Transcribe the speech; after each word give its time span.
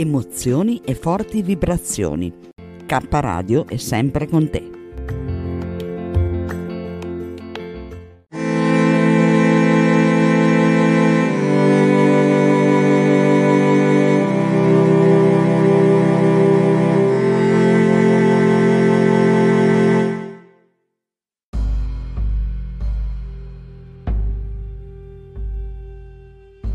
emozioni 0.00 0.80
e 0.84 0.94
forti 0.94 1.42
vibrazioni. 1.42 2.32
K 2.86 3.06
Radio 3.10 3.66
è 3.66 3.76
sempre 3.78 4.28
con 4.28 4.48
te. 4.48 4.76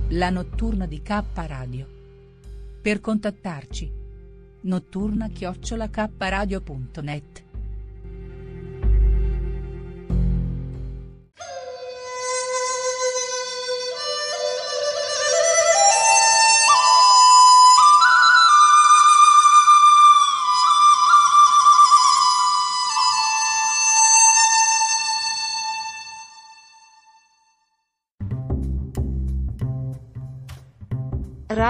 La 0.09 0.29
notturna 0.29 0.85
di 0.85 1.01
K 1.01 1.23
Radio 1.33 1.92
per 2.83 2.99
contattarci. 2.99 3.89
Notturna 4.63 5.29
chiocciola 5.29 5.89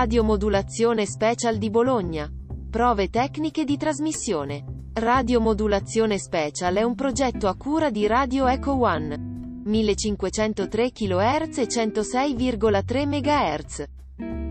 Radiomodulazione 0.03 1.05
Special 1.05 1.57
di 1.57 1.69
Bologna. 1.69 2.29
Prove 2.69 3.07
tecniche 3.07 3.63
di 3.63 3.77
trasmissione. 3.77 4.89
Radiomodulazione 4.91 6.17
Special 6.17 6.75
è 6.75 6.83
un 6.83 6.93
progetto 6.93 7.47
a 7.47 7.55
cura 7.55 7.89
di 7.89 8.05
Radio 8.05 8.45
Echo 8.47 8.77
One. 8.81 9.61
1503 9.63 10.91
kHz 10.91 11.57
e 11.57 11.67
106,3 11.67 13.07
MHz. 13.07 13.83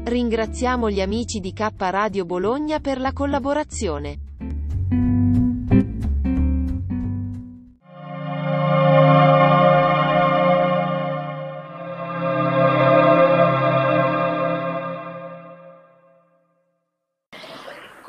Ringraziamo 0.04 0.88
gli 0.88 1.02
amici 1.02 1.38
di 1.38 1.52
K 1.52 1.68
Radio 1.76 2.24
Bologna 2.24 2.80
per 2.80 2.98
la 2.98 3.12
collaborazione. 3.12 4.31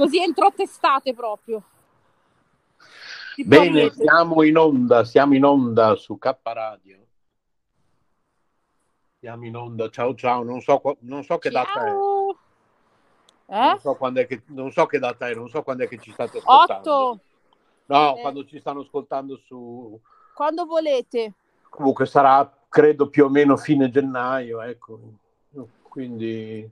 Così 0.04 0.22
entro 0.22 0.52
testate 0.54 1.14
proprio. 1.14 1.64
Ti 3.36 3.46
Bene, 3.46 3.70
prometto. 3.70 4.04
siamo 4.04 4.44
in 4.44 4.58
onda, 4.58 5.04
siamo 5.06 5.36
in 5.36 5.46
onda 5.46 5.96
su 5.96 6.18
K 6.18 6.38
Radio. 6.44 6.98
Siamo 9.20 9.46
in 9.46 9.56
onda, 9.56 9.90
ciao 9.90 10.14
ciao, 10.14 10.44
non 10.44 10.60
so, 10.60 10.82
non 11.00 11.24
so 11.24 11.38
che 11.38 11.50
ciao. 11.50 11.64
data 11.64 11.86
è. 11.86 11.92
Eh? 13.46 13.68
Non, 13.70 13.80
so 13.80 13.96
quando 13.96 14.20
è 14.20 14.28
che, 14.28 14.44
non 14.48 14.72
so 14.72 14.86
che 14.86 15.00
data 15.00 15.30
è, 15.30 15.34
non 15.34 15.48
so 15.48 15.64
quando 15.64 15.84
è 15.84 15.88
che 15.88 15.98
ci 15.98 16.12
state 16.12 16.40
ascoltando. 16.40 17.10
8. 17.10 17.20
No, 17.86 18.18
eh. 18.18 18.22
quando 18.22 18.46
ci 18.46 18.60
stanno 18.60 18.82
ascoltando 18.82 19.38
su... 19.38 20.00
Quando 20.34 20.66
volete. 20.66 21.34
Comunque 21.70 22.06
sarà, 22.06 22.52
credo, 22.68 23.10
più 23.10 23.26
o 23.26 23.30
meno 23.30 23.56
fine 23.56 23.90
gennaio, 23.90 24.62
ecco. 24.62 25.00
Quindi 25.82 26.70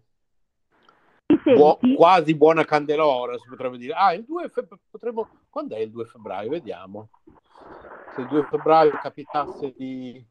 Bu- 1.43 1.79
quasi 1.95 2.35
buona 2.35 2.63
candelora, 2.65 3.37
si 3.37 3.47
potrebbe 3.49 3.77
dire. 3.77 3.93
Ah, 3.93 4.13
il 4.13 4.23
2 4.25 4.49
febbraio, 4.49 4.81
potremmo... 4.89 5.29
Quando 5.49 5.75
è 5.75 5.79
il 5.79 5.91
2 5.91 6.05
febbraio? 6.05 6.49
Vediamo. 6.49 7.09
Se 8.13 8.21
il 8.21 8.27
2 8.27 8.43
febbraio 8.43 8.91
capitasse 9.01 9.73
di... 9.75 10.23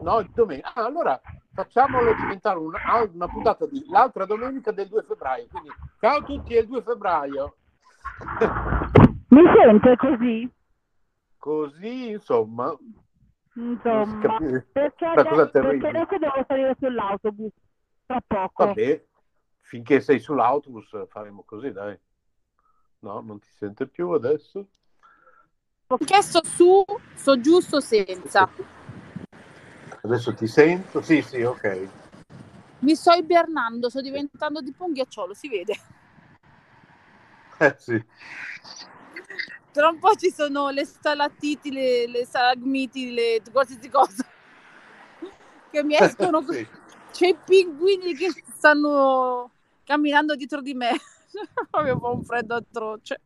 No, 0.00 0.18
il 0.20 0.30
domenica. 0.34 0.72
Ah, 0.74 0.84
allora 0.84 1.20
facciamolo 1.52 2.14
diventare 2.14 2.58
una, 2.58 2.78
una 3.12 3.28
puntata 3.28 3.66
di 3.66 3.84
l'altra 3.88 4.24
domenica 4.24 4.72
del 4.72 4.88
2 4.88 5.02
febbraio. 5.02 5.46
Quindi, 5.50 5.70
ciao 6.00 6.18
a 6.18 6.22
tutti, 6.22 6.54
è 6.54 6.60
il 6.60 6.66
2 6.66 6.82
febbraio. 6.82 7.56
Mi 9.28 9.42
sente 9.56 9.96
così? 9.96 10.50
Così, 11.38 12.10
insomma. 12.10 12.76
Insomma, 13.54 14.38
perché, 14.72 15.04
adesso, 15.04 15.50
perché 15.50 15.86
adesso 15.88 16.18
devo 16.18 16.44
salire 16.46 16.76
sull'autobus 16.78 17.52
tra 18.06 18.20
poco. 18.26 18.64
Vabbè, 18.66 19.04
finché 19.72 20.02
sei 20.02 20.20
sull'autobus 20.20 21.06
faremo 21.08 21.44
così, 21.44 21.72
dai. 21.72 21.98
No, 22.98 23.22
non 23.22 23.38
ti 23.40 23.48
sente 23.56 23.88
più 23.88 24.10
adesso? 24.10 24.68
Ho 25.86 25.96
chiesto 25.96 26.44
su, 26.44 26.84
so 27.14 27.40
giusto 27.40 27.80
senza. 27.80 28.50
Adesso 30.02 30.34
ti 30.34 30.46
sento? 30.46 31.00
Sì, 31.00 31.22
sì, 31.22 31.40
ok. 31.40 31.88
Mi 32.80 32.94
sto 32.94 33.12
ibernando, 33.12 33.88
sto 33.88 34.02
diventando 34.02 34.62
tipo 34.62 34.84
un 34.84 34.92
ghiacciolo, 34.92 35.32
si 35.32 35.48
vede. 35.48 35.74
Eh 37.56 37.74
sì. 37.78 38.04
Tra 39.72 39.88
un 39.88 39.98
po' 39.98 40.14
ci 40.16 40.30
sono 40.30 40.68
le 40.68 40.84
stalattiti, 40.84 41.72
le, 41.72 42.06
le 42.08 42.26
stalagmiti, 42.26 43.14
le 43.14 43.40
qualsiasi 43.50 43.88
cosa 43.88 44.22
che 45.70 45.82
mi 45.82 45.96
escono. 45.98 46.42
sì. 46.42 46.68
C'è 47.10 47.28
i 47.28 47.36
pinguini 47.42 48.14
che 48.14 48.30
stanno 48.54 49.51
camminando 49.84 50.36
dietro 50.36 50.60
di 50.60 50.74
me. 50.74 50.90
Avevo 51.70 52.14
un 52.14 52.22
freddo 52.24 52.56
atroce. 52.56 53.20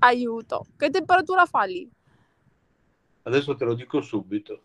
Aiuto. 0.00 0.66
Che 0.76 0.90
temperatura 0.90 1.46
fa 1.46 1.64
lì? 1.64 1.90
Adesso 3.22 3.56
te 3.56 3.64
lo 3.64 3.74
dico 3.74 4.00
subito. 4.00 4.62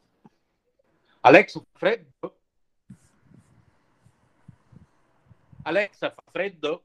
Alexa, 1.21 1.60
fa 1.60 1.65
freddo? 1.74 2.36
Alexa, 5.63 6.12
fa 6.12 6.24
freddo? 6.31 6.83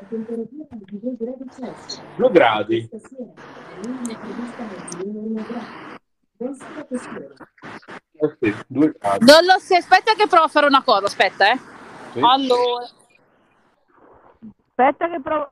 La 0.00 0.06
temperatura 0.08 0.66
è 0.68 0.76
di 0.76 1.00
2 1.00 1.16
gradi 1.16 1.44
Celsius. 1.50 2.02
2 2.16 2.30
gradi. 2.30 2.88
Non 8.68 9.44
lo 9.44 9.58
si 9.58 9.74
aspetta 9.74 10.14
che 10.14 10.28
provo 10.28 10.44
a 10.44 10.48
fare 10.48 10.66
una 10.66 10.82
cosa, 10.82 11.06
aspetta, 11.06 11.50
eh. 11.50 11.58
Sì. 12.12 12.20
Allora. 12.20 12.88
Aspetta 14.68 15.08
che 15.08 15.20
provo. 15.20 15.50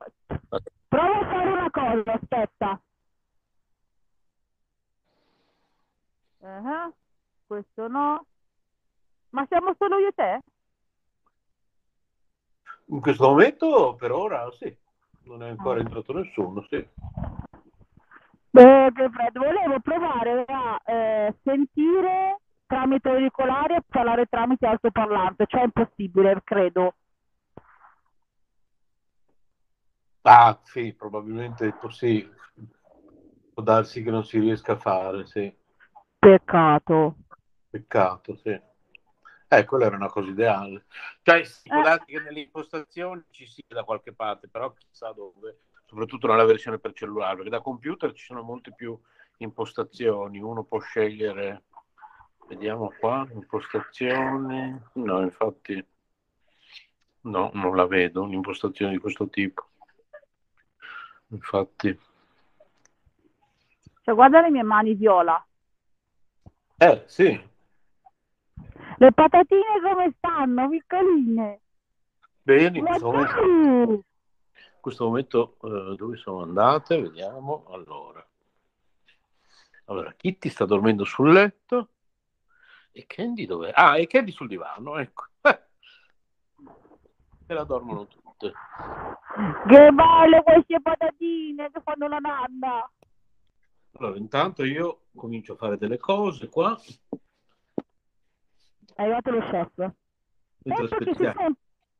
Provo 0.88 1.12
a 1.12 1.26
fare 1.26 1.50
una 1.50 1.70
cosa, 1.70 2.12
aspetta. 2.12 2.80
Uh-huh. 6.38 6.94
Questo 7.46 7.88
no. 7.88 8.26
Ma 9.30 9.44
siamo 9.48 9.74
solo 9.76 9.98
io 9.98 10.08
e 10.08 10.12
te? 10.12 10.40
In 12.86 13.00
questo 13.00 13.28
momento, 13.28 13.96
per 13.98 14.12
ora, 14.12 14.48
sì. 14.52 14.74
Non 15.24 15.42
è 15.42 15.48
ancora 15.48 15.78
ah. 15.78 15.82
entrato 15.82 16.12
nessuno, 16.12 16.64
sì. 16.70 16.88
Beh, 18.56 18.90
perfetto. 18.90 19.40
Volevo 19.40 19.80
provare 19.80 20.44
a 20.46 20.80
eh, 20.86 21.34
sentire 21.44 22.40
tramite 22.64 23.10
auricolari 23.10 23.74
e 23.74 23.82
parlare 23.86 24.24
tramite 24.24 24.64
altoparlante, 24.66 25.44
cioè 25.46 25.60
è 25.60 25.64
impossibile, 25.64 26.40
credo. 26.42 26.94
Ah, 30.22 30.58
sì, 30.62 30.94
probabilmente 30.94 31.74
sì. 31.90 32.26
Può 33.52 33.62
darsi 33.62 34.02
che 34.02 34.10
non 34.10 34.24
si 34.24 34.38
riesca 34.38 34.72
a 34.72 34.78
fare, 34.78 35.26
sì. 35.26 35.54
Peccato. 36.18 37.16
Peccato, 37.68 38.36
sì. 38.36 38.58
Eh, 39.48 39.64
quella 39.66 39.84
era 39.84 39.96
una 39.96 40.08
cosa 40.08 40.30
ideale. 40.30 40.86
Cioè, 41.20 41.44
si 41.44 41.68
può 41.68 41.80
eh. 41.80 41.82
darsi 41.82 42.06
che 42.06 42.20
nelle 42.20 42.40
impostazioni 42.40 43.22
ci 43.28 43.46
sia 43.46 43.64
da 43.68 43.84
qualche 43.84 44.14
parte, 44.14 44.48
però 44.48 44.72
chissà 44.72 45.12
dove, 45.12 45.58
soprattutto 45.86 46.26
nella 46.26 46.44
versione 46.44 46.78
per 46.78 46.92
cellulare, 46.92 47.36
perché 47.36 47.50
da 47.50 47.60
computer 47.60 48.12
ci 48.12 48.24
sono 48.24 48.42
molte 48.42 48.72
più 48.74 48.98
impostazioni, 49.38 50.40
uno 50.40 50.64
può 50.64 50.78
scegliere, 50.80 51.64
vediamo 52.48 52.92
qua, 52.98 53.26
impostazioni, 53.32 54.78
no, 54.94 55.22
infatti, 55.22 55.84
no, 57.22 57.50
non 57.54 57.76
la 57.76 57.86
vedo, 57.86 58.22
un'impostazione 58.22 58.92
di 58.92 58.98
questo 58.98 59.28
tipo. 59.28 59.68
Infatti. 61.28 61.98
Cioè, 64.02 64.14
guarda 64.14 64.40
le 64.40 64.50
mie 64.50 64.62
mani 64.62 64.94
viola. 64.94 65.44
Eh, 66.78 67.04
sì, 67.06 67.54
le 68.98 69.12
patatine 69.12 69.80
come 69.82 70.14
stanno, 70.16 70.68
piccoline? 70.70 71.60
Bene, 72.42 72.78
in 72.78 72.84
questo 74.86 75.06
momento, 75.06 75.38
in 75.38 75.58
questo 75.58 75.68
momento 75.68 75.92
uh, 75.92 75.96
dove 75.96 76.16
sono 76.16 76.42
andate? 76.42 77.00
Vediamo. 77.00 77.64
Allora. 77.70 78.24
allora, 79.86 80.12
Kitty 80.12 80.48
sta 80.48 80.64
dormendo 80.64 81.04
sul 81.04 81.32
letto. 81.32 81.88
E 82.92 83.04
Candy 83.06 83.46
dov'è? 83.46 83.72
Ah, 83.74 83.98
e 83.98 84.06
Candy 84.06 84.30
sul 84.30 84.46
divano, 84.46 84.96
ecco. 84.98 85.24
e 87.46 87.54
la 87.54 87.64
dormono 87.64 88.06
tutte. 88.06 88.52
Che 89.66 89.90
belle 89.90 90.42
queste 90.44 90.80
patatine 90.80 91.70
che 91.72 91.80
fanno 91.82 92.06
la 92.06 92.18
nanna. 92.18 92.88
Allora, 93.98 94.16
intanto 94.16 94.62
io 94.62 95.06
comincio 95.14 95.54
a 95.54 95.56
fare 95.56 95.76
delle 95.78 95.98
cose 95.98 96.48
qua. 96.48 96.78
È 98.94 99.02
arrivato 99.02 99.30
lo 99.30 99.40
chef. 99.40 99.90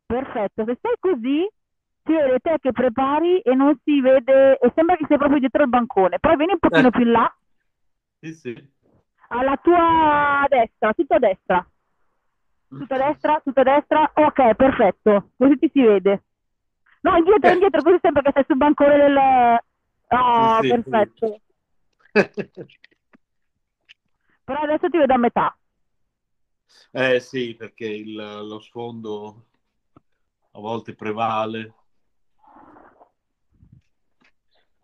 Perfetto, 0.06 0.64
se 0.64 0.78
sei 0.80 0.94
così 1.00 1.50
si 2.06 2.12
vede 2.12 2.38
te 2.38 2.56
che 2.60 2.72
prepari 2.72 3.40
e 3.40 3.54
non 3.54 3.78
si 3.84 4.00
vede, 4.00 4.58
e 4.58 4.72
sembra 4.74 4.96
che 4.96 5.04
sei 5.08 5.18
proprio 5.18 5.40
dietro 5.40 5.62
il 5.62 5.68
bancone. 5.68 6.18
Poi 6.18 6.36
vieni 6.36 6.52
un 6.52 6.58
pochino 6.58 6.88
eh. 6.88 6.90
più 6.90 7.00
in 7.02 7.10
là. 7.10 7.36
Sì, 8.20 8.32
sì. 8.32 8.74
Alla 9.28 9.56
tua 9.56 10.46
destra, 10.48 10.94
tutto 10.94 11.14
a 11.14 11.18
destra. 11.18 11.68
Tutto 12.68 12.94
a 12.94 12.98
destra, 12.98 13.40
tutto 13.42 13.60
a 13.60 13.64
destra. 13.64 14.10
Ok, 14.14 14.54
perfetto. 14.54 15.30
Così 15.36 15.58
ti 15.58 15.70
si 15.72 15.82
vede. 15.82 16.22
No, 17.00 17.16
indietro, 17.16 17.50
indietro, 17.50 17.82
così 17.82 17.98
sembra 18.00 18.22
che 18.22 18.30
sei 18.34 18.44
sul 18.46 18.56
bancone 18.56 18.96
del... 18.96 19.16
Oh, 20.08 20.60
sì, 20.60 20.68
sì, 20.68 20.68
perfetto. 20.68 21.40
Sì. 22.12 22.64
Però 24.44 24.60
adesso 24.60 24.88
ti 24.88 24.98
vedo 24.98 25.12
a 25.12 25.18
metà. 25.18 25.58
Eh 26.92 27.20
sì, 27.20 27.54
perché 27.56 27.86
il, 27.86 28.14
lo 28.14 28.60
sfondo 28.60 29.46
a 30.52 30.60
volte 30.60 30.94
prevale. 30.94 31.74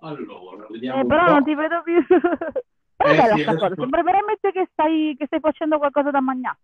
Allora, 0.02 0.66
vediamo. 0.68 1.00
Eh, 1.00 1.06
però 1.06 1.26
non 1.26 1.44
ti 1.44 1.54
vedo 1.54 1.82
più. 1.82 2.04
Però 2.96 3.12
eh, 3.12 3.38
sì, 3.38 3.44
cosa. 3.44 3.74
Sembra 3.74 4.02
veramente 4.02 4.52
che 4.52 4.68
stai, 4.70 5.14
che 5.18 5.26
stai 5.26 5.40
facendo 5.40 5.78
qualcosa 5.78 6.10
da 6.10 6.20
mangiare. 6.20 6.58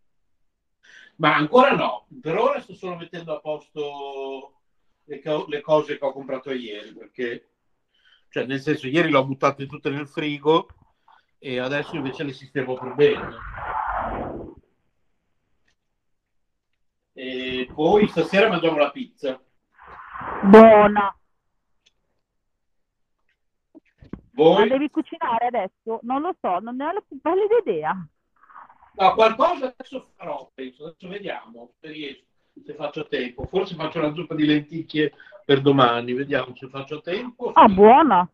Ma 1.17 1.35
ancora 1.35 1.73
no, 1.75 2.07
per 2.21 2.37
ora 2.37 2.61
sto 2.61 2.75
solo 2.75 2.97
mettendo 2.97 3.35
a 3.35 3.41
posto 3.41 4.61
le, 5.05 5.21
co- 5.21 5.47
le 5.49 5.61
cose 5.61 5.99
che 5.99 6.05
ho 6.05 6.13
comprato 6.13 6.53
ieri, 6.53 6.93
perché, 6.93 7.49
cioè, 8.29 8.45
nel 8.47 8.61
senso, 8.61 8.87
ieri 8.87 9.11
le 9.11 9.17
ho 9.17 9.25
buttate 9.25 9.67
tutte 9.67 9.91
nel 9.91 10.07
frigo 10.07 10.69
e 11.39 11.59
adesso 11.59 11.97
invece 11.97 12.23
le 12.23 12.33
sistemo 12.33 12.75
per 12.75 12.95
bene. 12.95 13.37
E 17.15 17.69
poi 17.75 18.07
stasera 18.07 18.49
mangiamo 18.49 18.79
la 18.79 18.91
pizza. 18.93 19.41
Buona. 20.45 21.13
Voi? 24.39 24.61
Ma 24.61 24.67
devi 24.69 24.89
cucinare 24.89 25.47
adesso? 25.47 25.99
Non 26.03 26.21
lo 26.21 26.33
so, 26.41 26.61
non 26.61 26.77
ne 26.77 26.85
ho 26.85 26.93
la 26.93 27.03
più 27.07 27.21
pallida 27.21 27.59
idea. 27.59 28.09
No, 28.95 29.15
qualcosa 29.15 29.75
adesso 29.75 30.11
farò, 30.15 30.49
penso. 30.55 30.85
Adesso 30.85 31.09
vediamo 31.09 31.73
se 31.81 31.89
riesco, 31.89 32.25
se 32.65 32.75
faccio 32.75 33.09
tempo. 33.09 33.47
Forse 33.47 33.75
faccio 33.75 33.99
una 33.99 34.15
zuppa 34.15 34.37
di 34.37 34.47
lenticchie 34.47 35.13
per 35.45 35.61
domani, 35.61 36.13
vediamo 36.13 36.55
se 36.55 36.69
faccio 36.69 37.01
tempo. 37.01 37.51
Ah, 37.51 37.67
buona. 37.67 38.31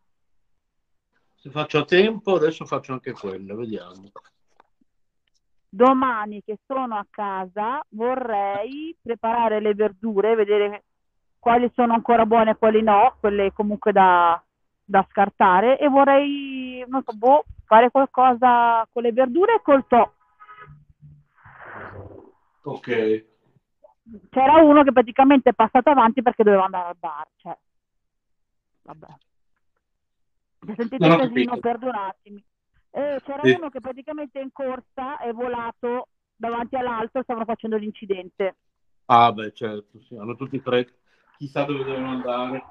Se 1.36 1.48
faccio 1.48 1.86
tempo, 1.86 2.34
adesso 2.34 2.66
faccio 2.66 2.92
anche 2.92 3.12
quella, 3.12 3.54
vediamo 3.54 4.10
domani 5.74 6.40
che 6.44 6.58
sono 6.66 6.94
a 6.94 7.06
casa 7.10 7.84
vorrei 7.88 8.96
preparare 9.02 9.60
le 9.60 9.74
verdure, 9.74 10.36
vedere 10.36 10.84
quali 11.40 11.68
sono 11.74 11.94
ancora 11.94 12.24
buone 12.26 12.52
e 12.52 12.56
quali 12.56 12.80
no, 12.80 13.16
quelle 13.18 13.52
comunque 13.52 13.90
da, 13.90 14.40
da 14.84 15.06
scartare 15.10 15.78
e 15.78 15.88
vorrei 15.88 16.84
non 16.86 17.02
so, 17.04 17.16
boh, 17.16 17.44
fare 17.64 17.90
qualcosa 17.90 18.86
con 18.92 19.02
le 19.02 19.12
verdure 19.12 19.54
e 19.54 19.62
col 19.62 19.86
to. 19.86 20.14
Ok. 22.62 23.24
C'era 24.30 24.60
uno 24.62 24.82
che 24.82 24.92
praticamente 24.92 25.50
è 25.50 25.54
passato 25.54 25.90
avanti 25.90 26.22
perché 26.22 26.42
doveva 26.42 26.64
andare 26.64 26.88
al 26.88 26.96
bar, 26.98 27.26
cioè. 27.36 27.56
Vabbè. 28.82 29.06
Se 30.66 30.74
sentite 30.76 31.06
il 31.06 31.16
casino, 31.16 31.56
perdonatemi. 31.58 32.44
Eh, 32.90 33.20
c'era 33.24 33.40
sì. 33.42 33.50
uno 33.52 33.70
che 33.70 33.80
praticamente 33.80 34.38
in 34.38 34.52
corsa 34.52 35.18
è 35.18 35.32
volato 35.32 36.08
davanti 36.36 36.76
all'altro 36.76 37.20
e 37.20 37.22
stavano 37.22 37.44
facendo 37.44 37.76
l'incidente. 37.76 38.56
Ah, 39.06 39.32
beh, 39.32 39.52
certo, 39.52 40.00
sì. 40.00 40.16
hanno 40.16 40.36
tutti 40.36 40.62
tre, 40.62 40.86
chissà 41.36 41.64
dove 41.64 41.84
devono 41.84 42.10
andare. 42.10 42.64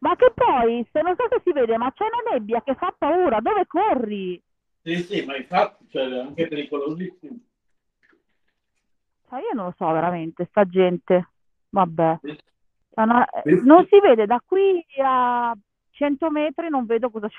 Ma 0.00 0.16
che 0.16 0.32
poi, 0.34 0.86
se 0.92 1.02
non 1.02 1.14
so 1.16 1.26
se 1.28 1.40
si 1.44 1.52
vede, 1.52 1.76
ma 1.76 1.92
c'è 1.92 2.04
una 2.04 2.32
nebbia 2.32 2.62
che 2.62 2.74
fa 2.74 2.94
paura, 2.96 3.40
dove 3.40 3.66
corri? 3.66 4.42
Sì, 4.82 4.96
sì, 5.02 5.24
ma 5.24 5.36
infatti, 5.36 5.86
cioè, 5.90 6.18
anche 6.18 6.48
pericolosissimo. 6.48 7.38
Cioè, 9.28 9.40
io 9.40 9.52
non 9.54 9.66
lo 9.66 9.74
so 9.76 9.90
veramente, 9.92 10.46
sta 10.46 10.64
gente, 10.64 11.30
vabbè. 11.68 12.20
Una... 12.96 13.28
Non 13.44 13.86
si 13.88 14.00
vede 14.00 14.26
da 14.26 14.42
qui 14.44 14.84
a 15.02 15.56
100 15.90 16.30
metri, 16.30 16.68
non 16.68 16.86
vedo 16.86 17.10
cosa 17.10 17.28
c'è 17.28 17.38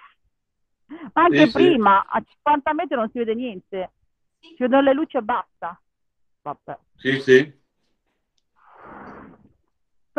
ma 1.14 1.24
anche 1.24 1.46
sì, 1.46 1.52
prima, 1.52 2.02
sì. 2.02 2.18
a 2.18 2.24
50 2.28 2.74
metri 2.74 2.96
non 2.96 3.10
si 3.10 3.18
vede 3.20 3.34
niente. 3.34 3.92
Si 4.40 4.56
vedono 4.58 4.82
le 4.82 4.94
luci 4.94 5.18
e 5.18 5.22
basta. 5.22 5.80
Vabbè. 6.42 6.78
Sì, 6.96 7.20
sì. 7.20 7.61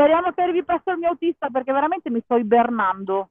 Speriamo 0.02 0.32
che 0.32 0.42
arrivi 0.42 0.64
presto 0.64 0.90
il 0.90 0.98
mio 0.98 1.10
autista 1.10 1.48
perché 1.48 1.70
veramente 1.70 2.10
mi 2.10 2.20
sto 2.24 2.34
ibernando. 2.34 3.30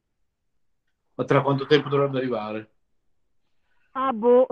Ma 1.15 1.25
tra 1.25 1.41
quanto 1.41 1.65
tempo 1.65 1.89
dovrebbe 1.89 2.19
arrivare? 2.19 2.71
Ah, 3.91 4.13
boh. 4.13 4.47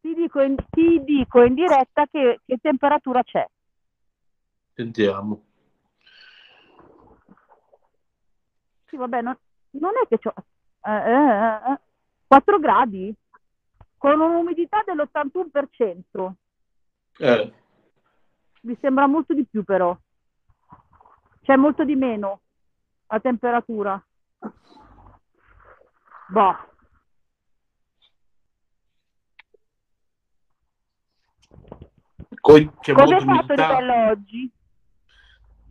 Ti 0.00 0.14
dico 0.14 0.40
in, 0.42 0.56
ti 0.68 1.00
dico 1.04 1.44
in 1.44 1.54
diretta 1.54 2.06
che, 2.10 2.40
che 2.44 2.58
temperatura 2.60 3.22
c'è. 3.22 3.48
Sentiamo. 4.74 5.44
Sì, 8.86 8.96
vabbè, 8.96 9.22
non, 9.22 9.38
non 9.70 9.92
è 10.02 10.08
che 10.08 10.18
c'ho... 10.18 10.34
Eh, 10.86 10.90
eh, 10.90 11.72
eh, 11.72 11.80
4 12.26 12.58
gradi? 12.58 13.14
Con 13.96 14.18
un'umidità 14.18 14.82
dell'81%. 14.84 16.32
Eh. 17.18 17.62
Mi 18.64 18.76
sembra 18.80 19.06
molto 19.06 19.34
di 19.34 19.44
più 19.44 19.62
però. 19.62 19.96
C'è 21.42 21.56
molto 21.56 21.84
di 21.84 21.94
meno 21.94 22.40
la 23.08 23.20
temperatura. 23.20 24.02
Boh. 26.28 26.56
Co- 32.40 32.74
c'è 32.80 32.94
Come 32.94 33.16
hai 33.16 33.24
fatto 33.24 33.24
di 33.24 33.30
umidità. 33.32 33.68
bello 33.68 34.06
oggi? 34.10 34.50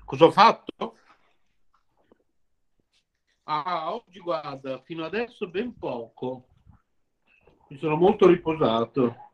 Cosa 0.05 0.25
ho 0.25 0.31
fatto? 0.31 0.97
Ah, 3.45 3.93
oggi 3.93 4.19
guarda, 4.19 4.79
fino 4.83 5.03
adesso 5.03 5.50
ben 5.50 5.75
poco. 5.77 6.50
Mi 7.69 7.77
sono 7.79 7.95
molto 7.95 8.27
riposato. 8.27 9.33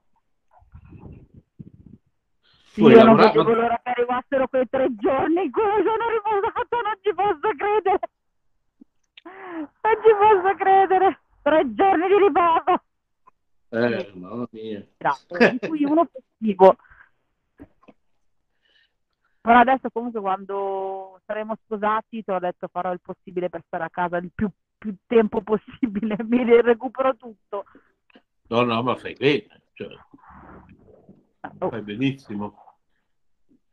Sì, 2.71 2.81
Tu 2.81 2.89
io 2.89 2.95
non 3.03 3.15
lavorato? 3.15 3.43
vedevo 3.43 3.61
l'ora 3.61 3.79
che 3.83 3.89
arrivassero 3.89 4.47
quei 4.47 4.69
tre 4.69 4.95
giorni 4.95 5.43
in 5.43 5.51
cui 5.51 5.63
mi 5.63 5.83
sono 5.83 6.09
riposato, 6.09 6.81
non 6.81 6.97
ci 7.01 7.13
posso 7.13 7.55
credere. 7.57 7.99
Non 9.23 9.95
ci 10.03 10.13
posso 10.17 10.55
credere. 10.55 11.19
Tre 11.41 11.73
giorni 11.73 12.07
di 12.07 12.17
riposo. 12.17 12.83
Eh, 13.71 14.11
mamma 14.15 14.47
mia. 14.51 14.85
Di 15.51 15.59
cui 15.67 15.83
uno 15.83 16.05
festivo. 16.11 16.75
Però 19.41 19.57
adesso 19.59 19.89
comunque 19.91 20.19
quando 20.19 21.21
saremo 21.25 21.55
sposati 21.63 22.23
ti 22.23 22.29
ho 22.31 22.39
detto 22.39 22.67
farò 22.67 22.91
il 22.91 22.99
possibile 23.01 23.49
per 23.49 23.63
stare 23.65 23.85
a 23.85 23.89
casa 23.89 24.17
il 24.17 24.29
più, 24.35 24.49
più 24.77 24.93
tempo 25.07 25.41
possibile, 25.41 26.17
mi 26.27 26.43
recupero 26.61 27.15
tutto. 27.15 27.65
No, 28.49 28.61
no, 28.63 28.83
ma 28.83 28.95
fai 28.95 29.13
bene. 29.13 29.61
Cioè, 29.73 29.95
Oh. 31.60 31.70
fai 31.70 31.82
benissimo. 31.82 32.63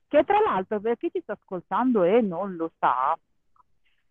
Che 0.08 0.24
tra 0.24 0.38
l'altro, 0.40 0.80
per 0.80 0.96
chi 0.96 1.10
ci 1.12 1.20
sta 1.20 1.32
ascoltando 1.32 2.02
e 2.04 2.20
non 2.20 2.54
lo 2.56 2.70
sa, 2.78 3.16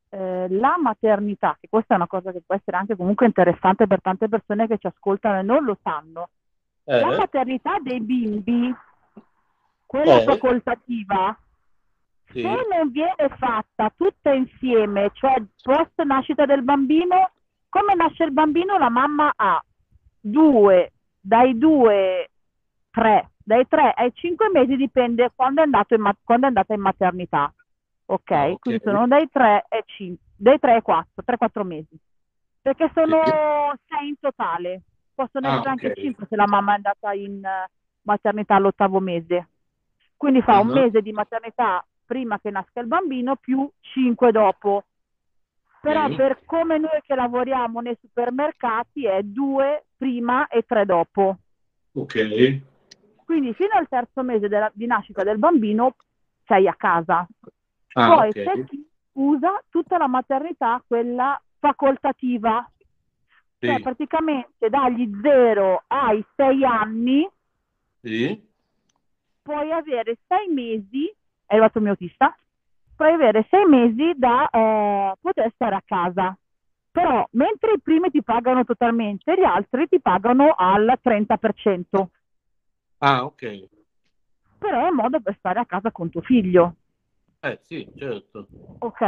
eh, 0.09 0.47
la 0.49 0.77
maternità, 0.77 1.57
che 1.59 1.67
questa 1.69 1.93
è 1.93 1.97
una 1.97 2.07
cosa 2.07 2.31
che 2.31 2.41
può 2.45 2.55
essere 2.55 2.77
anche 2.77 2.95
comunque 2.95 3.25
interessante 3.25 3.87
per 3.87 4.01
tante 4.01 4.27
persone 4.27 4.67
che 4.67 4.77
ci 4.77 4.87
ascoltano 4.87 5.39
e 5.39 5.43
non 5.43 5.63
lo 5.63 5.77
sanno, 5.81 6.29
la 6.83 7.11
Eh? 7.11 7.15
maternità 7.15 7.77
dei 7.79 8.01
bimbi, 8.01 8.73
quella 9.85 10.17
Eh. 10.21 10.23
facoltativa, 10.25 11.37
Sì. 12.27 12.41
se 12.41 12.67
non 12.69 12.91
viene 12.91 13.29
fatta 13.37 13.91
tutta 13.95 14.33
insieme, 14.33 15.11
cioè 15.13 15.41
post 15.61 16.01
nascita 16.03 16.45
del 16.45 16.63
bambino, 16.63 17.31
come 17.69 17.95
nasce 17.95 18.25
il 18.25 18.31
bambino, 18.31 18.77
la 18.77 18.89
mamma 18.89 19.31
ha 19.35 19.63
due, 20.19 20.91
dai 21.19 21.57
due, 21.57 22.29
tre, 22.91 23.31
dai 23.45 23.67
tre 23.67 23.93
ai 23.95 24.11
cinque 24.15 24.49
mesi 24.49 24.75
dipende 24.75 25.31
quando 25.35 25.61
è, 25.61 25.65
ma- 25.67 25.85
quando 26.23 26.45
è 26.45 26.47
andata 26.49 26.73
in 26.73 26.81
maternità. 26.81 27.53
Ok? 28.07 28.31
Ah, 28.31 28.49
ok. 28.49 28.59
Quindi 28.59 28.83
sono 28.83 29.07
dai 29.07 29.29
tre 29.31 29.65
ai 29.69 29.83
cinque, 29.85 30.25
dai 30.35 30.59
tre 30.59 30.73
ai 30.73 30.81
quattro, 30.81 31.23
tre, 31.23 31.37
quattro 31.37 31.63
mesi. 31.63 31.95
Perché 32.61 32.89
sono 32.93 33.21
Sì. 33.23 33.77
sei 33.87 34.07
in 34.09 34.19
totale. 34.19 34.81
Possono 35.13 35.47
Ah, 35.47 35.53
essere 35.53 35.69
anche 35.69 35.87
ok. 35.87 35.99
cinque 35.99 36.25
se 36.27 36.35
la 36.35 36.47
mamma 36.47 36.71
è 36.73 36.75
andata 36.75 37.13
in 37.13 37.43
eh, 37.45 37.69
maternità 38.01 38.55
all'ottavo 38.55 38.99
mese. 38.99 39.49
Quindi 40.17 40.41
fa 40.41 40.59
un 40.59 40.67
Mhm. 40.67 40.73
mese 40.73 41.01
di 41.01 41.11
maternità 41.11 41.85
prima 42.05 42.39
che 42.39 42.49
nasca 42.49 42.79
il 42.79 42.87
bambino 42.87 43.35
più 43.35 43.69
5 43.79 44.31
dopo. 44.31 44.83
Però 45.81 46.07
Sì. 46.07 46.15
per 46.15 46.41
come 46.45 46.79
noi 46.79 46.99
che 47.05 47.13
lavoriamo 47.13 47.79
nei 47.79 47.97
supermercati 48.01 49.05
è 49.05 49.21
2 49.21 49.85
prima 49.95 50.47
e 50.47 50.63
3 50.63 50.85
dopo. 50.85 51.37
Ok. 51.93 52.61
Quindi 53.25 53.53
fino 53.53 53.73
al 53.73 53.87
terzo 53.87 54.21
mese 54.21 54.47
della- 54.47 54.71
di 54.73 54.85
nascita 54.85 55.23
del 55.23 55.37
bambino 55.39 55.95
sei 56.45 56.67
a 56.67 56.75
casa. 56.75 57.27
Ah, 57.93 58.13
Poi 58.13 58.29
ok. 58.29 58.43
c'è 58.43 58.65
chi 58.65 58.87
usa 59.13 59.61
tutta 59.69 59.97
la 59.97 60.07
maternità, 60.07 60.81
quella 60.87 61.41
facoltativa, 61.59 62.69
Sì. 63.59 63.67
cioè 63.67 63.79
praticamente 63.81 64.69
dagli 64.69 65.09
0 65.21 65.83
ai 65.87 66.23
6 66.35 66.63
anni 66.63 67.27
Sì. 68.01 68.47
puoi 69.41 69.71
avere 69.71 70.17
sei 70.27 70.47
mesi, 70.49 71.07
è 71.45 71.53
arrivato 71.53 71.77
il 71.77 71.83
mio 71.85 71.93
autista, 71.93 72.35
puoi 72.95 73.13
avere 73.13 73.45
sei 73.49 73.65
mesi 73.65 74.13
da 74.15 74.47
eh, 74.49 75.13
poter 75.19 75.51
stare 75.55 75.75
a 75.75 75.81
casa. 75.83 76.37
Però 76.91 77.27
mentre 77.31 77.73
i 77.73 77.81
primi 77.81 78.09
ti 78.09 78.23
pagano 78.23 78.63
totalmente, 78.63 79.33
gli 79.35 79.43
altri 79.43 79.87
ti 79.87 79.99
pagano 79.99 80.53
al 80.55 80.97
30%. 81.01 82.09
Ah, 83.07 83.23
ok. 83.23 83.67
Però 84.57 84.83
è 84.83 84.89
un 84.89 84.95
modo 84.95 85.21
per 85.21 85.35
stare 85.37 85.59
a 85.59 85.65
casa 85.67 85.91
con 85.91 86.09
tuo 86.09 86.21
figlio. 86.21 86.77
Eh, 87.39 87.59
sì, 87.61 87.87
certo. 87.93 88.47
Ok, 88.79 89.01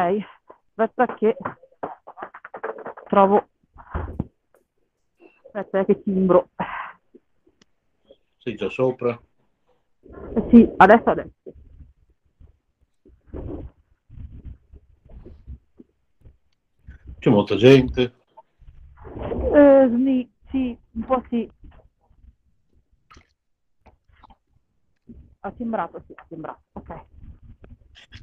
aspetta 0.76 1.16
che 1.16 1.36
trovo... 3.08 3.48
Aspetta 5.46 5.84
che 5.86 6.04
timbro. 6.04 6.50
Sei 8.38 8.54
già 8.54 8.70
sopra. 8.70 9.20
Eh 10.04 10.46
Sì, 10.52 10.72
adesso 10.78 11.10
adesso. 11.10 11.56
C'è 17.18 17.30
molta 17.32 17.56
gente. 17.56 18.14
Eh, 19.56 20.30
sì, 20.52 20.78
un 20.92 21.04
po' 21.04 21.26
sì. 21.30 21.52
Ha 25.48 25.52
timbrato, 25.52 26.04
sì, 26.06 26.14
ha 26.14 26.26
timbrato. 26.28 26.60
Ok. 26.74 26.90
Ma 26.90 27.06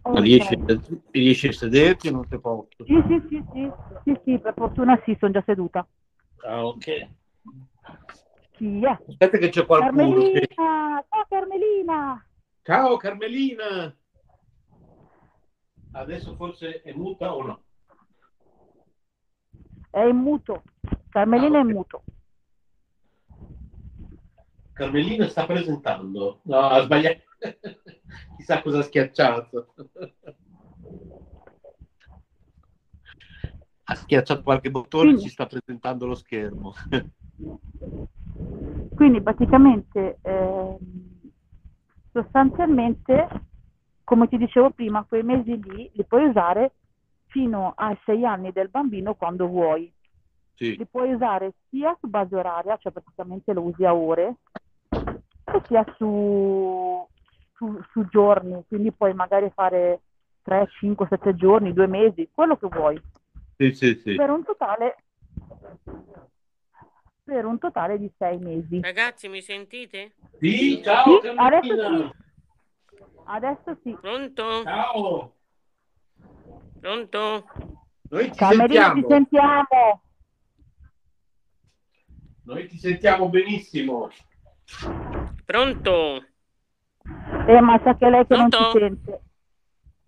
Ok. 0.02 0.20
riesci, 0.20 0.62
riesci 1.10 1.46
a 1.48 1.52
sederti 1.52 2.08
o 2.08 2.10
non 2.12 2.28
ti 2.28 2.38
posso? 2.38 2.84
Sì, 2.84 3.02
sì, 3.08 3.22
sì, 3.30 3.42
sì, 3.50 3.70
sì, 4.04 4.20
sì, 4.24 4.38
per 4.38 4.52
fortuna 4.54 5.00
sì, 5.06 5.16
sono 5.18 5.32
già 5.32 5.42
seduta. 5.46 5.86
Ah, 6.44 6.66
ok. 6.66 7.08
Chi 8.52 8.84
è? 8.84 8.98
Aspetta 9.08 9.38
che 9.38 9.48
c'è 9.48 9.64
qualcuno. 9.64 10.30
che- 10.30 10.48
Carmelina! 10.48 11.04
Ciao 11.08 11.26
Carmelina! 11.30 12.26
Ciao 12.62 12.96
Carmelina! 12.98 13.96
Adesso 15.92 16.34
forse 16.36 16.82
è 16.82 16.92
muta 16.92 17.34
o 17.34 17.42
no? 17.42 17.62
È 19.90 20.00
in 20.02 20.16
muto. 20.16 20.62
Carmelina 21.08 21.56
Ah, 21.56 21.60
è 21.60 21.62
ok. 21.62 21.68
in 21.70 21.74
muto. 21.74 22.02
Carmelina 24.74 25.28
sta 25.28 25.46
presentando. 25.46 26.40
No, 26.42 26.58
ha 26.58 26.82
sbagliato. 26.82 27.22
Chissà 28.36 28.60
cosa 28.60 28.80
ha 28.80 28.82
schiacciato. 28.82 29.72
Ha 33.84 33.94
schiacciato 33.94 34.42
qualche 34.42 34.72
bottone 34.72 35.12
e 35.12 35.20
ci 35.20 35.28
sta 35.28 35.46
presentando 35.46 36.06
lo 36.06 36.16
schermo. 36.16 36.74
Quindi 38.94 39.22
praticamente, 39.22 40.18
ehm, 40.22 41.20
sostanzialmente, 42.10 43.28
come 44.02 44.26
ti 44.26 44.36
dicevo 44.36 44.70
prima, 44.70 45.04
quei 45.04 45.22
mesi 45.22 45.56
lì 45.62 45.88
li 45.94 46.04
puoi 46.04 46.26
usare 46.26 46.72
fino 47.26 47.74
ai 47.76 47.96
sei 48.04 48.24
anni 48.24 48.50
del 48.50 48.70
bambino 48.70 49.14
quando 49.14 49.46
vuoi. 49.46 49.92
Sì. 50.54 50.76
Li 50.76 50.86
puoi 50.86 51.12
usare 51.12 51.54
sia 51.68 51.96
su 52.00 52.08
base 52.08 52.34
oraria, 52.34 52.76
cioè 52.76 52.92
praticamente 52.92 53.52
lo 53.52 53.62
usi 53.62 53.84
a 53.84 53.94
ore, 53.94 54.36
e 55.56 55.62
sia 55.66 55.84
su, 55.96 57.06
su, 57.54 57.80
su 57.92 58.06
giorni, 58.08 58.64
quindi 58.66 58.92
puoi 58.92 59.14
magari 59.14 59.50
fare 59.54 60.00
3, 60.42 60.68
5, 60.78 61.06
7 61.08 61.34
giorni, 61.36 61.72
due 61.72 61.86
mesi, 61.86 62.28
quello 62.32 62.56
che 62.56 62.68
vuoi, 62.68 63.00
Sì, 63.56 63.72
sì, 63.72 63.94
sì. 64.02 64.14
per 64.14 64.30
un 64.30 64.42
totale, 64.44 64.96
per 67.22 67.44
un 67.44 67.58
totale 67.58 67.98
di 67.98 68.10
sei 68.18 68.38
mesi. 68.38 68.80
Ragazzi, 68.80 69.28
mi 69.28 69.40
sentite? 69.40 70.12
Sì, 70.38 70.82
ciao 70.82 71.20
Sì, 71.20 71.28
adesso 71.36 71.96
sì. 71.96 72.12
Adesso 73.26 73.78
sì. 73.82 73.96
Pronto? 74.00 74.62
Ciao. 74.62 75.32
Pronto? 76.80 77.46
Noi 78.10 78.30
ti 78.30 78.36
Carmelina, 78.36 78.92
sentiamo. 78.92 79.00
ti 79.00 79.06
sentiamo. 79.08 80.02
Noi 82.42 82.66
ti 82.68 82.76
sentiamo 82.76 83.28
benissimo. 83.30 84.10
Pronto? 85.44 86.24
Eh, 87.46 87.60
ma 87.60 87.78
sa 87.84 87.94
che 87.96 88.08
lei 88.08 88.26
che 88.26 88.36
non 88.36 88.48
Pronto? 88.48 88.72
ci 88.72 88.78
sente. 88.78 89.22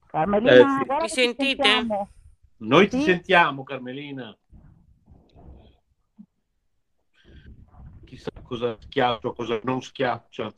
Carmelina, 0.06 0.52
Eh, 0.52 0.58
sì. 0.58 0.90
Mi 0.90 0.98
ti 1.00 1.08
sentite? 1.08 1.62
sentiamo. 1.62 2.08
Noi 2.58 2.88
ti 2.88 2.98
Sì. 2.98 3.04
sentiamo, 3.04 3.62
Carmelina. 3.62 4.36
Chissà 8.06 8.30
cosa 8.42 8.76
schiaccia 8.80 9.28
o 9.28 9.32
cosa 9.34 9.60
non 9.64 9.82
schiaccia. 9.82 10.54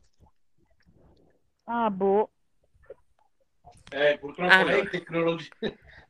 Ah, 1.65 1.91
boh. 1.91 2.31
Eh, 3.91 4.19
purtroppo 4.21 4.53
Ah. 4.53 4.65
lei 4.65 4.89
tecnologi- 4.89 5.51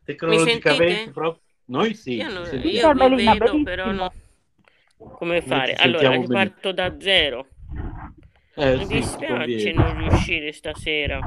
tecnologicamente 0.05 0.95
sentite? 0.95 1.11
proprio... 1.13 1.43
Noi 1.67 1.95
sì. 1.95 2.15
Io, 2.17 2.29
non, 2.29 2.61
io 2.65 2.93
vi 2.93 3.25
vedo, 3.25 3.63
però 3.63 3.93
no. 3.93 4.13
come 4.97 5.43
fare? 5.43 5.75
Allora, 5.75 6.11
riparto 6.11 6.73
da 6.73 6.99
zero. 6.99 7.47
Eh, 8.61 8.77
Mi 8.77 8.87
sì, 8.87 8.95
dispiace 8.95 9.73
non 9.73 9.97
riuscire 9.99 10.53
stasera. 10.53 11.21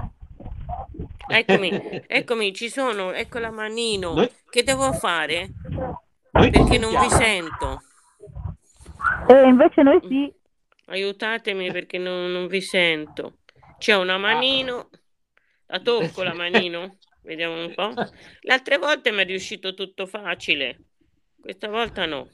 Eccomi, 1.29 1.71
eccomi, 2.05 2.53
ci 2.53 2.67
sono, 2.67 3.13
ecco 3.13 3.39
la 3.39 3.51
manino. 3.51 4.13
Noi... 4.13 4.29
Che 4.49 4.63
devo 4.63 4.91
fare? 4.91 5.49
Noi 6.31 6.49
Perché 6.49 6.77
non 6.77 6.91
vi 6.91 7.09
sento. 7.09 7.83
E 9.29 9.33
eh, 9.33 9.47
invece 9.47 9.81
noi 9.81 9.99
sì. 10.05 10.33
Aiutatemi 10.87 11.71
perché 11.71 11.97
non, 11.97 12.33
non 12.33 12.47
vi 12.47 12.59
sento. 12.59 13.37
C'è 13.77 13.95
una 13.95 14.17
manino. 14.17 14.89
La 15.67 15.79
tocco 15.79 16.23
la 16.23 16.33
manino. 16.33 16.97
Vediamo 17.23 17.63
un 17.63 17.73
po'. 17.73 17.93
Le 18.41 18.53
altre 18.53 18.77
volte 18.77 19.11
mi 19.11 19.21
è 19.21 19.25
riuscito 19.25 19.73
tutto 19.73 20.05
facile. 20.05 20.79
Questa 21.39 21.69
volta 21.69 22.05
no. 22.05 22.27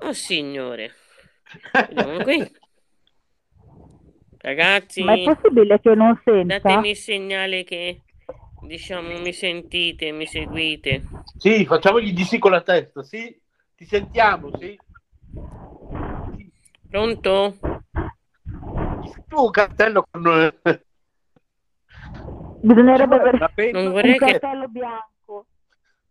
Oh 0.00 0.12
signore. 0.12 0.94
Vediamo 1.72 2.24
qui. 2.24 2.62
Ragazzi, 4.44 5.02
ma 5.02 5.14
è 5.14 5.22
possibile 5.22 5.80
che 5.80 5.94
non 5.94 6.20
senta? 6.22 6.58
Datemi 6.58 6.90
il 6.90 6.96
segnale 6.96 7.64
che 7.64 8.02
diciamo 8.60 9.18
mi 9.18 9.32
sentite, 9.32 10.12
mi 10.12 10.26
seguite. 10.26 11.02
Sì, 11.38 11.64
facciamogli 11.64 12.12
di 12.12 12.24
sì 12.24 12.38
con 12.38 12.50
la 12.50 12.60
testa, 12.60 13.02
sì? 13.02 13.34
Ti 13.74 13.86
sentiamo, 13.86 14.50
sì? 14.58 14.78
Pronto? 16.90 17.56
Tu 19.28 19.50
cartello 19.50 20.06
con 20.10 20.22
Bisognerebbe 22.60 23.14
avere 23.14 23.72
non 23.72 23.92
vorrei 23.92 24.12
un 24.12 24.18
cartello 24.18 24.64
che... 24.64 24.68
bianco. 24.68 25.46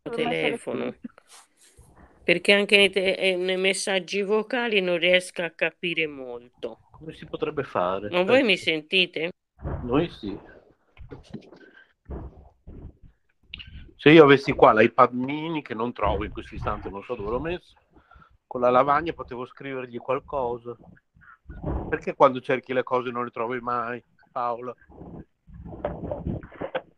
Telefono. 0.10 0.96
Perché 2.24 2.52
anche 2.54 2.78
nei, 2.78 2.90
te- 2.90 3.36
nei 3.38 3.58
messaggi 3.58 4.24
vocali 4.24 4.82
non 4.82 4.98
riesco 4.98 5.44
a 5.44 5.52
capire 5.52 6.08
molto. 6.08 6.80
Come 7.04 7.16
si 7.18 7.26
potrebbe 7.26 7.64
fare? 7.64 8.10
Ma 8.10 8.24
voi 8.24 8.44
mi 8.44 8.56
sentite? 8.56 9.34
Noi 9.82 10.08
sì. 10.08 10.40
Se 13.98 14.10
io 14.10 14.24
avessi 14.24 14.54
qua 14.54 14.72
l'iPad 14.72 15.12
mini, 15.12 15.62
che 15.62 15.74
non 15.74 15.92
trovo 15.92 16.24
in 16.24 16.32
questo 16.32 16.56
istante, 16.56 16.90
non 16.90 17.04
so 17.04 17.16
dove 17.16 17.30
l'ho 17.30 17.42
messo, 17.42 17.74
con 18.48 18.62
la 18.62 18.70
lavagna 18.70 19.12
potevo 19.12 19.46
scrivergli 19.46 19.98
qualcosa. 19.98 20.78
Perché 21.90 22.16
quando 22.16 22.40
cerchi 22.40 22.72
le 22.72 22.84
cose 22.84 23.12
non 23.12 23.26
le 23.26 23.32
trovi 23.32 23.60
mai, 23.60 24.02
Paola? 24.32 24.74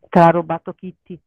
Te 0.08 0.18
l'ha 0.20 0.30
rubato 0.30 0.72
Kitty. 0.72 1.20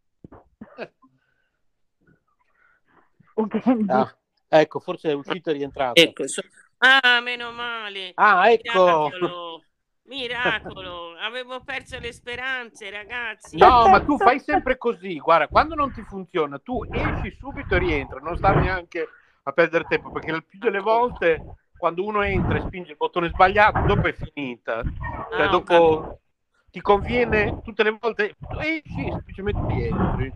ah, 3.87 4.15
ecco, 4.47 4.79
forse 4.79 5.09
è 5.09 5.13
uscito 5.13 5.49
e 5.49 5.53
rientrato. 5.53 5.99
Ecco, 5.99 6.25
so... 6.29 6.41
Ah, 6.79 7.19
meno 7.21 7.51
male. 7.51 8.11
Ah, 8.15 8.51
ecco. 8.51 9.09
Miracolo. 9.09 9.63
Miracolo, 10.09 11.15
avevo 11.19 11.61
perso 11.63 11.99
le 11.99 12.11
speranze, 12.11 12.89
ragazzi. 12.89 13.57
No, 13.57 13.87
ma 13.87 14.01
tu 14.01 14.17
fai 14.17 14.39
sempre 14.39 14.75
così. 14.75 15.19
Guarda, 15.19 15.47
quando 15.47 15.75
non 15.75 15.93
ti 15.93 16.01
funziona, 16.01 16.57
tu 16.57 16.83
esci 16.91 17.35
subito 17.37 17.75
e 17.75 17.77
rientri, 17.77 18.19
non 18.23 18.35
stai 18.35 18.59
neanche 18.59 19.07
a 19.43 19.51
perdere 19.51 19.85
tempo 19.87 20.11
perché 20.11 20.31
il 20.31 20.43
più 20.43 20.57
delle 20.57 20.79
volte 20.79 21.39
quando 21.77 22.03
uno 22.03 22.23
entra 22.23 22.57
e 22.57 22.61
spinge 22.61 22.91
il 22.91 22.97
bottone 22.97 23.29
sbagliato, 23.29 23.81
dopo 23.81 24.07
è 24.07 24.13
finita. 24.13 24.81
Cioè, 24.83 25.43
ah, 25.43 25.47
dopo 25.47 26.19
ti 26.71 26.81
conviene 26.81 27.61
tutte 27.63 27.83
le 27.83 27.97
volte 27.99 28.35
esci 28.61 29.11
semplicemente 29.11 29.59
rientri. 29.67 30.33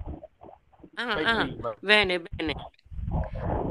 Ah, 0.96 1.14
ah, 1.14 1.76
bene, 1.80 2.20
bene. 2.20 2.54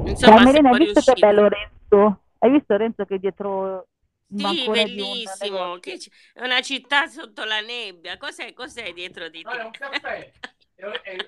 Insomma, 0.05 0.35
Carmelina, 0.35 0.71
hai 0.71 0.79
visto 0.79 1.01
che 1.01 1.21
bello 1.21 1.43
Lorenzo? 1.43 2.21
Hai 2.43 2.51
visto 2.51 2.77
Renzo 2.77 3.05
che 3.05 3.19
dietro 3.21 3.87
sì, 4.35 4.69
bellissimo. 4.69 5.79
Che 5.79 5.99
è 6.35 6.43
una 6.43 6.61
città 6.61 7.07
sotto 7.07 7.45
la 7.45 7.61
nebbia. 7.61 8.17
Cos'è, 8.17 8.53
cos'è 8.53 8.93
dietro 8.93 9.29
di 9.29 9.43
te? 9.43 9.49
No, 9.49 9.61
è 9.61 9.65
un 9.65 9.71
caffè. 9.71 10.33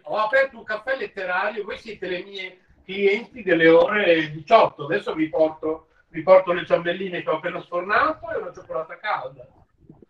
Ho 0.02 0.16
aperto 0.16 0.58
un 0.58 0.64
caffè 0.64 0.96
letterario. 0.96 1.62
Voi 1.62 1.78
siete 1.78 2.08
le 2.08 2.24
mie 2.24 2.60
clienti 2.84 3.44
delle 3.44 3.68
ore 3.68 4.32
18. 4.32 4.86
Adesso 4.86 5.14
vi 5.14 5.28
porto, 5.28 5.90
vi 6.08 6.22
porto 6.22 6.52
le 6.52 6.66
ciambelline 6.66 7.22
che 7.22 7.30
ho 7.30 7.36
appena 7.36 7.60
sfornato 7.60 8.32
e 8.32 8.36
una 8.38 8.52
cioccolata 8.52 8.96
calda. 8.96 9.46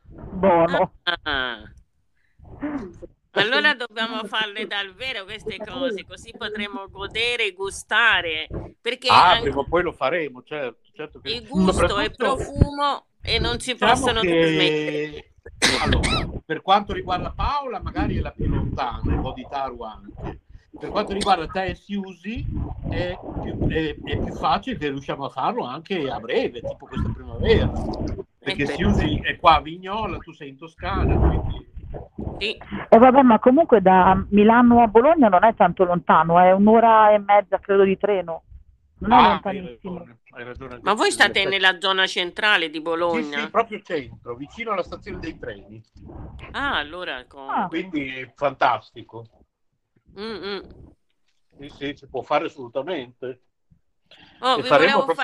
Buono. 0.08 0.94
Ah. 1.24 1.70
Allora 3.34 3.74
dobbiamo 3.74 4.24
farle 4.24 4.66
dal 4.66 4.94
vero 4.94 5.24
queste 5.24 5.56
cose, 5.58 6.04
così 6.06 6.32
potremo 6.36 6.88
godere 6.88 7.46
e 7.46 7.52
gustare. 7.52 8.48
Perché 8.80 9.08
ah, 9.08 9.30
anche... 9.30 9.42
prima 9.42 9.58
o 9.58 9.64
poi 9.64 9.82
lo 9.82 9.92
faremo, 9.92 10.42
certo. 10.44 10.80
certo 10.92 11.20
che... 11.20 11.30
Il 11.30 11.48
gusto 11.48 11.72
Soprattutto... 11.72 12.00
e 12.00 12.10
profumo 12.10 13.06
e 13.20 13.38
non 13.38 13.58
si 13.58 13.72
diciamo 13.72 13.92
possono 13.92 14.20
che... 14.20 14.28
permettere. 14.28 15.32
Allora, 15.82 16.40
per 16.44 16.62
quanto 16.62 16.92
riguarda 16.92 17.32
Paola, 17.34 17.80
magari 17.80 18.18
è 18.18 18.20
la 18.20 18.30
più 18.30 18.46
lontana, 18.46 19.12
e 19.12 19.16
Boditaru 19.16 19.82
anche. 19.82 20.40
Per 20.78 20.90
quanto 20.90 21.12
riguarda 21.12 21.46
te 21.46 21.64
e 21.66 21.74
Siusi, 21.74 22.44
è 22.90 23.16
più, 23.42 23.68
è, 23.68 23.96
è 24.02 24.18
più 24.18 24.32
facile 24.34 24.76
che 24.76 24.88
riusciamo 24.88 25.24
a 25.24 25.30
farlo 25.30 25.64
anche 25.64 26.08
a 26.08 26.18
breve, 26.20 26.60
tipo 26.60 26.86
questa 26.86 27.10
primavera. 27.14 27.70
Perché 28.38 28.66
Siusi 28.66 29.20
è 29.22 29.36
qua 29.36 29.56
a 29.56 29.60
Vignola, 29.60 30.18
tu 30.18 30.32
sei 30.32 30.50
in 30.50 30.58
Toscana, 30.58 31.16
quindi 31.16 31.72
sì. 32.38 32.56
E 32.88 32.98
vabbè, 32.98 33.22
ma 33.22 33.38
comunque 33.38 33.80
da 33.80 34.22
Milano 34.30 34.82
a 34.82 34.86
Bologna 34.86 35.28
non 35.28 35.44
è 35.44 35.54
tanto 35.54 35.84
lontano, 35.84 36.38
è 36.38 36.52
un'ora 36.52 37.12
e 37.12 37.18
mezza, 37.18 37.58
credo, 37.58 37.84
di 37.84 37.96
treno. 37.98 38.42
Non 38.98 39.12
è 39.12 39.16
ah, 39.16 39.28
lontanissimo. 39.28 39.98
Hai 39.98 39.98
ragione, 39.98 40.18
hai 40.30 40.44
ragione 40.44 40.78
ma 40.82 40.94
voi 40.94 41.10
state 41.10 41.44
nella 41.44 41.78
zona 41.80 42.06
centrale 42.06 42.70
di 42.70 42.80
Bologna? 42.80 43.38
Sì, 43.38 43.44
sì, 43.44 43.50
proprio 43.50 43.80
centro, 43.82 44.34
vicino 44.36 44.72
alla 44.72 44.82
stazione 44.82 45.18
dei 45.18 45.38
treni. 45.38 45.82
Ah, 46.52 46.78
allora... 46.78 47.24
Con... 47.26 47.48
Ah. 47.48 47.66
Quindi 47.66 48.30
fantastico. 48.34 49.26
Mm-mm. 50.18 50.62
Sì, 51.58 51.68
sì, 51.68 51.94
si 51.96 52.08
può 52.08 52.22
fare 52.22 52.46
assolutamente. 52.46 53.42
Oh, 54.40 54.60
proprio... 54.60 55.14
fa... 55.14 55.22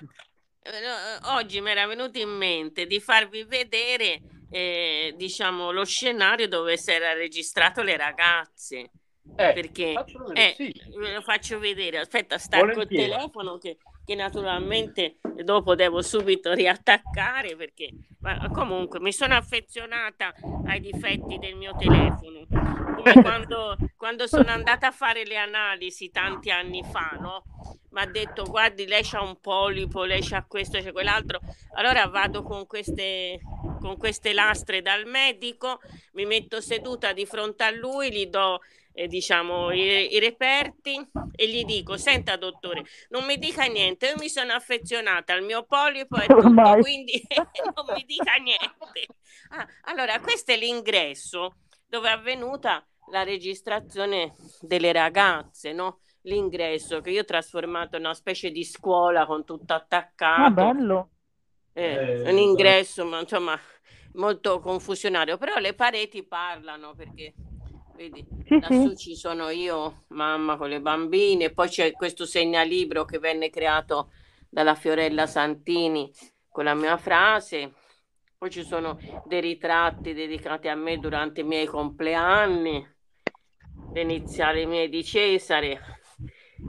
Eh, 0.62 1.28
oggi 1.36 1.60
mi 1.60 1.70
era 1.70 1.86
venuto 1.86 2.18
in 2.18 2.28
mente 2.28 2.86
di 2.86 3.00
farvi 3.00 3.44
vedere 3.44 4.20
eh, 4.50 5.14
diciamo, 5.16 5.70
lo 5.70 5.84
scenario 5.84 6.48
dove 6.48 6.76
si 6.76 6.90
era 6.90 7.12
registrato 7.12 7.82
le 7.82 7.96
ragazze. 7.96 8.90
Eh, 9.36 9.52
perché 9.52 9.92
eh, 10.32 10.54
sì. 10.56 10.74
ve 10.96 11.14
lo 11.14 11.20
faccio 11.20 11.58
vedere. 11.58 11.98
Aspetta, 11.98 12.36
stacco 12.38 12.80
il 12.80 12.88
telefono 12.88 13.58
che, 13.58 13.76
che, 14.10 14.14
naturalmente 14.16 15.18
dopo 15.44 15.76
devo 15.76 16.02
subito 16.02 16.52
riattaccare 16.52 17.54
perché 17.54 17.90
ma 18.18 18.50
comunque 18.50 18.98
mi 18.98 19.12
sono 19.12 19.34
affezionata 19.34 20.34
ai 20.66 20.80
difetti 20.80 21.38
del 21.38 21.54
mio 21.54 21.74
telefono. 21.78 22.44
Come 22.50 23.12
quando, 23.22 23.76
quando 23.96 24.26
sono 24.26 24.50
andata 24.50 24.88
a 24.88 24.90
fare 24.90 25.24
le 25.24 25.36
analisi 25.36 26.10
tanti 26.10 26.50
anni 26.50 26.82
fa, 26.82 27.16
no? 27.20 27.44
mi 27.90 28.00
ha 28.00 28.06
detto 28.06 28.44
guardi 28.44 28.86
lei 28.86 29.02
c'ha 29.02 29.22
un 29.22 29.40
polipo, 29.40 30.04
lei 30.04 30.20
c'ha 30.22 30.44
questo, 30.44 30.78
c'è 30.78 30.92
quell'altro, 30.92 31.40
allora 31.74 32.06
vado 32.06 32.42
con 32.42 32.66
queste, 32.66 33.40
con 33.80 33.96
queste 33.96 34.32
lastre 34.32 34.82
dal 34.82 35.06
medico, 35.06 35.80
mi 36.12 36.24
metto 36.24 36.60
seduta 36.60 37.12
di 37.12 37.26
fronte 37.26 37.64
a 37.64 37.70
lui, 37.70 38.12
gli 38.12 38.26
do 38.26 38.60
eh, 38.92 39.06
diciamo 39.06 39.70
i, 39.72 40.14
i, 40.14 40.18
reperti 40.18 40.96
e 41.36 41.48
gli 41.48 41.64
dico 41.64 41.96
senta 41.96 42.36
dottore 42.36 42.84
non 43.10 43.24
mi 43.24 43.36
dica 43.38 43.64
niente 43.64 44.08
io 44.08 44.14
mi 44.18 44.28
sono 44.28 44.52
affezionata 44.52 45.32
al 45.32 45.42
mio 45.42 45.64
polipo 45.64 46.16
e 46.16 46.26
tutto 46.26 46.78
quindi 46.80 47.22
non 47.74 47.94
mi 47.94 48.04
dica 48.04 48.34
niente 48.34 49.06
ah, 49.50 49.66
allora 49.82 50.20
questo 50.20 50.52
è 50.52 50.56
l'ingresso 50.56 51.56
dove 51.86 52.08
è 52.08 52.12
avvenuta 52.12 52.84
la 53.10 53.22
registrazione 53.22 54.34
delle 54.60 54.92
ragazze 54.92 55.72
no? 55.72 56.00
l'ingresso 56.22 57.00
che 57.00 57.10
io 57.10 57.22
ho 57.22 57.24
trasformato 57.24 57.96
in 57.96 58.04
una 58.04 58.14
specie 58.14 58.50
di 58.50 58.64
scuola 58.64 59.26
con 59.26 59.44
tutto 59.44 59.72
attaccato. 59.72 60.42
Ah, 60.42 60.50
bello. 60.50 61.10
Eh, 61.72 62.22
eh, 62.24 62.30
un 62.30 62.36
ingresso, 62.36 63.04
ma 63.04 63.20
insomma, 63.20 63.58
molto 64.14 64.60
confusionario, 64.60 65.38
però 65.38 65.58
le 65.58 65.74
pareti 65.74 66.24
parlano 66.24 66.94
perché 66.94 67.34
vedi, 68.00 68.26
sì, 68.46 68.58
lassù 68.58 68.88
sì. 68.90 68.96
ci 68.96 69.14
sono 69.14 69.50
io, 69.50 70.04
mamma 70.08 70.56
con 70.56 70.70
le 70.70 70.80
bambine, 70.80 71.52
poi 71.52 71.68
c'è 71.68 71.92
questo 71.92 72.24
segnalibro 72.24 73.04
che 73.04 73.18
venne 73.18 73.50
creato 73.50 74.10
dalla 74.48 74.74
Fiorella 74.74 75.26
Santini 75.26 76.10
con 76.48 76.64
la 76.64 76.74
mia 76.74 76.96
frase. 76.96 77.74
Poi 78.38 78.48
ci 78.48 78.64
sono 78.64 78.98
dei 79.26 79.42
ritratti 79.42 80.14
dedicati 80.14 80.68
a 80.68 80.74
me 80.74 80.98
durante 80.98 81.42
i 81.42 81.44
miei 81.44 81.66
compleanni, 81.66 82.88
le 83.92 84.00
iniziali 84.00 84.64
mie 84.64 84.88
di 84.88 85.04
Cesare, 85.04 86.00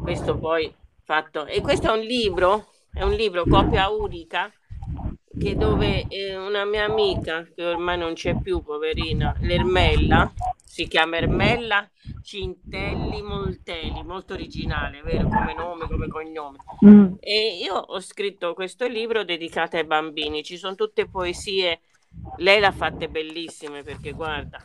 questo 0.04 0.38
poi 0.38 0.74
fatto 1.06 1.46
e 1.46 1.62
questo 1.62 1.94
è 1.94 1.98
un 1.98 2.04
libro 2.04 2.72
è 2.94 3.04
un 3.04 3.14
libro 3.14 3.44
copia 3.46 3.90
unica 3.90 4.52
che 5.42 5.56
dove 5.56 6.06
eh, 6.08 6.38
una 6.38 6.66
mia 6.66 6.86
amica 6.86 7.48
che 7.56 7.66
ormai 7.66 7.98
non 7.98 8.14
c'è 8.14 8.40
più 8.40 8.62
poverina 8.62 9.36
l'Ermella 9.40 10.32
si 10.64 10.88
chiama 10.88 11.18
Ermella 11.18 11.90
Cintelli 12.24 13.22
Moltelli, 13.22 14.04
molto 14.04 14.34
originale, 14.34 15.02
vero? 15.02 15.28
Come 15.28 15.54
nome, 15.54 15.86
come 15.88 16.08
cognome. 16.08 16.58
Mm. 16.86 17.14
E 17.20 17.58
io 17.62 17.76
ho 17.76 18.00
scritto 18.00 18.54
questo 18.54 18.88
libro 18.88 19.26
dedicato 19.26 19.76
ai 19.76 19.84
bambini, 19.86 20.44
ci 20.44 20.56
sono 20.56 20.76
tutte 20.76 21.10
poesie, 21.10 21.82
lei 22.38 22.62
l'ha 22.62 22.72
fatte 22.72 23.10
bellissime 23.10 23.84
perché 23.84 24.12
guarda, 24.14 24.62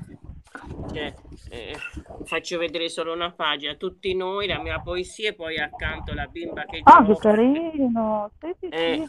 cioè, 0.93 1.13
eh, 1.51 1.77
faccio 2.25 2.59
vedere 2.59 2.89
solo 2.89 3.13
una 3.13 3.33
pagina, 3.33 3.75
tutti 3.75 4.15
noi, 4.15 4.47
la 4.47 4.61
mia 4.61 4.81
poesia 4.81 5.31
e 5.31 5.35
poi 5.35 5.59
accanto 5.59 6.15
la 6.15 6.27
bimba 6.27 6.65
che 6.67 6.83
Ah, 6.85 7.05
che 7.05 7.17
carino! 7.17 8.31
Sì, 8.39 8.55
sì, 8.61 8.67
eh, 8.69 9.09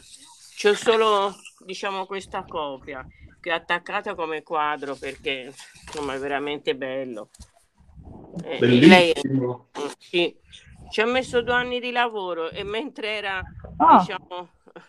C'ho 0.60 0.74
solo, 0.74 1.32
diciamo, 1.64 2.06
questa 2.06 2.44
copia 2.44 3.06
che 3.40 3.52
ho 3.52 3.54
attaccata 3.54 4.14
come 4.14 4.42
quadro 4.42 4.96
perché, 4.96 5.52
insomma, 5.86 6.14
è 6.14 6.18
veramente 6.18 6.74
bello. 6.74 7.30
Eh, 8.42 8.58
Bellissimo. 8.58 9.68
Lei, 9.72 9.92
sì, 9.98 10.36
ci 10.90 11.00
ha 11.00 11.06
messo 11.06 11.42
due 11.42 11.54
anni 11.54 11.80
di 11.80 11.90
lavoro 11.90 12.50
e 12.50 12.62
mentre 12.64 13.16
era, 13.16 13.42
ah. 13.76 13.98
diciamo, 13.98 14.48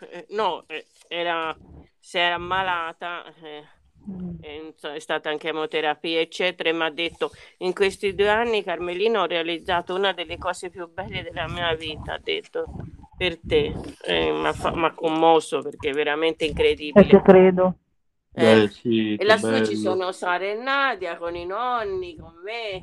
eh, 0.09 0.25
no, 0.29 0.63
eh, 0.67 0.85
era, 1.07 1.55
si 1.99 2.17
era 2.17 2.35
ammalata, 2.35 3.25
eh, 3.41 3.63
è 4.41 4.99
stata 4.99 5.29
anche 5.29 5.47
chemoterapia, 5.47 6.19
eccetera, 6.19 6.69
e 6.69 6.73
mi 6.73 6.83
ha 6.83 6.89
detto 6.89 7.31
in 7.57 7.73
questi 7.73 8.15
due 8.15 8.29
anni 8.29 8.63
Carmelino 8.63 9.21
ho 9.21 9.25
realizzato 9.25 9.93
una 9.93 10.13
delle 10.13 10.37
cose 10.37 10.69
più 10.69 10.91
belle 10.91 11.21
della 11.21 11.47
mia 11.47 11.73
vita, 11.75 12.13
ha 12.13 12.19
detto 12.19 12.65
per 13.19 13.37
te, 13.45 13.75
eh, 14.05 14.31
mi 14.31 14.47
ha 14.47 14.93
commosso 14.93 15.61
perché 15.61 15.89
è 15.89 15.93
veramente 15.93 16.45
incredibile. 16.45 17.05
Eh, 17.05 17.21
credo. 17.21 17.75
Eh, 18.31 18.61
Beh, 18.61 18.67
sì, 18.69 19.15
e 19.15 19.25
lassù 19.25 19.65
ci 19.65 19.75
sono 19.75 20.13
Sara 20.13 20.45
e 20.45 20.53
Nadia 20.53 21.17
con 21.17 21.35
i 21.35 21.45
nonni, 21.45 22.15
con 22.15 22.31
me, 22.41 22.81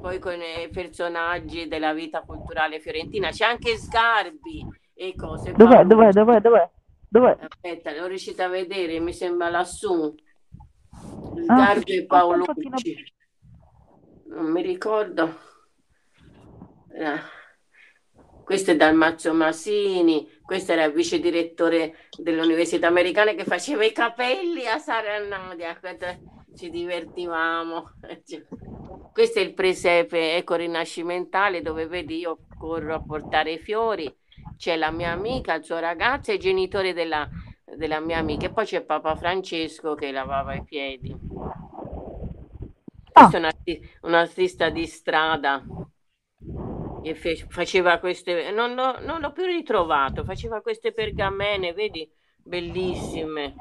poi 0.00 0.18
con 0.18 0.34
i 0.34 0.68
personaggi 0.70 1.68
della 1.68 1.92
vita 1.92 2.22
culturale 2.22 2.80
fiorentina, 2.80 3.30
c'è 3.30 3.44
anche 3.44 3.76
Sgarbi 3.76 4.66
e 4.94 5.14
cose. 5.14 5.52
Dov'è, 5.52 5.84
dov'è, 5.84 6.10
dov'è, 6.10 6.40
dov'è? 6.40 6.70
Dov'è? 7.08 7.38
Aspetta, 7.40 7.94
l'ho 7.94 8.08
riuscita 8.08 8.46
a 8.46 8.48
vedere, 8.48 8.98
mi 8.98 9.12
sembra 9.12 9.48
lassù. 9.48 10.12
Sgarbi 11.44 11.92
ah, 11.92 12.00
e 12.00 12.06
Paolucci. 12.06 13.14
Non 14.26 14.50
mi 14.50 14.62
ricordo. 14.62 15.38
Eh. 16.92 17.38
Questo 18.50 18.72
è 18.72 18.76
Dalmazio 18.76 19.32
Masini, 19.32 20.28
questo 20.42 20.72
era 20.72 20.82
il 20.82 20.92
vice 20.92 21.20
direttore 21.20 22.08
dell'Università 22.18 22.88
Americana 22.88 23.30
che 23.34 23.44
faceva 23.44 23.84
i 23.84 23.92
capelli 23.92 24.66
a 24.66 24.76
Sara 24.78 25.24
Nadia. 25.24 25.78
Ci 26.56 26.68
divertivamo. 26.68 27.92
Questo 29.12 29.38
è 29.38 29.42
il 29.42 29.54
presepe 29.54 30.34
eco 30.34 30.56
rinascimentale 30.56 31.62
dove 31.62 31.86
vedi 31.86 32.18
io 32.18 32.40
corro 32.58 32.96
a 32.96 33.00
portare 33.00 33.52
i 33.52 33.58
fiori 33.58 34.12
c'è 34.56 34.74
la 34.74 34.90
mia 34.90 35.12
amica, 35.12 35.54
il 35.54 35.62
suo 35.62 35.78
ragazzo 35.78 36.32
e 36.32 36.34
i 36.34 36.40
genitori 36.40 36.92
della, 36.92 37.28
della 37.76 38.00
mia 38.00 38.18
amica 38.18 38.46
e 38.46 38.52
poi 38.52 38.64
c'è 38.64 38.80
Papa 38.80 39.14
Francesco 39.14 39.94
che 39.94 40.10
lavava 40.10 40.56
i 40.56 40.64
piedi. 40.64 41.16
Questo 43.12 43.36
è 43.36 43.38
un, 43.38 43.44
arti- 43.44 43.90
un 44.00 44.14
artista 44.14 44.70
di 44.70 44.86
strada 44.86 45.62
che 47.02 47.14
fe- 47.14 47.46
faceva 47.48 47.98
queste, 47.98 48.50
non, 48.50 48.72
no, 48.74 48.96
non 49.00 49.20
l'ho 49.20 49.32
più 49.32 49.44
ritrovato, 49.44 50.24
faceva 50.24 50.60
queste 50.60 50.92
pergamene, 50.92 51.72
vedi, 51.72 52.08
bellissime. 52.36 53.54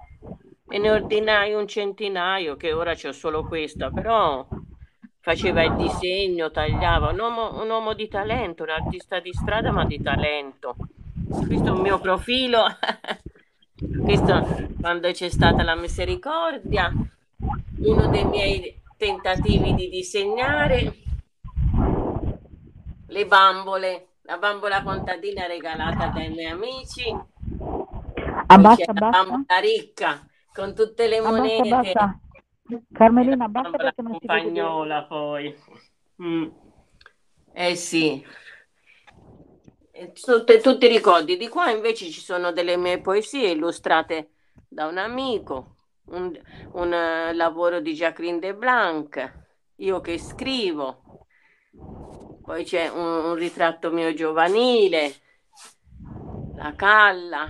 E 0.72 0.78
ne 0.78 0.92
ordinai 0.92 1.54
un 1.54 1.68
centinaio, 1.68 2.56
che 2.56 2.74
ora 2.74 2.94
c'ho 2.94 3.12
solo 3.12 3.44
questa, 3.46 3.90
però 3.90 4.48
faceva 5.20 5.64
il 5.64 5.76
disegno, 5.76 6.52
tagliava, 6.52 7.10
un 7.10 7.20
uomo, 7.20 7.62
un 7.62 7.70
uomo 7.70 7.94
di 7.94 8.08
talento, 8.08 8.64
un 8.64 8.70
artista 8.70 9.20
di 9.20 9.34
strada 9.34 9.72
ma 9.72 9.86
di 9.86 10.02
talento. 10.02 10.76
Questo 11.28 11.68
è 11.68 11.72
un 11.72 11.82
mio 11.82 12.00
profilo, 12.00 12.66
questo 14.04 14.68
quando 14.80 15.12
c'è 15.12 15.30
stata 15.30 15.64
la 15.64 15.76
misericordia, 15.76 16.92
uno 17.80 18.08
dei 18.08 18.26
miei 18.26 18.82
tentativi 18.98 19.74
di 19.74 19.90
disegnare, 19.90 20.94
le 23.20 23.26
bambole, 23.26 24.08
la 24.22 24.38
bambola 24.38 24.82
contadina 24.82 25.46
regalata 25.46 26.08
dai 26.08 26.30
miei 26.30 26.52
amici, 26.52 27.04
abbassa, 28.48 28.94
la 28.94 29.10
bambola 29.10 29.60
ricca 29.60 30.26
con 30.54 30.74
tutte 30.74 31.08
le 31.08 31.20
monete. 31.20 31.70
Abbassa. 31.70 32.20
Carmelina, 32.94 33.48
basta 33.48 33.72
perché 33.72 34.02
non 34.02 34.12
compagnola 34.12 35.04
poi. 35.04 35.54
Mm. 36.22 36.48
Eh 37.52 37.76
sì. 37.76 38.26
Tutti, 40.14 40.62
tutti 40.62 40.86
i 40.86 40.90
ricordi. 40.90 41.36
Di 41.36 41.50
qua 41.50 41.72
invece 41.72 42.10
ci 42.10 42.22
sono 42.22 42.54
delle 42.54 42.78
mie 42.78 43.02
poesie 43.02 43.50
illustrate 43.50 44.30
da 44.68 44.86
un 44.86 44.98
amico, 44.98 45.76
un, 46.06 46.32
un 46.74 46.88
uh, 46.88 47.36
lavoro 47.36 47.82
di 47.82 47.94
Jacqueline 47.94 48.40
de 48.40 48.54
Blanc, 48.56 49.34
io 49.78 50.00
che 50.00 50.18
scrivo. 50.20 51.09
Poi 52.50 52.64
c'è 52.64 52.88
un, 52.88 53.26
un 53.26 53.36
ritratto 53.36 53.92
mio 53.92 54.12
giovanile, 54.16 55.14
la 56.56 56.74
Calla, 56.76 57.48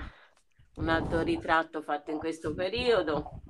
un 0.76 0.90
altro 0.90 1.22
ritratto 1.22 1.82
fatto 1.82 2.12
in 2.12 2.18
questo 2.18 2.54
periodo 2.54 3.44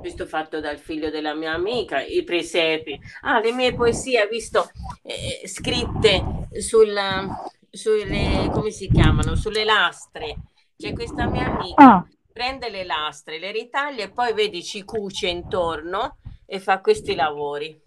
questo 0.00 0.24
fatto 0.24 0.58
dal 0.58 0.78
figlio 0.78 1.10
della 1.10 1.34
mia 1.34 1.52
amica, 1.52 2.00
i 2.00 2.24
presepi. 2.24 2.98
Ah, 3.24 3.40
le 3.40 3.52
mie 3.52 3.74
poesie, 3.74 4.26
visto, 4.26 4.70
eh, 5.02 5.46
scritte 5.46 6.48
sulla, 6.58 7.28
sulle, 7.68 8.48
come 8.50 8.70
si 8.70 8.88
chiamano, 8.88 9.34
sulle 9.34 9.64
lastre. 9.64 10.34
C'è 10.78 10.94
questa 10.94 11.26
mia 11.26 11.44
amica, 11.44 11.84
ah. 11.84 12.08
prende 12.32 12.70
le 12.70 12.84
lastre, 12.84 13.38
le 13.38 13.52
ritaglia 13.52 14.04
e 14.04 14.10
poi 14.10 14.32
vedi 14.32 14.64
ci 14.64 14.82
cuce 14.82 15.28
intorno 15.28 16.16
e 16.46 16.58
fa 16.58 16.80
questi 16.80 17.14
lavori. 17.14 17.78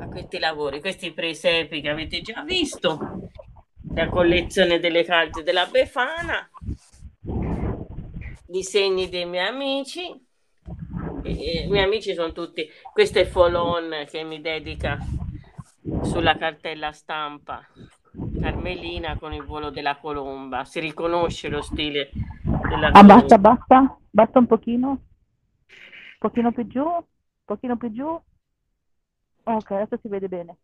Fa 0.00 0.06
questi 0.06 0.38
lavori, 0.38 0.80
questi 0.80 1.12
presepi 1.12 1.82
che 1.82 1.90
avete 1.90 2.22
già 2.22 2.42
visto, 2.42 3.28
la 3.92 4.08
collezione 4.08 4.78
delle 4.78 5.04
carte 5.04 5.42
della 5.42 5.66
Befana, 5.66 6.48
disegni 8.46 9.10
dei 9.10 9.26
miei 9.26 9.46
amici 9.46 10.28
i 11.24 11.66
miei 11.68 11.84
amici 11.84 12.14
sono 12.14 12.32
tutti. 12.32 12.66
Questo 12.92 13.18
è 13.18 13.26
Folon 13.26 14.06
che 14.08 14.22
mi 14.22 14.40
dedica 14.40 14.98
sulla 16.02 16.36
cartella 16.38 16.92
stampa. 16.92 17.60
Carmelina 18.40 19.18
con 19.18 19.34
il 19.34 19.44
volo 19.44 19.68
della 19.68 19.98
colomba. 19.98 20.64
Si 20.64 20.80
riconosce 20.80 21.48
lo 21.48 21.60
stile 21.60 22.10
della 22.68 22.88
Abbassa, 22.88 23.36
basta, 23.36 23.98
basta 24.08 24.38
un 24.38 24.46
pochino. 24.46 24.88
Un 24.88 24.98
pochino 26.18 26.52
più 26.52 26.66
giù, 26.66 26.84
un 26.84 27.04
pochino 27.44 27.76
più 27.76 27.92
giù. 27.92 28.22
Ok, 29.54 29.70
adesso 29.72 29.98
si 30.00 30.08
vede 30.08 30.28
bene. 30.28 30.56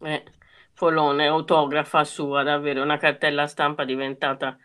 Eh, 0.00 0.24
Folon 0.72 1.20
è 1.20 1.26
autografa 1.26 2.04
sua, 2.04 2.42
davvero, 2.42 2.82
una 2.82 2.98
cartella 2.98 3.46
stampa 3.46 3.84
diventata, 3.84 4.58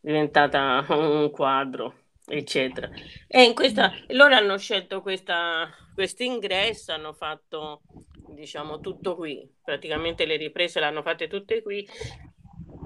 diventata 0.00 0.84
un 0.88 1.30
quadro 1.30 2.04
eccetera. 2.26 2.90
E 3.28 3.44
in 3.44 3.54
questa, 3.54 3.92
loro 4.08 4.34
hanno 4.34 4.58
scelto 4.58 5.00
questo 5.00 5.34
ingresso, 6.18 6.92
hanno 6.92 7.12
fatto 7.12 7.82
diciamo 8.28 8.80
tutto 8.80 9.14
qui, 9.14 9.48
praticamente 9.62 10.26
le 10.26 10.36
riprese 10.36 10.80
l'hanno 10.80 11.02
fatte 11.02 11.28
tutte 11.28 11.62
qui 11.62 11.86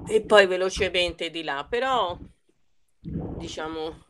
e 0.06 0.22
poi 0.22 0.46
velocemente 0.46 1.30
di 1.30 1.42
là, 1.42 1.66
però 1.68 2.16
diciamo 3.00 4.08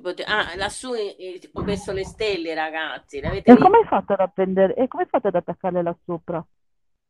pote... 0.00 0.24
ah, 0.24 0.54
lassù 0.56 0.90
ho 0.90 1.62
messo 1.62 1.92
le 1.92 2.04
stelle 2.04 2.54
ragazzi, 2.54 3.20
l'avete 3.20 3.50
e 3.50 3.56
come 3.56 3.78
hai 3.78 3.86
fatto 3.86 4.12
ad 4.12 4.20
appendere 4.20 4.74
e 4.74 4.88
come 4.88 5.04
hai 5.04 5.08
fatto 5.08 5.28
ad 5.28 5.34
attaccarle 5.34 5.82
là 5.82 5.96
sopra? 6.04 6.44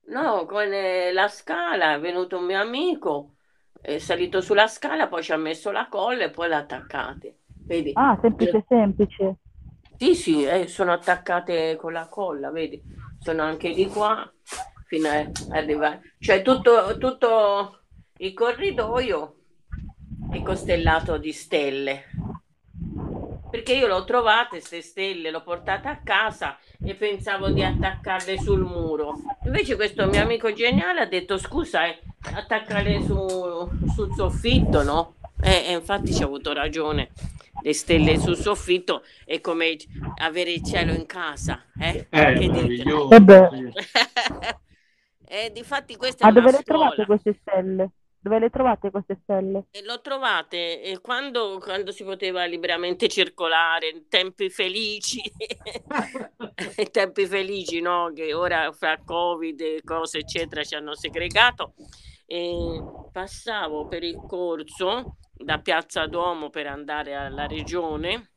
No, 0.06 0.46
con 0.46 0.72
eh, 0.72 1.12
la 1.12 1.28
scala 1.28 1.94
è 1.94 2.00
venuto 2.00 2.38
un 2.38 2.44
mio 2.44 2.60
amico, 2.60 3.34
è 3.80 3.98
salito 3.98 4.40
sulla 4.40 4.66
scala, 4.66 5.08
poi 5.08 5.22
ci 5.22 5.32
ha 5.32 5.36
messo 5.36 5.70
la 5.70 5.86
colla 5.88 6.24
e 6.24 6.30
poi 6.30 6.48
l'ha 6.48 6.58
attaccata. 6.58 7.28
Vedi? 7.66 7.90
Ah, 7.94 8.18
semplice, 8.20 8.64
semplice. 8.66 9.36
Sì, 9.98 10.14
sì, 10.14 10.44
eh, 10.44 10.66
sono 10.68 10.92
attaccate 10.92 11.76
con 11.76 11.92
la 11.92 12.08
colla, 12.08 12.50
vedi? 12.50 12.80
Sono 13.18 13.42
anche 13.42 13.74
di 13.74 13.86
qua 13.86 14.30
fino 14.86 15.08
a 15.08 15.30
arrivare. 15.50 16.14
Cioè 16.18 16.40
tutto, 16.40 16.96
tutto 16.96 17.80
il 18.18 18.32
corridoio 18.32 19.34
è 20.30 20.40
costellato 20.42 21.18
di 21.18 21.32
stelle. 21.32 22.04
Perché 23.50 23.74
io 23.74 23.86
l'ho 23.86 24.04
trovate 24.04 24.48
queste 24.50 24.82
stelle, 24.82 25.30
l'ho 25.30 25.42
portate 25.42 25.88
a 25.88 26.00
casa 26.02 26.58
e 26.84 26.94
pensavo 26.94 27.48
di 27.50 27.62
attaccarle 27.62 28.38
sul 28.38 28.60
muro. 28.60 29.14
Invece 29.44 29.76
questo 29.76 30.06
mio 30.06 30.20
amico 30.20 30.52
geniale 30.52 31.00
ha 31.00 31.06
detto 31.06 31.38
scusa, 31.38 31.86
eh, 31.86 31.98
attaccarle 32.34 33.02
su, 33.02 33.68
sul 33.94 34.14
soffitto, 34.14 34.82
no? 34.82 35.14
E, 35.40 35.66
e 35.68 35.72
infatti 35.72 36.12
ci 36.12 36.22
ha 36.22 36.26
avuto 36.26 36.52
ragione 36.52 37.10
le 37.62 37.74
stelle 37.74 38.18
sul 38.18 38.36
soffitto 38.36 39.02
è 39.24 39.40
come 39.40 39.76
avere 40.20 40.52
il 40.52 40.62
cielo 40.62 40.92
in 40.92 41.06
casa. 41.06 41.64
Eh? 41.78 42.06
Eh, 42.10 42.34
meraviglioso. 42.38 43.08
eh, 45.26 45.50
difatti 45.52 45.96
questa 45.96 46.26
Ma 46.26 46.30
è 46.30 46.34
dove 46.34 46.48
una 46.48 46.56
le 46.58 46.62
trovate 46.62 47.06
queste 47.06 47.36
stelle? 47.40 47.90
Dove 48.20 48.38
le 48.40 48.50
trovate 48.50 48.90
queste 48.90 49.18
stelle? 49.22 49.66
E 49.70 49.82
l'ho 49.84 50.00
trovate 50.00 50.82
eh, 50.82 51.00
quando, 51.00 51.58
quando 51.62 51.92
si 51.92 52.02
poteva 52.02 52.44
liberamente 52.46 53.08
circolare, 53.08 53.88
in 53.90 54.08
tempi 54.08 54.50
felici, 54.50 55.20
in 56.78 56.90
tempi 56.90 57.26
felici, 57.26 57.80
no? 57.80 58.10
Che 58.12 58.34
ora 58.34 58.72
fra 58.72 58.98
Covid 59.04 59.60
e 59.60 59.80
cose 59.84 60.18
eccetera 60.18 60.64
ci 60.64 60.74
hanno 60.74 60.94
segregato. 60.96 61.74
E 62.26 62.82
passavo 63.12 63.86
per 63.86 64.02
il 64.02 64.16
corso 64.26 65.16
da 65.32 65.58
Piazza 65.60 66.06
Duomo 66.06 66.50
per 66.50 66.66
andare 66.66 67.14
alla 67.14 67.46
regione 67.46 68.32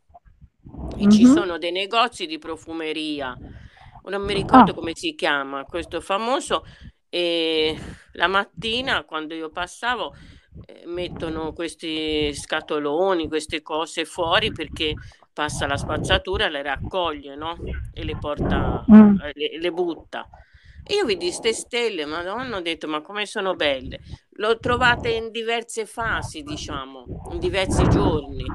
e 0.97 1.09
ci 1.09 1.23
Mhm. 1.25 1.33
sono 1.33 1.57
dei 1.57 1.71
negozi 1.71 2.27
di 2.27 2.37
profumeria. 2.37 3.35
Non 4.03 4.23
mi 4.23 4.33
ricordo 4.33 4.71
Ah. 4.71 4.73
come 4.73 4.95
si 4.95 5.13
chiama 5.15 5.63
questo 5.65 6.01
famoso. 6.01 6.63
E 7.13 7.77
la 8.13 8.27
mattina 8.27 9.03
quando 9.03 9.33
io 9.33 9.49
passavo 9.49 10.15
eh, 10.65 10.83
mettono 10.85 11.51
questi 11.51 12.33
scatoloni, 12.33 13.27
queste 13.27 13.61
cose 13.61 14.05
fuori 14.05 14.53
perché 14.53 14.95
passa 15.33 15.67
la 15.67 15.75
spazzatura, 15.75 16.47
le 16.47 16.61
raccoglie, 16.61 17.35
no? 17.35 17.57
E 17.93 18.03
le 18.05 18.15
porta, 18.17 18.83
Mm. 18.87 19.15
eh, 19.19 19.31
le, 19.35 19.59
le 19.59 19.71
butta. 19.71 20.27
E 20.83 20.95
io 20.95 21.05
vidi 21.05 21.31
ste 21.31 21.51
stelle, 21.53 22.05
madonna, 22.05 22.57
ho 22.57 22.61
detto, 22.61 22.87
ma 22.87 23.01
come 23.01 23.25
sono 23.25 23.55
belle. 23.55 23.99
L'ho 24.35 24.57
trovate 24.59 25.09
in 25.11 25.31
diverse 25.31 25.85
fasi, 25.85 26.43
diciamo, 26.43 27.05
in 27.31 27.39
diversi 27.39 27.87
giorni. 27.89 28.45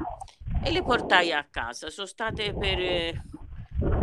E 0.63 0.71
le 0.71 0.81
portai 0.81 1.31
a 1.31 1.45
casa. 1.49 1.89
Sono 1.89 2.07
state 2.07 2.53
per, 2.57 2.79
eh, 2.79 3.21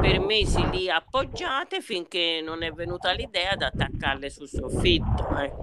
per 0.05 0.21
mesi 0.21 0.69
lì 0.69 0.91
appoggiate 0.91 1.81
finché 1.81 2.43
non 2.45 2.63
è 2.63 2.71
venuta 2.73 3.11
l'idea 3.13 3.57
di 3.57 3.65
attaccarle 3.65 4.29
sul 4.29 4.49
soffitto. 4.49 5.35
ecco. 5.35 5.63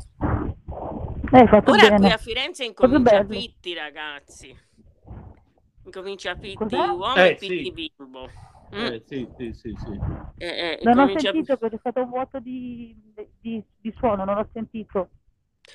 Eh, 1.31 1.37
hai 1.37 1.47
fatto 1.47 1.69
Ora 1.69 1.87
qui 1.89 1.89
bene. 1.89 2.13
a 2.13 2.17
Firenze 2.17 2.65
incomincia 2.65 3.19
bello. 3.19 3.27
Pitti, 3.27 3.73
ragazzi. 3.75 4.57
Incomincia 5.85 6.33
Pitti 6.35 6.55
Cos'è? 6.55 6.75
uomo 6.75 7.15
Eh, 7.17 7.27
e 7.27 7.35
Pitti 7.35 7.63
sì. 7.65 7.71
bimbo. 7.71 8.29
Mm. 8.73 8.85
Eh, 8.85 9.03
sì, 9.05 9.27
sì, 9.37 9.53
sì, 9.53 9.75
sì. 9.77 9.99
Eh, 10.37 10.47
eh, 10.47 10.79
Non 10.81 10.97
ho 10.97 11.07
sentito 11.19 11.57
che 11.57 11.69
c'è 11.69 11.77
stato 11.77 12.01
un 12.01 12.09
vuoto 12.09 12.39
di, 12.39 12.95
di, 13.39 13.63
di 13.79 13.93
suono, 13.95 14.25
non 14.25 14.37
ho 14.39 14.49
sentito. 14.51 15.09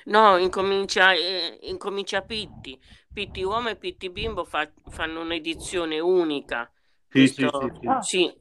No, 0.07 0.37
incomincia, 0.39 1.13
eh, 1.13 1.59
incomincia 1.63 2.23
Pitti. 2.23 2.77
Pitti 3.13 3.45
uomo 3.45 3.69
e 3.69 3.77
Pitti 3.77 4.11
bimbo 4.11 4.45
fa- 4.45 4.69
fanno 4.89 5.21
un'edizione 5.21 6.01
unica. 6.01 6.69
Sì, 7.11 7.27
sì, 7.29 7.49
sì, 7.49 7.71
sì. 7.81 7.87
Ah. 7.87 8.01
sì. 8.03 8.33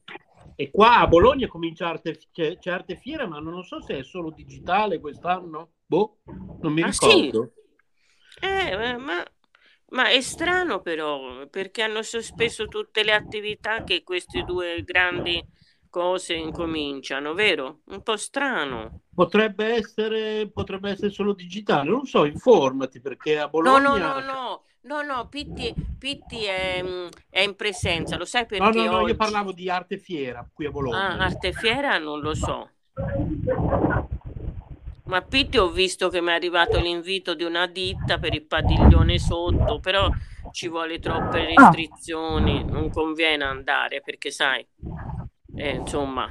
E 0.58 0.71
qua 0.71 0.99
a 0.99 1.08
Bologna 1.08 1.47
comincia 1.47 1.89
arte, 1.89 2.17
c'è, 2.32 2.58
c'è 2.58 2.71
arte 2.71 2.95
fiera, 2.95 3.28
ma 3.28 3.39
non 3.39 3.63
so 3.63 3.82
se 3.82 3.99
è 3.99 4.04
solo 4.04 4.32
digitale 4.32 4.99
quest'anno. 4.99 5.73
Boh, 5.86 6.19
non 6.62 6.73
mi 6.73 6.82
Ah, 6.82 6.91
sì? 6.91 7.30
ricordo. 7.30 7.51
Eh, 8.41 8.71
eh, 8.71 8.97
ma, 8.97 9.23
ma 9.89 10.10
è 10.10 10.21
strano 10.21 10.82
però, 10.82 11.47
perché 11.47 11.82
hanno 11.82 12.01
sospeso 12.04 12.67
tutte 12.67 13.04
le 13.04 13.13
attività 13.13 13.84
che 13.84 14.04
queste 14.04 14.43
due 14.43 14.84
grandi 14.84 15.43
cose 15.89 16.34
incominciano, 16.36 17.34
vero? 17.34 17.82
Un 17.86 18.01
po' 18.01 18.17
strano. 18.17 18.99
Potrebbe 19.13 19.65
essere, 19.75 20.49
potrebbe 20.51 20.89
essere 20.89 21.10
solo 21.10 21.34
digitale, 21.34 21.89
non 21.89 22.06
so, 22.06 22.25
informati 22.25 22.99
perché 22.99 23.39
a 23.39 23.47
Bologna... 23.47 23.80
no, 23.80 23.89
no, 23.89 24.19
no, 24.19 24.34
no, 24.34 24.63
no, 25.02 25.28
Pitti, 25.28 25.74
Pitti 25.98 26.43
è, 26.45 26.82
mm, 26.84 27.08
è 27.30 27.41
in 27.41 27.56
presenza, 27.56 28.17
lo 28.17 28.26
sai 28.26 28.41
No, 28.41 28.48
perché 28.48 28.84
no, 28.84 28.91
no, 28.91 28.98
oggi... 29.00 29.12
io 29.12 29.15
parlavo 29.15 29.52
di 29.52 29.69
arte 29.69 29.98
fiera 29.98 30.48
qui 30.54 30.65
a 30.65 30.71
Bologna. 30.71 31.17
Ah, 31.17 31.24
Arte 31.26 31.54
Fiera 31.54 31.98
non 31.98 32.19
lo 32.19 32.36
so. 32.36 32.69
Ma 35.06 35.21
Pitti 35.21 35.58
ho 35.58 35.69
visto 35.69 36.10
che 36.10 36.21
mi 36.21 36.30
è 36.30 36.34
arrivato 36.34 36.80
l'invito 36.80 37.36
di 37.36 37.43
una 37.43 37.67
ditta 37.67 38.17
per 38.17 38.34
il 38.34 38.43
padiglione 38.45 39.19
sotto, 39.19 39.80
però 39.80 40.10
ci 40.52 40.67
vuole 40.67 41.00
troppe 41.00 41.41
Ah. 41.41 41.45
restrizioni, 41.45 42.63
non 42.63 42.89
conviene 42.89 43.43
andare 43.43 44.02
perché 44.02 44.32
sai, 44.32 44.65
eh, 45.56 45.69
insomma, 45.76 46.28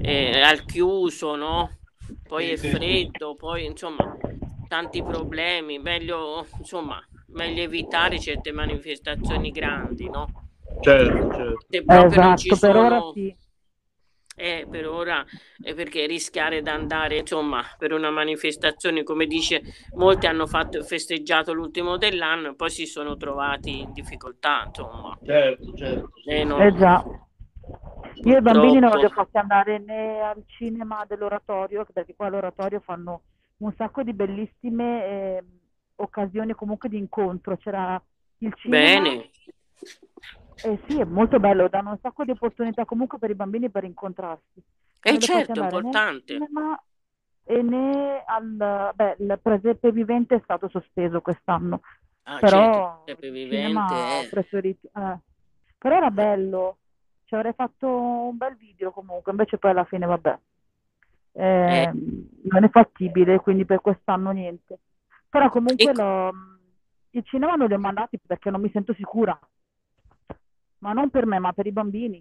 è 0.00 0.40
al 0.40 0.64
chiuso, 0.64 1.34
no? 1.36 1.78
Poi 2.26 2.50
è 2.50 2.56
freddo, 2.56 3.34
poi 3.34 3.64
insomma, 3.64 4.16
tanti 4.68 5.02
problemi, 5.02 5.78
meglio, 5.78 6.46
insomma, 6.58 7.04
meglio 7.32 7.62
evitare 7.62 8.18
certe 8.18 8.52
manifestazioni 8.52 9.50
grandi, 9.50 10.08
no? 10.08 10.30
Certo, 10.80 11.34
certo. 11.34 11.66
Se 11.68 11.84
proprio 11.84 12.20
non 12.22 12.36
ci 12.36 12.48
Esatto, 12.50 12.72
per 12.72 12.76
ora 12.76 13.00
sì. 13.12 13.36
Eh, 14.34 14.66
per 14.68 14.88
ora, 14.88 15.24
eh, 15.62 15.74
perché 15.74 16.06
rischiare 16.06 16.62
di 16.62 16.68
andare, 16.68 17.18
insomma, 17.18 17.62
per 17.76 17.92
una 17.92 18.10
manifestazione, 18.10 19.02
come 19.02 19.26
dice, 19.26 19.62
molti 19.96 20.26
hanno 20.26 20.46
fatto, 20.46 20.82
festeggiato 20.82 21.52
l'ultimo 21.52 21.98
dell'anno 21.98 22.50
e 22.50 22.54
poi 22.54 22.70
si 22.70 22.86
sono 22.86 23.16
trovati 23.18 23.80
in 23.80 23.92
difficoltà, 23.92 24.64
insomma. 24.66 25.18
Certo, 25.22 25.74
certo. 25.76 26.10
Eh, 26.24 26.44
no, 26.44 26.58
Eh 26.64 26.74
già. 26.74 27.04
Io 28.24 28.36
i 28.38 28.40
bambini 28.40 28.78
non 28.78 28.96
li 28.96 29.04
ho 29.04 29.08
fatti 29.10 29.36
andare 29.36 29.78
né 29.78 30.20
al 30.20 30.42
cinema 30.46 31.04
dell'oratorio, 31.06 31.86
perché 31.92 32.14
qua 32.14 32.26
all'oratorio 32.26 32.80
fanno 32.80 33.22
un 33.58 33.72
sacco 33.76 34.02
di 34.02 34.14
bellissime 34.14 35.44
eh, 36.02 36.04
occasioni 36.04 36.52
comunque 36.54 36.88
di 36.88 36.98
incontro. 36.98 37.56
C'era 37.56 38.00
il 38.38 38.52
cinema. 38.56 39.00
bene. 39.00 39.30
Eh 40.64 40.78
sì, 40.86 41.00
è 41.00 41.04
molto 41.04 41.40
bello, 41.40 41.68
danno 41.68 41.90
un 41.90 41.98
sacco 42.00 42.24
di 42.24 42.30
opportunità 42.30 42.84
comunque 42.84 43.18
per 43.18 43.30
i 43.30 43.34
bambini 43.34 43.70
per 43.70 43.84
incontrarsi. 43.84 44.62
Eh, 45.00 45.12
li 45.12 45.20
fatti 45.20 45.46
certo, 45.46 45.60
è 45.60 45.64
importante. 45.64 46.32
cinema 46.34 46.82
e 47.44 47.62
né 47.62 48.22
al... 48.24 48.92
Beh, 48.94 49.16
il 49.18 49.38
presepe 49.42 49.90
vivente 49.90 50.36
è 50.36 50.40
stato 50.44 50.68
sospeso 50.68 51.20
quest'anno, 51.20 51.80
Ah, 52.24 52.38
però 52.38 53.02
certo, 53.04 53.26
il 53.26 53.48
cinema 53.48 53.86
vivente, 53.88 54.26
eh. 54.26 54.28
preferito... 54.30 54.88
eh. 54.94 55.18
Però 55.78 55.96
era 55.96 56.10
bello, 56.10 56.76
ci 57.24 57.34
avrei 57.34 57.54
fatto 57.54 57.88
un 57.88 58.36
bel 58.36 58.54
video 58.54 58.92
comunque, 58.92 59.32
invece 59.32 59.58
poi 59.58 59.72
alla 59.72 59.84
fine 59.84 60.06
vabbè, 60.06 60.38
Eh. 61.32 61.82
eh, 61.82 61.92
non 62.44 62.62
è 62.62 62.68
fattibile, 62.70 63.40
quindi 63.40 63.64
per 63.64 63.80
quest'anno 63.80 64.30
niente. 64.30 64.78
Però 65.32 65.48
comunque 65.48 65.90
E- 65.90 65.94
l'ho- 65.94 66.32
il 67.12 67.24
cinema 67.24 67.54
non 67.54 67.66
li 67.68 67.72
ho 67.74 67.78
mandati 67.78 68.18
perché 68.24 68.50
non 68.50 68.60
mi 68.60 68.70
sento 68.70 68.92
sicura, 68.92 69.38
ma 70.80 70.92
non 70.92 71.08
per 71.08 71.24
me, 71.24 71.38
ma 71.38 71.52
per 71.54 71.66
i 71.66 71.72
bambini. 71.72 72.20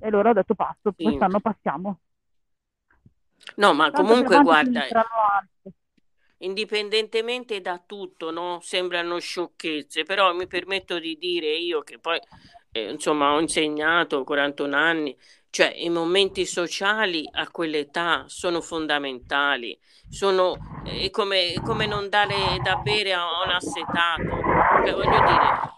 E 0.00 0.06
allora 0.06 0.30
ho 0.30 0.32
detto 0.32 0.54
passo, 0.54 0.94
Sì. 0.96 1.02
quest'anno 1.02 1.40
passiamo. 1.40 2.00
No, 3.56 3.74
ma 3.74 3.90
Tanto 3.90 4.02
comunque, 4.02 4.40
guarda, 4.42 4.86
indipendentemente 6.38 7.60
da 7.60 7.82
tutto, 7.84 8.30
no? 8.30 8.60
Sembrano 8.62 9.18
sciocchezze, 9.18 10.04
però 10.04 10.32
mi 10.34 10.46
permetto 10.46 10.98
di 10.98 11.16
dire 11.18 11.48
io 11.56 11.82
che 11.82 11.98
poi, 11.98 12.18
eh, 12.72 12.90
insomma, 12.92 13.32
ho 13.34 13.40
insegnato 13.40 14.24
41 14.24 14.74
anni, 14.74 15.16
cioè 15.50 15.72
i 15.76 15.88
momenti 15.88 16.44
sociali 16.46 17.28
a 17.32 17.50
quell'età 17.50 18.24
sono 18.26 18.60
fondamentali, 18.60 19.78
sono 20.08 20.56
eh, 20.84 21.10
come, 21.10 21.54
come 21.64 21.86
non 21.86 22.08
dare 22.08 22.34
da 22.62 22.76
bere 22.76 23.12
a 23.14 23.24
un 23.44 23.50
assetato, 23.50 24.22
Cioè, 24.84 24.92
voglio 24.94 25.20
dire, 25.20 25.76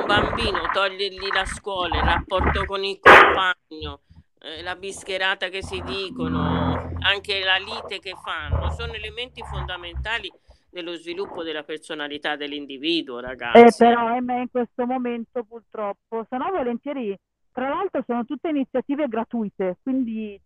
un 0.00 0.06
bambino 0.06 0.68
togliergli 0.72 1.28
la 1.32 1.44
scuola, 1.44 1.96
il 1.96 2.02
rapporto 2.04 2.64
con 2.64 2.82
il 2.84 2.98
compagno, 3.00 4.00
eh, 4.40 4.62
la 4.62 4.74
bischerata 4.76 5.48
che 5.48 5.62
si 5.62 5.80
dicono, 5.82 6.90
anche 7.00 7.42
la 7.44 7.56
lite 7.56 7.98
che 7.98 8.14
fanno, 8.22 8.70
sono 8.70 8.92
elementi 8.94 9.42
fondamentali 9.42 10.30
dello 10.70 10.94
sviluppo 10.96 11.42
della 11.44 11.62
personalità 11.62 12.34
dell'individuo, 12.34 13.18
Eh, 13.18 13.22
ragazzi. 13.22 13.84
però 13.84 14.06
ahimè 14.08 14.40
in 14.40 14.50
questo 14.50 14.86
momento 14.86 15.44
purtroppo, 15.44 16.26
se 16.28 16.36
no 16.36 16.50
volentieri, 16.50 17.16
tra 17.54 17.70
l'altro 17.70 18.04
sono 18.06 18.26
tutte 18.26 18.50
iniziative 18.50 19.08
gratuite, 19.08 19.78
quindi 19.82 20.40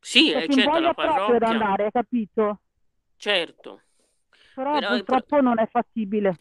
Sì, 0.00 0.30
c'è 0.30 0.42
eh, 0.42 0.48
certo, 0.48 0.80
la 0.80 0.94
proprio 0.98 1.36
ad 1.36 1.42
parrocchia, 1.44 1.44
andare, 1.44 1.90
capito? 1.92 2.60
certo. 3.16 3.80
Però 4.54 4.78
Però 4.78 4.94
il 4.96 5.04
pro- 5.04 5.24
purtroppo 5.24 5.40
non 5.42 5.58
è 5.58 5.66
fattibile. 5.66 6.38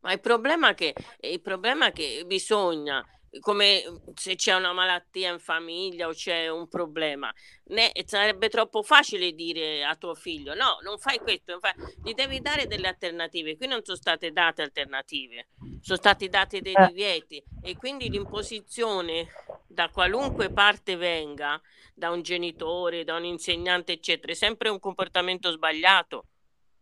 Ma 0.00 0.12
il 0.12 0.20
problema 0.20 0.70
è 0.70 0.74
che, 0.74 0.94
il 1.20 1.40
problema 1.40 1.86
è 1.88 1.92
che 1.92 2.22
bisogna, 2.26 3.04
come 3.40 3.82
se 4.14 4.34
c'è 4.34 4.54
una 4.54 4.72
malattia 4.72 5.32
in 5.32 5.38
famiglia 5.38 6.08
o 6.08 6.12
c'è 6.12 6.48
un 6.48 6.68
problema, 6.68 7.32
né, 7.64 7.90
sarebbe 8.04 8.48
troppo 8.48 8.82
facile 8.82 9.32
dire 9.32 9.84
a 9.84 9.94
tuo 9.96 10.14
figlio: 10.14 10.54
no, 10.54 10.78
non 10.82 10.98
fai 10.98 11.18
questo, 11.18 11.52
non 11.52 11.60
fai-". 11.60 11.74
gli 12.02 12.14
devi 12.14 12.40
dare 12.40 12.66
delle 12.66 12.88
alternative. 12.88 13.56
Qui 13.56 13.66
non 13.66 13.84
sono 13.84 13.96
state 13.96 14.32
date 14.32 14.62
alternative, 14.62 15.48
sono 15.80 15.98
stati 15.98 16.28
dati 16.28 16.60
dei 16.60 16.74
Eh. 16.74 16.86
divieti 16.86 17.42
e 17.62 17.76
quindi 17.76 18.08
l'imposizione 18.08 19.28
da 19.66 19.90
qualunque 19.90 20.50
parte 20.50 20.96
venga, 20.96 21.60
da 21.94 22.10
un 22.10 22.22
genitore, 22.22 23.04
da 23.04 23.16
un 23.16 23.24
insegnante, 23.24 23.92
eccetera, 23.92 24.32
è 24.32 24.36
sempre 24.36 24.68
un 24.68 24.78
comportamento 24.80 25.50
sbagliato. 25.50 26.26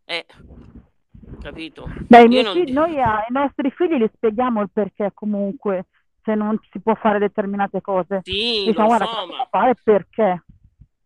Eh, 0.05 0.27
capito? 1.41 1.91
Beh, 2.07 2.29
figli, 2.29 2.73
noi 2.73 3.01
ai 3.01 3.27
nostri 3.31 3.71
figli 3.71 3.95
li 3.95 4.11
spieghiamo 4.15 4.61
il 4.63 4.71
perché 4.73 5.11
comunque 5.15 5.87
se 6.25 6.35
non 6.35 6.59
si 6.71 6.81
può 6.81 6.95
fare 6.95 7.19
determinate 7.19 7.81
cose. 7.81 8.21
Sì, 8.23 8.65
diciamo, 8.67 8.87
guarda, 8.87 9.07
so, 9.07 9.27
ma... 9.27 9.47
fare 9.51 9.75
perché. 9.83 10.45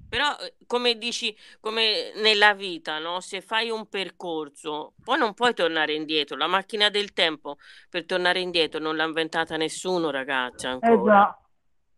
Però, 0.09 0.31
eh, 0.40 0.54
come 0.66 0.96
dici, 0.96 1.37
come 1.61 2.12
nella 2.16 2.54
vita, 2.54 2.98
no? 2.98 3.20
Se 3.20 3.40
fai 3.40 3.68
un 3.68 3.88
percorso, 3.88 4.94
poi 5.04 5.18
non 5.18 5.35
puoi 5.35 5.52
tornare 5.52 5.92
indietro. 5.92 6.37
La 6.37 6.46
macchina 6.46 6.88
del 6.88 7.12
tempo 7.12 7.59
per 7.90 8.07
tornare 8.07 8.40
indietro 8.40 8.81
non 8.81 8.96
l'ha 8.96 9.04
inventata 9.04 9.57
nessuno, 9.57 10.11
ragazza. 10.11 10.70
Ancora. 10.70 10.94
Esatto. 10.94 11.46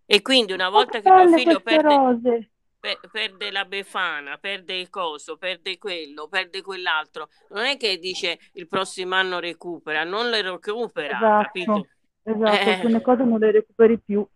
E 0.06 0.22
quindi 0.22 0.52
una 0.52 0.70
volta 0.70 0.98
che 0.98 1.08
tuo 1.08 1.36
figlio 1.36 1.60
perde, 1.60 2.50
per, 2.80 2.98
perde 3.12 3.52
la 3.52 3.64
befana, 3.64 4.38
perde 4.38 4.74
il 4.74 4.90
coso, 4.90 5.36
perde 5.36 5.78
quello, 5.78 6.26
perde 6.26 6.62
quell'altro, 6.62 7.28
non 7.50 7.64
è 7.64 7.76
che 7.76 7.98
dice 7.98 8.40
il 8.54 8.66
prossimo 8.66 9.14
anno 9.14 9.38
recupera, 9.38 10.02
non 10.02 10.28
le 10.28 10.42
recupera, 10.42 11.16
esatto. 11.16 11.44
capito? 11.44 11.86
Esatto, 12.22 12.44
eh. 12.44 12.72
alcune 12.74 13.00
cose 13.00 13.24
non 13.24 13.38
le 13.38 13.50
recuperi 13.50 13.98
più. 13.98 14.26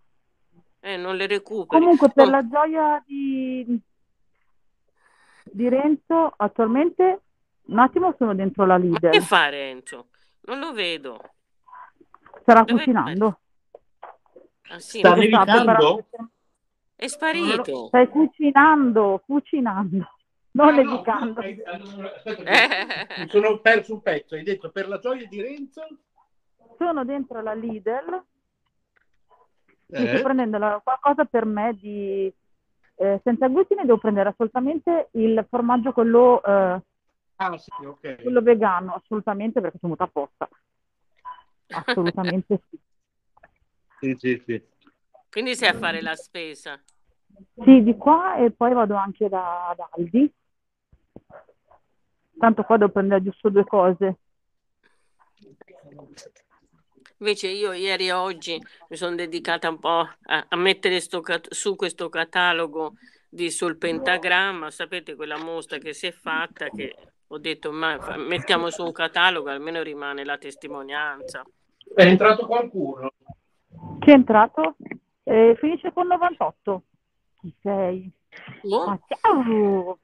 Eh, 0.81 0.97
non 0.97 1.17
le 1.17 1.27
recuperi. 1.27 1.81
Comunque, 1.81 2.11
per 2.11 2.29
non... 2.29 2.35
la 2.35 2.49
gioia 2.49 3.03
di... 3.07 3.81
di 5.45 5.69
Renzo, 5.69 6.33
attualmente 6.37 7.21
un 7.67 7.79
attimo 7.79 8.15
sono 8.19 8.35
dentro 8.35 8.67
la 8.67 8.77
leader. 8.77 9.11
Ma 9.11 9.11
che 9.11 9.21
fa 9.21 9.49
Renzo? 9.49 10.09
Non 10.43 10.59
lo 10.59 10.73
vedo. 10.73 11.21
Starà 12.43 12.63
Dove 12.63 12.73
cucinando. 12.73 13.39
Ah, 14.69 14.79
sì, 14.79 14.99
Sta 14.99 15.15
nevicando? 15.15 16.07
È 16.97 17.07
sparito. 17.07 17.87
Stai 17.87 18.09
cucinando, 18.09 19.23
cucinando. 19.25 20.09
Non 20.53 20.69
ah, 20.69 20.73
nevicando. 20.73 21.41
No, 21.41 21.49
mi 23.19 23.29
sono 23.29 23.59
perso 23.61 23.95
un 23.95 24.03
pezzo. 24.03 24.35
Hai 24.35 24.43
detto 24.43 24.71
per 24.71 24.89
la 24.89 24.99
gioia 24.99 25.27
di 25.27 25.41
Renzo? 25.41 25.87
Sono 26.77 27.05
dentro 27.05 27.41
la 27.43 27.55
Lidl 27.55 28.25
eh? 29.89 30.13
sto 30.13 30.23
prendendo 30.23 30.59
la, 30.59 30.81
qualcosa 30.83 31.25
per 31.25 31.45
me 31.45 31.75
di 31.75 32.33
eh, 32.97 33.21
senza 33.23 33.49
glutine, 33.49 33.85
devo 33.85 33.99
prendere 33.99 34.31
assolutamente 34.31 35.09
il 35.13 35.45
formaggio 35.49 35.93
quello, 35.93 36.43
eh, 36.43 36.81
ah, 37.37 37.59
sì, 37.59 37.71
okay. 37.85 38.21
quello 38.23 38.41
vegano, 38.41 38.95
assolutamente 38.95 39.61
perché 39.61 39.79
sono 39.79 39.95
venuta 39.95 40.05
apposta. 40.05 40.49
Assolutamente 41.69 42.61
sì. 42.71 42.79
Sì, 44.05 44.15
sì, 44.19 44.43
sì. 44.45 44.63
Quindi 45.31 45.55
sei 45.57 45.71
a 45.71 45.75
fare 45.75 46.03
la 46.03 46.15
spesa? 46.15 46.79
Sì, 47.65 47.83
di 47.83 47.97
qua 47.97 48.37
e 48.37 48.51
poi 48.51 48.75
vado 48.75 48.97
anche 48.97 49.31
da, 49.31 49.73
da 49.75 49.89
Aldi. 49.93 50.31
Tanto 52.39 52.63
qua 52.65 52.77
devo 52.77 52.93
prendere 52.93 53.23
giusto 53.23 53.49
due 53.49 53.65
cose. 53.65 54.19
Invece 57.25 57.49
io 57.49 57.73
ieri 57.73 58.09
e 58.09 58.13
oggi 58.13 58.63
mi 58.89 58.97
sono 58.97 59.15
dedicata 59.15 59.71
un 59.71 59.79
po' 59.79 60.07
a, 60.27 60.45
a 60.47 60.57
mettere 60.57 61.01
cat- 61.23 61.55
su 61.55 61.75
questo 61.75 62.11
catalogo 62.11 62.97
di, 63.31 63.51
sul 63.51 63.79
pentagramma, 63.79 64.71
sapete 64.71 65.15
quella 65.15 65.43
mostra 65.43 65.79
che 65.79 65.95
si 65.95 66.07
è 66.07 66.13
fatta 66.13 66.69
che 66.69 66.95
ho 67.27 67.39
detto 67.39 67.73
ma 67.73 67.97
mettiamo 68.19 68.69
su 68.69 68.85
un 68.85 68.93
catalogo 68.93 69.49
almeno 69.49 69.81
rimane 69.81 70.23
la 70.23 70.37
testimonianza. 70.37 71.43
È 71.95 72.03
entrato 72.03 72.45
qualcuno? 72.45 73.11
Chi 74.01 74.11
è 74.11 74.13
entrato? 74.15 74.77
Eh, 75.23 75.57
finisce 75.59 75.93
con 75.95 76.07
98. 76.07 76.83
Chi 77.41 77.55
sei? 77.63 78.11
Oh. 78.65 78.83
Ah, 78.83 79.01
ciao! 79.09 79.99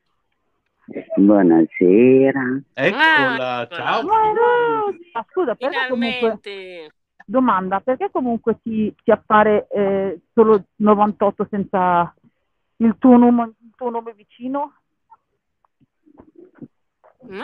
Buonasera. 1.17 2.63
Eccola, 2.73 3.57
ah, 3.59 3.69
ciao. 3.69 4.03
Ma, 4.05 5.27
scusa, 5.29 5.55
perché 5.55 5.87
comunque 5.91 6.39
Domanda, 7.31 7.79
perché 7.79 8.11
comunque 8.11 8.59
ti, 8.61 8.93
ti 9.05 9.13
appare 9.13 9.69
eh, 9.69 10.21
solo 10.35 10.65
98 10.75 11.47
senza 11.49 12.13
il 12.79 12.97
tuo 12.99 13.17
nome, 13.17 13.53
il 13.63 13.73
tuo 13.77 13.89
nome 13.89 14.15
vicino? 14.15 14.75
Mm? 17.25 17.41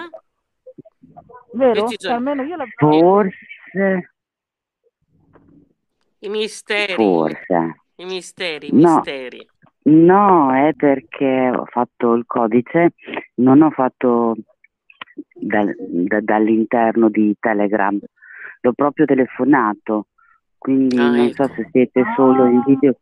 Vero? 1.52 1.86
Cioè, 1.86 2.12
almeno 2.12 2.42
io 2.42 2.56
la 2.56 2.66
Forse. 2.76 4.14
I 6.18 6.28
misteri. 6.30 6.94
Forse. 6.94 7.82
I 7.94 8.04
misteri, 8.06 8.66
i 8.66 8.72
no. 8.72 8.96
misteri. 8.96 9.48
No, 9.82 10.52
è 10.52 10.72
perché 10.74 11.52
ho 11.54 11.64
fatto 11.66 12.14
il 12.14 12.24
codice, 12.26 12.94
non 13.34 13.62
ho 13.62 13.70
fatto 13.70 14.34
da, 15.32 15.62
da, 15.78 16.20
dall'interno 16.20 17.08
di 17.08 17.36
Telegram 17.38 17.96
l'ho 18.60 18.72
proprio 18.72 19.06
telefonato, 19.06 20.06
quindi 20.58 20.98
ah, 20.98 21.10
non 21.10 21.16
ecco. 21.16 21.46
so 21.46 21.54
se 21.54 21.68
siete 21.70 22.02
solo 22.14 22.46
in 22.46 22.62
video, 22.64 22.96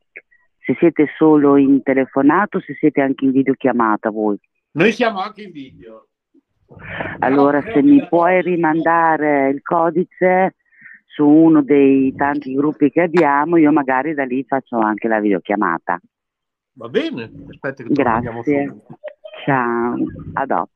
se 0.58 0.74
siete 0.78 1.08
solo 1.16 1.56
in 1.56 1.82
telefonato 1.82 2.58
o 2.58 2.60
se 2.60 2.74
siete 2.74 3.00
anche 3.00 3.24
in 3.24 3.32
videochiamata 3.32 4.10
voi. 4.10 4.38
Noi 4.72 4.92
siamo 4.92 5.20
anche 5.20 5.42
in 5.42 5.52
video. 5.52 6.08
Allora, 7.20 7.62
se 7.62 7.82
mi 7.82 8.04
puoi 8.08 8.42
rimandare 8.42 9.50
il 9.50 9.62
codice 9.62 10.56
su 11.06 11.26
uno 11.26 11.62
dei 11.62 12.12
tanti 12.16 12.54
gruppi 12.54 12.90
che 12.90 13.02
abbiamo, 13.02 13.56
io 13.56 13.70
magari 13.70 14.14
da 14.14 14.24
lì 14.24 14.44
faccio 14.44 14.78
anche 14.78 15.06
la 15.06 15.20
videochiamata. 15.20 16.00
Va 16.76 16.88
bene, 16.88 17.30
aspetta 17.50 17.84
che 17.84 17.92
Grazie. 17.92 18.74
Ciao, 19.44 19.94
a 20.32 20.46
dopo. 20.46 20.70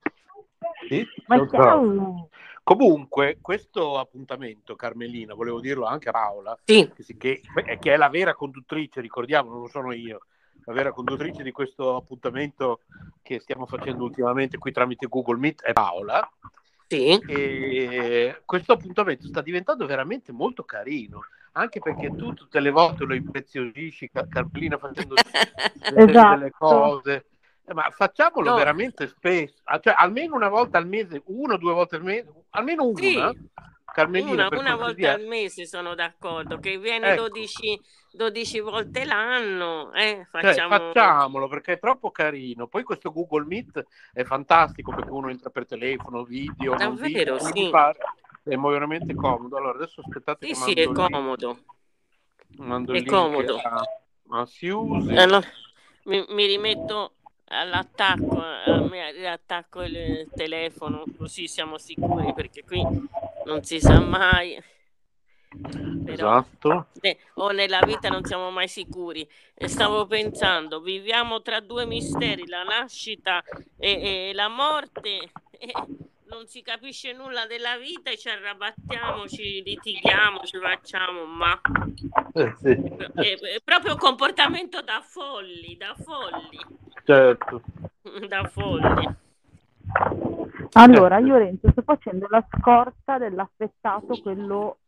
Sì? 0.88 1.04
Ciao, 1.26 1.48
ciao. 1.48 2.28
Comunque, 2.68 3.38
questo 3.40 3.98
appuntamento, 3.98 4.76
Carmelina, 4.76 5.32
volevo 5.32 5.58
dirlo 5.58 5.86
anche 5.86 6.10
a 6.10 6.12
Paola, 6.12 6.54
sì. 6.62 6.92
che, 7.16 7.40
che, 7.80 7.94
è 7.94 7.96
la 7.96 8.10
vera 8.10 8.34
conduttrice, 8.34 9.00
ricordiamo, 9.00 9.48
non 9.48 9.60
lo 9.62 9.68
sono 9.68 9.90
io, 9.94 10.26
la 10.66 10.74
vera 10.74 10.92
conduttrice 10.92 11.42
di 11.42 11.50
questo 11.50 11.96
appuntamento 11.96 12.80
che 13.22 13.40
stiamo 13.40 13.64
facendo 13.64 14.04
ultimamente 14.04 14.58
qui 14.58 14.70
tramite 14.70 15.06
Google 15.06 15.38
Meet 15.38 15.62
è 15.62 15.72
Paola. 15.72 16.30
Sì. 16.86 17.18
E 17.26 18.42
questo 18.44 18.74
appuntamento 18.74 19.26
sta 19.26 19.40
diventando 19.40 19.86
veramente 19.86 20.30
molto 20.30 20.62
carino, 20.64 21.20
anche 21.52 21.80
perché 21.80 22.14
tu 22.14 22.34
tutte 22.34 22.60
le 22.60 22.70
volte 22.70 23.04
lo 23.04 23.14
impreziosisci, 23.14 24.10
Carmelina, 24.10 24.76
facendo 24.76 25.14
esatto. 25.96 26.36
delle 26.36 26.50
cose 26.50 27.27
ma 27.74 27.90
facciamolo 27.90 28.50
no. 28.50 28.56
veramente 28.56 29.08
spesso, 29.08 29.62
ah, 29.64 29.78
cioè 29.78 29.94
almeno 29.96 30.34
una 30.34 30.48
volta 30.48 30.78
al 30.78 30.86
mese, 30.86 31.22
uno 31.26 31.54
o 31.54 31.58
due 31.58 31.72
volte 31.72 31.96
al 31.96 32.02
mese, 32.02 32.32
almeno 32.50 32.84
una. 32.84 32.98
Sì. 32.98 33.48
Carmelina, 33.90 34.46
una, 34.46 34.58
una 34.58 34.76
volta 34.76 35.14
al 35.14 35.24
mese 35.24 35.66
sono 35.66 35.94
d'accordo, 35.94 36.58
che 36.58 36.78
viene 36.78 37.14
ecco. 37.14 37.28
12, 37.28 37.80
12, 38.12 38.60
volte 38.60 39.04
l'anno. 39.04 39.92
Eh, 39.92 40.26
cioè, 40.30 40.42
facciamo... 40.42 40.76
Cioè, 40.76 40.92
facciamolo 40.92 41.48
perché 41.48 41.72
è 41.72 41.78
troppo 41.78 42.10
carino. 42.10 42.68
Poi 42.68 42.84
questo 42.84 43.10
Google 43.10 43.46
Meet 43.46 43.84
è 44.12 44.22
fantastico 44.24 44.94
perché 44.94 45.10
uno 45.10 45.30
entra 45.30 45.50
per 45.50 45.66
telefono, 45.66 46.22
video, 46.22 46.76
Davvero, 46.76 47.36
video, 47.36 47.38
sì. 47.40 47.70
è 48.44 48.56
veramente 48.56 49.14
comodo. 49.14 49.56
Allora 49.56 49.74
adesso 49.74 50.00
aspettate 50.00 50.46
sì, 50.46 50.54
sì, 50.54 50.72
è 50.72 50.92
comodo. 50.92 51.58
Mando 52.58 52.92
è 52.92 53.04
comodo. 53.04 53.56
A, 53.56 53.82
a 54.30 54.46
Siusi. 54.46 55.16
Allora, 55.16 55.46
mi, 56.04 56.24
mi 56.28 56.46
rimetto 56.46 57.14
all'attacco, 57.48 58.40
all'attacco 58.40 59.82
il 59.82 60.28
telefono, 60.34 61.04
così 61.16 61.46
siamo 61.46 61.78
sicuri 61.78 62.32
perché 62.34 62.64
qui 62.64 62.82
non 63.44 63.62
si 63.64 63.80
sa 63.80 64.00
mai. 64.00 64.62
Però, 66.04 66.38
esatto. 66.38 66.88
Eh, 67.00 67.18
o 67.34 67.50
nella 67.50 67.80
vita 67.84 68.08
non 68.08 68.24
siamo 68.24 68.50
mai 68.50 68.68
sicuri. 68.68 69.28
E 69.54 69.68
stavo 69.68 70.06
pensando, 70.06 70.80
viviamo 70.80 71.40
tra 71.40 71.60
due 71.60 71.86
misteri, 71.86 72.46
la 72.46 72.64
nascita 72.64 73.42
e, 73.78 74.28
e 74.28 74.32
la 74.34 74.48
morte. 74.48 75.30
E 75.50 75.72
non 76.28 76.46
si 76.46 76.62
capisce 76.62 77.12
nulla 77.12 77.46
della 77.46 77.76
vita 77.78 78.10
e 78.10 78.18
ci 78.18 78.28
arrabattiamo, 78.28 79.26
ci 79.26 79.62
litighiamo, 79.62 80.40
ci 80.44 80.58
facciamo, 80.58 81.24
ma 81.24 81.58
eh, 82.34 82.54
sì. 82.60 82.68
è, 83.14 83.38
è 83.38 83.60
proprio 83.64 83.92
un 83.92 83.98
comportamento 83.98 84.82
da 84.82 85.00
folli, 85.00 85.76
da 85.76 85.94
folli. 85.94 86.86
Certo. 87.08 87.62
Da 88.28 88.44
folli. 88.48 89.16
Allora, 90.72 91.16
io 91.18 91.38
Renzo 91.38 91.70
sto 91.70 91.80
facendo 91.80 92.26
la 92.28 92.46
scorta 92.58 93.16
dell'affettato, 93.16 94.20
quello 94.20 94.78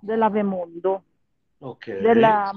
dell'Avemondo, 0.00 1.02
okay. 1.60 2.02
della, 2.02 2.50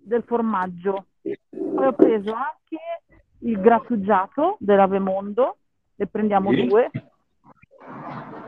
del 0.00 0.22
formaggio. 0.22 1.08
Poi 1.20 1.86
ho 1.86 1.92
preso 1.92 2.32
anche 2.32 3.02
il 3.40 3.60
grattugiato 3.60 4.56
dell'Avemondo, 4.60 5.58
ne 5.96 6.06
prendiamo 6.06 6.52
sì. 6.52 6.66
due. 6.66 6.90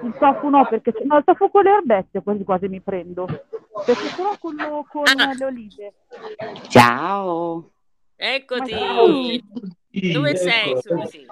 Il 0.02 0.14
tofu 0.18 0.48
no, 0.48 0.66
perché 0.68 0.92
no, 1.04 1.16
il 1.18 1.24
tofu 1.24 1.50
con 1.50 1.62
le 1.62 1.70
erbette 1.70 2.22
quasi 2.22 2.44
quasi 2.44 2.68
mi 2.68 2.80
prendo, 2.80 3.26
perché 3.84 4.06
solo 4.08 4.36
quello 4.38 4.86
con 4.88 5.04
ah. 5.06 5.32
le 5.32 5.44
olive. 5.44 5.94
Ciao! 6.68 7.70
Eccoti! 8.14 8.70
Ciao. 8.70 9.06
Dove 10.12 10.36
sei, 10.36 10.76
Susi? 10.80 11.26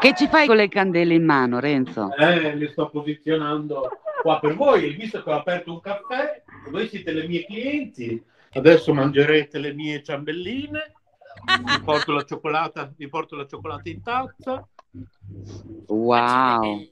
Che 0.00 0.14
ci 0.14 0.26
fai 0.28 0.46
con 0.46 0.56
le 0.56 0.68
candele 0.68 1.14
in 1.14 1.24
mano, 1.24 1.60
Renzo? 1.60 2.14
Eh, 2.16 2.54
le 2.54 2.68
sto 2.68 2.90
posizionando 2.90 3.88
qua 4.20 4.38
per 4.38 4.54
voi. 4.54 4.92
Visto 4.94 5.22
che 5.22 5.30
ho 5.30 5.34
aperto 5.34 5.72
un 5.72 5.80
caffè, 5.80 6.42
voi 6.70 6.88
siete 6.88 7.12
le 7.12 7.26
mie 7.26 7.46
clienti. 7.46 8.22
Adesso 8.52 8.92
mangerete 8.92 9.58
le 9.58 9.72
mie 9.72 10.02
ciambelline. 10.02 10.92
Vi 11.44 11.82
porto 11.82 12.12
la 12.12 12.22
cioccolata, 12.22 12.92
vi 12.96 13.08
porto 13.08 13.34
la 13.36 13.46
cioccolata 13.46 13.88
in 13.88 14.02
tazza. 14.02 14.66
Wow. 15.88 16.86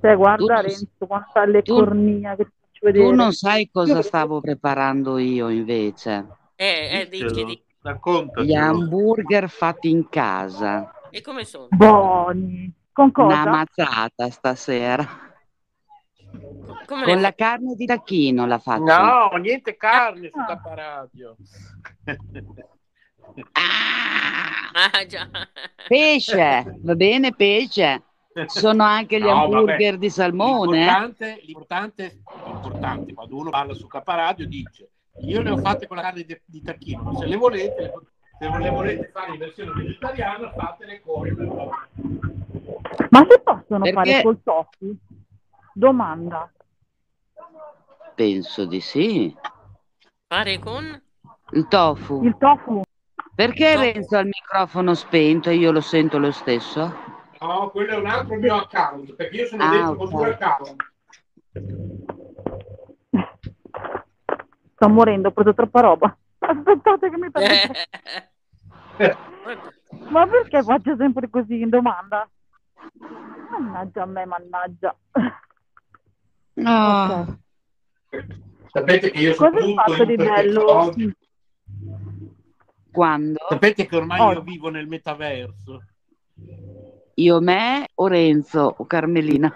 Cioè, 0.00 0.16
guarda 0.16 0.60
tu, 0.60 0.62
Renzo, 0.62 1.06
quanta 1.06 1.44
le 1.44 1.62
tu, 1.62 1.74
cornia 1.74 2.36
che 2.36 2.44
ti 2.44 2.50
faccio 2.60 2.86
vedere. 2.86 3.04
Tu 3.04 3.14
non 3.14 3.32
sai 3.32 3.70
cosa 3.70 4.02
stavo 4.02 4.40
preparando 4.40 5.18
io 5.18 5.48
invece. 5.48 6.26
Eh, 6.54 7.00
eh, 7.00 7.08
dici, 7.08 7.44
dici. 7.44 7.64
Gli 8.42 8.54
hamburger 8.54 9.48
fatti 9.48 9.90
in 9.90 10.08
casa. 10.08 10.92
E 11.10 11.20
come 11.20 11.44
sono? 11.44 11.66
Buoni. 11.70 12.72
Con 12.92 13.10
cosa? 13.10 13.42
Una 13.42 13.50
mazzata 13.50 14.30
stasera. 14.30 15.04
Come 16.86 17.04
Con 17.04 17.20
la 17.20 17.34
carne 17.34 17.74
di 17.74 17.86
tacchino 17.86 18.46
la 18.46 18.58
faccio. 18.58 18.84
No, 18.84 19.36
niente 19.38 19.76
carne 19.76 20.28
ah. 20.28 20.30
su 20.30 20.46
Tapparadio. 20.46 21.36
ah, 24.72 25.06
già. 25.06 25.28
Pesce, 25.88 26.78
va 26.80 26.94
bene, 26.94 27.34
pesce. 27.34 28.02
Sono 28.46 28.82
anche 28.84 29.18
gli 29.18 29.24
no, 29.24 29.42
hamburger 29.42 29.92
vabbè. 29.92 29.98
di 29.98 30.10
salmone. 30.10 30.78
L'importante, 30.78 31.40
l'importante, 31.42 32.22
l'importante, 32.46 33.14
quando 33.14 33.36
uno 33.36 33.50
parla 33.50 33.74
su 33.74 33.86
Caparadio 33.86 34.46
dice 34.46 34.90
io 35.20 35.42
le 35.42 35.50
ho 35.50 35.58
fatte 35.58 35.86
con 35.86 35.96
la 35.96 36.02
carne 36.02 36.24
di, 36.24 36.40
di 36.44 36.62
tacchino, 36.62 37.14
se 37.16 37.26
le 37.26 37.36
volete, 37.36 37.92
se 38.38 38.48
le 38.48 38.70
volete 38.70 39.10
fare 39.12 39.32
in 39.32 39.38
versione 39.38 39.72
vegetariana, 39.72 40.50
fatele 40.52 41.00
con. 41.00 41.28
Ma 43.10 43.26
si 43.28 43.40
possono 43.44 43.84
Perché... 43.84 43.92
fare 43.92 44.22
col 44.22 44.42
tofu? 44.42 44.96
Domanda. 45.74 46.50
Penso 48.14 48.64
di 48.64 48.80
sì. 48.80 49.34
Fare 50.26 50.58
con? 50.58 51.02
Il 51.50 51.68
tofu. 51.68 52.24
Il 52.24 52.36
tofu. 52.38 52.82
Perché 53.34 53.72
tofu. 53.72 53.84
Renzo 53.84 54.16
ha 54.16 54.20
il 54.20 54.26
microfono 54.26 54.94
spento 54.94 55.50
e 55.50 55.54
io 55.54 55.72
lo 55.72 55.80
sento 55.80 56.18
lo 56.18 56.30
stesso? 56.30 56.94
No, 57.40 57.70
quello 57.70 57.92
è 57.92 57.96
un 57.96 58.06
altro 58.06 58.36
mio 58.36 58.54
account, 58.54 59.14
perché 59.14 59.36
io 59.36 59.46
sono 59.46 59.64
ah, 59.64 59.70
dentro 59.70 59.90
okay. 59.92 60.06
con 60.06 60.16
due 60.16 60.38
account. 60.38 60.76
Sto 64.74 64.88
morendo, 64.88 65.28
ho 65.28 65.32
preso 65.32 65.54
troppa 65.54 65.80
roba. 65.80 66.16
Aspettate 66.38 67.10
che 67.10 67.16
mi 67.16 67.30
prendo. 67.32 67.72
Ma 70.10 70.26
perché 70.26 70.62
faccio 70.62 70.94
sempre 70.96 71.28
così 71.30 71.60
in 71.60 71.68
domanda? 71.68 72.28
Mannaggia 73.50 74.02
a 74.02 74.06
me, 74.06 74.24
mannaggia. 74.26 74.96
No. 76.54 77.38
Okay. 78.06 78.26
Sapete 78.72 79.10
che 79.10 79.18
io 79.18 79.34
sono 79.34 79.50
Cosa 79.50 79.64
hai 79.64 79.74
fatto 79.74 80.04
di 80.04 80.16
bello? 80.16 80.92
Quando? 82.92 83.38
Sapete 83.48 83.86
che 83.86 83.96
ormai 83.96 84.20
oh. 84.20 84.32
io 84.32 84.42
vivo 84.42 84.68
nel 84.68 84.86
metaverso. 84.86 85.82
Io, 87.14 87.40
me 87.40 87.88
o 87.94 88.06
Renzo 88.06 88.74
o 88.76 88.86
Carmelina? 88.86 89.52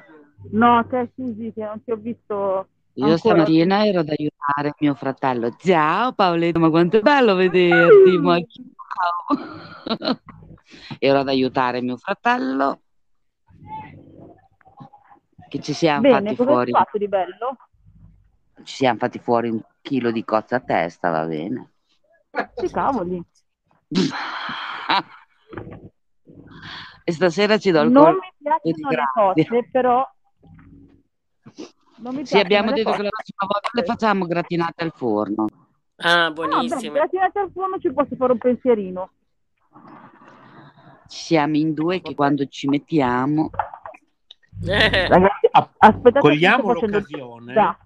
No, 0.51 0.87
te 0.89 1.11
Susi, 1.15 1.53
che 1.53 1.63
non 1.63 1.83
ti 1.85 1.91
ho 1.91 1.97
visto. 1.97 2.69
Io 2.95 3.05
ancora. 3.05 3.19
stamattina 3.19 3.87
ero 3.87 4.01
ad 4.01 4.09
aiutare 4.09 4.75
mio 4.79 4.95
fratello. 4.95 5.55
Ciao 5.59 6.13
Paoletto, 6.13 6.59
ma 6.59 6.71
quanto 6.71 6.97
è 6.99 7.01
bello 7.03 7.35
vederti! 7.35 8.19
Ma 8.19 8.39
ciao! 8.39 10.17
ero 10.99 11.19
ad 11.19 11.29
aiutare 11.29 11.83
mio 11.83 11.99
fratello. 11.99 12.81
Che 15.49 15.61
ci 15.61 15.75
siamo 15.75 16.01
Bene, 16.01 16.35
fatti 16.35 16.43
fuori. 16.43 16.71
fatto 16.73 16.99
di 16.99 17.09
bello? 17.09 17.57
Ci 18.63 18.77
siamo 18.77 18.99
fatti 18.99 19.19
fuori 19.19 19.51
un 19.51 19.61
chilo 19.83 20.11
di 20.11 20.25
cozza 20.25 20.57
a 20.57 20.61
testa, 20.61 21.11
va 21.11 21.27
bene. 21.27 21.73
Che 22.55 22.71
cavoli. 22.71 23.23
E 27.05 27.13
stasera 27.13 27.59
ci 27.59 27.71
do 27.71 27.83
il 27.83 27.91
Non 27.91 28.15
mi 28.15 28.33
piacciono 28.37 28.91
le 28.91 29.05
cose, 29.15 29.69
però... 29.71 30.07
Non 31.99 32.15
mi 32.15 32.27
sì, 32.27 32.39
abbiamo 32.39 32.73
detto 32.73 32.91
cose. 32.91 32.97
che 32.97 33.03
la 33.05 33.11
prossima 33.11 33.47
volta 33.51 33.71
le 33.73 33.85
facciamo 33.85 34.27
gratinate 34.27 34.85
al 34.85 34.93
forno. 34.95 35.47
Ah, 35.97 36.31
buonissimo. 36.31 36.93
Ah, 36.93 36.95
gratinate 36.95 37.39
al 37.39 37.51
forno 37.53 37.79
ci 37.79 37.93
posso 37.93 38.17
fare 38.17 38.33
un 38.33 38.39
pensierino. 38.39 39.11
Siamo 41.07 41.57
in 41.57 41.73
due 41.73 42.03
che 42.03 42.15
quando 42.15 42.47
ci 42.47 42.69
mettiamo... 42.69 43.51
Eh. 44.65 45.09
Ragazzi, 45.09 45.49
aspettate 45.79 46.21
cogliamo 46.21 46.73
l'occasione. 46.73 47.77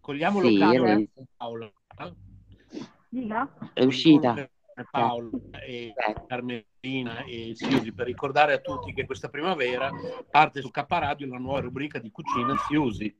Cogliamo 0.00 0.40
sì, 0.40 0.58
l'occasione. 0.58 1.08
Paola. 1.36 1.70
Dica. 3.12 3.46
È 3.74 3.84
uscita. 3.84 4.48
Paolo 4.90 5.30
e 5.66 5.92
Carmelina 6.26 7.24
e 7.24 7.52
Siusi 7.54 7.92
per 7.92 8.06
ricordare 8.06 8.54
a 8.54 8.58
tutti 8.58 8.94
che 8.94 9.04
questa 9.04 9.28
primavera 9.28 9.90
parte 10.30 10.62
su 10.62 10.70
K 10.70 10.82
Radio 10.88 11.28
la 11.28 11.36
nuova 11.36 11.60
rubrica 11.60 11.98
di 11.98 12.10
cucina 12.10 12.56
Siusi. 12.66 13.14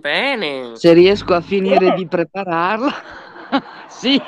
Bene. 0.00 0.74
Se 0.74 0.92
riesco 0.92 1.32
a 1.32 1.40
finire 1.40 1.94
di 1.94 2.08
prepararla. 2.08 2.90
sì. 3.86 4.20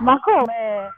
Ma 0.00 0.20
come? 0.20 0.90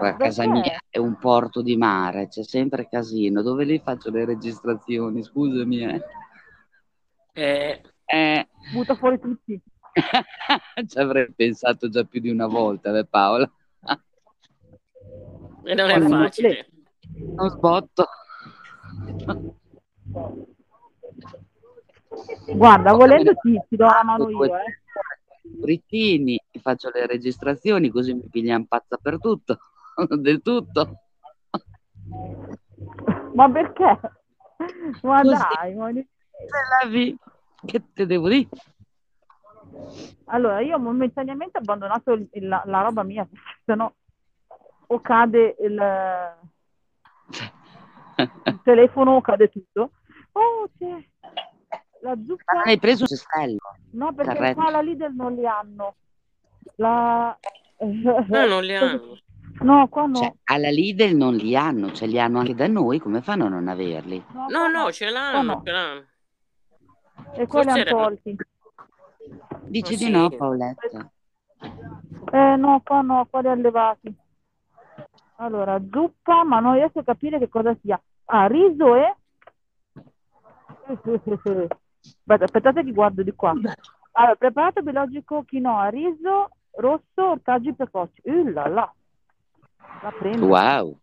A 0.00 0.16
casa 0.16 0.46
mia 0.46 0.78
è 0.90 0.98
un 0.98 1.16
porto 1.16 1.62
di 1.62 1.78
mare, 1.78 2.28
c'è 2.28 2.44
sempre 2.44 2.88
casino. 2.90 3.40
Dove 3.40 3.64
li 3.64 3.80
faccio 3.82 4.10
le 4.10 4.26
registrazioni? 4.26 5.22
Scusami. 5.22 5.82
Eh. 5.82 6.02
Eh. 7.32 7.82
Eh. 8.04 8.48
Butta 8.74 8.94
fuori 8.96 9.18
tutti. 9.18 9.58
Ci 10.86 10.98
avrei 10.98 11.32
pensato 11.32 11.88
già 11.88 12.04
più 12.04 12.20
di 12.20 12.30
una 12.30 12.46
volta, 12.46 12.90
beh, 12.90 13.06
Paola. 13.06 13.50
e 15.64 15.74
non 15.74 15.90
è 15.90 16.00
facile. 16.00 16.68
Non 17.36 17.48
sbotto. 17.50 18.06
Guarda, 22.54 22.92
volendo 22.92 23.34
ti, 23.34 23.60
ti 23.68 23.76
do 23.76 23.86
la 23.86 24.02
mano 24.04 24.28
io, 24.28 24.44
eh. 24.44 24.80
Brittini, 25.42 26.40
faccio 26.60 26.90
le 26.90 27.06
registrazioni 27.06 27.90
così 27.90 28.14
mi 28.14 28.28
pigliano 28.30 28.66
pazza 28.68 28.96
per 28.96 29.18
tutto, 29.18 29.58
del 30.18 30.40
tutto. 30.42 31.00
Ma 33.34 33.50
perché? 33.50 34.00
Ma 35.02 35.22
così, 35.22 35.42
dai, 35.54 35.74
ma... 35.74 35.90
la 35.92 36.88
vi... 36.88 37.16
che 37.64 37.82
te 37.92 38.06
devo 38.06 38.28
dire? 38.28 38.48
Allora, 40.26 40.60
io 40.60 40.78
momentaneamente 40.78 41.58
ho 41.58 41.60
abbandonato 41.60 42.12
il, 42.12 42.28
la, 42.48 42.62
la, 42.66 42.82
roba 42.82 43.02
mia, 43.02 43.26
se 43.64 43.74
no 43.74 43.94
o 44.86 45.00
cade 45.00 45.56
il, 45.60 45.80
il 48.44 48.60
telefono 48.64 49.16
o 49.16 49.20
cade 49.20 49.48
tutto. 49.48 49.92
Oh, 50.32 50.68
c'è 50.78 51.04
la 52.02 52.16
zuppa. 52.26 52.52
Ah, 52.58 52.62
hai 52.64 52.78
preso 52.78 53.02
un 53.02 53.08
cestello? 53.08 53.58
No, 53.92 54.12
perché 54.14 54.34
Carretto. 54.34 54.60
qua 54.60 54.70
la 54.70 54.80
Lidl 54.80 55.14
non 55.14 55.34
li 55.34 55.46
hanno. 55.46 55.96
La... 56.76 57.38
No, 57.78 58.46
non 58.46 58.62
li 58.62 58.74
hanno. 58.74 59.18
No, 59.60 59.88
qua 59.88 60.06
no. 60.06 60.14
Cioè, 60.14 60.32
alla 60.44 60.70
Lidl 60.70 61.14
non 61.14 61.34
li 61.34 61.54
hanno, 61.54 61.92
ce 61.92 62.06
li 62.06 62.18
hanno 62.18 62.38
anche 62.38 62.54
da 62.54 62.66
noi, 62.66 62.98
come 62.98 63.20
fanno 63.20 63.44
a 63.44 63.48
non 63.48 63.68
averli? 63.68 64.24
No, 64.32 64.46
no, 64.48 64.68
no 64.68 64.90
ce 64.90 65.10
l'hanno, 65.10 65.42
no. 65.42 65.62
ce 65.62 65.70
l'hanno. 65.70 66.04
E 67.34 67.46
qua 67.46 67.62
li 67.62 67.68
hanno 67.68 67.84
tolti. 67.84 68.36
Dici 69.66 69.94
oh, 69.94 69.96
di 69.96 70.04
sì. 70.04 70.10
no, 70.10 70.28
Paoletta? 70.30 71.10
Eh 72.32 72.56
no, 72.56 72.80
qua 72.84 73.00
no, 73.02 73.26
qua 73.28 73.40
li 73.40 73.48
allevati. 73.48 74.14
Allora, 75.36 75.80
zuppa, 75.90 76.44
ma 76.44 76.60
non 76.60 76.74
riesco 76.74 76.98
a 77.00 77.04
capire 77.04 77.38
che 77.38 77.48
cosa 77.48 77.76
sia. 77.80 78.00
Ah, 78.26 78.46
riso 78.46 78.94
e... 78.94 79.16
Aspetta, 80.86 82.44
aspettate 82.44 82.84
che 82.84 82.92
guardo 82.92 83.22
di 83.22 83.34
qua. 83.34 83.54
Allora, 84.12 84.34
preparato 84.36 84.82
biologico 84.82 85.44
quinoa, 85.46 85.88
riso, 85.88 86.50
rosso, 86.72 87.30
ortaggi 87.30 87.72
precoci. 87.72 88.20
Uh, 88.24 88.48
là, 88.50 88.68
là. 88.68 88.94
La 90.02 90.12
prendo. 90.12 90.46
Wow. 90.46 90.98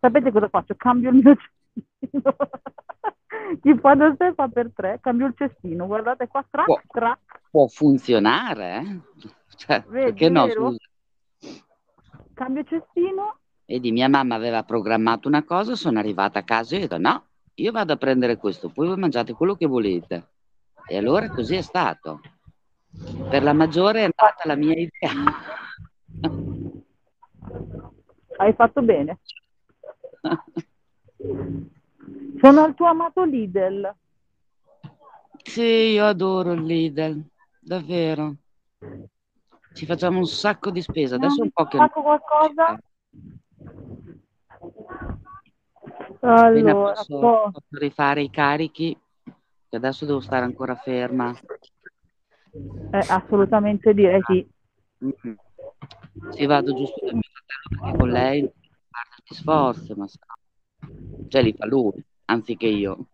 Sapete 0.00 0.30
cosa 0.30 0.48
faccio? 0.48 0.74
Cambio 0.76 1.10
il 1.10 1.16
mio 1.16 1.36
chi 3.60 3.78
fa 3.78 3.94
da 3.94 4.14
sé 4.18 4.32
fa 4.34 4.48
per 4.48 4.70
tre, 4.74 4.98
cambio 5.00 5.26
il 5.26 5.34
cestino, 5.36 5.86
guardate 5.86 6.28
qua, 6.28 6.44
track, 6.48 6.66
può, 6.66 6.80
track. 6.88 7.40
Può 7.50 7.66
funzionare, 7.66 8.76
eh? 8.76 9.00
Cioè, 9.56 9.82
Vedi, 9.88 10.04
perché 10.04 10.28
no, 10.28 10.48
scusa. 10.48 10.78
Cambio 12.34 12.64
cestino. 12.64 13.38
Vedi, 13.64 13.90
mia 13.90 14.08
mamma 14.08 14.34
aveva 14.34 14.62
programmato 14.62 15.28
una 15.28 15.44
cosa, 15.44 15.74
sono 15.74 15.98
arrivata 15.98 16.40
a 16.40 16.44
casa 16.44 16.74
e 16.74 16.78
ho 16.78 16.80
detto 16.82 16.98
no, 16.98 17.24
io 17.54 17.72
vado 17.72 17.92
a 17.92 17.96
prendere 17.96 18.36
questo, 18.36 18.68
poi 18.70 18.86
voi 18.86 18.96
mangiate 18.96 19.32
quello 19.32 19.54
che 19.56 19.66
volete. 19.66 20.28
E 20.86 20.96
allora 20.96 21.28
così 21.30 21.56
è 21.56 21.62
stato. 21.62 22.20
Per 23.28 23.42
la 23.42 23.52
maggiore 23.52 24.00
è 24.00 24.02
andata 24.04 24.42
la 24.44 24.56
mia 24.56 24.74
idea. 24.74 25.12
Hai 28.36 28.52
fatto 28.54 28.82
bene. 28.82 29.18
Sono 32.40 32.66
il 32.66 32.74
tuo 32.74 32.86
amato 32.86 33.24
Lidl. 33.24 33.94
Sì, 35.42 35.62
io 35.62 36.04
adoro 36.04 36.52
il 36.52 36.62
Lidl, 36.62 37.24
davvero. 37.58 38.36
Ci 39.72 39.86
facciamo 39.86 40.18
un 40.18 40.26
sacco 40.26 40.70
di 40.70 40.82
spesa. 40.82 41.16
Adesso 41.16 41.42
un 41.42 41.50
po' 41.50 41.66
che... 41.66 41.78
Faccio 41.78 42.02
qualcosa? 42.02 42.80
Allora, 46.20 46.94
posso, 46.94 47.18
po- 47.18 47.50
posso 47.52 47.78
rifare 47.78 48.22
i 48.22 48.30
carichi, 48.30 48.98
che 49.68 49.76
adesso 49.76 50.04
devo 50.04 50.20
stare 50.20 50.44
ancora 50.44 50.74
ferma. 50.76 51.32
eh, 52.90 53.04
assolutamente 53.08 53.94
direi 53.94 54.20
sì. 54.26 54.48
Mm. 55.04 55.34
Sì, 56.30 56.46
vado 56.46 56.74
giusto 56.74 57.06
da 57.06 57.12
mio 57.12 57.20
fratello 57.22 57.80
perché 57.80 57.96
con 57.96 58.08
lei 58.08 58.40
guarda 58.40 59.14
gli 59.24 59.34
sforzi, 59.34 59.94
ma 59.94 60.08
sa- 60.08 60.18
cioè 61.28 61.42
li 61.42 61.52
fa 61.52 61.66
lui, 61.66 62.04
anziché 62.26 62.66
io. 62.66 63.06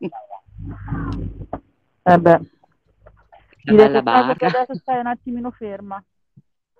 Eh 2.02 2.18
beh, 2.18 2.40
direi 3.62 3.86
bella 3.86 4.02
barca. 4.02 4.46
adesso 4.46 4.74
stai 4.74 5.00
un 5.00 5.06
attimino 5.06 5.50
ferma. 5.50 6.02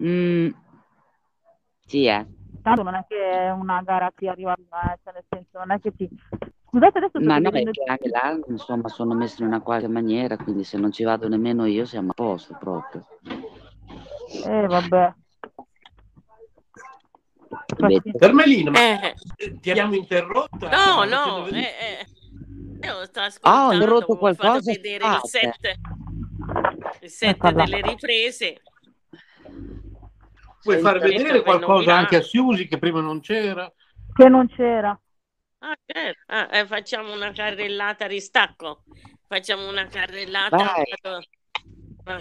Mm. 0.03 0.49
Sì, 1.87 2.07
eh. 2.07 2.27
Tanto 2.63 2.83
non 2.83 2.95
è 2.95 3.05
che 3.07 3.31
è 3.31 3.51
una 3.51 3.83
gara 3.83 4.11
che 4.15 4.29
arriva, 4.29 4.55
eh, 4.55 4.99
cioè 5.03 5.13
nel 5.13 5.25
senso, 5.29 5.59
non 5.59 5.71
è 5.73 5.81
che 5.81 5.95
ti... 5.95 6.09
Scusate 6.67 6.99
adesso 6.99 7.21
Ma 7.21 7.39
no, 7.39 7.49
è 7.49 7.53
vedendo... 7.53 7.71
che 7.73 7.85
anche 7.85 8.09
là, 8.09 8.39
insomma, 8.49 8.89
sono 8.89 9.15
messo 9.15 9.43
in 9.43 9.49
una 9.49 9.61
qualche 9.61 9.87
maniera, 9.87 10.37
quindi 10.37 10.65
se 10.65 10.79
non 10.79 10.91
ci 10.91 11.05
vado 11.05 11.29
nemmeno 11.29 11.67
io 11.67 11.85
siamo 11.85 12.11
a 12.11 12.15
posto 12.15 12.57
proprio. 12.59 13.05
Eh, 14.45 14.67
vabbè. 14.67 15.15
Carmelina, 18.19 18.71
ma 18.71 18.79
Eh, 18.79 19.15
eh, 19.37 19.61
ti 19.61 19.71
abbiamo 19.71 19.95
interrotta? 19.95 20.69
no, 20.71 21.05
Stiamo 21.05 21.05
no, 21.05 21.47
eh, 21.47 21.61
eh. 21.61 22.07
Io 22.87 23.05
sto 23.07 23.21
Ah, 23.21 23.23
ho 23.23 23.27
ascoltando, 23.27 23.75
interrotto 23.75 24.05
ho 24.05 24.07
fatto 24.17 24.19
qualcosa, 24.19 24.73
vedere 24.73 25.05
il 25.05 25.11
scusate. 25.21 25.25
set, 25.25 25.79
il 27.03 27.11
set 27.11 27.37
parla. 27.39 27.65
delle 27.65 27.81
riprese. 27.81 28.63
Puoi 30.63 30.79
far 30.79 30.99
vedere 30.99 31.43
qualcosa 31.43 31.95
anche 31.95 32.17
a 32.17 32.23
Siusi 32.23 32.67
che 32.67 32.79
prima 32.79 33.01
non 33.01 33.21
c'era? 33.21 33.71
Che 34.15 34.29
non 34.29 34.49
c'era. 34.49 34.99
Ah, 35.59 35.77
certo. 35.85 36.21
Ah, 36.27 36.49
eh, 36.59 36.67
facciamo 36.67 37.13
una 37.13 37.33
carrellata 37.33 38.07
ristacco. 38.07 38.83
Facciamo 39.27 39.69
una 39.69 39.87
carrellata. 39.89 40.75
Ah, 42.05 42.19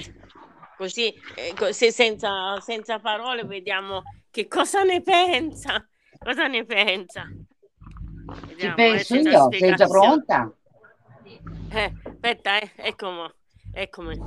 così, 0.77 1.13
eh, 1.35 1.53
così 1.57 1.91
senza, 1.91 2.59
senza 2.61 2.99
parole 2.99 3.43
vediamo 3.43 4.01
che 4.33 4.47
cosa 4.47 4.81
ne 4.81 4.99
pensa. 5.03 5.87
Cosa 6.17 6.47
ne 6.47 6.65
pensa? 6.65 7.29
Ci 8.57 8.73
penso 8.73 9.13
eh, 9.13 9.21
io, 9.21 9.47
sei 9.51 9.75
già 9.75 9.85
pronta? 9.85 10.51
Eh, 11.69 11.93
aspetta, 12.03 12.59
eh, 12.59 12.71
eccomi, 12.77 13.31
eccomi. 13.71 14.19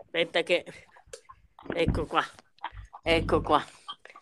Aspetta 0.00 0.42
che... 0.42 0.64
Ecco 1.68 2.06
qua, 2.06 2.24
ecco 3.04 3.40
qua. 3.40 3.64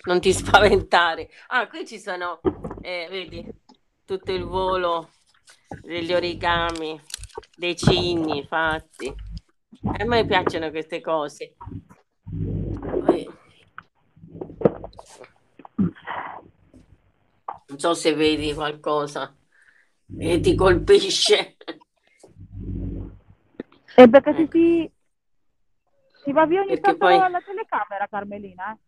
Non 0.05 0.21
ti 0.21 0.31
spaventare. 0.35 1.31
Ah, 1.47 1.69
qui 1.69 1.87
ci 1.87 1.99
sono, 1.99 2.41
eh, 2.83 3.07
vedi, 3.09 3.51
tutto 4.05 4.31
il 4.31 4.45
volo 4.45 5.09
degli 5.81 6.13
origami, 6.13 7.01
dei 7.57 7.75
cigni 7.77 8.45
fatti. 8.45 9.15
A 9.85 10.05
me 10.05 10.27
piacciono 10.27 10.69
queste 10.69 11.01
cose. 11.01 11.55
Poi- 12.79 13.43
Non 17.75 17.83
so 17.83 17.95
se 17.95 18.15
vedi 18.15 18.55
qualcosa 18.55 19.35
che 20.17 20.39
ti 20.39 20.55
colpisce. 20.55 21.57
E 23.97 24.09
perché 24.09 24.31
Ecco. 24.31 24.51
si, 24.53 24.89
si 26.23 26.31
va 26.33 26.47
via 26.47 26.61
ogni 26.61 26.69
Perché 26.79 26.83
tanto 26.83 26.99
poi- 27.07 27.19
la 27.19 27.41
telecamera, 27.45 28.07
Carmelina, 28.09 28.71
eh? 28.73 28.79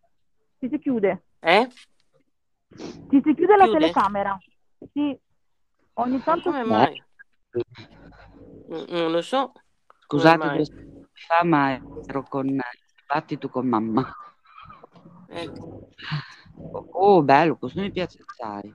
Si 0.59 0.69
si 0.69 0.79
chiude. 0.79 1.23
Eh? 1.41 1.67
Si 2.69 3.21
si 3.21 3.33
chiude 3.35 3.57
la 3.57 3.65
Chiude? 3.65 3.79
telecamera. 3.79 4.37
Sì. 4.93 5.19
Ogni 5.95 6.23
tanto 6.23 6.49
Come 6.51 6.63
mai? 6.63 7.03
Mm, 7.57 8.83
Non 8.87 9.11
lo 9.11 9.21
so. 9.21 9.51
Scusate 9.99 10.63
fa, 11.27 11.43
ma 11.43 11.73
ero 12.05 12.23
con 12.23 12.47
il 12.47 12.61
dibattito 13.01 13.49
con 13.49 13.67
mamma. 13.67 14.09
Ecco. 15.27 15.89
Oh, 16.59 17.21
bello, 17.23 17.57
questo 17.57 17.79
mi 17.81 17.91
piace 17.91 18.19
assai. 18.25 18.73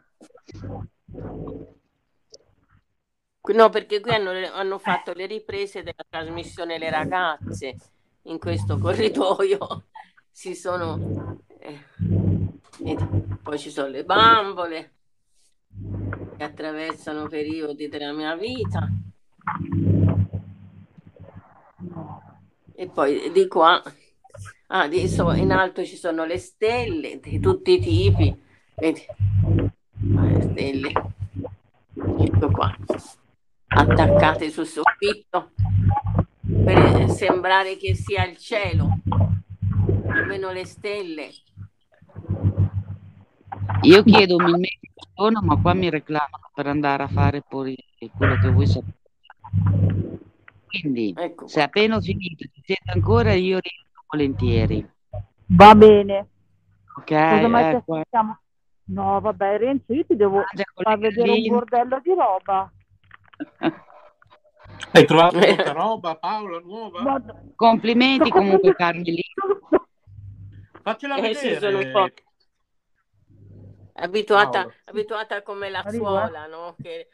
No, 3.54 3.68
perché 3.70 4.00
qui 4.00 4.12
hanno, 4.12 4.30
hanno 4.30 4.78
fatto 4.78 5.12
le 5.12 5.26
riprese 5.26 5.82
della 5.82 6.04
trasmissione 6.08 6.78
Le 6.78 6.90
ragazze 6.90 7.76
in 8.22 8.38
questo 8.38 8.78
corridoio. 8.78 9.84
Si 10.34 10.54
sono. 10.54 11.36
eh, 11.58 11.84
poi 13.42 13.58
ci 13.58 13.70
sono 13.70 13.88
le 13.88 14.02
bambole 14.02 14.92
che 16.38 16.42
attraversano 16.42 17.28
periodi 17.28 17.88
della 17.88 18.12
mia 18.12 18.34
vita. 18.34 18.88
E 22.74 22.88
poi 22.88 23.30
di 23.30 23.46
qua, 23.46 23.82
ah, 24.72 25.06
so- 25.06 25.32
in 25.32 25.52
alto 25.52 25.84
ci 25.84 25.96
sono 25.96 26.24
le 26.24 26.38
stelle 26.38 27.20
di 27.20 27.38
tutti 27.40 27.72
i 27.72 27.80
tipi. 27.80 28.42
Vedi? 28.76 29.00
Ah, 30.16 30.26
Le 30.26 30.42
stelle. 30.42 30.92
Ecco 31.94 32.50
qua 32.50 32.74
attaccate 33.74 34.50
sul 34.50 34.66
soffitto 34.66 35.52
per 36.64 37.08
sembrare 37.10 37.76
che 37.76 37.94
sia 37.94 38.26
il 38.26 38.36
cielo, 38.36 38.98
almeno 40.08 40.50
le 40.52 40.66
stelle. 40.66 41.30
Io 43.82 44.02
chiedo 44.02 44.36
un 44.36 44.60
persona, 44.94 45.40
ma 45.42 45.56
qua 45.60 45.74
mi 45.74 45.90
reclamano 45.90 46.50
per 46.54 46.66
andare 46.66 47.02
a 47.04 47.08
fare 47.08 47.42
poi 47.42 47.76
quello 48.16 48.36
che 48.38 48.50
voi 48.50 48.66
sapete. 48.66 49.00
Quindi, 50.66 51.14
Ecco 51.16 51.46
se 51.48 51.60
appena 51.62 51.96
ho 51.96 52.00
finito 52.00 52.44
ci 52.52 52.62
siete 52.64 52.90
ancora, 52.92 53.32
io 53.32 53.58
rientro 53.58 53.91
volentieri. 54.12 54.86
Va 55.46 55.74
bene. 55.74 56.28
Ok? 56.98 57.08
Cosa 57.08 57.48
mai 57.48 57.64
Ecco, 57.64 57.94
aspettiamo? 57.94 58.38
No, 58.84 59.20
vabbè, 59.20 59.58
Renzo, 59.58 59.92
io 59.94 60.04
ti 60.04 60.16
devo 60.16 60.44
con 60.74 60.84
far 60.84 60.98
vedere 60.98 61.30
un 61.30 61.48
bordello 61.48 62.00
di 62.00 62.14
roba. 62.14 62.70
Hai 64.92 65.06
trovato 65.06 65.38
tutta 65.38 65.72
roba, 65.72 66.16
Paola, 66.16 66.58
nuova? 66.58 67.00
Guarda, 67.00 67.34
Complimenti 67.56 68.30
comunque, 68.30 68.74
Carmelina. 68.74 69.22
Faccela 70.82 71.16
Eh 71.16 71.34
sì, 71.34 71.54
sono 71.54 71.78
un 71.78 71.82
vedere. 71.84 71.92
po' 71.92 72.08
abituata, 73.94 74.66
abituata 74.86 75.42
come 75.42 75.70
la 75.70 75.82
scuola, 75.88 76.46
no? 76.46 76.76
Che 76.82 77.08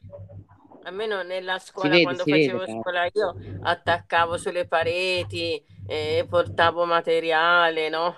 almeno 0.85 1.23
nella 1.23 1.59
scuola, 1.59 1.91
vede, 1.91 2.03
quando 2.03 2.25
facevo 2.25 2.61
vede, 2.61 2.81
scuola 2.81 3.05
io, 3.13 3.37
attaccavo 3.63 4.37
sulle 4.39 4.67
pareti, 4.67 5.63
eh, 5.89 6.26
portavo 6.28 6.84
materiale, 6.84 7.89
no? 7.89 8.14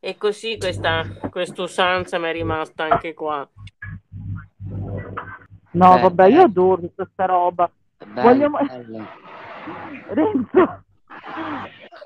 E 0.00 0.16
così 0.16 0.58
questa 0.58 1.04
quest'usanza 1.30 2.18
mi 2.18 2.28
è 2.28 2.32
rimasta 2.32 2.84
anche 2.84 3.14
qua. 3.14 3.48
No, 5.70 5.96
Eh, 5.96 6.00
vabbè, 6.00 6.26
io 6.26 6.42
adoro 6.42 6.82
questa 6.94 7.24
roba. 7.26 7.70
Bello, 8.04 8.28
Vogliamo- 8.28 8.58
bello. 8.66 9.06
Renzo, 10.08 10.84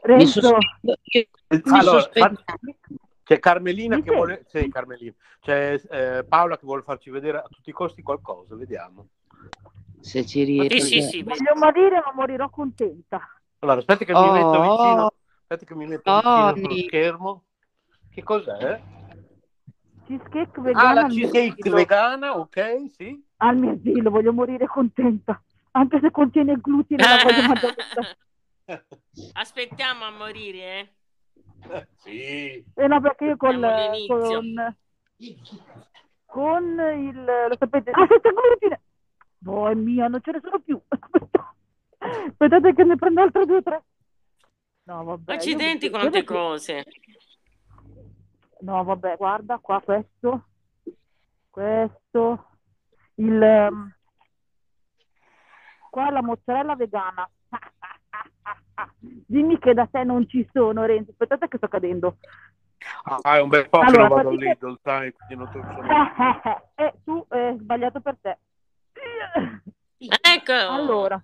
Renzo, 0.02 0.40
sospendo, 0.40 1.78
Allora, 1.78 2.00
sospendo. 2.00 2.42
c'è 3.22 3.38
Carmelina 3.38 4.00
che 4.00 4.10
vuole... 4.14 4.44
Sì, 4.48 4.68
Carmelina. 4.68 5.14
C'è 5.40 5.80
eh, 5.90 6.24
Paola 6.24 6.56
che 6.58 6.66
vuole 6.66 6.82
farci 6.82 7.10
vedere 7.10 7.38
a 7.38 7.46
tutti 7.48 7.70
i 7.70 7.74
costi 7.74 8.02
qualcosa, 8.02 8.54
vediamo. 8.56 9.06
Se 10.00 10.26
ci 10.26 10.44
Sì, 10.44 10.44
riesco. 10.44 10.84
sì, 10.84 11.00
sì, 11.02 11.22
vedi. 11.22 11.38
voglio 11.38 11.54
morire 11.56 12.02
ma 12.04 12.12
morirò 12.14 12.50
contenta. 12.50 13.20
Allora, 13.62 13.78
aspetta 13.78 14.04
che 14.04 14.12
mi 14.12 14.18
Oh, 14.28 14.32
metto 14.32 14.60
vicino. 14.60 15.02
oh. 15.04 15.12
Aspetta 15.46 15.64
che 15.66 15.74
mi 15.76 15.86
metto 15.86 16.12
vicino 16.16 16.48
sullo 16.54 16.68
Tony. 16.68 16.86
schermo. 16.86 17.44
Che 18.10 18.22
cos'è? 18.24 18.82
Cheesecake 20.04 20.58
Ah, 20.58 20.62
vegana 20.62 20.92
la 20.94 21.00
al 21.06 21.12
mio 21.12 21.30
cheesecake 21.30 21.70
vegana, 21.70 22.38
ok, 22.38 22.90
sì. 22.90 23.24
Al 23.36 23.56
mio 23.56 23.70
asilo, 23.72 24.10
voglio 24.10 24.32
morire 24.32 24.66
contenta. 24.66 25.40
Anche 25.72 26.00
se 26.00 26.10
contiene 26.10 26.56
glutine 26.60 27.02
la 27.06 27.22
voglio 27.22 27.42
mangiare. 27.46 28.18
Aspettiamo 29.34 30.04
a 30.06 30.10
morire, 30.10 30.78
eh? 30.80 31.88
sì. 31.98 32.64
Eh 32.74 32.86
no, 32.88 33.00
perché 33.00 33.26
io 33.26 33.36
all'inizio. 33.38 34.40
con, 34.40 34.76
con 36.26 36.64
il... 36.98 37.24
lo 37.48 37.56
sapete... 37.56 37.90
Ah, 37.92 38.06
senza 38.08 38.28
glutine! 38.30 38.80
Oh, 39.46 39.68
è 39.68 39.74
mia, 39.74 40.08
non 40.08 40.20
ce 40.20 40.32
ne 40.32 40.40
sono 40.42 40.58
più. 40.58 40.80
Aspettate 42.28 42.74
che 42.74 42.84
ne 42.84 42.96
prendo 42.96 43.20
altre 43.22 43.46
due 43.46 43.56
o 43.56 43.62
tre. 43.62 43.82
No, 44.84 45.04
vabbè. 45.04 45.34
Accidenti 45.34 45.86
io 45.86 45.92
quante 45.92 46.24
cose. 46.24 46.84
No, 48.60 48.82
vabbè, 48.84 49.16
guarda 49.16 49.58
qua 49.58 49.80
questo. 49.80 50.46
questo, 51.50 52.46
il... 53.16 53.68
Um, 53.70 53.94
qua 55.90 56.10
la 56.10 56.22
mozzarella 56.22 56.74
vegana. 56.74 57.28
Dimmi 58.98 59.58
che 59.58 59.74
da 59.74 59.86
te 59.86 60.02
non 60.04 60.28
ci 60.28 60.48
sono, 60.52 60.84
Renzo. 60.84 61.10
Aspettate 61.10 61.48
che 61.48 61.56
sto 61.58 61.68
cadendo. 61.68 62.16
Ah, 63.04 63.36
è 63.36 63.40
un 63.40 63.48
bel 63.48 63.68
po' 63.68 63.78
allora, 63.78 63.92
che 63.92 63.98
non 63.98 64.08
vado 64.08 64.28
praticamente... 64.28 64.66
Lidl, 64.66 64.78
sai, 64.82 65.12
quindi 65.12 65.34
non 65.36 65.52
sono... 65.52 66.64
Eh, 66.76 66.84
eh, 66.84 66.94
tu 67.04 67.24
è 67.28 67.54
sbagliato 67.58 68.00
per 68.00 68.16
te. 68.20 68.38
Ecco. 69.98 70.52
Allora. 70.52 71.22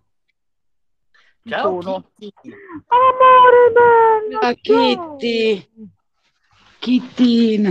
Ciao 1.49 1.80
sono. 1.80 2.05
Kitty. 2.18 2.53
Amore 2.88 3.72
bello. 3.72 4.38
Ah, 4.40 4.53
Kitty. 4.53 5.68
Kittina. 6.78 7.70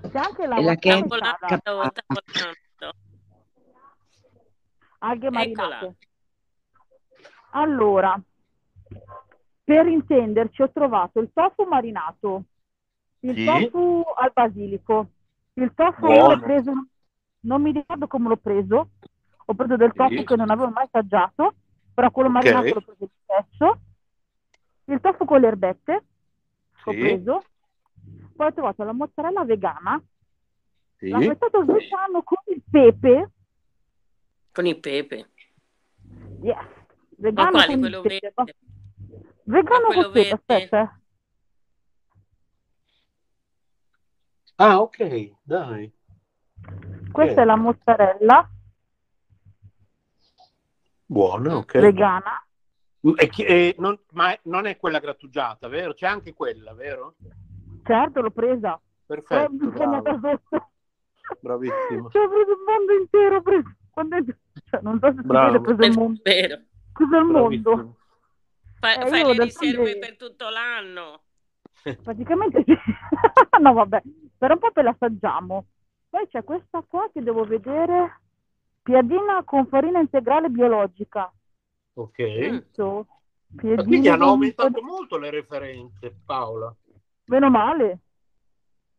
C'è 0.00 0.18
anche 0.18 0.46
la, 0.46 0.60
la 0.60 0.74
che 0.74 1.04
Alghe 5.00 5.30
marinate. 5.30 5.96
Allora, 7.50 8.20
per 9.64 9.86
intenderci, 9.86 10.62
ho 10.62 10.70
trovato 10.70 11.20
il 11.20 11.30
tofu 11.32 11.64
marinato, 11.64 12.42
il 13.20 13.34
sì. 13.36 13.44
tofu 13.44 14.04
al 14.16 14.32
basilico, 14.34 15.08
il 15.54 15.72
tofu 15.74 16.06
l'ho 16.06 16.38
preso, 16.40 16.72
non 17.40 17.62
mi 17.62 17.72
ricordo 17.72 18.06
come 18.06 18.28
l'ho 18.28 18.36
preso, 18.36 18.90
ho 19.44 19.54
preso 19.54 19.76
del 19.76 19.92
tofu 19.94 20.16
sì. 20.16 20.24
che 20.24 20.36
non 20.36 20.50
avevo 20.50 20.70
mai 20.70 20.84
assaggiato, 20.84 21.54
però 21.98 22.12
quello 22.12 22.28
okay. 22.28 22.52
marinato 22.52 22.74
l'ho 22.74 22.94
preso 22.94 23.10
spesso, 23.24 23.80
il 24.84 25.00
tofu 25.00 25.24
con 25.24 25.40
le 25.40 25.48
erbette, 25.48 26.04
sì. 26.76 26.88
ho 26.88 26.92
preso, 26.92 27.44
poi 28.36 28.46
ho 28.46 28.52
trovato 28.52 28.84
la 28.84 28.92
mozzarella 28.92 29.44
vegana, 29.44 30.00
sì. 30.96 31.08
l'ho 31.08 31.18
mettato 31.18 31.60
sbucciando 31.60 32.22
con 32.22 32.38
il 32.54 32.62
pepe. 32.70 33.30
Con 34.52 34.66
il 34.66 34.78
pepe? 34.78 35.30
Yes, 36.40 36.68
vegano 37.16 37.50
Ma 37.50 37.64
quale, 37.64 37.78
quello 37.80 38.00
pepe. 38.00 38.32
Verde? 38.32 38.56
Vegano 39.42 39.86
con 39.88 40.12
pepe, 40.12 40.30
aspetta. 40.30 41.00
Ah, 44.54 44.80
ok, 44.80 45.32
dai. 45.42 45.92
Questa 47.10 47.32
okay. 47.32 47.42
è 47.42 47.44
la 47.44 47.56
mozzarella. 47.56 48.50
Buona, 51.10 51.56
ok. 51.56 51.78
Vegana. 51.78 52.46
E, 53.00 53.30
e, 53.38 53.74
non, 53.78 53.98
ma 54.12 54.36
non 54.42 54.66
è 54.66 54.76
quella 54.76 54.98
grattugiata, 54.98 55.66
vero? 55.66 55.94
C'è 55.94 56.06
anche 56.06 56.34
quella, 56.34 56.74
vero? 56.74 57.14
Certo, 57.82 58.20
l'ho 58.20 58.30
presa. 58.30 58.78
Perfetto. 59.06 59.70
Bravissimo. 61.40 62.10
Cioè, 62.10 62.24
ho 62.24 62.28
preso 62.28 62.50
il 62.50 62.64
mondo 62.66 62.92
intero. 62.92 63.40
Preso... 63.40 63.74
Quando... 63.90 64.16
Cioè, 64.64 64.80
non 64.82 64.98
so 65.00 65.14
se 65.14 65.22
Bravo. 65.22 65.46
si 65.46 65.52
vede, 65.52 65.64
preso 65.64 65.90
il 65.90 65.98
mondo. 65.98 66.20
Vero. 66.22 66.60
Cos'è 66.92 67.16
il 67.16 67.24
mondo? 67.24 67.96
Fa, 68.78 69.02
eh, 69.02 69.08
fai 69.08 69.24
le 69.24 69.44
riserve 69.44 69.98
per 69.98 70.16
tutto 70.18 70.50
l'anno. 70.50 71.22
Praticamente 72.02 72.64
sì. 72.66 72.76
no, 73.62 73.72
vabbè. 73.72 74.02
Per 74.36 74.50
un 74.50 74.58
po' 74.58 74.72
te 74.72 74.82
l'assaggiamo. 74.82 75.64
Poi 76.10 76.28
c'è 76.28 76.44
questa 76.44 76.84
qua 76.86 77.08
che 77.10 77.22
devo 77.22 77.44
vedere. 77.44 78.20
Piadina 78.88 79.44
con 79.44 79.66
farina 79.66 80.00
integrale 80.00 80.48
biologica. 80.48 81.30
Ok. 81.92 82.14
Questo. 82.14 83.06
Quindi 83.54 84.08
hanno 84.08 84.28
aumentato 84.28 84.80
molto 84.82 85.18
le 85.18 85.28
referenze, 85.28 86.16
Paola. 86.24 86.74
Meno 87.26 87.50
male. 87.50 87.98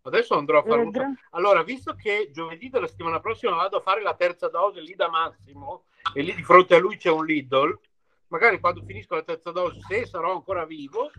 Adesso 0.04 0.38
andrò 0.38 0.60
a 0.60 0.64
fare 0.64 0.82
un... 0.84 0.92
Gra- 0.92 1.12
allora, 1.32 1.64
visto 1.64 1.96
che 1.96 2.30
giovedì 2.32 2.70
della 2.70 2.86
settimana 2.86 3.20
prossima 3.20 3.56
vado 3.56 3.78
a 3.78 3.82
fare 3.82 4.04
la 4.04 4.14
terza 4.14 4.48
dose 4.48 4.80
lì 4.80 4.94
da 4.94 5.10
Massimo 5.10 5.86
e 6.14 6.22
lì 6.22 6.36
di 6.36 6.44
fronte 6.44 6.76
a 6.76 6.80
lui 6.80 6.98
c'è 6.98 7.10
un 7.10 7.26
Lidl, 7.26 7.80
magari 8.28 8.60
quando 8.60 8.84
finisco 8.84 9.16
la 9.16 9.24
terza 9.24 9.52
dose, 9.52 9.80
se 9.88 10.06
sarò 10.06 10.34
ancora 10.34 10.66
vivo, 10.66 11.10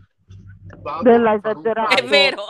Bella 1.02 1.34
esagerato. 1.34 1.96
È 1.96 2.06
vero, 2.06 2.44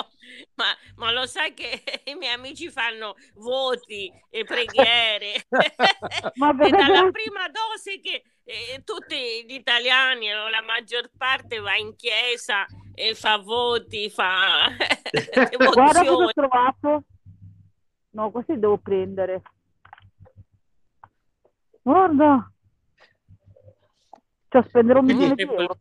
ma, 0.60 0.76
ma, 0.96 1.12
lo 1.12 1.26
sai 1.26 1.54
che 1.54 1.82
i 2.04 2.14
miei 2.14 2.34
amici 2.34 2.70
fanno 2.70 3.14
voti 3.36 4.12
e 4.28 4.44
preghiere. 4.44 5.46
ma 6.36 6.50
è 6.50 6.68
dalla 6.68 7.10
prima 7.10 7.48
dose 7.48 8.00
che 8.00 8.22
eh, 8.44 8.82
tutti 8.84 9.44
gli 9.46 9.54
italiani, 9.54 10.32
o 10.34 10.48
la 10.48 10.62
maggior 10.62 11.10
parte, 11.16 11.58
va 11.60 11.76
in 11.76 11.96
chiesa 11.96 12.66
e 12.94 13.14
fa 13.14 13.38
voti, 13.38 14.10
fa 14.10 14.68
Guarda 15.72 16.04
cosa 16.04 16.12
ho 16.12 16.32
trovato. 16.32 17.04
No, 18.10 18.30
questi 18.30 18.58
devo 18.58 18.76
prendere. 18.78 19.42
Guarda. 21.80 22.52
Cioè, 24.48 24.64
spenderò 24.64 24.98
un 24.98 25.06
milione 25.06 25.34
di 25.36 25.42
euro. 25.42 25.76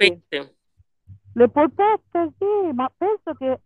Le 1.33 1.49
polpette, 1.49 2.33
sì, 2.37 2.71
ma 2.73 2.91
penso 2.95 3.33
che 3.33 3.59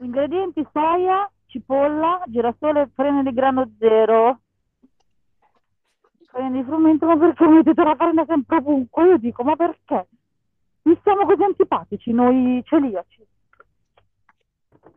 ingredienti 0.00 0.66
soia, 0.72 1.30
cipolla, 1.46 2.22
girasole, 2.26 2.90
farina 2.94 3.22
di 3.22 3.32
grano 3.32 3.70
zero, 3.78 4.40
farina 6.30 6.50
di 6.50 6.64
frumento, 6.64 7.06
ma 7.06 7.16
perché 7.16 7.46
mettete 7.46 7.82
la 7.82 7.96
farina 7.96 8.24
sempre 8.26 8.56
ovunque? 8.56 9.06
Io 9.06 9.18
dico, 9.18 9.42
ma 9.42 9.56
perché? 9.56 10.08
Mi 10.82 10.98
siamo 11.02 11.26
così 11.26 11.42
antipatici 11.42 12.12
noi 12.12 12.62
celiaci. 12.64 13.26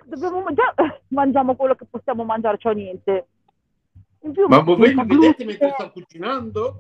Dobbiamo 0.06 0.54
già 0.54 0.74
mangiamo 1.10 1.56
quello 1.56 1.76
che 1.76 1.86
possiamo 1.86 2.24
mangiare, 2.24 2.58
cioè 2.58 2.74
niente. 2.74 3.28
Più, 4.20 4.48
ma 4.48 4.62
voi 4.62 4.94
mi 4.94 5.06
vedete 5.06 5.44
mentre 5.44 5.74
sto 5.78 5.92
cucinando? 5.92 6.76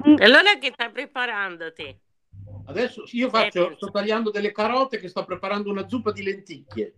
Sì. 0.00 0.14
E 0.14 0.24
allora 0.24 0.56
che 0.60 0.70
stai 0.72 0.90
preparando 0.90 1.72
te? 1.72 1.98
Adesso 2.66 3.04
io 3.12 3.28
faccio, 3.30 3.74
sto 3.76 3.90
tagliando 3.90 4.30
delle 4.30 4.52
carote 4.52 4.98
che 4.98 5.08
sto 5.08 5.24
preparando 5.24 5.70
una 5.70 5.88
zuppa 5.88 6.12
di 6.12 6.22
lenticchie. 6.22 6.94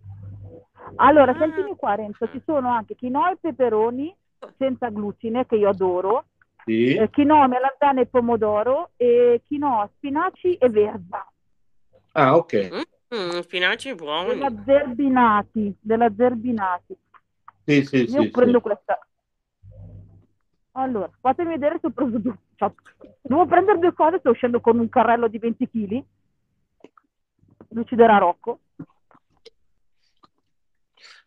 Allora, 0.97 1.35
sentimi 1.39 1.77
qua 1.77 1.95
Renzo, 1.95 2.29
ci 2.31 2.43
sono 2.45 2.69
anche 2.71 2.97
quinoa 2.97 3.33
e 3.33 3.37
peperoni 3.41 4.15
senza 4.59 4.89
glutine 4.89 5.47
che 5.47 5.57
io 5.57 5.69
adoro, 5.69 6.25
sì. 6.65 6.95
eh, 6.95 7.09
quinoa, 7.11 7.47
melanzane 7.47 8.03
e 8.03 8.07
pomodoro 8.07 8.91
e 8.97 9.43
quinoa, 9.47 9.89
spinaci 9.97 10.55
e 10.55 10.69
verza. 10.69 11.31
Ah, 12.13 12.37
ok. 12.37 12.87
Mm, 13.15 13.41
spinaci 13.41 13.95
buoni. 13.95 14.29
Della 14.29 14.53
Zerbinati, 14.65 15.77
della 15.81 16.13
Zerbinati. 16.17 16.97
Sì, 17.65 17.85
sì, 17.85 18.11
io 18.11 18.23
sì, 18.23 18.31
prendo 18.31 18.59
sì. 18.59 18.63
questa. 18.63 18.99
Allora, 20.73 21.11
fatemi 21.21 21.51
vedere 21.51 21.79
se 21.81 21.87
ho 21.89 21.91
preso 21.91 22.19
due. 22.19 22.39
Cioè, 22.61 22.71
devo 23.23 23.47
prendere 23.47 23.79
due 23.79 23.95
cose, 23.95 24.19
sto 24.19 24.31
uscendo 24.31 24.61
con 24.61 24.79
un 24.79 24.91
carrello 24.91 25.29
di 25.29 25.39
20 25.39 25.71
kg. 25.71 26.05
Luciderà 27.71 28.19
Rocco. 28.19 28.61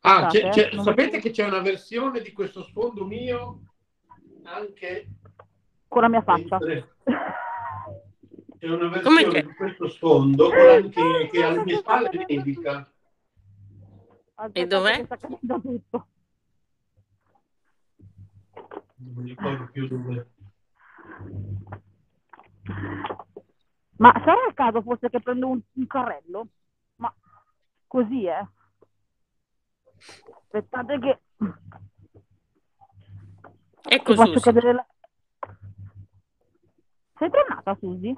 Ah, 0.02 0.28
c'è, 0.28 0.50
c'è, 0.50 0.70
sapete 0.80 1.20
che 1.20 1.32
c'è 1.32 1.46
una 1.46 1.62
versione 1.62 2.22
di 2.22 2.32
questo 2.34 2.62
sfondo 2.64 3.06
mio 3.06 3.62
anche 4.44 5.08
con 5.88 6.02
la 6.04 6.10
mia 6.10 6.22
faccia. 6.22 6.60
C'è 8.60 8.70
una 8.70 8.88
versione 8.88 9.42
di 9.42 9.54
questo 9.56 9.90
sfondo 9.90 10.50
anche, 10.52 11.30
che 11.32 11.44
alle 11.44 11.64
mie 11.64 11.78
spalle 11.78 12.26
nevica. 12.28 12.90
E 14.54 14.68
dov'è? 14.68 15.06
Tutto. 15.06 16.08
non 18.98 19.14
mi 19.16 19.30
ricordo 19.30 19.70
più 19.72 19.88
dove. 19.88 20.33
Ma 23.98 24.12
sarà 24.26 24.48
il 24.48 24.54
caso 24.54 24.82
forse 24.82 25.10
che 25.10 25.22
prendo 25.22 25.48
un, 25.48 25.62
un 25.72 25.88
carrello? 25.88 26.48
Ma 26.96 27.14
così 27.88 28.26
è. 28.26 28.40
Eh? 28.40 28.48
Aspettate 30.42 31.00
che... 31.00 31.22
Ecco 33.82 34.16
Susi. 34.16 34.40
Cadere 34.40 34.74
la... 34.74 34.88
Sei 37.18 37.30
tornata 37.30 37.76
Susi? 37.80 38.18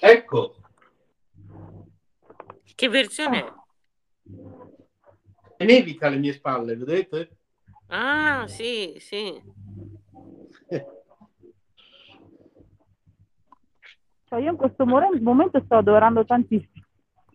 Ecco. 0.00 0.56
Che 2.74 2.88
versione 2.88 3.44
è? 3.44 3.52
È 5.56 5.64
nevica 5.64 6.06
alle 6.06 6.18
mie 6.18 6.32
spalle, 6.32 6.76
vedete? 6.76 7.38
Ah, 7.86 8.46
sì, 8.46 8.96
sì. 8.98 9.42
Cioè 14.28 14.40
io 14.40 14.50
in 14.50 14.56
questo 14.56 14.84
momento 14.84 15.62
sto 15.64 15.76
adorando 15.76 16.24
tantissimo. 16.24 16.84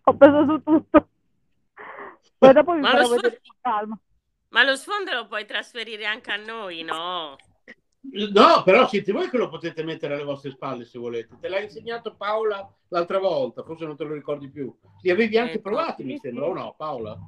Ho 0.04 0.16
preso 0.16 0.44
su 0.44 0.62
tutto. 0.62 1.08
Poi 2.38 2.52
dopo 2.52 2.74
vi 2.74 2.82
farò 2.82 3.04
sfondo... 3.04 3.20
vedere 3.22 3.40
con 3.44 3.56
calma. 3.60 3.98
Ma 4.48 4.62
lo 4.62 4.76
sfondo 4.76 5.12
lo 5.12 5.26
puoi 5.26 5.44
trasferire 5.46 6.06
anche 6.06 6.30
a 6.30 6.36
noi, 6.36 6.82
no? 6.82 7.36
No, 8.32 8.62
però 8.64 8.86
siete 8.86 9.12
voi 9.12 9.30
che 9.30 9.38
lo 9.38 9.48
potete 9.48 9.82
mettere 9.82 10.14
alle 10.14 10.24
vostre 10.24 10.50
spalle 10.50 10.84
se 10.84 10.98
volete. 10.98 11.36
Te 11.40 11.48
l'ha 11.48 11.60
insegnato 11.60 12.14
Paola 12.14 12.72
l'altra 12.88 13.18
volta, 13.18 13.64
forse 13.64 13.86
non 13.86 13.96
te 13.96 14.04
lo 14.04 14.12
ricordi 14.12 14.50
più. 14.50 14.72
Li 15.00 15.10
avevi 15.10 15.38
anche 15.38 15.54
eh, 15.54 15.60
provati, 15.60 16.04
mi 16.04 16.18
sembra, 16.18 16.44
o 16.44 16.52
no, 16.52 16.74
Paola? 16.76 17.18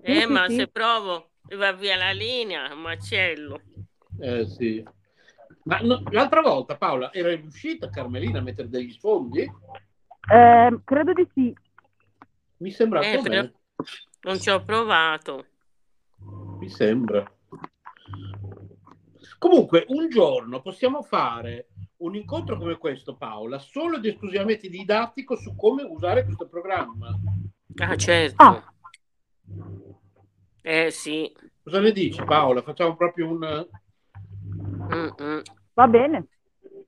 Eh, 0.00 0.20
Sì, 0.20 0.26
ma 0.26 0.46
sì, 0.48 0.54
se 0.54 0.60
sì. 0.62 0.70
provo 0.70 1.30
va 1.56 1.72
via 1.72 1.96
la 1.96 2.12
linea, 2.12 2.74
macello. 2.74 3.60
Eh 4.20 4.46
sì. 4.46 4.82
Ma 5.64 5.78
no, 5.80 6.02
l'altra 6.10 6.40
volta, 6.40 6.76
Paola, 6.76 7.12
era 7.12 7.34
riuscita 7.34 7.88
Carmelina 7.88 8.38
a 8.38 8.42
mettere 8.42 8.68
degli 8.68 8.90
sfondi? 8.90 9.40
Eh, 9.40 10.80
credo 10.84 11.12
di 11.12 11.28
sì. 11.32 11.54
Mi 12.58 12.70
sembra 12.70 13.00
Eh, 13.00 13.20
però 13.20 13.48
non 14.22 14.40
ci 14.40 14.50
ho 14.50 14.62
provato. 14.62 15.46
Mi 16.58 16.68
sembra. 16.68 17.24
Comunque, 19.38 19.84
un 19.88 20.08
giorno 20.08 20.62
possiamo 20.62 21.02
fare 21.02 21.68
un 21.98 22.14
incontro 22.14 22.56
come 22.56 22.78
questo, 22.78 23.16
Paola, 23.16 23.58
solo 23.58 23.96
ed 23.96 24.06
esclusivamente 24.06 24.68
didattico 24.68 25.36
su 25.36 25.54
come 25.56 25.82
usare 25.82 26.24
questo 26.24 26.48
programma. 26.48 27.16
Ah, 27.76 27.96
certo. 27.96 28.42
Ah. 28.42 28.72
Eh 30.60 30.90
sì. 30.90 31.32
Cosa 31.62 31.80
ne 31.80 31.90
dici, 31.92 32.22
Paola? 32.24 32.62
Facciamo 32.62 32.94
proprio 32.96 33.28
un... 33.28 33.68
Va 35.74 35.86
bene. 35.88 36.26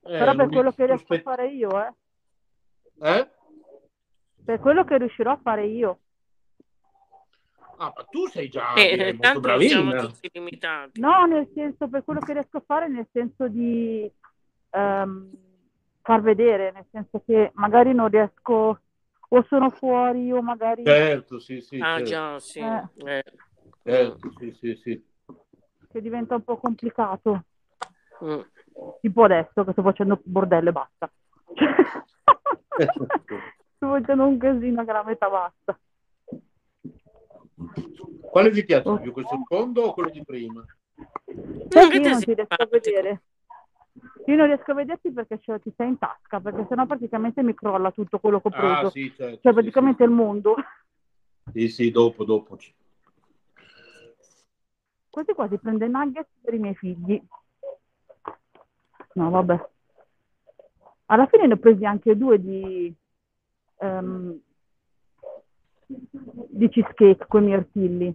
eh, 0.03 0.19
Però 0.19 0.35
per 0.35 0.49
quello 0.49 0.73
che 0.73 0.87
riesco 0.87 1.15
a 1.15 1.21
fare 1.21 1.49
io, 1.49 1.71
eh. 1.87 1.93
Eh? 3.01 3.31
Per 4.45 4.59
quello 4.61 4.85
che 4.85 4.99
riuscirò 4.99 5.33
a 5.33 5.41
fare 5.43 5.67
io. 5.67 5.99
Ah, 7.77 7.93
ma 7.97 8.05
tu 8.05 8.27
sei 8.29 8.49
già 8.49 8.75
Eh, 8.75 8.91
direi, 8.91 9.13
molto 9.15 9.41
tanto 9.41 9.59
siamo 9.61 9.91
bravina. 9.91 10.07
tutti 10.07 10.31
limitati. 10.33 11.01
No, 11.01 11.25
nel 11.27 11.49
senso, 11.55 11.89
per 11.89 12.05
quello 12.05 12.21
che 12.21 12.33
riesco 12.35 12.59
a 12.59 12.63
fare, 12.65 12.89
nel 12.89 13.09
senso 13.11 13.49
di 13.49 14.09
ehm, 14.71 15.31
far 16.03 16.21
vedere, 16.21 16.71
nel 16.73 16.87
senso 16.91 17.23
che 17.25 17.51
magari 17.55 17.93
non 17.93 18.09
riesco, 18.09 18.81
o 19.29 19.43
sono 19.49 19.71
fuori, 19.71 20.31
o 20.31 20.41
magari... 20.43 20.85
Certo, 20.85 21.41
sì, 21.41 21.61
sì. 21.61 21.81
Ah, 21.81 21.97
certo. 21.97 22.05
già, 22.05 22.39
sì. 22.39 22.59
Eh. 22.61 22.83
Eh. 22.97 23.25
Certo, 23.83 24.31
sì, 24.39 24.53
sì, 24.53 24.75
sì. 24.77 25.05
che 25.91 26.01
diventa 26.01 26.35
un 26.37 26.45
po' 26.45 26.59
complicato. 26.59 27.45
Mm. 28.23 28.41
Tipo 29.01 29.25
adesso 29.25 29.65
che 29.65 29.73
sto 29.73 29.83
facendo 29.83 30.21
bordello 30.23 30.69
e 30.69 30.73
basta. 30.73 31.11
sto 33.77 33.89
facendo 33.89 34.27
un 34.27 34.39
casino 34.39 34.85
che 34.85 34.93
la 34.93 35.05
metà 35.05 35.29
basta. 35.29 35.79
Quale 38.21 38.51
ti 38.51 38.65
piace 38.65 38.91
di 38.91 38.99
più, 39.01 39.13
questo 39.13 39.41
sfondo 39.45 39.83
o 39.83 39.95
quello 39.95 40.11
di 40.11 40.25
prima? 40.25 40.65
Sai 41.69 41.89
che 41.89 41.97
io 41.99 42.09
non 42.09 42.21
ti 42.21 42.35
riesco 42.35 42.55
a 42.55 42.67
vedere. 42.71 43.23
Io 44.27 44.37
non 44.37 44.47
riesco 44.47 44.73
a 44.73 44.75
vederti 44.75 45.13
perché 45.13 45.39
ce 45.41 45.61
ti 45.61 45.73
sei 45.77 45.89
in 45.89 45.99
tasca, 45.99 46.41
perché 46.41 46.67
sennò 46.69 46.87
praticamente 46.87 47.43
mi 47.43 47.55
crolla 47.55 47.93
tutto 47.93 48.19
quello 48.19 48.41
che 48.41 48.49
ho 48.49 48.51
preso. 48.51 48.87
Ah, 48.87 48.91
sì, 48.91 49.13
certo. 49.15 49.41
Cioè 49.41 49.53
sì, 49.53 49.53
praticamente 49.53 50.03
il 50.03 50.11
mondo. 50.11 50.57
Sì, 51.53 51.69
sì, 51.69 51.91
dopo, 51.91 52.25
dopo. 52.25 52.59
Quasi 55.11 55.33
quasi 55.33 55.59
prende 55.59 55.87
nuggets 55.87 56.31
per 56.41 56.55
i 56.55 56.59
miei 56.59 56.75
figli. 56.75 57.23
No, 59.15 59.31
vabbè. 59.31 59.69
Alla 61.07 61.27
fine 61.27 61.47
ne 61.47 61.55
ho 61.55 61.59
presi 61.59 61.85
anche 61.85 62.17
due 62.17 62.41
di, 62.41 62.95
ehm, 63.79 64.41
di 65.87 66.69
cheesecake 66.69 67.27
con 67.27 67.45
i 67.45 67.49
mirtilli. 67.49 68.15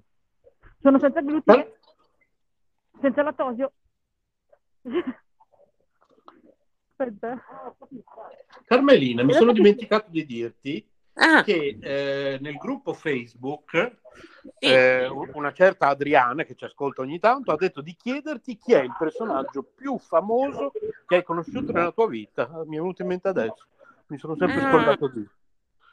Sono 0.82 1.00
senza 1.00 1.22
glutine, 1.22 1.74
senza 3.00 3.22
lattosio. 3.22 3.72
Aspetta. 6.96 7.42
Carmelina, 8.66 9.24
mi 9.24 9.34
sono 9.34 9.54
dimenticato 9.54 10.10
di 10.10 10.26
dirti 10.26 10.89
Ah, 11.22 11.44
che 11.44 11.78
eh, 11.82 12.38
nel 12.40 12.56
gruppo 12.56 12.94
Facebook 12.94 13.98
Sì. 14.58 14.66
eh, 14.68 15.08
una 15.34 15.52
certa 15.52 15.88
Adriana 15.88 16.44
che 16.44 16.56
ci 16.56 16.64
ascolta 16.64 17.02
ogni 17.02 17.20
tanto 17.20 17.52
ha 17.52 17.58
detto 17.58 17.82
di 17.82 17.94
chiederti 17.96 18.58
chi 18.58 18.74
è 18.74 18.82
il 18.82 18.96
personaggio 18.98 19.64
più 19.76 19.98
famoso 19.98 20.72
che 21.06 21.16
hai 21.18 21.24
conosciuto 21.24 21.72
nella 21.74 21.92
tua 21.92 22.08
vita. 22.08 22.44
Ah, 22.44 22.64
Mi 22.66 22.78
è 22.78 22.80
venuto 22.80 23.02
in 23.02 23.10
mente 23.10 23.28
adesso. 23.28 23.66
Mi 24.08 24.18
sono 24.18 24.36
sempre 24.38 24.62
Ah. 24.62 24.70
scordato 24.72 25.08
di. 25.10 25.28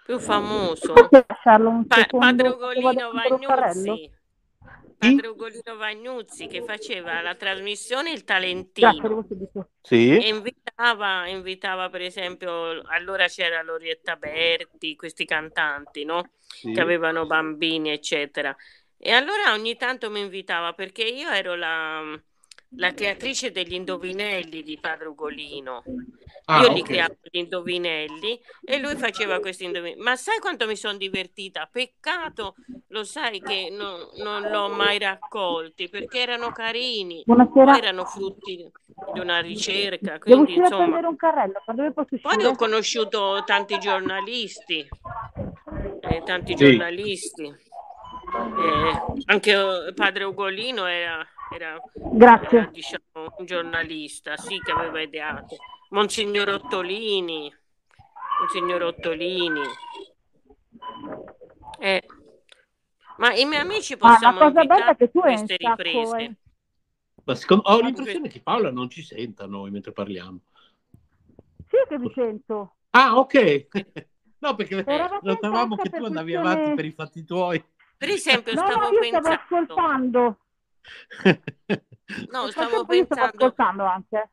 più 0.05 0.19
famoso. 0.21 0.93
Pa- 0.93 1.09
secondo? 1.11 2.19
padre 2.19 2.49
Ugolino? 2.49 3.11
Vagnuzzi. 3.13 4.11
Padre 4.99 5.27
Ugolino 5.29 5.77
Vagnuzzi 5.77 6.47
che 6.47 6.63
faceva 6.63 7.21
la 7.21 7.35
trasmissione 7.35 8.13
Il 8.13 8.25
Talentino. 8.25 9.27
Sì? 9.81 10.17
e 10.17 10.29
invitava, 10.29 11.29
invitava 11.29 11.89
per 11.89 12.01
esempio, 12.01 12.83
allora 12.87 13.29
c'era 13.29 13.63
Lorietta 13.63 14.17
Berti, 14.17 14.97
questi 14.97 15.25
cantanti, 15.25 16.05
no? 16.05 16.31
Sì. 16.41 16.73
che 16.73 16.81
avevano 16.81 17.27
bambini, 17.27 17.91
eccetera. 17.91 18.57
E 18.99 19.11
allora 19.13 19.53
ogni 19.53 19.77
tanto 19.77 20.11
mi 20.11 20.21
invitava 20.21 20.73
perché 20.73 21.05
io 21.05 21.29
ero 21.29 21.55
la, 21.55 22.03
la 22.75 22.93
creatrice 22.93 23.51
degli 23.51 23.75
indovinelli 23.75 24.63
di 24.63 24.79
Padre 24.79 25.09
Ugolino. 25.09 25.89
Ah, 26.49 26.61
io 26.61 26.69
li 26.69 26.81
ok. 26.81 26.87
creavo 26.87 27.15
gli 27.23 27.39
indovinelli 27.39 28.41
e 28.65 28.79
lui 28.79 28.97
faceva 28.97 29.41
questi 29.41 29.65
indovinelli. 29.65 30.01
Ma 30.01 30.17
sai 30.17 30.39
quanto 30.39 30.67
mi 30.67 30.77
sono 30.77 30.97
divertita? 30.97 31.67
Peccato, 31.71 32.57
lo 32.89 33.05
sai 33.05 33.43
che 33.43 33.69
non, 33.71 34.09
non 34.17 34.49
l'ho 34.49 34.69
mai 34.69 34.99
raccolti 34.99 35.89
perché 35.89 36.21
erano 36.21 36.53
carini, 36.53 37.23
Buonasera. 37.27 37.65
poi 37.73 37.79
erano 37.79 38.05
frutti 38.05 38.71
di 39.13 39.19
una 39.19 39.41
ricerca, 39.41 40.19
Devo 40.23 40.43
quindi 40.43 40.43
uscire 40.43 40.63
a 40.63 40.69
insomma. 40.69 40.85
prendere 40.85 41.07
un 41.09 41.17
carrello, 41.17 41.63
ma 41.67 41.75
dove 41.75 41.93
posso 41.93 42.17
Poi 42.21 42.45
ho 42.45 42.55
conosciuto 42.55 43.43
tanti 43.45 43.79
giornalisti, 43.79 44.89
eh, 46.01 46.23
tanti 46.25 46.55
Sì. 46.55 46.65
giornalisti. 46.65 47.65
Eh, 48.33 49.23
anche 49.27 49.53
eh, 49.53 49.93
padre 49.95 50.25
Ugolino 50.25 50.87
era, 50.87 51.25
era, 51.53 51.81
era, 52.19 52.71
diciamo, 52.73 53.35
un 53.39 53.45
giornalista, 53.45 54.37
sì, 54.37 54.59
che 54.59 54.73
aveva 54.73 55.01
ideato. 55.01 55.57
Monsignor 55.91 56.49
Ottolini, 56.49 57.53
Monsignor 58.41 58.83
Ottolini. 58.83 59.63
Eh, 61.79 62.03
ma 63.19 63.33
i 63.35 63.45
miei 63.45 63.63
amici 63.63 63.97
Ma 63.97 64.09
la 64.09 64.15
possiamo 64.15 64.39
cosa 64.39 64.51
bella 64.51 64.63
invitare 64.63 64.91
è 64.93 64.97
che 64.97 65.11
tu 65.11 65.21
queste 65.21 65.57
riprese. 65.57 66.17
eh. 66.19 66.37
Ma 67.25 67.35
secondo- 67.35 67.65
ho 67.69 67.81
l'impressione 67.81 68.29
che 68.29 68.41
Paola 68.41 68.71
non 68.71 68.89
ci 68.89 69.03
senta 69.03 69.47
noi 69.47 69.71
mentre 69.71 69.93
parliamo. 69.93 70.41
Sì 71.69 71.77
che 71.89 71.99
vi 71.99 72.11
sento. 72.15 72.77
Ah, 72.91 73.17
ok. 73.19 73.67
No, 74.39 74.55
perché 74.55 74.85
notavamo 75.23 75.77
che 75.77 75.89
tu 75.89 76.05
andavi 76.05 76.37
avanti 76.37 76.75
per 76.75 76.85
i 76.85 76.93
fatti 76.93 77.25
tuoi. 77.25 77.65
Per 77.99 78.09
esempio, 78.11 78.55
No, 78.55 78.63
stavo 78.63 78.81
no, 78.81 78.89
io 78.91 79.05
stavo 79.05 79.29
pensando, 79.29 79.43
ascoltando. 79.43 80.39
no, 82.33 82.51
stavo 82.51 82.51
io 82.51 82.51
stavo 82.53 82.85
pensando 82.87 83.25
ascoltando 83.45 83.85
anche. 83.85 84.31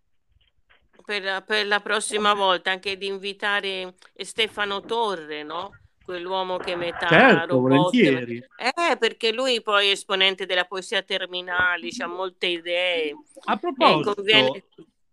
per 1.06 1.22
la, 1.24 1.42
per 1.42 1.68
la 1.68 1.80
prossima 1.80 2.34
volta 2.34 2.72
anche 2.72 2.98
di 2.98 3.08
invitare 3.08 3.96
Stefano 4.16 4.84
Torre, 4.86 5.44
no? 5.44 5.76
Quell'uomo 6.04 6.58
che 6.58 6.76
metà 6.76 7.08
Certo, 7.10 7.56
robot. 7.56 7.62
volentieri. 7.62 8.44
Eh, 8.58 8.98
perché 8.98 9.32
lui 9.32 9.62
poi 9.62 9.88
è 9.88 9.92
esponente 9.92 10.46
della 10.46 10.66
poesia 10.66 11.02
terminale, 11.02 11.90
ha 12.00 12.08
molte 12.08 12.48
idee. 12.48 13.16
A 13.46 13.56
E 13.56 13.60
proposito, 13.60 14.14
conviene... 14.14 14.64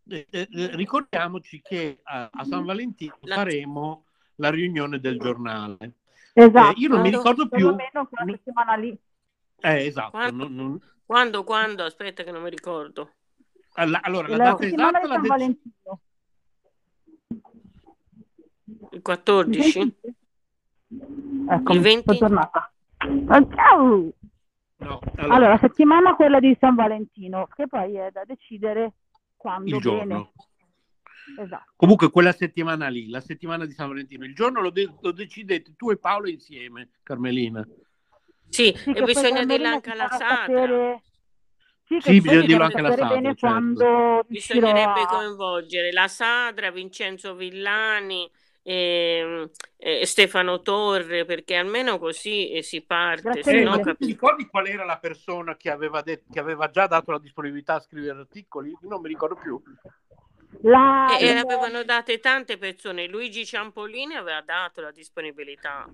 eh, 0.09 0.27
eh, 0.31 0.49
eh, 0.53 0.77
ricordiamoci 0.77 1.61
che 1.63 2.01
a, 2.03 2.29
a 2.33 2.45
San 2.45 2.65
Valentino 2.65 3.17
La- 3.23 3.37
faremo 3.37 4.05
la 4.37 4.51
riunione 4.51 4.99
del 4.99 5.19
giornale. 5.19 5.93
Esatto. 6.45 6.76
Eh, 6.76 6.80
io 6.80 6.88
non 6.88 7.01
mi 7.01 7.11
Quando- 7.11 7.30
ricordo 7.30 7.49
più. 7.49 7.74
Quella 7.74 8.07
settimana 8.32 8.74
lì. 8.76 8.99
Eh, 9.62 9.86
esatto. 9.86 10.11
Quando? 10.11 10.45
non- 10.45 10.55
non- 10.55 10.80
Quando, 11.05 11.45
quando? 11.45 11.84
Aspetta 11.84 12.22
che 12.22 12.30
non 12.30 12.43
mi 12.43 12.51
ricordo. 12.51 13.12
alla- 13.74 14.01
allora, 14.03 14.28
la 14.28 14.36
La 14.36 14.45
data 14.45 14.62
settimana 14.62 15.01
esatta 15.01 15.20
di 15.20 15.26
la 15.28 15.34
Valentino. 15.34 16.01
Il 18.93 19.03
14? 19.03 19.97
Ecco, 21.49 21.72
Il 21.72 21.80
20? 21.80 22.03
sono 22.16 22.18
tornata. 22.18 22.72
Ah, 23.26 23.47
ciao! 23.55 24.12
no, 24.76 24.99
Allora, 25.16 25.34
allora, 25.34 25.49
la 25.51 25.59
settimana 25.59 26.14
quella 26.14 26.41
di 26.41 26.57
San 26.61 26.74
Valentino, 26.74 27.47
che 27.55 27.66
poi 27.66 27.97
è 27.97 28.11
da 28.11 28.24
decidere 28.24 28.93
quando 29.36 29.74
il 29.76 29.80
viene. 29.80 29.99
giorno. 30.07 30.32
Esatto. 31.39 31.73
Comunque 31.77 32.11
quella 32.11 32.33
settimana 32.33 32.89
lì, 32.89 33.09
la 33.09 33.21
settimana 33.21 33.64
di 33.64 33.73
San 33.73 33.89
Valentino, 33.89 34.25
il 34.25 34.35
giorno 34.35 34.61
lo, 34.61 34.71
de- 34.71 34.93
lo 35.01 35.12
decidete 35.12 35.75
tu 35.77 35.91
e 35.91 35.97
Paolo 35.97 36.29
insieme, 36.29 36.91
Carmelina. 37.03 37.66
Sì, 38.49 38.75
Sì, 38.77 38.91
e 38.91 39.03
bisogna 39.03 39.45
dirlo 39.45 39.68
anche 39.68 39.91
alla 39.91 40.09
sapere- 40.09 41.03
Sì, 41.87 41.99
che 41.99 42.12
Sì, 42.12 42.21
bisogna 42.21 42.47
dirlo 42.47 42.64
anche 42.64 42.79
alla 42.79 42.95
Sadra, 42.95 43.35
certo. 43.35 44.25
Bisognerebbe 44.29 45.01
a... 45.03 45.07
coinvolgere 45.07 45.93
la 45.93 46.09
Sadra, 46.09 46.71
Vincenzo 46.71 47.35
Villani, 47.35 48.31
ehm, 48.62 49.51
eh, 49.77 50.07
Stefano 50.07 50.61
Torre, 50.62 51.25
perché 51.25 51.57
almeno 51.57 51.99
così 51.99 52.51
eh, 52.51 52.62
si 52.62 52.83
parte, 52.83 53.43
se 53.43 53.62
no 53.62 53.81
tu 53.81 53.95
ti 53.97 54.07
ricordi 54.07 54.47
qual 54.47 54.66
era 54.66 54.85
la 54.85 54.99
persona 54.99 55.57
che 55.57 55.71
aveva, 55.71 56.03
det- 56.03 56.25
che 56.31 56.39
aveva 56.39 56.68
già 56.71 56.87
dato 56.87 57.11
la 57.12 57.18
disponibilità 57.18 57.75
a 57.75 57.81
scrivere 57.81 58.18
articoli? 58.21 58.77
Non 58.83 59.01
mi 59.01 59.09
ricordo 59.09 59.37
più. 59.37 59.61
La, 60.63 61.17
E, 61.19 61.27
e 61.27 61.37
avevano 61.37 61.83
date 61.85 62.19
tante 62.19 62.59
persone. 62.59 63.07
Luigi 63.07 63.45
Ciampolini 63.45 64.15
aveva 64.15 64.43
dato 64.43 64.81
la 64.81 64.91
disponibilità. 64.91 65.89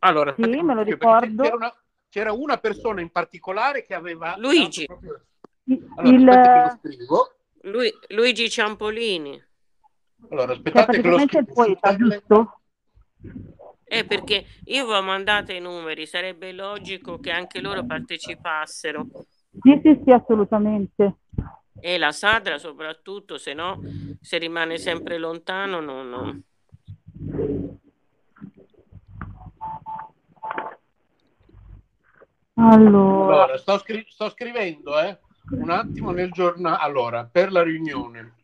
Allora, 0.00 0.34
Sì, 0.34 0.42
me 0.42 0.74
lo 0.74 0.82
ricordo. 0.82 1.42
C'era 1.42 1.54
una, 1.54 1.74
c'era 2.08 2.32
una 2.32 2.56
persona 2.58 3.00
in 3.00 3.10
particolare 3.10 3.84
che 3.84 3.94
aveva... 3.94 4.34
Luigi. 4.38 4.84
Proprio... 4.84 5.24
Allora, 5.96 6.78
il... 6.82 6.98
Lui, 7.62 7.92
Luigi 8.08 8.50
Ciampolini. 8.50 9.42
Allora, 10.30 10.52
aspettate 10.52 11.00
che 11.00 11.08
lo 11.08 11.18
scrivo. 11.18 11.38
il 11.38 11.52
poeta, 11.52 11.96
giusto? 11.96 12.60
Eh, 13.84 14.04
perché 14.04 14.44
io 14.64 14.86
vi 14.86 14.92
ho 14.92 15.02
mandato 15.02 15.52
i 15.52 15.60
numeri, 15.60 16.06
sarebbe 16.06 16.52
logico 16.52 17.18
che 17.18 17.30
anche 17.30 17.60
loro 17.60 17.84
partecipassero. 17.84 19.06
Sì, 19.60 19.80
sì, 19.82 20.00
sì, 20.04 20.10
assolutamente. 20.12 21.16
E 21.78 21.98
la 21.98 22.12
Sadra 22.12 22.58
soprattutto, 22.58 23.38
se 23.38 23.54
no, 23.54 23.80
se 24.20 24.38
rimane 24.38 24.78
sempre 24.78 25.18
lontano, 25.18 25.80
non... 25.80 26.08
non... 26.08 26.44
Allora, 32.54 33.42
allora 33.42 33.58
sto, 33.58 33.78
scri- 33.78 34.06
sto, 34.08 34.28
scrivendo, 34.28 35.00
eh, 35.00 35.18
un 35.52 35.70
attimo 35.70 36.10
nel 36.10 36.30
giornale. 36.30 36.78
Allora, 36.80 37.24
per 37.24 37.50
la 37.52 37.62
riunione 37.62 38.34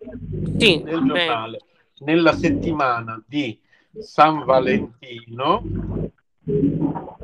sì, 0.59 0.83
nel 0.83 1.05
giornale, 1.05 1.59
beh. 1.99 2.05
nella 2.05 2.33
settimana 2.33 3.23
di 3.27 3.61
San 3.99 4.45
Valentino, 4.45 5.63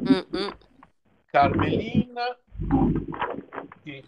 Mm-mm. 0.05 0.57
Carmelina, 1.26 2.36
sì. 3.82 4.03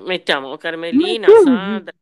Mettiamo 0.00 0.56
Carmelina, 0.56 1.26
Sandra, 1.42 1.92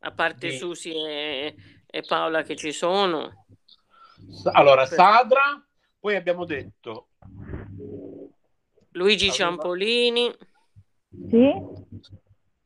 a 0.00 0.10
parte 0.12 0.50
sì. 0.50 0.56
Susi 0.56 0.92
e, 0.92 1.54
e, 1.86 2.02
Paola 2.02 2.42
che 2.42 2.56
ci 2.56 2.72
sono. 2.72 3.46
Allora, 4.52 4.86
Sadra, 4.86 5.64
poi 5.98 6.16
abbiamo 6.16 6.44
detto 6.44 7.08
Luigi 8.92 9.28
Aveva... 9.28 9.34
Ciampolini, 9.34 10.32
sì. 11.28 11.52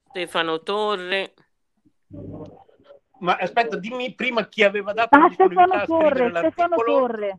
Stefano 0.09 0.63
Torre. 0.63 1.35
Ma 3.19 3.37
aspetta, 3.37 3.77
dimmi 3.77 4.15
prima 4.15 4.47
chi 4.49 4.63
aveva 4.63 4.93
dato 4.93 5.17
ah, 5.17 5.31
Stefano 5.31 5.85
Torre, 5.85 6.31
Stefano 6.31 6.77
Torre. 6.77 7.39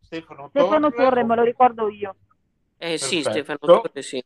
Stefano, 0.00 0.48
Stefano 0.48 0.90
Torre, 0.90 1.04
Torre, 1.04 1.24
me 1.24 1.36
lo 1.36 1.42
ricordo 1.42 1.88
io. 1.88 2.16
Eh 2.76 2.88
Perfetto. 2.90 3.04
sì, 3.06 3.22
Stefano 3.22 3.58
Torre, 3.58 4.02
sì. 4.02 4.24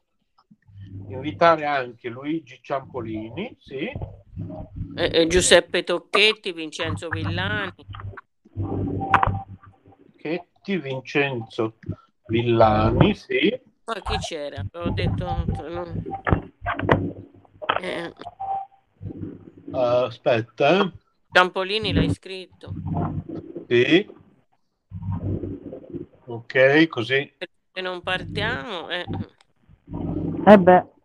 Invitare 1.08 1.64
anche 1.64 2.08
Luigi 2.08 2.58
Ciampolini, 2.60 3.56
sì. 3.58 3.90
Eh, 4.94 5.10
eh, 5.12 5.26
Giuseppe 5.26 5.82
Tocchetti, 5.82 6.52
Vincenzo 6.52 7.08
Villani. 7.08 7.72
Tocchetti, 10.12 10.76
Vincenzo 10.76 11.78
Villani, 12.26 13.14
sì. 13.14 13.58
Poi 13.84 14.02
chi 14.02 14.18
c'era? 14.18 14.64
Ho 14.72 14.90
detto... 14.90 15.44
No. 15.68 15.86
Eh. 17.80 18.12
Uh, 19.70 19.76
aspetta. 19.76 20.80
Eh. 20.82 20.92
Campolini 21.32 21.92
l'hai 21.92 22.12
scritto. 22.12 22.74
Sì. 23.66 24.06
Ok, 26.26 26.86
così. 26.88 27.32
Se 27.72 27.80
non 27.80 28.02
partiamo... 28.02 28.90
Eh. 28.90 29.06
eh 30.46 30.58
beh. 30.58 30.96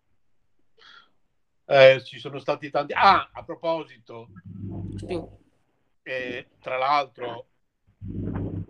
Eh, 1.65 2.01
ci 2.03 2.19
sono 2.19 2.39
stati 2.39 2.69
tanti... 2.69 2.93
Ah, 2.93 3.29
a 3.31 3.43
proposito. 3.43 4.29
Eh, 6.03 6.47
tra 6.59 6.77
l'altro, 6.77 7.45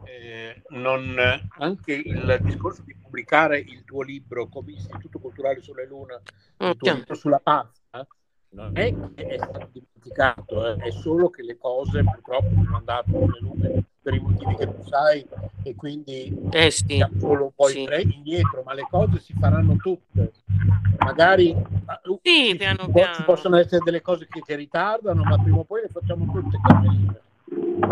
eh, 0.06 0.62
non, 0.70 1.18
anche 1.58 1.94
il 1.94 2.38
discorso 2.41 2.84
di 2.84 2.96
pubblicare 2.96 3.58
il 3.60 3.84
tuo 3.84 4.04
libro 4.04 4.48
come 4.48 4.74
Istituto 4.74 5.20
Culturale 5.20 5.62
sulle 5.62 5.86
Luna, 5.86 6.22
il 6.58 6.78
tuo 6.78 6.94
libro 6.94 7.16
sulla 7.16 7.39
pasta, 7.39 7.82
non 8.54 8.72
è 8.78 8.93
che 9.16 9.28
è 9.28 9.38
stato 9.38 9.70
dimenticato, 9.72 10.68
eh, 10.68 10.76
è 10.78 10.91
solo 10.91 11.30
che 11.30 11.43
le 11.43 11.58
cose 11.58 12.04
purtroppo 12.04 12.49
sono 12.64 12.78
andate 12.78 13.12
come 13.12 13.38
lune 13.39 13.84
per 14.01 14.14
i 14.14 14.20
motivi 14.20 14.56
che 14.56 14.66
tu 14.66 14.84
sai 14.84 15.26
e 15.64 15.76
quindi 15.76 16.36
eh 16.51 16.70
sì, 16.70 16.95
siamo 16.95 17.20
solo 17.20 17.43
un 17.45 17.51
po' 17.56 17.68
sì. 17.68 17.88
indietro, 18.01 18.62
ma 18.66 18.74
le 18.74 18.86
cose 18.89 19.20
si 19.20 19.34
faranno 19.39 19.76
tutte. 19.78 20.34
Magari 20.99 21.51
uh, 21.51 22.20
sì, 22.22 22.49
ci, 22.49 22.56
piano, 22.58 22.89
piano. 22.91 23.14
ci 23.16 23.24
possono 23.24 23.58
essere 23.58 23.82
delle 23.84 24.01
cose 24.01 24.28
che, 24.30 24.41
che 24.41 24.56
ritardano, 24.56 25.24
ma 25.24 25.38
prima 25.41 25.60
o 25.60 25.64
poi 25.64 25.82
le 25.82 25.88
facciamo 25.88 26.26
tutte. 26.32 26.58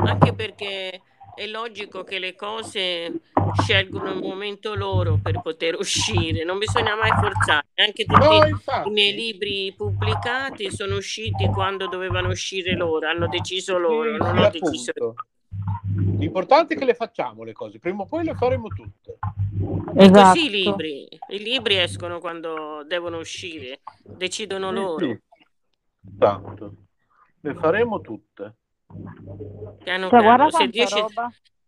Anche 0.05 0.33
perché 0.33 1.01
è 1.35 1.47
logico 1.47 2.03
che 2.03 2.19
le 2.19 2.35
cose 2.35 3.21
scelgono 3.61 4.11
il 4.11 4.19
momento 4.19 4.75
loro 4.75 5.19
per 5.21 5.41
poter 5.41 5.75
uscire, 5.77 6.43
non 6.43 6.57
bisogna 6.57 6.95
mai 6.95 7.11
forzare. 7.11 7.67
Anche 7.75 8.05
tutti 8.05 8.25
no, 8.25 8.85
i 8.85 8.91
miei 8.91 9.13
libri 9.13 9.73
pubblicati 9.75 10.71
sono 10.71 10.95
usciti 10.95 11.47
quando 11.47 11.87
dovevano 11.87 12.29
uscire 12.29 12.75
loro, 12.75 13.07
hanno 13.07 13.27
deciso 13.27 13.77
loro, 13.77 14.11
sì, 14.11 14.17
non 14.17 14.37
ho 14.37 14.43
appunto. 14.43 14.69
deciso 14.69 14.91
io. 14.95 15.13
L'importante 16.17 16.75
è 16.75 16.77
che 16.77 16.85
le 16.85 16.93
facciamo 16.93 17.43
le 17.43 17.53
cose, 17.53 17.79
prima 17.79 18.03
o 18.03 18.05
poi 18.05 18.23
le 18.23 18.35
faremo 18.35 18.67
tutte. 18.67 19.17
Esatto. 19.95 20.29
Così 20.29 20.45
i 20.45 20.49
libri, 20.49 21.07
i 21.29 21.39
libri 21.39 21.77
escono 21.77 22.19
quando 22.19 22.83
devono 22.87 23.17
uscire, 23.17 23.81
decidono 24.03 24.71
loro. 24.71 25.05
Sì. 25.05 25.19
Esatto, 26.13 26.75
le 27.41 27.53
faremo 27.55 28.01
tutte. 28.01 28.55
Piano 29.83 30.09
cioè, 30.09 30.19
piano. 30.19 30.49
Se, 30.49 30.67
Dio 30.67 30.85
ci, 30.85 31.05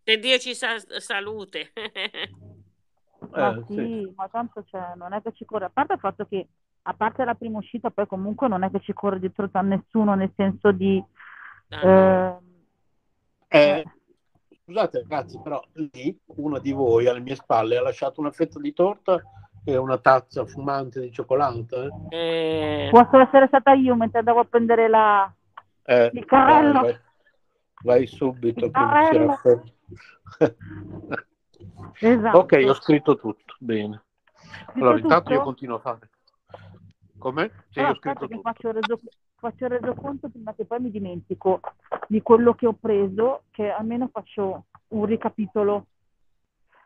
se 0.03 0.17
Dio 0.19 0.37
ci 0.37 0.53
sa 0.53 0.75
salute. 0.99 1.71
ma 3.31 3.55
eh, 3.55 3.63
sì, 3.67 3.73
sì, 3.73 4.13
ma 4.15 4.27
tanto 4.27 4.63
cioè, 4.65 4.93
non 4.95 5.13
è 5.13 5.21
che 5.21 5.31
ci 5.33 5.45
corre, 5.45 5.65
a 5.65 5.71
parte 5.71 5.93
il 5.93 5.99
fatto 5.99 6.25
che 6.25 6.47
a 6.83 6.93
parte 6.93 7.23
la 7.23 7.35
prima 7.35 7.59
uscita, 7.59 7.91
poi 7.91 8.07
comunque 8.07 8.47
non 8.47 8.63
è 8.63 8.71
che 8.71 8.81
ci 8.81 8.93
corre 8.93 9.19
dietro 9.19 9.49
a 9.51 9.61
nessuno, 9.61 10.15
nel 10.15 10.31
senso 10.35 10.71
di... 10.71 11.01
Ah, 11.69 12.39
eh, 13.47 13.79
eh, 13.79 13.85
scusate 14.65 14.99
ragazzi, 14.99 15.39
però 15.41 15.63
lì 15.73 16.17
una 16.35 16.59
di 16.59 16.71
voi 16.71 17.07
alle 17.07 17.21
mie 17.21 17.35
spalle 17.35 17.77
ha 17.77 17.81
lasciato 17.81 18.19
una 18.19 18.31
fetta 18.31 18.59
di 18.59 18.73
torta 18.73 19.21
e 19.63 19.77
una 19.77 19.97
tazza 19.97 20.45
fumante 20.45 20.99
di 20.99 21.11
cioccolata. 21.11 21.87
Eh. 22.09 22.87
eh. 22.87 22.89
Posso 22.91 23.17
essere 23.17 23.47
stata 23.47 23.71
io 23.73 23.95
mentre 23.95 24.19
andavo 24.19 24.41
a 24.41 24.45
prendere 24.45 24.89
la... 24.89 25.33
il 25.85 26.25
carrello. 26.25 26.99
Vai, 27.83 28.07
subito 28.07 28.65
esatto. 31.99 32.37
Ok, 32.37 32.63
ho 32.65 32.73
scritto 32.75 33.17
tutto, 33.17 33.55
bene. 33.59 34.03
Allora, 34.75 34.95
tutto? 34.95 35.07
intanto 35.07 35.33
io 35.33 35.41
continuo 35.41 35.75
a 35.75 35.79
fare. 35.79 36.09
Come? 37.17 37.65
Sì, 37.69 37.79
allora, 37.79 37.93
ho 37.93 37.97
scritto 37.97 38.27
tutto. 38.27 38.41
Faccio 38.41 38.69
il, 38.69 38.73
reso, 38.75 38.99
faccio 39.35 39.67
resoconto 39.67 40.29
prima 40.29 40.53
che 40.53 40.65
poi 40.65 40.79
mi 40.79 40.91
dimentico 40.91 41.59
di 42.07 42.21
quello 42.21 42.53
che 42.53 42.67
ho 42.67 42.73
preso, 42.73 43.43
che 43.51 43.69
almeno 43.69 44.07
faccio 44.07 44.65
un 44.89 45.05
ricapitolo. 45.05 45.87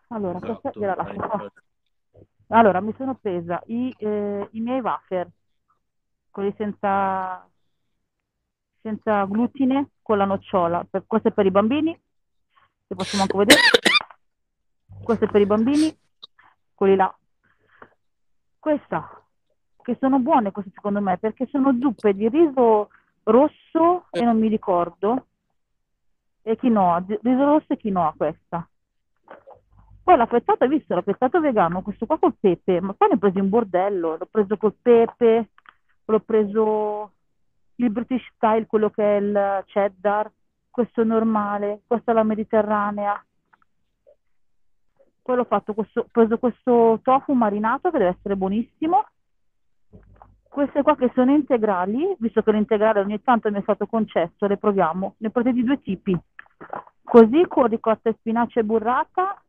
Allora, 0.10 0.38
esatto, 0.38 0.60
questa 0.62 0.80
era 0.80 0.96
la 0.96 1.52
Allora, 2.48 2.82
mi 2.82 2.94
sono 2.98 3.16
presa 3.16 3.62
i, 3.68 3.94
eh, 3.98 4.48
i 4.52 4.60
miei 4.62 4.80
wafer, 4.80 5.30
quelli 6.32 6.54
senza, 6.58 7.48
senza 8.82 9.26
glutine, 9.26 9.90
con 10.08 10.18
la 10.18 10.24
nocciola. 10.24 10.88
Per, 10.90 11.04
questo 11.06 11.28
è 11.28 11.32
per 11.34 11.46
i 11.46 11.52
bambini, 11.52 12.00
se 12.88 12.96
possiamo 12.96 13.26
anche 13.26 13.38
vedere. 13.38 13.60
Questo 15.04 15.26
è 15.26 15.28
per 15.28 15.42
i 15.42 15.46
bambini, 15.46 15.94
quelli 16.74 16.96
là. 16.96 17.14
Questa, 18.58 19.22
che 19.82 19.98
sono 20.00 20.20
buone 20.20 20.52
queste 20.52 20.72
secondo 20.74 21.02
me, 21.02 21.18
perché 21.18 21.46
sono 21.48 21.78
zuppe 21.78 22.14
di 22.14 22.30
riso 22.30 22.88
rosso 23.24 24.06
e 24.10 24.22
non 24.22 24.40
mi 24.40 24.48
ricordo, 24.48 25.26
e 26.42 26.56
quinoa, 26.56 27.04
riso 27.06 27.44
rosso 27.44 27.74
e 27.74 27.78
quinoa 27.78 28.14
questa. 28.16 28.66
Poi 30.04 30.16
l'affettato, 30.16 30.64
hai 30.64 30.70
visto, 30.70 30.96
l'affettato 30.96 31.42
vegano, 31.42 31.82
questo 31.82 32.06
qua 32.06 32.18
col 32.18 32.38
pepe, 32.40 32.80
ma 32.80 32.94
poi 32.94 33.10
ne 33.10 33.16
ho 33.16 33.18
preso 33.18 33.40
in 33.40 33.50
bordello, 33.50 34.16
l'ho 34.16 34.28
preso 34.32 34.56
col 34.56 34.76
pepe, 34.82 35.50
l'ho 36.06 36.20
preso 36.22 37.12
il 37.78 37.90
British 37.92 38.26
style, 38.36 38.66
quello 38.66 38.90
che 38.90 39.04
è 39.04 39.20
il 39.20 39.64
cheddar, 39.66 40.32
questo 40.70 41.04
normale, 41.04 41.82
questa 41.88 42.12
è 42.12 42.14
la 42.14 42.24
mediterranea. 42.24 43.24
Poi 45.22 45.38
ho 45.40 45.44
fatto 45.44 45.74
questo, 45.74 46.08
preso 46.12 46.38
questo 46.38 47.00
tofu 47.04 47.34
marinato 47.34 47.92
che 47.92 47.98
deve 47.98 48.16
essere 48.18 48.36
buonissimo. 48.36 49.06
Queste 50.48 50.82
qua 50.82 50.96
che 50.96 51.12
sono 51.14 51.32
integrali, 51.32 52.16
visto 52.20 52.42
che 52.42 52.52
l'integrale 52.52 53.02
ogni 53.02 53.22
tanto 53.22 53.52
mi 53.52 53.60
è 53.60 53.62
stato 53.62 53.86
concesso, 53.86 54.48
le 54.48 54.58
proviamo. 54.58 55.16
Ne 55.18 55.30
prese 55.30 55.52
di 55.52 55.64
due 55.64 55.82
tipi. 55.82 56.18
Così 57.04 57.46
con 57.48 57.68
ricotta 57.68 58.10
e 58.10 58.16
spinacia 58.18 58.62
e 58.62 58.64
burrata. 58.64 59.42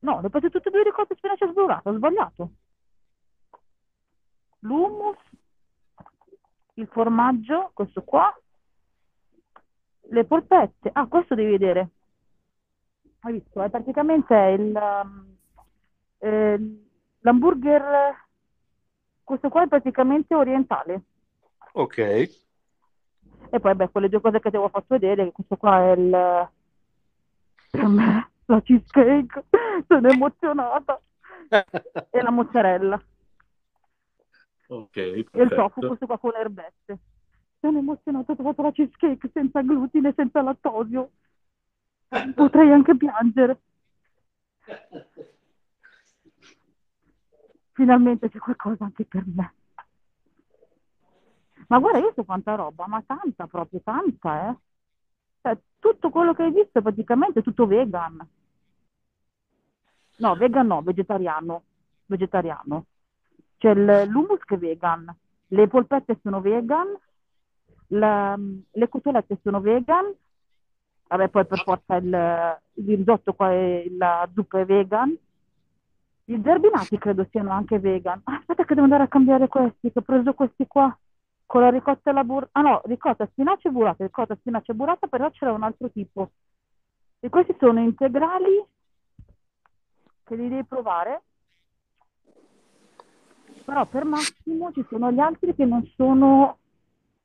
No, 0.00 0.20
le 0.20 0.30
prese 0.30 0.50
tutte 0.50 0.68
e 0.68 0.72
due 0.72 0.84
ricotta 0.84 1.14
e 1.14 1.16
spinacia 1.16 1.44
e 1.44 1.52
burrata, 1.52 1.90
ho 1.90 1.94
sbagliato. 1.96 2.50
L'hummus 4.60 5.16
il 6.74 6.88
formaggio, 6.90 7.70
questo 7.74 8.02
qua, 8.02 8.34
le 10.10 10.24
polpette. 10.24 10.90
Ah, 10.92 11.06
questo 11.06 11.34
devi 11.34 11.50
vedere. 11.50 11.90
hai 13.20 13.34
visto? 13.34 13.62
È 13.62 13.70
praticamente 13.70 14.34
il, 14.34 14.74
um, 14.74 15.36
eh, 16.18 16.86
l'hamburger, 17.20 18.26
questo 19.22 19.48
qua 19.48 19.64
è 19.64 19.68
praticamente 19.68 20.34
orientale. 20.34 21.02
Ok. 21.72 21.98
E 23.52 23.58
poi, 23.60 23.74
beh, 23.74 23.90
quelle 23.90 24.08
due 24.08 24.20
cose 24.20 24.40
che 24.40 24.50
ti 24.50 24.56
avevo 24.56 24.70
fatto 24.70 24.86
vedere, 24.88 25.32
questo 25.32 25.56
qua 25.56 25.80
è 25.80 25.92
il... 25.92 26.48
Per 27.70 27.86
me, 27.86 28.30
la 28.46 28.60
cheesecake, 28.62 29.44
sono 29.86 30.08
emozionata. 30.08 31.00
e 32.10 32.22
la 32.22 32.30
mozzarella. 32.30 33.00
Ok, 34.70 34.92
perfetto. 34.92 35.38
E 35.38 35.42
il 35.42 35.48
tofu, 35.48 35.80
questo 35.80 36.06
qua 36.06 36.18
con 36.18 36.30
le 36.30 36.38
erbette. 36.38 36.98
Sono 37.58 37.78
emozionata, 37.78 38.32
ho 38.32 38.34
trovato 38.36 38.62
la 38.62 38.70
cheesecake 38.70 39.30
senza 39.32 39.62
glutine, 39.62 40.12
senza 40.14 40.42
lattosio. 40.42 41.10
Potrei 42.34 42.70
anche 42.70 42.96
piangere. 42.96 43.60
Finalmente 47.72 48.30
c'è 48.30 48.38
qualcosa 48.38 48.84
anche 48.84 49.04
per 49.04 49.24
me. 49.26 49.54
Ma 51.66 51.78
guarda, 51.78 51.98
io 51.98 52.12
so 52.14 52.24
quanta 52.24 52.54
roba, 52.54 52.86
ma 52.86 53.02
tanta 53.02 53.46
proprio, 53.48 53.80
tanta, 53.82 54.50
eh. 54.50 54.56
Cioè, 55.42 55.58
tutto 55.80 56.10
quello 56.10 56.32
che 56.32 56.44
hai 56.44 56.52
visto 56.52 56.78
è 56.78 56.82
praticamente 56.82 57.42
tutto 57.42 57.66
vegan. 57.66 58.24
No, 60.18 60.34
vegan 60.36 60.66
no, 60.66 60.82
vegetariano. 60.82 61.64
Vegetariano. 62.06 62.86
C'è 63.60 63.74
l'hummus 63.74 64.40
che 64.46 64.54
è 64.54 64.58
vegan, 64.58 65.14
le 65.48 65.68
polpette 65.68 66.18
sono 66.22 66.40
vegan, 66.40 66.96
la, 67.88 68.34
le 68.70 68.88
cotolette 68.88 69.38
sono 69.42 69.60
vegan, 69.60 70.10
vabbè 71.08 71.28
poi 71.28 71.44
per 71.44 71.62
forza 71.62 71.96
il, 71.96 72.58
il 72.72 72.96
risotto 72.96 73.34
qua 73.34 73.52
è, 73.52 73.84
la 73.98 74.26
zuppa 74.32 74.60
è 74.60 74.64
vegan, 74.64 75.14
i 76.24 76.40
zerbinati 76.42 76.96
credo 76.96 77.26
siano 77.30 77.50
anche 77.50 77.78
vegan. 77.78 78.22
Ah, 78.24 78.36
aspetta 78.36 78.64
che 78.64 78.72
devo 78.72 78.84
andare 78.84 79.02
a 79.02 79.08
cambiare 79.08 79.46
questi, 79.46 79.92
che 79.92 79.98
ho 79.98 80.02
preso 80.02 80.32
questi 80.32 80.66
qua 80.66 80.98
con 81.44 81.60
la 81.60 81.68
ricotta 81.68 82.08
e 82.08 82.12
la 82.14 82.24
burrata. 82.24 82.58
Ah 82.58 82.62
no, 82.62 82.80
ricotta, 82.86 83.26
spinaci 83.26 83.66
e 83.66 83.70
burrata, 83.72 84.04
ricotta, 84.04 84.36
spinaci 84.36 84.70
e 84.70 84.74
burrata, 84.74 85.06
però 85.06 85.28
c'era 85.28 85.52
un 85.52 85.64
altro 85.64 85.90
tipo. 85.90 86.30
E 87.20 87.28
questi 87.28 87.54
sono 87.58 87.80
integrali 87.80 88.64
che 90.24 90.34
li 90.34 90.48
devi 90.48 90.64
provare 90.64 91.24
però 93.70 93.86
per 93.86 94.04
Massimo 94.04 94.72
ci 94.72 94.84
sono 94.88 95.12
gli 95.12 95.20
altri 95.20 95.54
che 95.54 95.64
non 95.64 95.88
sono, 95.94 96.58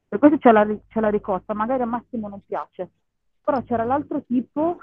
per 0.08 0.20
questo 0.20 0.38
c'è 0.38 0.52
la, 0.52 0.64
c'è 0.88 1.00
la 1.00 1.10
ricotta, 1.10 1.56
magari 1.56 1.82
a 1.82 1.88
Massimo 1.88 2.28
non 2.28 2.46
piace, 2.46 2.92
però 3.44 3.64
c'era 3.64 3.84
l'altro 3.84 4.22
tipo 4.22 4.78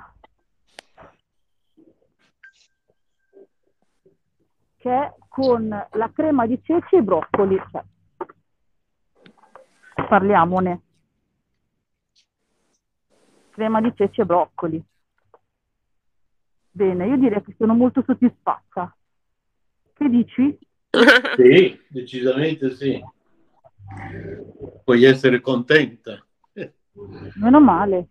che 4.77 4.93
è 4.93 5.15
con 5.29 5.69
la 5.69 6.11
crema 6.13 6.47
di 6.47 6.61
ceci 6.65 6.97
e 6.97 7.03
broccoli, 7.03 7.57
cioè, 7.71 7.85
parliamone. 10.09 10.83
Crema 13.51 13.81
di 13.81 13.93
ceci 13.95 14.21
e 14.21 14.27
broccoli. 14.27 14.85
Bene, 16.73 17.07
io 17.07 17.17
direi 17.19 17.41
che 17.45 17.55
sono 17.57 17.75
molto 17.75 18.03
soddisfatta. 18.05 18.97
Che 19.93 20.09
dici? 20.09 20.71
Sì, 21.37 21.81
decisamente 21.89 22.71
sì. 22.71 23.03
Puoi 24.85 25.05
essere 25.05 25.41
contenta. 25.41 26.25
Meno 27.37 27.61
male. 27.61 28.09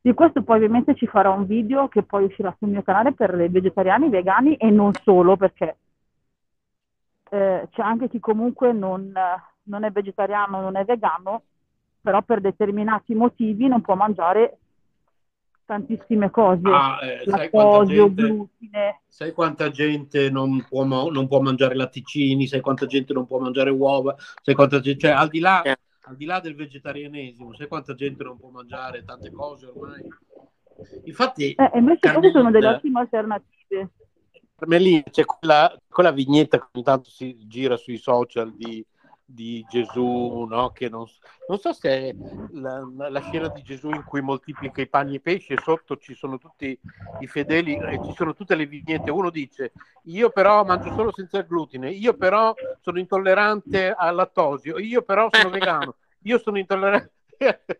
Di 0.00 0.14
questo 0.14 0.42
poi 0.42 0.56
ovviamente 0.56 0.94
ci 0.94 1.06
farò 1.06 1.34
un 1.34 1.46
video 1.46 1.88
che 1.88 2.02
poi 2.02 2.24
uscirà 2.24 2.54
sul 2.58 2.68
mio 2.68 2.82
canale 2.82 3.12
per 3.12 3.38
i 3.38 3.48
vegetariani, 3.48 4.06
i 4.06 4.10
vegani 4.10 4.56
e 4.56 4.70
non 4.70 4.92
solo 5.02 5.36
perché 5.36 5.76
eh, 7.30 7.68
c'è 7.70 7.82
anche 7.82 8.08
chi 8.08 8.18
comunque 8.18 8.72
non, 8.72 9.12
non 9.64 9.84
è 9.84 9.90
vegetariano, 9.90 10.60
non 10.60 10.76
è 10.76 10.84
vegano, 10.84 11.42
però 12.00 12.22
per 12.22 12.40
determinati 12.40 13.14
motivi 13.14 13.68
non 13.68 13.82
può 13.82 13.94
mangiare 13.94 14.58
tantissime 15.70 16.30
cose, 16.30 16.68
ah, 16.68 16.98
eh, 17.00 17.22
lattosio, 17.26 18.12
glutine. 18.12 19.02
Sai 19.06 19.30
quanta 19.30 19.70
gente 19.70 20.28
non 20.28 20.66
può, 20.68 20.82
non 20.82 21.28
può, 21.28 21.40
mangiare 21.40 21.76
latticini, 21.76 22.48
sai 22.48 22.60
quanta 22.60 22.86
gente 22.86 23.12
non 23.12 23.24
può 23.24 23.38
mangiare 23.38 23.70
uova, 23.70 24.16
sai 24.42 24.56
quanta 24.56 24.80
gente, 24.80 24.98
cioè 24.98 25.12
al 25.12 25.28
di 25.28 25.38
là, 25.38 25.62
eh. 25.62 25.76
al 26.00 26.16
di 26.16 26.24
là 26.24 26.40
del 26.40 26.56
vegetarianesimo, 26.56 27.54
sai 27.54 27.68
quanta 27.68 27.94
gente 27.94 28.24
non 28.24 28.36
può 28.36 28.48
mangiare 28.48 29.04
tante 29.04 29.30
cose 29.30 29.66
ormai. 29.66 30.04
Infatti, 31.04 31.52
eh, 31.52 31.70
invece 31.74 32.10
queste 32.14 32.30
sono 32.32 32.50
delle 32.50 32.66
ottime 32.66 32.98
alternative. 32.98 33.90
Per 34.56 34.66
me 34.66 34.78
lì 34.80 35.00
c'è 35.08 35.24
quella, 35.24 35.72
quella 35.88 36.10
vignetta 36.10 36.58
che 36.58 36.66
ogni 36.72 36.84
tanto 36.84 37.10
si 37.10 37.46
gira 37.46 37.76
sui 37.76 37.96
social 37.96 38.52
di 38.56 38.84
di 39.32 39.64
Gesù, 39.68 40.46
no? 40.48 40.70
che 40.70 40.88
non, 40.88 41.06
non, 41.48 41.58
so 41.58 41.72
se 41.72 41.88
è 41.88 42.14
la, 42.52 42.86
la, 43.08 43.20
scena 43.20 43.48
di 43.48 43.62
Gesù 43.62 43.90
in 43.90 44.04
cui 44.04 44.20
moltiplica 44.20 44.80
i 44.80 44.88
panni 44.88 45.12
e 45.12 45.16
i 45.16 45.20
pesci 45.20 45.52
e 45.52 45.60
sotto 45.62 45.96
ci 45.96 46.14
sono 46.14 46.38
tutti 46.38 46.78
i 47.20 47.26
fedeli 47.26 47.76
e 47.76 48.00
ci 48.04 48.12
sono 48.14 48.34
tutte 48.34 48.54
le 48.54 48.66
vignette. 48.66 49.10
Uno 49.10 49.30
dice, 49.30 49.72
io 50.04 50.30
però 50.30 50.64
mangio 50.64 50.92
solo 50.94 51.12
senza 51.12 51.42
glutine, 51.42 51.90
io 51.90 52.14
però 52.14 52.54
sono 52.80 52.98
intollerante 52.98 53.94
al 53.96 54.14
lattosio, 54.14 54.78
io 54.78 55.02
però 55.02 55.28
sono 55.30 55.50
vegano, 55.50 55.96
io 56.22 56.38
sono 56.38 56.58
intollerante... 56.58 57.12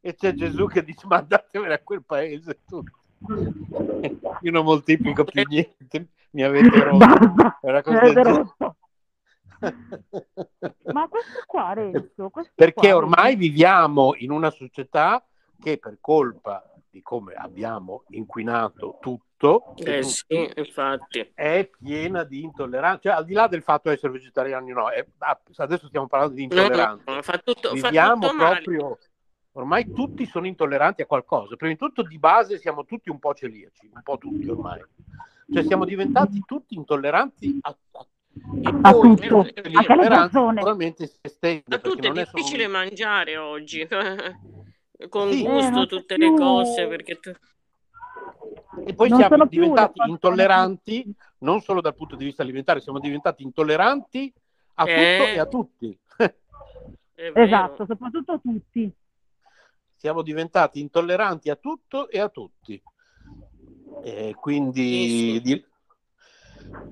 e 0.00 0.14
c'è 0.14 0.34
Gesù 0.34 0.66
che 0.66 0.84
dice, 0.84 1.06
ma 1.06 1.16
andatevene 1.16 1.74
a 1.74 1.80
quel 1.80 2.04
paese 2.04 2.60
tutti. 2.66 2.92
Io 4.42 4.50
non 4.50 4.64
moltiplico 4.64 5.24
più 5.24 5.42
niente, 5.48 6.08
mi 6.30 6.42
avete 6.42 6.82
rotto. 6.82 7.58
Era 7.62 7.82
così. 7.82 8.14
Ma 10.92 11.08
questo 11.08 11.42
qua, 11.46 11.72
Renzo, 11.72 12.30
questo 12.30 12.52
perché 12.54 12.88
qua, 12.88 12.96
ormai 12.96 13.32
Renzo. 13.32 13.38
viviamo 13.38 14.14
in 14.16 14.30
una 14.30 14.50
società 14.50 15.24
che 15.60 15.78
per 15.78 15.98
colpa 16.00 16.70
di 16.90 17.02
come 17.02 17.34
abbiamo 17.34 18.04
inquinato 18.10 18.98
tutto, 19.00 19.74
eh 19.76 20.02
sì, 20.02 20.50
infatti. 20.54 21.30
è 21.34 21.68
piena 21.78 22.24
di 22.24 22.42
intolleranza, 22.42 23.00
cioè 23.02 23.12
al 23.12 23.24
di 23.24 23.34
là 23.34 23.48
del 23.48 23.62
fatto 23.62 23.88
di 23.88 23.96
essere 23.96 24.12
vegetariani 24.12 24.72
no, 24.72 24.88
è, 24.88 25.06
ah, 25.18 25.40
adesso 25.56 25.88
stiamo 25.88 26.06
parlando 26.06 26.34
di 26.34 26.44
intolleranza. 26.44 27.04
No, 27.06 27.14
no, 27.16 27.22
fa 27.22 27.38
tutto, 27.38 27.72
viviamo 27.72 28.22
fa 28.22 28.28
tutto 28.28 28.44
proprio 28.44 28.98
ormai 29.56 29.90
tutti 29.92 30.26
sono 30.26 30.46
intolleranti 30.46 31.02
a 31.02 31.06
qualcosa. 31.06 31.56
Prima 31.56 31.72
di 31.72 31.78
tutto, 31.78 32.02
di 32.02 32.18
base, 32.18 32.58
siamo 32.58 32.84
tutti 32.84 33.10
un 33.10 33.18
po' 33.18 33.34
celiaci, 33.34 33.90
un 33.92 34.02
po' 34.02 34.18
tutti 34.18 34.48
ormai. 34.48 34.82
Cioè, 35.52 35.62
siamo 35.64 35.84
diventati 35.84 36.42
tutti 36.44 36.74
intolleranti 36.74 37.58
a, 37.62 37.76
a 37.92 38.06
a 38.82 38.92
tutto, 38.92 39.38
anche 39.38 39.92
alle 39.92 40.08
persone. 40.08 40.54
Naturalmente 40.54 41.06
si 41.06 41.18
estende. 41.20 41.74
A 41.74 41.78
tutto 41.78 42.06
è 42.06 42.10
difficile 42.10 42.64
solo... 42.64 42.76
mangiare 42.76 43.36
oggi, 43.36 43.86
con 45.08 45.30
sì. 45.30 45.42
gusto 45.42 45.82
eh, 45.82 45.86
tutte 45.86 46.14
più... 46.16 46.32
le 46.32 46.38
cose, 46.38 46.86
perché 46.86 47.18
tu... 47.18 47.32
E 48.84 48.94
poi 48.94 49.08
non 49.08 49.18
siamo 49.18 49.46
diventati 49.46 50.00
intolleranti, 50.06 51.02
più. 51.02 51.12
non 51.38 51.60
solo 51.60 51.80
dal 51.80 51.94
punto 51.94 52.16
di 52.16 52.24
vista 52.24 52.42
alimentare, 52.42 52.80
siamo 52.80 52.98
diventati 52.98 53.42
intolleranti 53.42 54.32
a 54.74 54.88
eh... 54.88 55.18
tutto 55.18 55.30
e 55.30 55.38
a 55.38 55.46
tutti. 55.46 55.98
esatto, 57.34 57.86
soprattutto 57.86 58.32
a 58.32 58.38
tutti. 58.38 58.92
Siamo 59.94 60.22
diventati 60.22 60.80
intolleranti 60.80 61.48
a 61.48 61.56
tutto 61.56 62.10
e 62.10 62.20
a 62.20 62.28
tutti. 62.28 62.80
E 64.02 64.34
quindi 64.38 65.40
sì, 65.42 65.42
sì. 65.44 65.64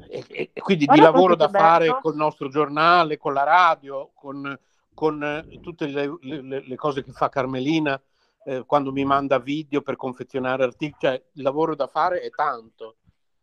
E, 0.08 0.50
e 0.52 0.60
quindi 0.60 0.84
Guarda 0.84 1.06
di 1.06 1.12
lavoro 1.12 1.36
da 1.36 1.48
fare 1.48 1.86
bello. 1.86 2.00
col 2.00 2.16
nostro 2.16 2.48
giornale, 2.48 3.16
con 3.16 3.32
la 3.32 3.42
radio, 3.42 4.10
con, 4.14 4.58
con 4.92 5.22
eh, 5.22 5.60
tutte 5.60 5.86
le, 5.86 6.18
le, 6.20 6.66
le, 6.66 6.76
cose 6.76 7.02
che 7.02 7.12
fa 7.12 7.28
Carmelina 7.28 8.00
eh, 8.44 8.64
quando 8.64 8.92
mi 8.92 9.04
manda 9.04 9.38
video 9.38 9.82
per 9.82 9.96
confezionare 9.96 10.64
articoli, 10.64 11.00
cioè 11.00 11.22
il 11.32 11.42
lavoro 11.42 11.74
da 11.74 11.86
fare 11.86 12.20
è 12.20 12.30
tanto. 12.30 12.96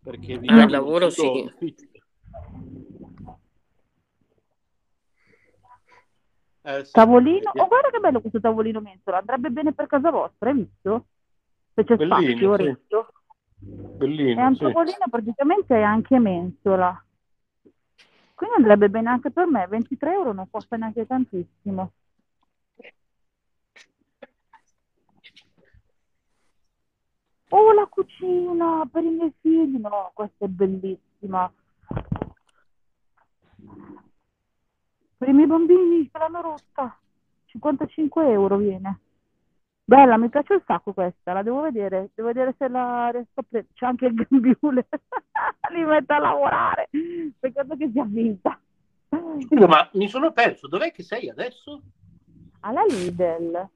Perché 0.03 0.33
ah, 0.33 0.63
il 0.63 0.69
lavoro 0.69 1.09
sì. 1.09 1.51
Eh, 6.63 6.85
sì. 6.85 6.91
Tavolino, 6.91 7.51
oh 7.55 7.67
guarda 7.67 7.89
che 7.89 7.99
bello 7.99 8.21
questo 8.21 8.39
tavolino 8.39 8.81
mensola, 8.81 9.17
andrebbe 9.17 9.49
bene 9.49 9.73
per 9.73 9.87
casa 9.87 10.11
vostra, 10.11 10.49
hai 10.49 10.55
visto? 10.55 11.05
Se 11.73 11.83
c'è 11.83 11.95
Bellino, 11.95 12.55
spazio, 12.55 12.57
sì. 12.57 13.20
Bellino, 13.61 14.41
è 14.41 14.45
un 14.45 14.57
tavolino 14.57 15.05
praticamente 15.09 15.75
è 15.75 15.81
anche 15.81 16.17
mensola. 16.17 17.03
Quindi 18.33 18.55
andrebbe 18.57 18.89
bene 18.89 19.09
anche 19.09 19.29
per 19.29 19.45
me, 19.45 19.67
23 19.67 20.13
euro 20.13 20.33
non 20.33 20.49
costa 20.49 20.75
neanche 20.75 21.05
tantissimo. 21.05 21.91
Oh, 27.49 27.73
la 27.73 27.85
cucina 27.85 28.87
per 28.91 29.03
i 29.03 29.09
miei 29.09 29.33
figli, 29.41 29.77
no, 29.77 30.11
questa 30.13 30.45
è 30.45 30.47
bellissima. 30.47 31.53
Per 35.17 35.27
i 35.29 35.33
miei 35.33 35.47
bambini 35.47 36.09
ce 36.09 36.17
l'hanno 36.17 36.41
rotta, 36.41 36.97
55 37.45 38.31
euro 38.31 38.57
viene. 38.57 38.99
Bella, 39.91 40.15
mi 40.15 40.29
piace 40.29 40.53
un 40.53 40.61
sacco 40.65 40.93
questa, 40.93 41.33
la 41.33 41.43
devo 41.43 41.59
vedere, 41.59 42.11
devo 42.15 42.29
vedere 42.29 42.55
se 42.57 42.69
la 42.69 43.09
riesco 43.09 43.41
a 43.41 43.43
prendere. 43.45 43.73
C'è 43.73 43.85
anche 43.85 44.05
il 44.05 44.13
gambiule, 44.23 44.87
li 45.73 45.83
metto 45.83 46.13
a 46.13 46.19
lavorare, 46.19 46.87
peccato 47.37 47.75
che 47.75 47.89
sia 47.91 48.05
vinta. 48.05 48.57
ma 49.67 49.89
mi 49.95 50.07
sono 50.07 50.31
perso, 50.31 50.69
dov'è 50.69 50.93
che 50.93 51.03
sei 51.03 51.27
adesso? 51.27 51.81
Alla 52.61 52.85
Lidl. 52.85 53.69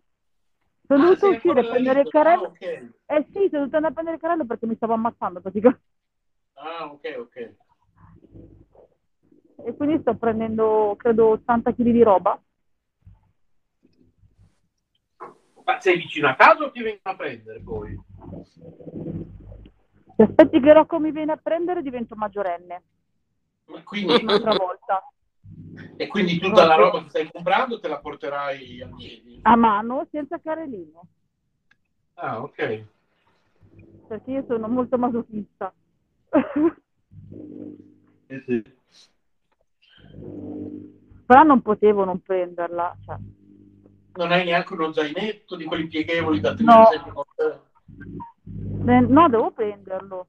Sono 0.87 1.03
ah, 1.03 1.05
dovuta 1.07 1.27
uscire 1.27 1.59
a 1.59 1.63
prendere 1.65 1.99
il 1.99 2.07
carrello. 2.07 2.43
Ah, 2.43 2.47
okay. 2.47 2.91
Eh 3.07 3.25
sì, 3.33 3.49
sono 3.49 3.67
dovuta 3.67 3.75
andare 3.75 3.87
a 3.87 3.91
prendere 3.91 4.15
il 4.15 4.21
carrello 4.21 4.45
perché 4.45 4.65
mi 4.67 4.75
stavo 4.77 4.93
ammazzando 4.93 5.41
praticamente. 5.41 5.83
Ah, 6.53 6.85
ok, 6.93 7.15
ok. 7.19 7.53
E 9.65 9.75
quindi 9.75 9.99
sto 9.99 10.15
prendendo, 10.15 10.95
credo, 10.97 11.31
80 11.31 11.73
kg 11.73 11.81
di 11.81 12.03
roba. 12.03 12.41
Ma 15.65 15.79
sei 15.79 15.97
vicino 15.97 16.29
a 16.29 16.35
casa 16.35 16.63
o 16.63 16.71
ti 16.71 16.81
vengono 16.81 17.01
a 17.01 17.15
prendere 17.15 17.59
poi? 17.59 17.99
Se 20.15 20.23
aspetti 20.23 20.59
che 20.59 20.73
Rocco 20.73 20.99
mi 20.99 21.11
viene 21.11 21.31
a 21.33 21.37
prendere 21.37 21.81
divento 21.81 22.15
maggiorenne. 22.15 22.83
Ma 23.65 23.83
quindi... 23.83 24.23
Un'altra 24.23 24.53
volta. 24.53 25.03
E 25.97 26.07
quindi 26.07 26.39
tutta 26.39 26.65
la 26.65 26.75
roba 26.75 27.01
che 27.03 27.09
stai 27.09 27.29
comprando 27.31 27.79
te 27.79 27.87
la 27.87 27.99
porterai 27.99 28.81
a 28.81 28.87
piedi? 28.87 29.39
A 29.43 29.55
mano, 29.55 30.05
senza 30.11 30.39
carrellino. 30.39 31.01
Ah, 32.15 32.41
ok. 32.41 32.83
Perché 34.07 34.31
io 34.31 34.43
sono 34.45 34.67
molto 34.67 34.97
masochista. 34.97 35.73
eh 38.27 38.43
sì. 38.45 38.63
Però 41.25 41.43
non 41.43 41.61
potevo 41.61 42.03
non 42.03 42.21
prenderla. 42.21 42.97
Cioè. 43.05 43.17
Non 44.15 44.31
hai 44.31 44.45
neanche 44.45 44.73
uno 44.73 44.93
zainetto 44.93 45.55
di 45.55 45.65
quelli 45.65 45.87
pieghevoli 45.87 46.39
da 46.39 46.53
tenere 46.53 46.79
no. 46.79 46.85
sempre 46.85 47.11
no, 49.07 49.29
devo 49.29 49.51
prenderlo. 49.51 50.27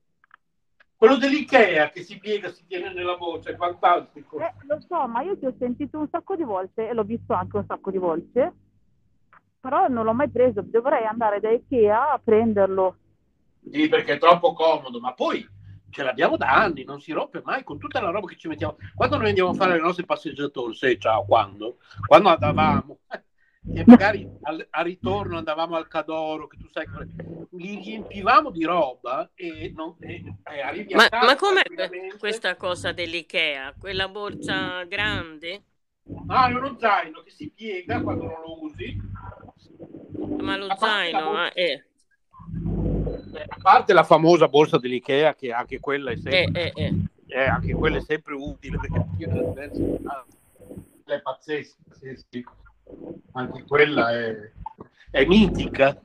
Quello 0.97 1.17
dell'Ikea 1.17 1.91
che 1.91 2.03
si 2.03 2.19
piega, 2.19 2.51
si 2.51 2.65
tiene 2.67 2.93
nella 2.93 3.17
voce, 3.17 3.51
è 3.51 3.57
fantastico. 3.57 4.39
Eh, 4.39 4.53
lo 4.67 4.81
so, 4.89 5.07
ma 5.07 5.21
io 5.21 5.39
ti 5.39 5.45
ho 5.45 5.55
sentito 5.59 5.99
un 5.99 6.09
sacco 6.09 6.37
di 6.37 6.43
volte 6.43 6.89
e 6.89 6.95
l'ho 6.95 7.05
visto 7.05 7.35
anche 7.35 7.59
un 7.59 7.67
sacco 7.67 7.91
di 7.91 7.99
volte, 7.99 8.53
però 9.61 9.89
non 9.89 10.07
l'ho 10.07 10.15
mai 10.15 10.31
preso. 10.31 10.63
Dovrei 10.63 11.05
andare 11.05 11.39
da 11.39 11.51
Ikea 11.51 12.13
a 12.13 12.21
prenderlo. 12.23 12.97
Sì, 13.71 13.89
perché 13.89 14.15
è 14.15 14.19
troppo 14.19 14.55
comodo, 14.55 14.99
ma 14.99 15.13
poi 15.13 15.47
ce 15.91 16.03
l'abbiamo 16.03 16.39
da 16.39 16.55
anni, 16.55 16.85
non 16.85 17.01
si 17.01 17.13
rompe 17.13 17.43
mai 17.45 17.63
con 17.63 17.79
tutta 17.79 18.01
la 18.01 18.11
roba 18.11 18.27
che 18.27 18.37
ci 18.37 18.49
mettiamo. 18.49 18.77
Quando 18.95 19.19
noi 19.19 19.29
andiamo 19.29 19.51
a 19.51 19.55
fare 19.55 19.75
le 19.75 19.81
nostre 19.81 20.07
passeggiatori, 20.07 20.75
sai, 20.75 20.99
ciao, 20.99 21.27
quando? 21.27 21.77
Quando 22.07 22.31
andavamo, 22.31 22.99
e 23.75 23.83
magari 23.87 24.29
al, 24.43 24.67
a 24.71 24.83
ritorno 24.83 25.39
andavamo 25.39 25.77
al 25.77 25.89
Cadoro, 25.89 26.47
che 26.47 26.57
tu 26.57 26.69
sai, 26.69 26.87
li 27.51 27.81
riempivamo 27.83 28.51
di 28.51 28.65
roba 28.65 29.31
e, 29.35 29.73
non, 29.75 29.97
e, 30.01 30.23
e 30.45 30.95
ma, 30.95 31.09
ma 31.11 31.37
com'è 31.37 31.63
questa 32.19 32.57
cosa 32.57 32.93
dell'Ikea? 32.93 33.75
Quella 33.79 34.09
borsa 34.09 34.85
grande? 34.85 35.63
Ah, 36.29 36.49
è 36.49 36.53
uno 36.55 36.77
zaino 36.79 37.23
che 37.23 37.31
si 37.31 37.51
piega 37.55 38.01
quando 38.01 38.25
non 38.25 38.41
lo 38.41 38.63
usi. 38.63 38.97
Ma 40.39 40.57
lo 40.57 40.69
zaino 40.77 41.53
è... 41.53 41.85
A 43.49 43.57
parte 43.61 43.93
la 43.93 44.05
famosa 44.05 44.49
borsa 44.49 44.79
dell'Ikea, 44.79 45.35
che 45.35 45.53
anche 45.53 45.81
quella 45.81 46.13
è 46.13 46.17
sempre, 46.17 46.73
eh, 46.73 46.73
eh, 46.75 46.95
eh. 47.27 47.47
anche 47.47 47.75
quella 47.75 47.99
è 47.99 48.01
sempre 48.01 48.35
utile 48.35 48.79
perché 48.79 49.01
è 51.05 51.21
pazzesca. 51.21 51.83
Sì, 52.01 52.25
sì 52.31 52.45
anche 53.33 53.65
quella 53.65 54.13
è, 54.13 54.53
è 55.11 55.25
mitica. 55.27 55.99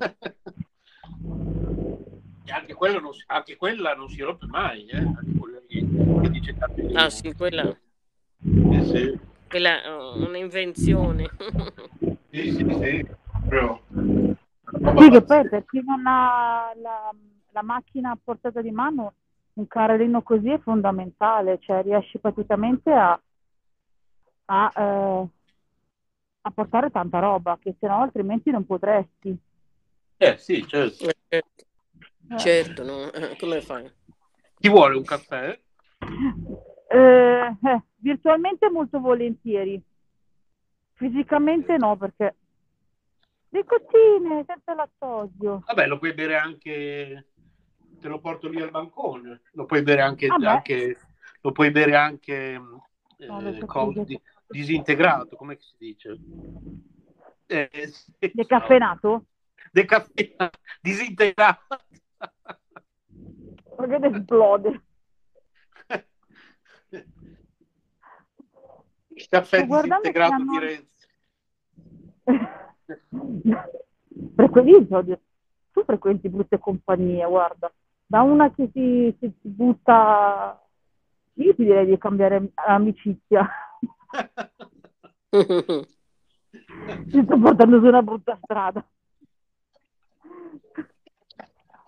e 2.45 2.51
anche 2.51 2.73
quella, 2.73 2.99
non, 2.99 3.11
anche 3.27 3.55
quella 3.55 3.93
non 3.93 4.09
si 4.09 4.21
rompe 4.21 4.45
mai, 4.47 4.85
eh? 4.87 4.97
anche 4.97 5.37
quella 5.37 5.59
che, 5.67 6.29
dice 6.29 6.55
Ah 6.93 7.09
sì, 7.09 7.33
quella... 7.33 7.63
Eh, 8.43 8.85
sì. 8.85 9.19
Quella 9.47 9.83
è 9.83 9.89
un'invenzione. 9.89 11.29
sì, 12.29 12.51
sì, 12.51 12.65
sì. 12.81 13.07
Però... 13.47 13.81
Sì, 13.89 15.09
che 15.09 15.21
poi 15.21 15.49
per 15.49 15.65
chi 15.65 15.81
non 15.83 16.05
ha 16.07 16.71
la, 16.81 17.13
la 17.51 17.61
macchina 17.61 18.11
a 18.11 18.17
portata 18.21 18.61
di 18.61 18.71
mano, 18.71 19.13
un 19.53 19.67
carrellino 19.67 20.21
così 20.21 20.49
è 20.49 20.59
fondamentale, 20.59 21.59
cioè 21.59 21.81
riesci 21.83 22.19
praticamente 22.19 22.91
a, 22.91 23.21
a 24.45 24.71
eh, 24.75 25.27
a 26.41 26.51
portare 26.51 26.89
tanta 26.89 27.19
roba, 27.19 27.57
che 27.59 27.75
se 27.79 27.87
no 27.87 28.01
altrimenti 28.01 28.49
non 28.49 28.65
potresti. 28.65 29.37
Eh 30.17 30.37
sì, 30.37 30.65
certo. 30.67 31.09
Eh, 31.27 31.43
certo, 32.37 32.83
no? 32.83 33.11
Eh, 33.11 33.35
come 33.37 33.61
fai? 33.61 33.89
Ti 34.57 34.69
vuole 34.69 34.97
un 34.97 35.03
caffè? 35.03 35.59
Eh, 36.89 37.55
eh, 37.63 37.83
virtualmente 37.97 38.69
molto 38.69 38.99
volentieri. 38.99 39.81
Fisicamente 40.93 41.77
no, 41.77 41.95
perché 41.97 42.35
le 43.49 43.65
cotine 43.65 44.43
senza 44.45 44.73
lattosio. 44.73 45.63
Vabbè, 45.65 45.87
lo 45.87 45.97
puoi 45.97 46.13
bere 46.13 46.37
anche 46.37 47.25
te 48.01 48.07
lo 48.07 48.19
porto 48.19 48.49
lì 48.49 48.59
al 48.59 48.71
bancone. 48.71 49.41
Lo 49.51 49.65
puoi 49.65 49.83
bere 49.83 50.01
anche, 50.01 50.27
anche 50.27 50.97
lo 51.41 51.51
puoi 51.51 51.71
bere 51.71 51.95
anche 51.95 52.59
no, 52.59 53.41
eh, 53.45 53.57
disintegrato, 54.51 55.35
come 55.35 55.57
si 55.59 55.73
dice? 55.77 56.17
Eh, 57.47 57.69
sì, 57.91 58.31
Decaffeinato? 58.33 59.25
Decaffeinato, 59.71 60.59
disintegrato. 60.81 61.79
Perché 63.75 64.07
esplode. 64.07 64.81
Il 69.13 69.27
caffè 69.29 69.65
disintegrato 69.65 70.33
hanno... 70.33 70.51
di 70.51 70.59
Renzi. 70.59 70.89
Frequenti, 74.35 75.19
tu 75.71 75.83
frequenti 75.85 76.29
brutte 76.29 76.59
compagnie, 76.59 77.25
guarda. 77.25 77.71
Da 78.05 78.21
una 78.21 78.51
che 78.53 78.69
si, 78.73 79.15
si 79.19 79.33
butta... 79.41 80.61
Io 81.35 81.55
ti 81.55 81.63
direi 81.63 81.85
di 81.85 81.97
cambiare 81.97 82.51
amicizia. 82.55 83.49
Mi 87.05 87.23
sto 87.23 87.39
portando 87.39 87.79
su 87.79 87.85
una 87.85 88.01
brutta 88.01 88.37
strada. 88.41 88.85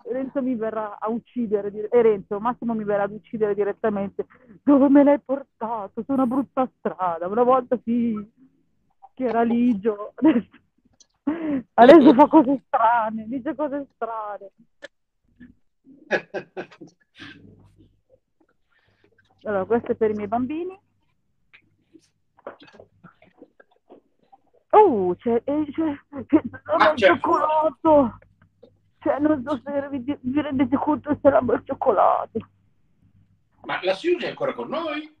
Renzo 0.06 0.42
mi 0.42 0.54
verrà 0.54 0.98
a 0.98 1.08
uccidere, 1.08 1.68
e 1.72 1.88
eh, 1.90 2.02
Renzo, 2.02 2.38
Massimo 2.38 2.74
mi 2.74 2.84
verrà 2.84 3.04
ad 3.04 3.12
uccidere 3.12 3.54
direttamente. 3.54 4.26
Dove 4.62 4.88
me 4.88 5.02
l'hai 5.02 5.18
portato? 5.18 6.02
Su 6.02 6.12
una 6.12 6.26
brutta 6.26 6.70
strada. 6.78 7.26
Una 7.26 7.42
volta 7.42 7.78
sì, 7.82 8.14
che 9.14 9.24
era 9.24 9.42
ligio. 9.42 10.12
Adesso, 10.14 10.50
adesso 11.74 12.14
fa 12.14 12.28
cose 12.28 12.62
strane, 12.66 13.26
dice 13.26 13.54
cose 13.54 13.86
strane. 13.94 14.50
Allora, 19.44 19.64
questo 19.64 19.92
è 19.92 19.94
per 19.94 20.10
i 20.10 20.14
miei 20.14 20.28
bambini. 20.28 20.78
Oh, 24.70 25.14
c'è, 25.16 25.40
eh, 25.44 25.66
c'è, 25.70 25.98
c'è, 26.26 26.26
c'è 26.26 26.90
il 26.90 26.96
cioccolato. 26.96 28.18
Cioè, 28.98 29.18
non 29.18 29.42
so 29.46 29.60
se 29.62 29.88
vi, 29.90 30.18
vi 30.20 30.40
rendete 30.40 30.76
conto 30.76 31.16
se 31.20 31.28
era 31.28 31.38
il 31.38 31.62
cioccolato. 31.64 32.38
Ma 33.62 33.78
la 33.82 33.94
Suzy 33.94 34.24
è 34.24 34.28
ancora 34.28 34.52
con 34.52 34.68
noi? 34.68 35.14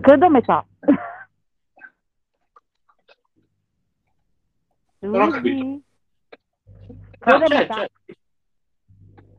Credo 0.00 0.26
a 0.26 0.28
metà. 0.28 0.66
Non 5.00 5.20
ho 5.20 5.28
capito. 5.28 5.64
No, 7.24 7.40
c'è, 7.44 7.66
c'è. 7.66 7.90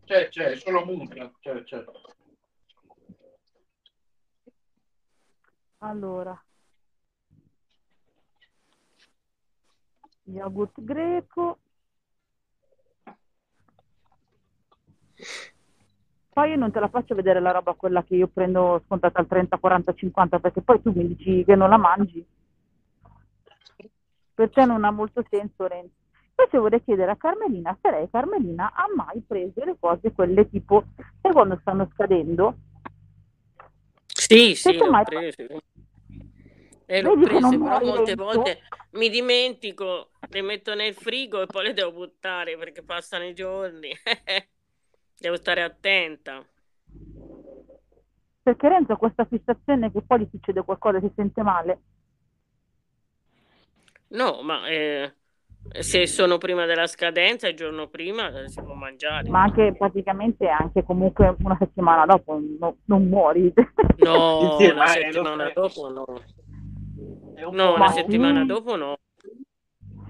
C'è, 0.06 0.30
c'è, 0.30 0.56
solo 0.56 0.86
musica. 0.86 1.32
C'è, 1.40 1.64
c'è. 1.64 1.84
Allora. 5.80 6.42
Yogurt 10.24 10.82
greco. 10.82 11.60
Poi 16.30 16.50
io 16.50 16.56
non 16.56 16.72
te 16.72 16.80
la 16.80 16.88
faccio 16.88 17.14
vedere 17.14 17.40
la 17.40 17.52
roba 17.52 17.74
quella 17.74 18.04
che 18.04 18.16
io 18.16 18.28
prendo 18.28 18.82
scontata 18.86 19.20
al 19.20 19.28
30, 19.28 19.58
40, 19.58 19.94
50 19.94 20.40
perché 20.40 20.62
poi 20.62 20.82
tu 20.82 20.92
mi 20.92 21.08
dici 21.08 21.44
che 21.46 21.56
non 21.56 21.70
la 21.70 21.78
mangi. 21.78 22.26
Per 24.34 24.50
te 24.50 24.66
non 24.66 24.84
ha 24.84 24.90
molto 24.90 25.24
senso 25.30 25.68
Renzo. 25.68 25.94
Invece 26.36 26.58
vorrei 26.58 26.84
chiedere 26.84 27.12
a 27.12 27.16
Carmelina 27.16 27.78
se 27.80 27.92
lei, 27.92 28.10
Carmelina, 28.10 28.74
ha 28.74 28.86
mai 28.96 29.22
preso 29.22 29.64
le 29.64 29.78
cose 29.80 30.12
quelle 30.12 30.50
tipo 30.50 30.84
per 31.22 31.32
quando 31.32 31.60
stanno 31.62 31.88
scadendo? 31.94 32.56
Sì, 34.08 34.56
sì, 34.56 34.76
mai... 34.90 35.04
preso. 35.04 35.62
E 36.94 37.02
l'ho 37.02 37.18
prese, 37.18 37.58
però 37.58 37.80
molte 37.84 38.14
volte 38.14 38.60
mi 38.92 39.10
dimentico, 39.10 40.12
le 40.30 40.42
metto 40.44 40.76
nel 40.76 40.94
frigo 40.94 41.42
e 41.42 41.48
poi 41.48 41.64
le 41.64 41.74
devo 41.74 41.92
buttare 41.92 42.56
perché 42.56 42.84
passano 42.84 43.24
i 43.24 43.34
giorni. 43.34 43.90
devo 45.18 45.36
stare 45.36 45.64
attenta. 45.64 46.46
Perché 48.44 48.70
Renzo 48.70 48.94
ha 48.94 48.98
questa 48.98 49.26
fissazione 49.26 49.92
che 49.92 50.04
poi 50.04 50.20
gli 50.20 50.28
succede 50.30 50.62
qualcosa, 50.64 51.00
si 51.00 51.12
sente 51.16 51.42
male. 51.42 51.82
No, 54.10 54.44
ma 54.44 54.68
eh, 54.68 55.16
se 55.80 56.06
sono 56.06 56.38
prima 56.38 56.66
della 56.66 56.86
scadenza, 56.86 57.48
il 57.48 57.56
giorno 57.56 57.88
prima 57.88 58.28
eh, 58.40 58.50
si 58.50 58.62
può 58.62 58.76
mangiare. 58.76 59.30
Ma 59.30 59.42
anche 59.42 59.74
praticamente 59.76 60.48
anche 60.48 60.84
comunque 60.84 61.36
una 61.40 61.58
settimana 61.58 62.06
dopo 62.06 62.40
no, 62.60 62.78
non 62.86 63.08
muori. 63.08 63.52
No, 63.98 64.58
una 64.62 64.86
settimana 64.86 65.52
dopo 65.56 65.90
no. 65.90 66.06
No, 67.52 67.74
una 67.76 67.90
settimana 67.90 68.42
sì. 68.42 68.46
dopo 68.48 68.76
no. 68.76 68.98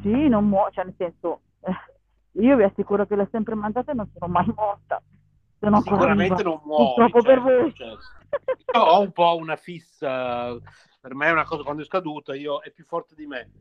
Sì, 0.01 0.27
non 0.27 0.47
muore, 0.47 0.71
cioè 0.73 0.85
nel 0.85 0.95
senso, 0.97 1.41
eh, 1.61 2.41
io 2.41 2.55
vi 2.57 2.63
assicuro 2.63 3.05
che 3.05 3.15
l'ho 3.15 3.27
sempre 3.31 3.55
mangiata 3.55 3.91
e 3.91 3.95
non 3.95 4.09
sono 4.13 4.31
mai 4.31 4.51
morta. 4.55 5.01
Sono 5.59 5.81
Sicuramente 5.81 6.43
non 6.43 6.59
muore. 6.65 6.93
Purtroppo 6.95 7.21
certo, 7.21 7.41
per 7.43 7.57
voi. 7.57 7.73
Certo. 7.73 8.79
ho 8.79 8.99
un 8.99 9.11
po' 9.11 9.35
una 9.37 9.55
fissa, 9.55 10.57
per 10.99 11.15
me 11.15 11.27
è 11.27 11.31
una 11.31 11.45
cosa 11.45 11.63
quando 11.63 11.83
è 11.83 11.85
scaduta, 11.85 12.35
io 12.35 12.61
è 12.61 12.71
più 12.71 12.83
forte 12.83 13.15
di 13.15 13.25
me. 13.25 13.51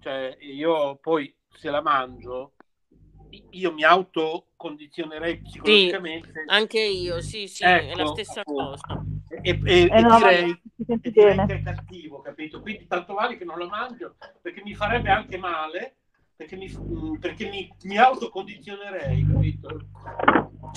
Cioè, 0.00 0.36
io 0.40 0.96
poi 0.96 1.32
se 1.48 1.70
la 1.70 1.80
mangio, 1.80 2.54
io 3.50 3.72
mi 3.72 3.84
autocondizionerei 3.84 5.38
psicologicamente. 5.38 6.32
Sì, 6.32 6.38
anche 6.46 6.80
io, 6.80 7.20
sì, 7.20 7.46
sì, 7.48 7.64
ecco, 7.64 7.92
è 7.92 7.94
la 7.94 8.02
ecco, 8.02 8.12
stessa 8.12 8.42
cosa. 8.44 9.04
E, 9.42 9.60
e, 9.64 9.88
eh 9.90 10.00
no, 10.00 10.18
direi, 10.18 10.62
e 11.00 11.10
direi 11.10 11.46
che 11.46 11.54
è 11.54 11.62
cattivo, 11.62 12.20
capito? 12.20 12.60
Quindi 12.60 12.86
tanto 12.86 13.14
vale 13.14 13.36
che 13.36 13.44
non 13.44 13.56
lo 13.56 13.68
mangio, 13.68 14.16
perché 14.40 14.62
mi 14.62 14.74
farebbe 14.74 15.10
anche 15.10 15.38
male, 15.38 15.96
perché 16.36 16.56
mi, 16.56 16.70
mm, 16.70 17.14
perché 17.14 17.48
mi, 17.48 17.74
mi 17.82 17.96
autocondizionerei, 17.96 19.26
capito? 19.26 19.80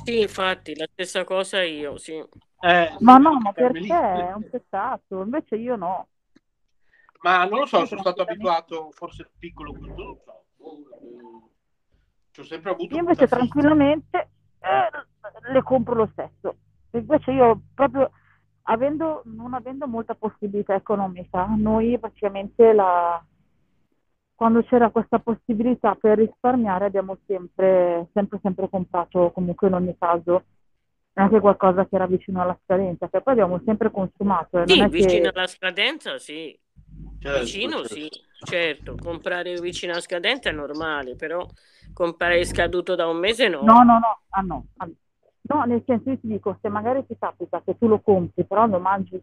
Sì, 0.04 0.22
infatti, 0.22 0.76
la 0.76 0.88
stessa 0.92 1.24
cosa 1.24 1.62
io, 1.64 1.98
sì. 1.98 2.14
Eh, 2.14 2.96
ma 3.00 3.18
no, 3.18 3.40
ma 3.40 3.52
perché? 3.52 3.88
È 3.88 4.34
un 4.34 4.50
peccato, 4.50 5.22
invece 5.22 5.56
io 5.56 5.76
no. 5.76 6.08
Ma 7.22 7.46
non 7.46 7.60
lo 7.60 7.66
so, 7.66 7.86
sono 7.86 8.02
stato 8.02 8.22
abituato, 8.22 8.92
forse 8.92 9.32
piccolo, 9.38 9.72
non 9.72 9.96
lo 9.96 10.22
so. 10.24 10.46
Ci 12.36 12.42
ho 12.42 12.44
sempre 12.44 12.72
avuto 12.72 12.94
io 12.94 13.00
invece 13.00 13.28
tranquillamente 13.28 14.28
eh, 14.60 15.54
le 15.54 15.64
compro 15.64 15.96
lo 15.96 16.10
stesso. 16.12 16.58
Invece 16.92 17.32
io 17.32 17.62
proprio 17.74 18.12
avendo, 18.64 19.22
non 19.24 19.54
avendo 19.54 19.88
molta 19.88 20.16
possibilità 20.16 20.76
economica, 20.76 21.46
noi 21.56 21.98
praticamente 21.98 22.74
la, 22.74 23.24
quando 24.36 24.64
c'era 24.64 24.90
questa 24.90 25.20
possibilità 25.20 25.96
per 25.96 26.18
risparmiare 26.18 26.84
abbiamo 26.84 27.18
sempre, 27.26 28.10
sempre, 28.12 28.40
sempre 28.42 28.68
comprato 28.68 29.32
comunque 29.32 29.70
in 29.70 29.76
ogni 29.76 29.96
caso 29.98 30.44
anche 31.14 31.40
qualcosa 31.40 31.88
che 31.88 31.96
era 31.96 32.06
vicino 32.06 32.42
alla 32.42 32.60
scadenza, 32.66 33.08
che 33.08 33.22
poi 33.22 33.32
abbiamo 33.32 33.62
sempre 33.64 33.90
consumato. 33.92 34.60
Eh, 34.60 34.68
sì, 34.68 34.86
vicino 34.90 35.32
che... 35.32 35.38
alla 35.40 35.48
scadenza 35.48 36.18
sì. 36.18 36.60
Certo, 37.18 37.40
vicino 37.40 37.78
certo. 37.78 37.94
sì, 37.94 38.10
certo, 38.46 38.96
comprare 38.96 39.60
vicino 39.60 39.94
a 39.94 40.00
scadenza 40.00 40.50
è 40.50 40.54
normale, 40.54 41.16
però 41.16 41.46
comprare 41.94 42.46
scaduto 42.46 42.96
da 42.96 43.08
un 43.08 43.18
mese 43.18 43.48
no. 43.48 43.62
No, 43.62 43.84
no, 43.84 44.00
no, 44.00 44.20
ah, 44.30 44.42
no. 44.42 44.68
Ah, 44.78 44.90
no, 45.42 45.64
nel 45.66 45.84
senso 45.86 46.10
io 46.10 46.20
ti 46.20 46.28
dico, 46.28 46.58
se 46.62 46.70
magari 46.70 47.06
ti 47.06 47.18
capita 47.18 47.62
che 47.62 47.78
tu 47.78 47.88
lo 47.88 48.00
compri, 48.00 48.46
però 48.46 48.66
lo 48.68 48.80
mangi 48.80 49.20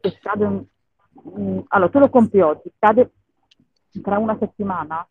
e 0.00 0.16
scade, 0.20 0.46
mh, 0.46 1.60
allora 1.68 1.90
tu 1.90 1.98
lo 1.98 2.10
compri 2.10 2.40
oggi, 2.40 2.70
scade 2.76 3.10
tra 4.02 4.18
una 4.18 4.36
settimana 4.38 5.06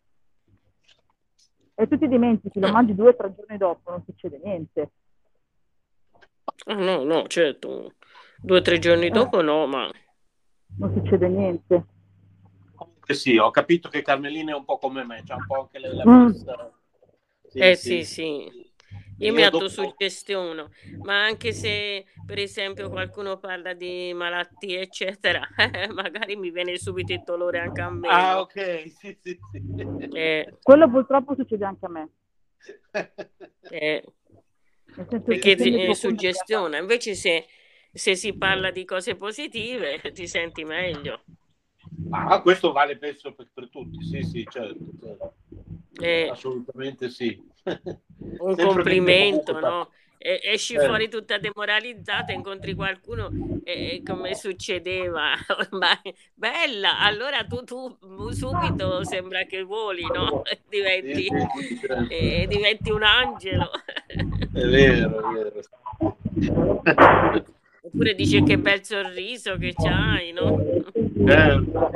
e 1.74 1.88
tu 1.88 1.98
ti 1.98 2.08
dimentichi, 2.08 2.58
lo 2.58 2.70
mangi 2.70 2.94
due 2.94 3.08
o 3.08 3.16
tre 3.16 3.34
giorni 3.34 3.58
dopo, 3.58 3.90
non 3.90 4.02
succede 4.04 4.40
niente. 4.42 4.90
Ah, 6.66 6.74
no, 6.74 7.04
no, 7.04 7.26
certo, 7.26 7.92
due 8.38 8.58
o 8.58 8.62
tre 8.62 8.78
giorni 8.78 9.06
eh. 9.06 9.10
dopo 9.10 9.42
no, 9.42 9.66
ma... 9.66 9.90
Non 10.78 10.92
succede 10.94 11.28
niente. 11.28 11.86
Sì, 13.14 13.38
ho 13.38 13.50
capito 13.50 13.88
che 13.88 14.02
Carmelina 14.02 14.52
è 14.52 14.56
un 14.56 14.64
po' 14.64 14.78
come 14.78 15.04
me, 15.04 15.22
c'è 15.24 15.34
un 15.34 15.46
po' 15.46 15.60
anche 15.60 15.78
la 15.78 16.04
mm. 16.04 16.28
Sì, 17.48 17.58
eh 17.58 17.76
sì, 17.76 18.04
sì. 18.04 18.04
sì. 18.04 18.74
Io, 19.18 19.28
Io 19.28 19.32
mi 19.32 19.42
autosuggestiono, 19.44 20.70
ma 21.02 21.24
anche 21.24 21.52
se 21.52 22.04
per 22.26 22.38
esempio 22.38 22.90
qualcuno 22.90 23.38
parla 23.38 23.72
di 23.72 24.12
malattie, 24.12 24.80
eccetera, 24.80 25.40
magari 25.94 26.36
mi 26.36 26.50
viene 26.50 26.76
subito 26.76 27.14
il 27.14 27.22
dolore 27.24 27.60
anche 27.60 27.80
a 27.80 27.88
me. 27.88 28.08
Ah, 28.08 28.40
ok, 28.40 28.90
sì, 28.90 29.16
sì, 29.22 29.38
sì. 29.50 29.62
Eh. 30.12 30.54
Quello 30.62 30.90
purtroppo 30.90 31.34
succede 31.34 31.64
anche 31.64 31.86
a 31.86 31.88
me. 31.88 32.08
Eh. 33.70 34.04
Perché 35.24 35.56
ti 35.56 35.94
suggestiona, 35.94 36.78
invece 36.78 37.14
se, 37.14 37.46
se 37.92 38.16
si 38.16 38.34
parla 38.34 38.70
di 38.70 38.84
cose 38.84 39.16
positive 39.16 40.00
ti 40.12 40.26
senti 40.26 40.64
meglio. 40.64 41.22
Ah, 42.10 42.40
questo 42.40 42.72
vale 42.72 42.96
penso 42.98 43.32
per, 43.32 43.48
per 43.52 43.68
tutti, 43.68 44.04
sì, 44.04 44.22
sì, 44.22 44.46
certo. 44.48 44.84
certo. 45.00 45.34
Eh, 46.00 46.28
Assolutamente 46.30 47.08
sì. 47.08 47.42
Un 48.38 48.54
complimento, 48.54 49.58
no? 49.58 49.90
E, 50.18 50.40
esci 50.42 50.74
eh. 50.74 50.84
fuori 50.84 51.08
tutta 51.08 51.38
demoralizzata, 51.38 52.32
incontri 52.32 52.74
qualcuno 52.74 53.30
e, 53.64 54.02
come 54.04 54.34
succedeva, 54.34 55.32
ma 55.72 56.00
bella, 56.34 57.00
allora 57.00 57.44
tu, 57.44 57.62
tu 57.64 57.96
subito 58.30 59.04
sembra 59.04 59.44
che 59.44 59.62
voli, 59.62 60.02
no? 60.02 60.42
Diventi, 60.68 61.28
eh, 62.08 62.46
diventi 62.48 62.90
un 62.90 63.02
angelo. 63.02 63.70
È 64.06 64.66
vero, 64.66 65.30
è 65.30 65.32
vero. 65.32 65.62
Oppure 67.86 68.14
dice 68.14 68.42
che 68.42 68.58
bel 68.58 68.84
sorriso 68.84 69.56
che 69.56 69.72
c'hai, 69.72 70.32
no? 70.32 70.60
Certo, 71.26 71.90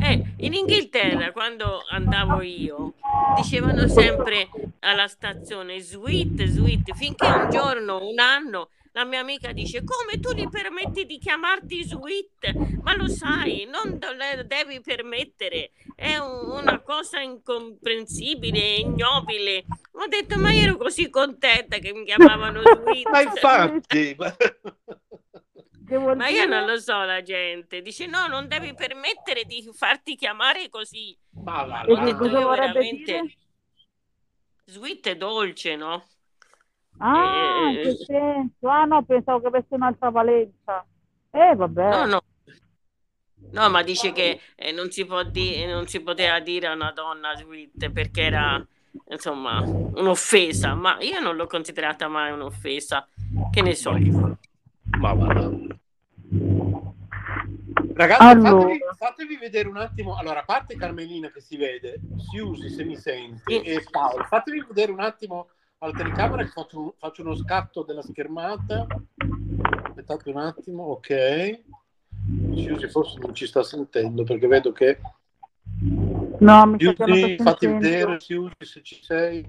eh, 0.00 0.22
in 0.38 0.54
Inghilterra, 0.54 1.32
quando 1.32 1.82
andavo 1.90 2.40
io, 2.42 2.94
dicevano 3.36 3.88
sempre 3.88 4.48
alla 4.80 5.08
stazione 5.08 5.80
sweet, 5.80 6.44
sweet, 6.44 6.94
finché 6.94 7.26
un 7.26 7.50
giorno, 7.50 8.06
un 8.06 8.18
anno, 8.20 8.68
la 8.98 9.04
mia 9.04 9.20
amica 9.20 9.52
dice 9.52 9.84
come 9.84 10.18
tu 10.18 10.32
gli 10.32 10.48
permetti 10.48 11.06
di 11.06 11.18
chiamarti 11.18 11.84
sweet? 11.84 12.52
Ma 12.82 12.96
lo 12.96 13.06
sai, 13.06 13.64
non 13.70 13.96
lo 14.00 14.42
devi 14.42 14.80
permettere, 14.80 15.70
è 15.94 16.16
un, 16.16 16.50
una 16.50 16.80
cosa 16.80 17.20
incomprensibile, 17.20 18.58
ignobile. 18.78 19.64
Ho 19.92 20.06
detto 20.08 20.36
ma 20.38 20.50
io 20.50 20.62
ero 20.62 20.76
così 20.76 21.08
contenta 21.10 21.78
che 21.78 21.92
mi 21.92 22.04
chiamavano 22.04 22.60
sweet. 22.60 23.06
ma 23.10 23.20
infatti... 23.20 24.16
Ma 26.16 26.28
io 26.28 26.44
non 26.44 26.66
lo 26.66 26.78
so 26.78 27.02
la 27.04 27.22
gente. 27.22 27.80
Dice 27.80 28.06
no, 28.06 28.26
non 28.26 28.48
devi 28.48 28.74
permettere 28.74 29.44
di 29.44 29.66
farti 29.72 30.16
chiamare 30.16 30.68
così. 30.68 31.16
Ma 31.44 31.64
vorrebbe 31.86 32.28
veramente... 32.28 33.04
dire? 33.04 33.36
Sweet 34.66 35.08
è 35.08 35.16
dolce, 35.16 35.76
no? 35.76 36.04
Ah, 36.98 37.70
eh... 37.72 37.80
che 37.82 38.04
senso? 38.04 38.68
Ah 38.68 38.84
no, 38.84 39.02
pensavo 39.04 39.40
che 39.40 39.46
avesse 39.46 39.74
un'altra 39.74 40.10
valenza. 40.10 40.84
Eh, 41.30 41.54
vabbè. 41.54 41.90
No, 41.90 42.04
no. 42.04 42.22
No, 43.50 43.70
ma 43.70 43.82
dice 43.82 44.12
che 44.12 44.40
eh, 44.56 44.72
non, 44.72 44.90
si 44.90 45.06
può 45.06 45.22
di- 45.22 45.64
non 45.64 45.86
si 45.86 46.00
poteva 46.00 46.38
dire 46.40 46.66
a 46.66 46.74
una 46.74 46.92
donna 46.92 47.34
sweet 47.34 47.90
perché 47.90 48.22
era 48.22 48.64
insomma 49.10 49.60
un'offesa, 49.60 50.74
ma 50.74 50.98
io 51.00 51.20
non 51.20 51.36
l'ho 51.36 51.46
considerata 51.46 52.08
mai 52.08 52.32
un'offesa. 52.32 53.08
Che 53.50 53.62
ne 53.62 53.74
so 53.74 53.96
io. 53.96 54.38
Ma 54.98 55.12
va. 55.12 55.50
Ragazzi, 57.94 58.22
allora. 58.22 58.60
fatevi, 58.60 58.80
fatevi, 58.96 59.36
vedere 59.36 59.68
un 59.68 59.76
attimo. 59.76 60.16
Allora, 60.16 60.40
a 60.40 60.44
parte 60.44 60.76
Carmelina 60.76 61.30
che 61.30 61.40
si 61.40 61.56
vede, 61.56 62.00
Siusi 62.30 62.70
se 62.70 62.84
mi 62.84 62.96
senti, 62.96 63.60
e 63.60 63.84
Paolo, 63.90 64.24
fatevi 64.24 64.64
vedere 64.68 64.92
un 64.92 65.00
attimo 65.00 65.48
alla 65.78 65.92
telecamera 65.92 66.42
che 66.42 66.48
faccio, 66.48 66.94
faccio 66.98 67.22
uno 67.22 67.36
scatto 67.36 67.82
della 67.82 68.02
schermata. 68.02 68.86
Aspettate 69.82 70.30
un 70.30 70.38
attimo, 70.38 70.84
ok. 70.84 71.62
Siusi 72.54 72.88
forse 72.88 73.18
non 73.20 73.34
ci 73.34 73.46
sta 73.46 73.62
sentendo 73.62 74.24
perché 74.24 74.46
vedo 74.46 74.72
che. 74.72 74.98
No, 76.40 76.66
mi 76.66 76.78
Siusi, 76.78 77.36
fatti 77.36 77.66
vedere, 77.66 78.20
Siusi, 78.20 78.54
se 78.58 78.82
ci 78.82 79.02
sei. 79.02 79.46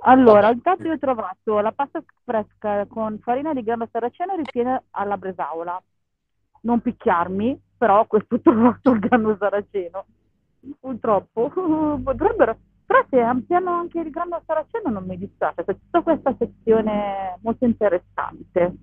Allora, 0.00 0.50
intanto 0.50 0.86
io 0.86 0.94
ho 0.94 0.98
trovato 0.98 1.60
la 1.60 1.72
pasta 1.72 2.02
fresca 2.24 2.84
con 2.86 3.18
farina 3.20 3.54
di 3.54 3.62
grano 3.62 3.88
saraceno 3.90 4.34
ripiena 4.36 4.82
alla 4.90 5.16
bresaola. 5.16 5.80
Non 6.62 6.80
picchiarmi, 6.80 7.58
però 7.78 8.06
questo 8.06 8.34
ho 8.34 8.40
trovato 8.42 8.90
il 8.90 8.98
grano 8.98 9.36
saraceno. 9.38 10.06
Purtroppo 10.80 11.50
potrebbero, 12.02 12.58
però 12.86 13.04
se 13.08 13.18
ampliano 13.18 13.70
anche 13.70 14.00
il 14.00 14.10
grano 14.10 14.42
saraceno 14.46 14.90
non 14.90 15.04
mi 15.04 15.16
dispiace, 15.16 15.64
c'è 15.64 15.72
tutta 15.72 16.02
questa 16.02 16.34
sezione 16.38 17.38
molto 17.40 17.64
interessante 17.64 18.74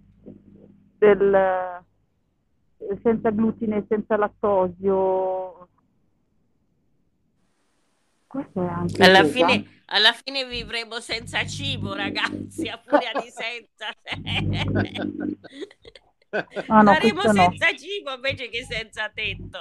del, 0.98 1.84
senza 3.02 3.30
glutine, 3.30 3.86
senza 3.88 4.18
lattosio. 4.18 5.68
Questo 8.26 8.64
è 8.64 8.68
anche 8.68 9.04
alla 9.04 9.24
fine, 9.26 9.82
alla 9.86 10.14
fine 10.14 10.46
vivremo 10.46 11.00
senza 11.00 11.46
cibo, 11.46 11.94
ragazzi, 11.94 12.68
a 12.70 12.82
furia 12.84 13.12
di 13.14 13.30
senza. 13.30 13.94
Ah, 16.68 16.82
no, 16.82 16.94
Saremo 16.94 17.24
senza 17.24 17.70
no. 17.72 17.78
cibo 17.78 18.14
invece 18.14 18.48
che 18.48 18.64
senza 18.64 19.12
tetto. 19.14 19.60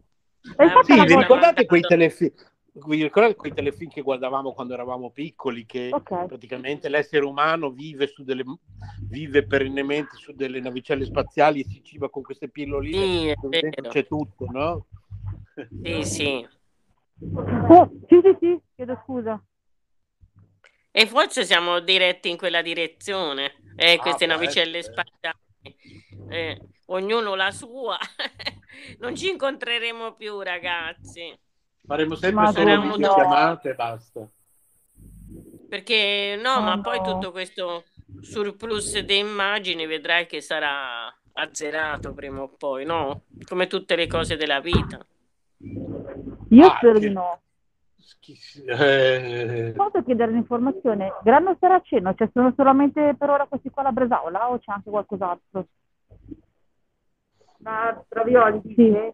Eh, 0.57 0.85
sì, 0.85 1.05
vi 1.05 1.17
ricordate 1.17 1.65
quei 1.65 1.81
telefilm? 1.81 2.33
Vi 2.73 3.03
ricordate 3.03 3.37
quei 3.37 3.55
telefilm 3.55 3.91
che 3.91 4.03
guardavamo 4.03 4.53
quando 4.53 4.75
eravamo 4.75 5.11
piccoli? 5.11 5.65
Che 5.65 5.91
okay. 5.93 6.27
praticamente 6.27 6.89
l'essere 6.89 7.25
umano 7.25 7.71
vive, 7.71 8.09
su 8.09 8.25
delle, 8.25 8.45
vive 9.09 9.47
perennemente 9.47 10.17
su 10.17 10.33
delle 10.33 10.61
navicelle 10.61 11.05
spaziali 11.05 11.61
e 11.61 11.65
si 11.65 11.83
ciba 11.83 12.09
con 12.09 12.23
queste 12.23 12.49
pilloline. 12.49 13.37
Sì, 13.41 13.89
c'è 13.89 14.07
tutto, 14.07 14.47
no? 14.51 14.87
Sì, 15.83 16.05
sì. 16.05 16.49
Oh, 17.69 17.91
sì, 18.09 18.21
sì, 18.23 18.37
sì, 18.41 18.61
chiedo 18.75 19.01
scusa. 19.05 19.43
E 20.91 21.07
forse 21.07 21.45
siamo 21.45 21.81
diretti 21.81 22.29
in 22.29 22.37
quella 22.37 22.61
direzione. 22.61 23.53
Eh, 23.77 23.97
queste 23.99 24.25
ah, 24.25 24.29
navicelle 24.29 24.83
spaziali. 24.83 25.39
Eh, 26.29 26.61
ognuno 26.87 27.35
la 27.35 27.51
sua. 27.51 27.99
non 28.99 29.15
ci 29.15 29.31
incontreremo 29.31 30.15
più, 30.15 30.41
ragazzi. 30.41 31.37
Faremo 31.87 32.15
sempre 32.15 32.43
ma 32.43 32.53
solo 32.53 32.97
no. 32.97 33.15
chiamate 33.15 33.71
e 33.71 33.75
basta. 33.75 34.29
Perché 35.69 36.39
no, 36.41 36.55
oh, 36.55 36.61
ma 36.61 36.75
no. 36.77 36.81
poi 36.83 37.03
tutto 37.03 37.31
questo 37.31 37.85
surplus 38.21 38.99
di 39.01 39.19
immagini 39.19 39.87
vedrai 39.87 40.27
che 40.27 40.41
sarà 40.41 41.13
azzerato 41.33 42.13
prima 42.15 42.43
o 42.43 42.49
poi, 42.57 42.85
no? 42.85 43.23
Come 43.49 43.67
tutte 43.67 43.97
le 43.97 44.07
cose 44.07 44.37
della 44.37 44.61
vita. 44.61 45.05
Io 46.51 46.67
ah, 46.67 46.77
spero 46.77 46.99
che... 46.99 47.09
di 47.09 47.13
no. 47.13 47.41
Eh... 48.67 49.73
Posso 49.77 50.03
chiedere 50.03 50.31
un'informazione? 50.31 51.13
Grano 51.23 51.57
Saraceno, 51.59 52.15
cioè 52.15 52.29
sono 52.33 52.53
solamente 52.57 53.15
per 53.19 53.31
ora 53.31 53.47
questi 53.47 53.71
qua 53.71 53.83
la 53.83 53.93
bresaola 53.93 54.51
o 54.51 54.59
c'è 54.59 54.73
anche 54.73 54.91
qualcos'altro? 54.91 55.67
Ma 57.65 58.05
ravioli, 58.11 58.61
sì. 58.75 59.13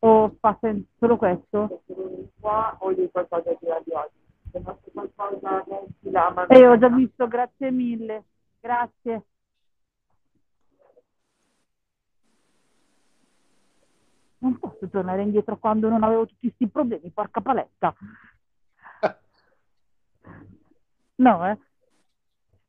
O 0.00 0.36
fa 0.38 0.58
solo 0.98 1.16
questo? 1.16 1.82
Qua 2.38 2.76
o 2.80 2.92
gli 2.92 3.08
qualcosa 3.10 3.56
di 3.58 3.66
ravioli? 3.66 4.10
Se 4.52 4.60
non 4.60 4.78
c'è 4.82 4.90
qualcosa 4.92 5.64
di 5.98 6.10
là, 6.10 6.30
ma... 6.30 6.46
Eh, 6.46 6.66
ho 6.66 6.78
già 6.78 6.88
visto, 6.88 7.26
grazie 7.26 7.70
mille. 7.70 8.24
Grazie. 8.60 9.24
Non 14.38 14.58
posso 14.58 14.86
tornare 14.88 15.22
indietro 15.22 15.56
quando 15.56 15.88
non 15.88 16.02
avevo 16.02 16.26
tutti 16.26 16.48
questi 16.48 16.68
problemi, 16.68 17.10
porca 17.10 17.40
paletta. 17.40 17.94
No, 21.18 21.48
eh. 21.48 21.58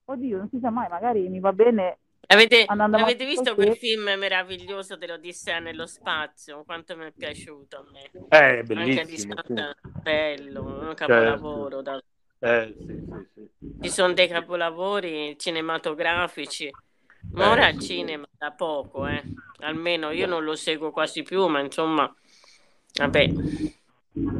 Oddio, 0.05 0.37
non 0.37 0.47
si 0.47 0.59
sa 0.59 0.69
mai, 0.69 0.87
magari 0.87 1.27
mi 1.27 1.41
va 1.41 1.51
bene. 1.51 1.97
Avete, 2.29 2.65
avete 2.67 3.25
visto 3.25 3.55
quel 3.55 3.77
film 3.77 4.03
meraviglioso 4.17 4.97
dell'Odissea 4.97 5.59
nello 5.59 5.85
spazio? 5.85 6.63
Quanto 6.65 6.97
mi 6.97 7.05
è 7.05 7.11
piaciuto 7.11 7.77
a 7.77 7.85
me. 7.89 8.11
Eh, 8.29 8.63
bellissimo. 8.63 9.33
Anche 9.37 9.53
di 9.53 9.63
sì. 9.63 10.01
bello, 10.01 10.63
un 10.63 10.93
capolavoro. 10.93 11.81
Certo. 11.81 12.03
Da... 12.39 12.63
Eh, 12.63 12.75
sì, 12.77 12.85
sì, 12.85 13.29
sì. 13.33 13.77
Ci 13.81 13.89
sono 13.89 14.11
dei 14.11 14.27
capolavori 14.27 15.37
cinematografici. 15.39 16.69
Ma 17.31 17.49
ora 17.49 17.67
al 17.67 17.79
cinema 17.79 18.27
da 18.37 18.51
poco, 18.51 19.07
eh. 19.07 19.23
Almeno 19.59 20.11
io 20.11 20.27
non 20.27 20.43
lo 20.43 20.55
seguo 20.55 20.91
quasi 20.91 21.23
più, 21.23 21.47
ma 21.47 21.61
insomma, 21.61 22.13
vabbè. 22.93 23.29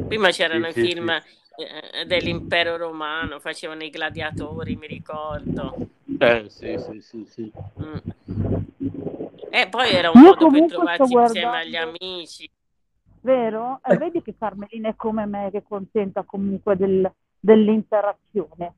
Prima 0.08 0.30
c'erano 0.32 0.68
i 0.68 0.74
film 0.74 1.10
eh, 1.10 2.06
dell'impero 2.06 2.76
romano, 2.76 3.40
facevano 3.40 3.84
i 3.84 3.90
gladiatori, 3.90 4.76
mi 4.76 4.88
ricordo. 4.88 5.90
Eh, 6.20 6.46
sì, 6.50 6.78
sì, 6.78 7.02
sì, 7.02 7.26
sì. 7.26 7.52
Mm. 7.82 7.98
E 9.50 9.68
poi 9.70 9.90
era 9.92 10.10
un 10.12 10.22
Io 10.22 10.36
modo 10.36 10.50
per 10.50 10.66
trovarsi 10.68 11.14
insieme 11.14 11.58
agli 11.58 11.76
amici. 11.76 12.50
Vero? 13.22 13.82
Eh, 13.84 13.98
vedi 13.98 14.22
che 14.22 14.36
Carmelina 14.38 14.90
è 14.90 14.96
come 14.96 15.26
me, 15.26 15.50
che 15.52 15.64
contenta 15.64 16.24
comunque 16.24 16.78
del, 16.78 17.12
dell'interazione. 17.40 18.74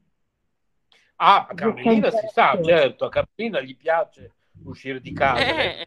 Ah, 1.18 1.48
Carmelina 1.54 2.10
si 2.12 2.28
sa, 2.32 2.58
certo, 2.64 3.06
a 3.06 3.10
Carmelina 3.10 3.62
gli 3.62 3.76
piace 3.76 4.34
uscire 4.64 5.00
di 5.02 5.14
casa. 5.14 5.40
Eh. 5.40 5.84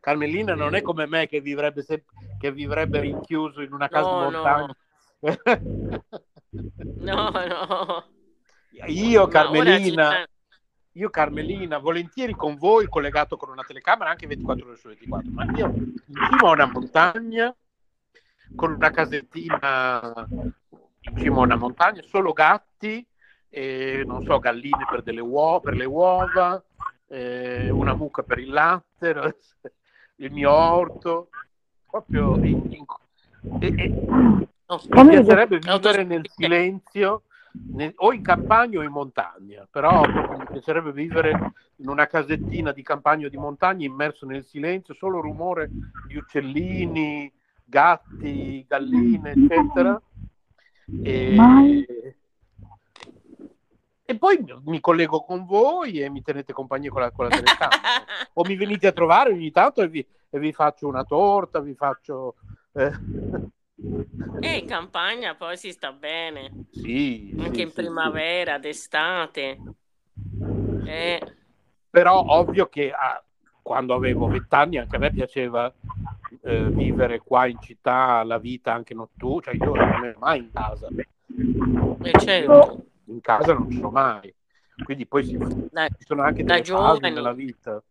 Carmelina 0.00 0.54
non 0.54 0.74
è 0.74 0.82
come 0.82 1.06
me 1.06 1.26
che 1.26 1.40
vivrebbe, 1.40 1.82
se... 1.82 2.04
che 2.38 2.50
vivrebbe 2.50 3.00
rinchiuso 3.00 3.60
in 3.60 3.72
una 3.72 3.88
casa 3.88 4.08
no, 4.08 4.30
montagna. 4.30 4.76
No. 5.20 6.02
No, 6.98 7.30
no. 7.30 8.04
Io, 8.86 9.28
Carmelina, 9.28 10.26
io, 11.00 11.08
Carmelina, 11.08 11.78
volentieri 11.78 12.34
con 12.34 12.56
voi, 12.56 12.86
collegato 12.86 13.36
con 13.38 13.48
una 13.48 13.62
telecamera 13.62 14.10
anche 14.10 14.26
24 14.26 14.66
ore 14.66 14.76
su 14.76 14.88
24, 14.88 15.30
ma 15.30 15.44
io 15.56 15.66
in 15.66 15.94
cima 16.04 16.48
a 16.48 16.50
una 16.50 16.66
montagna, 16.66 17.56
con 18.54 18.72
una 18.72 18.90
casettina 18.90 20.28
in 21.00 21.16
cima 21.16 21.36
a 21.36 21.44
una 21.44 21.56
montagna, 21.56 22.02
solo 22.02 22.32
gatti, 22.32 23.04
e, 23.48 24.02
non 24.06 24.22
so, 24.24 24.38
galline 24.38 24.86
per, 24.90 25.02
delle 25.02 25.22
uova, 25.22 25.60
per 25.60 25.74
le 25.74 25.86
uova, 25.86 26.62
eh, 27.08 27.70
una 27.70 27.94
mucca 27.94 28.22
per 28.22 28.38
il 28.38 28.50
latte, 28.50 29.36
il 30.16 30.30
mio 30.32 30.52
orto, 30.52 31.30
proprio 31.88 32.36
in, 32.36 32.62
in, 32.72 32.84
e, 33.58 33.88
mi 33.88 35.08
piacerebbe 35.08 35.58
vivere 35.58 36.04
nel 36.04 36.28
silenzio 36.28 37.22
o 37.96 38.12
in 38.12 38.22
campagna 38.22 38.78
o 38.78 38.82
in 38.82 38.90
montagna, 38.90 39.66
però 39.70 40.02
mi 40.02 40.46
piacerebbe 40.50 40.92
vivere 40.92 41.52
in 41.76 41.88
una 41.88 42.06
casettina 42.06 42.72
di 42.72 42.82
campagna 42.82 43.26
o 43.26 43.28
di 43.28 43.36
montagna 43.36 43.84
immerso 43.84 44.26
nel 44.26 44.44
silenzio, 44.44 44.94
solo 44.94 45.20
rumore 45.20 45.70
di 46.06 46.16
uccellini, 46.16 47.32
gatti, 47.64 48.64
galline, 48.68 49.30
eccetera. 49.30 50.00
E, 51.02 51.36
e 54.04 54.18
poi 54.18 54.44
mi 54.64 54.80
collego 54.80 55.22
con 55.22 55.44
voi 55.46 56.00
e 56.00 56.10
mi 56.10 56.22
tenete 56.22 56.52
compagnia 56.52 56.90
con 56.90 57.02
la, 57.02 57.10
con 57.10 57.26
la 57.26 57.30
telecamera. 57.30 57.80
o 58.34 58.44
mi 58.44 58.56
venite 58.56 58.88
a 58.88 58.92
trovare 58.92 59.32
ogni 59.32 59.50
tanto 59.50 59.82
e 59.82 59.88
vi, 59.88 60.04
e 60.28 60.38
vi 60.38 60.52
faccio 60.52 60.88
una 60.88 61.04
torta, 61.04 61.60
vi 61.60 61.74
faccio... 61.74 62.34
Eh, 62.72 62.92
e 64.40 64.56
in 64.56 64.66
campagna 64.66 65.34
poi 65.34 65.56
si 65.56 65.70
sta 65.72 65.92
bene. 65.92 66.66
Sì. 66.70 67.34
Anche 67.38 67.54
sì, 67.54 67.62
in 67.62 67.72
primavera, 67.72 68.54
sì. 68.54 68.60
d'estate. 68.60 69.58
Eh. 70.84 71.20
Però 71.88 72.24
ovvio 72.26 72.66
che 72.66 72.92
ah, 72.92 73.22
quando 73.62 73.94
avevo 73.94 74.26
vent'anni 74.26 74.78
anche 74.78 74.96
a 74.96 74.98
me 74.98 75.10
piaceva 75.10 75.72
eh, 76.42 76.70
vivere 76.70 77.20
qua 77.20 77.46
in 77.46 77.58
città 77.60 78.22
la 78.24 78.38
vita 78.38 78.72
anche 78.72 78.94
notturna, 78.94 79.52
cioè 79.52 79.56
io 79.56 79.74
non 79.74 80.04
ero 80.04 80.18
mai 80.18 80.38
in 80.38 80.50
casa. 80.52 80.88
Eh, 82.02 82.18
certo. 82.18 82.84
In 83.06 83.20
casa 83.20 83.54
non 83.54 83.70
sono 83.70 83.90
mai. 83.90 84.32
Quindi 84.84 85.06
poi 85.06 85.24
si, 85.24 85.36
da, 85.70 85.88
ci 85.88 86.04
sono 86.06 86.22
anche 86.22 86.42
delle 86.44 86.64
fasi 86.64 87.00
nella 87.00 87.32
vita. 87.32 87.82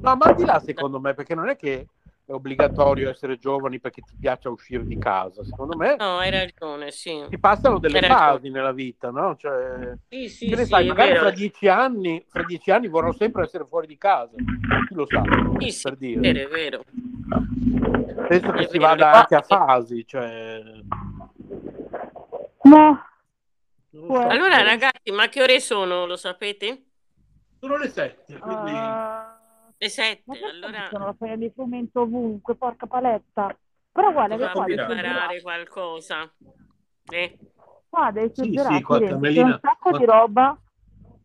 No, 0.00 0.16
ma 0.16 0.32
di 0.32 0.44
là 0.44 0.58
secondo 0.60 0.98
me, 0.98 1.14
perché 1.14 1.34
non 1.34 1.48
è 1.48 1.56
che 1.56 1.86
è 2.24 2.32
obbligatorio 2.32 3.10
essere 3.10 3.36
giovani 3.36 3.80
perché 3.80 4.02
ti 4.02 4.14
piace 4.18 4.48
uscire 4.48 4.86
di 4.86 4.96
casa. 4.98 5.44
Secondo 5.44 5.76
me, 5.76 5.96
no, 5.98 6.18
hai 6.18 6.30
ragione. 6.30 6.90
Sì. 6.90 7.24
Ti 7.28 7.38
passano 7.38 7.78
delle 7.78 7.98
hai 7.98 8.06
fasi 8.06 8.32
ragione. 8.34 8.50
nella 8.50 8.72
vita, 8.72 9.10
no? 9.10 9.36
Cioè, 9.36 9.96
sì, 10.08 10.28
sì, 10.28 10.54
sì 10.54 10.64
sai, 10.66 10.86
magari 10.86 11.16
fra 11.16 11.30
dieci, 11.30 11.68
anni, 11.68 12.24
fra 12.28 12.44
dieci 12.44 12.70
anni 12.70 12.88
vorrò 12.88 13.12
sempre 13.12 13.42
essere 13.42 13.66
fuori 13.66 13.86
di 13.86 13.98
casa. 13.98 14.34
Chi 14.88 14.94
lo 14.94 15.06
sa? 15.06 15.22
Sì, 15.58 15.70
sì, 15.70 15.82
per 15.82 15.96
dire. 15.96 16.18
È 16.18 16.48
vero, 16.48 16.48
è 16.48 16.48
vero. 16.48 16.84
Penso 18.28 18.52
che 18.52 18.60
è 18.60 18.68
si 18.68 18.78
vero, 18.78 18.88
vada 18.90 19.12
anche 19.12 19.34
a 19.34 19.42
fasi. 19.42 20.06
Cioè... 20.06 20.62
No. 22.62 23.04
Allora, 24.08 24.62
ragazzi, 24.62 25.10
ma 25.10 25.28
che 25.28 25.42
ore 25.42 25.60
sono? 25.60 26.06
Lo 26.06 26.16
sapete? 26.16 26.84
Sono 27.58 27.76
le 27.76 27.88
sette, 27.88 28.38
quindi. 28.38 28.72
Uh... 28.72 29.21
Le 29.82 29.88
7, 29.88 30.22
allora... 30.48 30.86
Sono 30.92 31.06
la 31.06 31.14
foglia 31.18 31.34
di 31.34 31.50
frumento 31.52 32.02
ovunque, 32.02 32.54
porca 32.54 32.86
paletta. 32.86 33.58
Però 33.90 34.12
guarda 34.12 34.36
che 34.36 34.52
qua... 34.52 34.64
preparare 34.64 35.42
qualcosa. 35.42 36.32
Eh? 37.10 37.36
Qua 37.88 38.12
devi 38.12 38.30
sì, 38.32 38.42
sì, 38.52 38.80
Carmelina, 38.80 39.44
un 39.44 39.58
sacco 39.60 39.90
quando, 39.90 39.98
di 39.98 40.04
roba. 40.04 40.56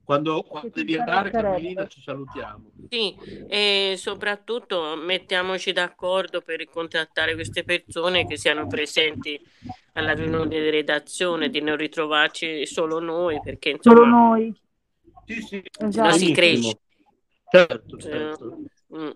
Quando, 0.04 0.42
quando 0.42 0.72
devi 0.74 0.98
andare, 0.98 1.30
Carmelina, 1.30 1.86
ci 1.86 2.02
salutiamo. 2.02 2.72
Sì, 2.90 3.16
e 3.48 3.94
soprattutto 3.96 4.96
mettiamoci 4.96 5.72
d'accordo 5.72 6.42
per 6.42 6.68
contattare 6.68 7.36
queste 7.36 7.64
persone 7.64 8.26
che 8.26 8.38
siano 8.38 8.66
presenti 8.66 9.40
alla 9.94 10.14
riunione 10.14 10.48
di 10.48 10.70
redazione, 10.72 11.50
di 11.50 11.62
non 11.62 11.78
ritrovarci 11.78 12.66
solo 12.66 12.98
noi, 12.98 13.40
perché 13.40 13.70
insomma... 13.70 13.98
Solo 13.98 14.08
noi. 14.08 14.62
Sì, 15.28 15.42
sì. 15.42 15.64
Esatto. 15.78 16.10
Non 16.10 16.18
si 16.18 16.32
cresce. 16.32 16.80
Certo, 17.50 17.98
certo. 17.98 18.58
Mm. 18.94 19.10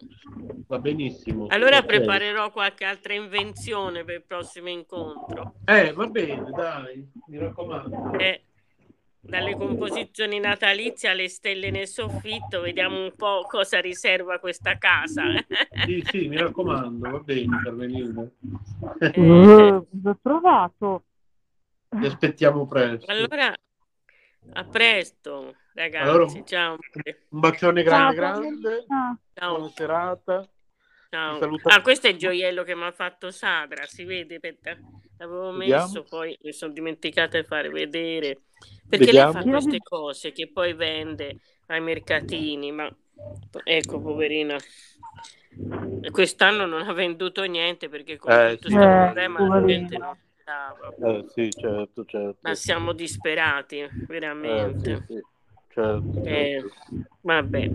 Va 0.68 0.80
benissimo. 0.80 1.48
Allora 1.50 1.78
okay. 1.78 2.00
preparerò 2.00 2.52
qualche 2.52 2.86
altra 2.86 3.14
invenzione 3.14 4.04
per 4.04 4.16
il 4.16 4.24
prossimo 4.24 4.70
incontro. 4.70 5.56
Eh, 5.66 5.94
va 5.94 6.08
bene, 6.08 6.50
dai, 6.52 7.10
mi 7.28 7.38
raccomando. 7.38 8.18
Eh, 8.18 8.44
dalle 9.20 9.56
composizioni 9.56 10.40
natalizie 10.40 11.10
alle 11.10 11.30
stelle 11.30 11.72
nel 11.72 11.88
soffitto, 11.88 12.62
vediamo 12.62 13.02
un 13.02 13.14
po' 13.16 13.46
cosa 13.48 13.80
riserva 13.80 14.40
questa 14.40 14.78
casa. 14.78 15.24
sì, 15.86 16.04
sì, 16.06 16.28
mi 16.28 16.38
raccomando, 16.38 17.10
va 17.10 17.20
bene, 17.20 17.62
Carmelina. 17.64 18.30
Eh, 19.00 19.14
l'ho 19.16 20.20
trovato. 20.22 21.04
Ti 21.90 22.06
aspettiamo 22.06 22.66
presto. 22.66 23.12
Allora, 23.12 23.54
a 24.54 24.64
presto, 24.64 25.56
ragazzi. 25.74 26.10
Allora, 26.10 26.44
ciao. 26.44 26.78
Un 27.30 27.40
bacione 27.40 27.84
grande, 27.84 28.16
ciao, 28.16 28.40
grande. 28.40 28.86
Ciao. 29.34 29.56
Buona 29.56 29.72
serata. 29.74 30.50
Ciao. 31.10 31.40
Ah, 31.64 31.82
questo 31.82 32.08
è 32.08 32.12
il 32.12 32.18
gioiello 32.18 32.64
che 32.64 32.76
mi 32.76 32.84
ha 32.84 32.92
fatto 32.92 33.32
Sadra, 33.32 33.86
si 33.86 34.06
vede? 34.06 34.36
Aspetta, 34.36 34.78
l'avevo 35.18 35.52
Vediamo. 35.52 35.84
messo, 35.84 36.04
poi 36.04 36.38
mi 36.42 36.54
sono 36.54 36.72
dimenticata 36.72 37.40
di 37.40 37.46
fare 37.46 37.70
vedere. 37.70 38.44
Perché 38.88 39.06
Vediamo. 39.06 39.34
lei 39.34 39.44
fa 39.44 39.50
queste 39.50 39.80
cose 39.80 40.32
che 40.32 40.50
poi 40.52 40.74
vende 40.74 41.40
ai 41.68 41.82
mercatini, 41.82 42.72
ma 42.72 42.90
ecco, 43.64 44.00
poverina. 44.00 44.58
Quest'anno 46.12 46.66
non 46.66 46.88
ha 46.88 46.94
venduto 46.94 47.44
niente 47.44 47.90
perché 47.90 48.16
con 48.16 48.32
eh, 48.32 48.52
tutto 48.52 48.70
questo 48.70 48.82
eh, 48.82 49.04
problema 49.04 49.48
la 49.48 49.66
gente 49.66 49.98
non 49.98 50.18
eh, 51.04 51.26
sì, 51.30 51.50
certo, 51.50 52.04
certo. 52.06 52.40
Ma 52.42 52.56
siamo 52.56 52.94
disperati, 52.94 53.88
veramente. 54.08 54.92
Eh, 54.92 54.96
sì, 54.98 55.14
sì. 55.14 55.22
Certo, 55.74 56.24
eh, 56.24 56.64
vabbè. 57.22 57.70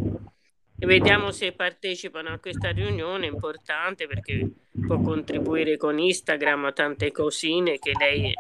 Vediamo 0.79 1.31
se 1.31 1.53
partecipano 1.53 2.29
a 2.29 2.39
questa 2.39 2.71
riunione 2.71 3.27
importante 3.27 4.07
perché 4.07 4.47
può 4.87 5.01
contribuire 5.01 5.79
con 5.79 5.99
Instagram 5.99 6.67
a 6.67 6.73
tante 6.73 7.11
cosine 7.13 7.79
che 7.79 7.93
lei 7.99 8.35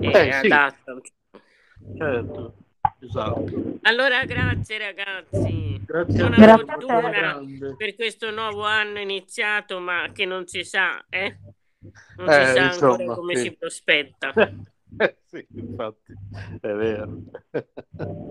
è 0.00 0.16
eh, 0.16 0.30
adatta. 0.30 1.00
Certo, 1.96 2.54
esatto. 3.00 3.78
Allora, 3.82 4.22
grazie 4.26 4.78
ragazzi. 4.78 5.80
Grazie 5.86 6.18
Buona 6.18 6.36
grazie 6.36 6.64
fortuna 6.64 7.40
per 7.76 7.94
questo 7.94 8.30
nuovo 8.30 8.64
anno 8.64 8.98
iniziato, 8.98 9.80
ma 9.80 10.10
che 10.12 10.26
non 10.26 10.46
si 10.46 10.62
sa, 10.62 11.02
eh? 11.08 11.38
Non 12.16 12.28
eh, 12.28 12.46
si 12.46 12.52
sa 12.52 12.64
insomma, 12.66 12.92
ancora 12.92 13.14
come 13.14 13.36
sì. 13.36 13.42
si 13.42 13.56
prospetta. 13.56 14.32
Eh, 14.96 15.16
sì, 15.26 15.46
infatti, 15.54 16.14
è 16.60 16.72
vero. 16.72 17.18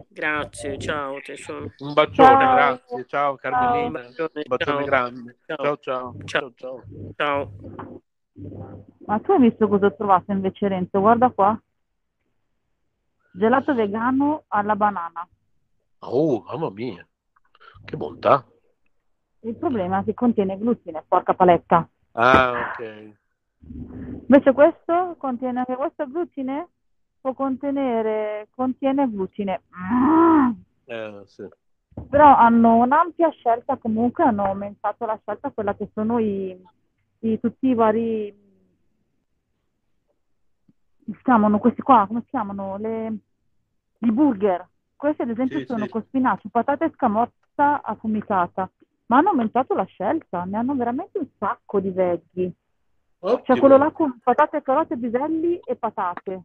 Grazie, 0.10 0.77
ciao 0.77 1.19
tesoro. 1.22 1.72
Un 1.80 1.94
bacione, 1.94 2.44
ciao. 2.44 2.56
grazie. 2.56 3.06
Ciao 3.07 3.35
Carmelina. 3.35 3.85
Un 3.85 3.91
bacione, 3.91 4.30
Un 4.34 4.44
bacione 4.48 4.77
ciao. 4.77 4.85
grande. 4.85 5.38
Ciao. 5.45 5.77
Ciao, 5.77 6.15
ciao. 6.26 6.53
ciao. 6.56 6.84
Ciao. 7.15 7.52
Ma 9.06 9.19
tu 9.19 9.31
hai 9.31 9.40
visto 9.40 9.68
cosa 9.68 9.88
ho 9.88 9.95
trovato 9.95 10.31
invece 10.31 10.68
Renzo? 10.68 10.99
Guarda 10.99 11.30
qua. 11.30 11.61
Gelato 13.31 13.73
vegano 13.73 14.44
alla 14.48 14.76
banana. 14.76 15.27
Oh, 15.99 16.44
mamma 16.44 16.69
mia. 16.69 17.06
Che 17.84 17.98
bontà. 17.98 18.45
Il 19.41 19.56
problema 19.56 19.99
è 19.99 20.03
che 20.03 20.14
contiene 20.14 20.57
glutine, 20.57 21.03
porca 21.07 21.34
paletta. 21.34 21.88
Ah, 22.14 22.73
ok. 22.77 23.22
Invece 23.65 24.52
questo 24.53 25.15
contiene 25.18 25.60
anche 25.60 25.76
questo 25.76 26.07
glutine? 26.07 26.69
Può 27.22 27.34
contenere, 27.34 28.48
contiene 28.53 29.10
glutine. 29.10 29.61
Eh, 30.85 31.22
sì. 31.26 31.48
Però 32.10 32.35
hanno 32.35 32.77
un'ampia 32.77 33.30
scelta, 33.30 33.77
comunque 33.77 34.23
hanno 34.23 34.45
aumentato 34.45 35.06
la 35.06 35.18
scelta, 35.22 35.52
quella 35.52 35.76
che 35.76 35.90
sono 35.94 36.19
i, 36.19 36.57
i 37.19 37.40
tutti 37.40 37.68
i 37.68 37.73
vari 37.73 38.41
si 41.06 41.19
chiamano 41.23 41.60
questi 41.60 41.81
qua, 41.81 42.06
come 42.07 42.22
si 42.22 42.30
chiamano? 42.30 42.77
Le, 42.77 43.18
I 43.99 44.11
burger. 44.11 44.68
Questi 44.95 45.22
ad 45.22 45.30
esempio 45.30 45.60
sì, 45.60 45.65
sono 45.65 45.85
sì. 45.85 45.91
con 45.91 46.03
spinaci, 46.03 46.49
patata 46.49 46.85
e 46.85 46.91
scamorza 46.94 47.81
affumicata, 47.81 48.69
ma 49.07 49.18
hanno 49.18 49.30
aumentato 49.30 49.73
la 49.73 49.84
scelta, 49.84 50.45
ne 50.45 50.57
hanno 50.57 50.76
veramente 50.76 51.18
un 51.18 51.27
sacco 51.38 51.80
di 51.80 51.90
veggie. 51.90 52.53
Ottimo. 53.25 53.41
Cioè 53.45 53.59
quello 53.59 53.77
là 53.77 53.89
con 53.91 54.19
patate, 54.21 54.61
carote, 54.61 54.97
biselli 54.97 55.57
e 55.59 55.75
patate. 55.75 56.43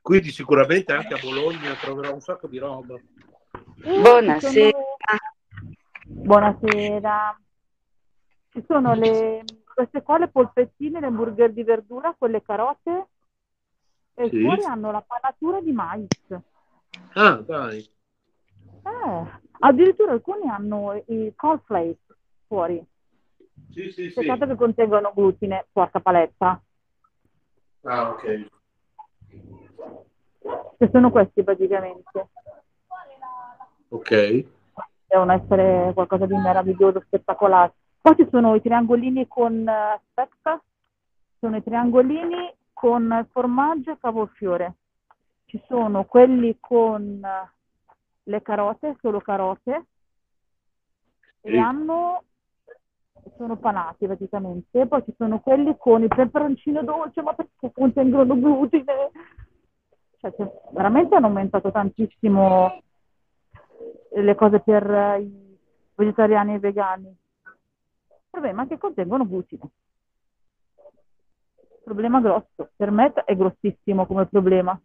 Quindi 0.00 0.30
sicuramente 0.30 0.92
anche 0.92 1.14
a 1.14 1.18
Bologna 1.20 1.74
troverò 1.74 2.14
un 2.14 2.20
sacco 2.20 2.46
di 2.46 2.58
roba. 2.58 2.94
Eh, 2.94 4.00
Buonasera. 4.00 4.70
Sono... 4.70 5.42
Buonasera. 6.06 7.40
Ci 8.50 8.64
sono 8.66 8.94
le... 8.94 9.44
queste 9.74 10.02
qua 10.02 10.18
le 10.18 10.28
polpettine, 10.28 11.00
le 11.00 11.06
hamburger 11.06 11.52
di 11.52 11.62
verdura, 11.62 12.14
quelle 12.16 12.42
carote 12.42 13.08
e 14.14 14.28
sì. 14.30 14.40
fuori 14.40 14.64
hanno 14.64 14.90
la 14.90 15.04
panatura 15.06 15.60
di 15.60 15.72
mais. 15.72 16.06
Ah, 17.12 17.42
dai. 17.44 17.86
Eh, 18.84 19.26
addirittura 19.60 20.12
alcuni 20.12 20.48
hanno 20.48 21.02
i 21.08 21.32
cornflakes 21.36 22.16
fuori. 22.46 22.82
Sì, 23.74 23.90
sì, 23.90 24.12
Peccato 24.12 24.44
sì. 24.44 24.50
che 24.50 24.54
contengono 24.54 25.12
glutine, 25.12 25.66
porca 25.72 25.98
paletta. 25.98 26.62
Ah, 27.82 28.10
ok. 28.10 28.46
Che 30.78 30.88
sono 30.92 31.10
questi 31.10 31.42
praticamente. 31.42 32.28
Ok. 33.88 34.44
Devono 35.06 35.32
essere 35.32 35.90
qualcosa 35.92 36.26
di 36.26 36.36
meraviglioso, 36.36 37.00
spettacolare. 37.00 37.74
Poi 38.00 38.14
ci 38.16 38.28
sono 38.30 38.54
i 38.54 38.62
triangolini 38.62 39.26
con 39.26 39.66
uh, 39.66 40.00
specca, 40.10 40.62
sono 41.40 41.56
i 41.56 41.62
triangolini 41.62 42.54
con 42.72 43.26
formaggio 43.32 43.90
e 43.90 43.98
cavolfiore. 43.98 44.74
Ci 45.46 45.60
sono 45.66 46.04
quelli 46.04 46.56
con 46.60 47.20
uh, 47.22 47.48
le 48.22 48.42
carote, 48.42 48.96
solo 49.00 49.20
carote, 49.20 49.86
sì. 51.40 51.48
e 51.48 51.58
hanno 51.58 52.22
sono 53.36 53.56
panati 53.56 54.06
praticamente, 54.06 54.86
poi 54.86 55.04
ci 55.04 55.14
sono 55.16 55.40
quelli 55.40 55.76
con 55.76 56.02
il 56.02 56.08
peperoncino 56.08 56.82
dolce, 56.82 57.22
ma 57.22 57.34
perché 57.34 57.72
contengono 57.72 58.38
glutine? 58.38 59.10
Cioè, 60.18 60.32
cioè, 60.36 60.50
veramente 60.72 61.14
hanno 61.14 61.26
aumentato 61.26 61.70
tantissimo 61.70 62.82
le 64.10 64.34
cose 64.34 64.60
per 64.60 65.18
i 65.20 65.58
vegetariani 65.94 66.54
e 66.54 66.58
vegani. 66.58 67.06
Il 67.06 68.30
problema 68.30 68.62
è 68.64 68.66
che 68.66 68.78
contengono 68.78 69.26
glutine. 69.26 69.70
Problema 71.84 72.20
grosso, 72.20 72.70
per 72.76 72.90
me 72.90 73.12
è 73.12 73.36
grossissimo 73.36 74.06
come 74.06 74.26
problema. 74.26 74.78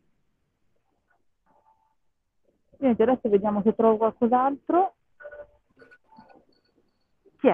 Niente, 2.80 3.04
adesso 3.04 3.30
vediamo 3.30 3.62
se 3.62 3.74
trovo 3.76 3.98
qualcos'altro. 3.98 4.94
Chi 7.40 7.48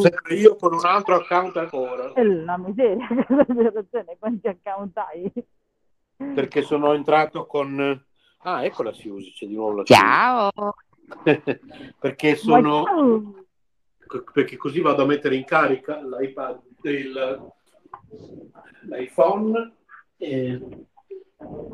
Sempre 0.00 0.34
io 0.34 0.56
con 0.56 0.74
un 0.74 0.84
altro 0.84 1.16
account 1.16 1.56
ancora. 1.56 2.12
La 2.22 2.58
miseria, 2.58 3.06
ragione, 3.28 4.16
quanti 4.18 4.48
account 4.48 4.96
hai? 4.98 5.32
Perché 6.16 6.62
sono 6.62 6.92
entrato 6.92 7.46
con... 7.46 8.04
Ah, 8.44 8.64
ecco 8.64 8.82
la 8.82 8.92
Siusi, 8.92 9.32
c'è 9.32 9.46
di 9.46 9.54
nuovo 9.54 9.76
la 9.76 9.84
Ciao! 9.84 10.50
perché 11.98 12.34
sono... 12.36 12.84
Perché 14.32 14.56
così 14.56 14.80
vado 14.80 15.02
a 15.02 15.06
mettere 15.06 15.36
in 15.36 15.44
carica 15.44 16.00
l'iPad, 16.02 16.60
il... 16.82 17.52
l'iPhone 18.88 19.74
e 20.18 20.60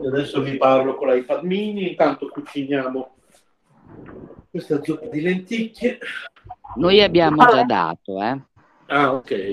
adesso 0.06 0.40
vi 0.40 0.56
parlo 0.56 0.94
con 0.94 1.08
l'iPad 1.08 1.42
mini, 1.42 1.90
intanto 1.90 2.28
cuciniamo 2.28 3.16
questa 4.50 4.82
zuppa 4.82 5.06
di 5.06 5.20
lenticchie 5.20 5.98
noi 6.76 7.02
abbiamo 7.02 7.44
già 7.44 7.64
dato, 7.64 8.22
eh. 8.22 8.40
Ah, 8.86 9.12
ok. 9.14 9.52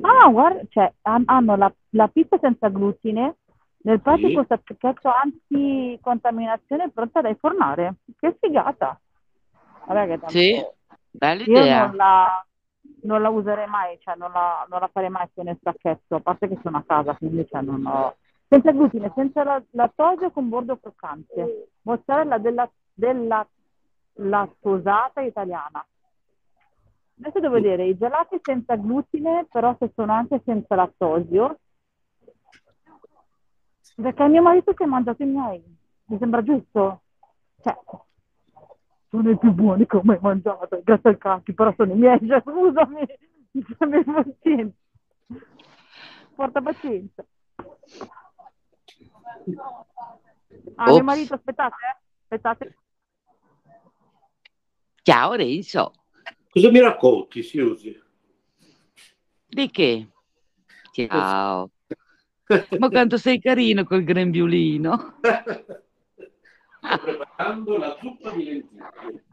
Ah, 0.00 0.28
guarda, 0.30 0.62
cioè, 0.70 0.92
hanno 1.02 1.56
la, 1.56 1.72
la 1.90 2.08
pizza 2.08 2.38
senza 2.40 2.68
glutine 2.68 3.36
nel 3.82 4.00
pratico 4.00 4.40
sì. 4.42 4.46
sacchetto 4.48 5.10
anticontaminazione 5.10 6.90
pronta 6.90 7.20
da 7.20 7.28
infornare. 7.28 7.96
Che 8.18 8.36
figata! 8.40 8.98
Vabbè, 9.86 10.06
che 10.06 10.18
tanto... 10.18 10.28
Sì, 10.28 10.64
bella 11.10 11.42
idea. 11.42 11.80
Io 11.80 11.86
non 11.86 11.96
la, 11.96 12.46
non 13.02 13.22
la 13.22 13.28
userei 13.28 13.68
mai, 13.68 13.98
cioè 14.00 14.16
non 14.16 14.32
la, 14.32 14.66
non 14.68 14.80
la 14.80 14.90
farei 14.92 15.10
mai 15.10 15.28
nel 15.34 15.58
sacchetto, 15.62 16.16
a 16.16 16.20
parte 16.20 16.48
che 16.48 16.58
sono 16.62 16.78
a 16.78 16.84
casa, 16.86 17.14
quindi 17.14 17.46
cioè, 17.48 17.62
non 17.62 17.86
ho... 17.86 18.14
Senza 18.50 18.72
glutine, 18.72 19.12
senza 19.14 19.44
la, 19.44 19.62
lattosio 19.72 20.30
con 20.30 20.48
bordo 20.48 20.78
croccante. 20.78 21.68
Mozzarella 21.82 22.38
della, 22.38 22.68
della 22.94 23.46
lattosata 24.18 25.20
italiana. 25.20 25.84
Adesso 27.20 27.40
devo 27.40 27.54
vedere 27.54 27.86
i 27.86 27.96
gelati 27.96 28.38
senza 28.42 28.76
glutine, 28.76 29.46
però 29.50 29.74
se 29.78 29.90
sono 29.94 30.12
anche 30.12 30.40
senza 30.44 30.74
lattosio, 30.76 31.58
perché 33.96 34.28
mio 34.28 34.42
marito 34.42 34.72
si 34.76 34.82
è 34.84 34.86
mangiato 34.86 35.22
i 35.22 35.26
miei, 35.26 35.78
mi 36.04 36.18
sembra 36.18 36.42
giusto. 36.42 37.02
Cioè, 37.60 37.76
sono 39.08 39.30
i 39.30 39.38
più 39.38 39.50
buoni 39.52 39.86
che 39.86 39.96
ho 39.96 40.02
mai 40.04 40.18
mangiato, 40.20 40.80
grazie 40.84 41.10
al 41.10 41.18
cacchi, 41.18 41.54
però 41.54 41.72
sono 41.76 41.92
i 41.92 41.96
miei, 41.96 42.18
cioè, 42.24 42.40
scusami, 42.40 43.06
abbi 43.78 44.04
pazienza. 44.04 44.76
Porta 46.36 46.62
pazienza. 46.62 47.24
Ah, 50.76 50.92
mio 50.92 51.02
marito, 51.02 51.34
aspettate, 51.34 51.74
eh? 51.74 51.98
aspettate. 52.22 52.76
Ciao 55.08 55.32
Renzo. 55.32 55.94
Cosa 56.50 56.70
mi 56.70 56.80
racconti, 56.80 57.42
Siusi? 57.42 57.98
Di 59.46 59.70
che? 59.70 60.06
Ciao. 60.92 61.70
Ma 62.78 62.90
quanto 62.90 63.16
sei 63.16 63.40
carino 63.40 63.84
col 63.84 64.04
grembiulino. 64.04 65.18
Sto 66.82 66.98
preparando 67.02 67.78
la 67.78 67.96
zuppa 67.98 68.32
di 68.32 68.44
lenticchie. 68.44 69.24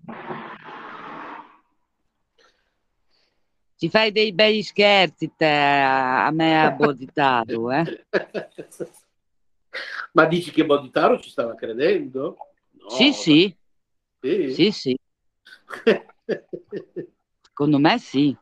Ci 3.76 3.90
fai 3.90 4.14
dei 4.14 4.32
bei 4.32 4.64
scherzi 4.64 5.34
te, 5.36 5.46
a 5.46 6.32
me 6.32 6.62
a 6.62 6.72
Boditato, 6.72 7.70
eh? 7.70 8.06
Ma 10.14 10.24
dici 10.24 10.52
che 10.52 10.66
Boditaro 10.66 11.20
ci 11.20 11.30
stava 11.30 11.54
credendo? 11.54 12.38
No, 12.72 12.90
sì, 12.90 13.12
sì. 13.12 13.58
Sì, 14.22 14.54
sì. 14.54 14.72
sì. 14.72 14.98
Secondo 17.42 17.80
me 17.80 17.98
sì. 18.00 18.36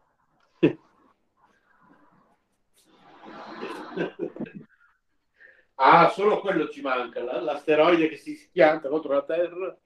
Ah, 5.75 6.09
solo 6.09 6.39
quello 6.39 6.69
ci 6.69 6.81
manca, 6.81 7.21
l'asteroide 7.41 8.07
che 8.07 8.15
si 8.15 8.35
schianta 8.35 8.89
contro 8.89 9.13
la 9.13 9.23
Terra. 9.23 9.77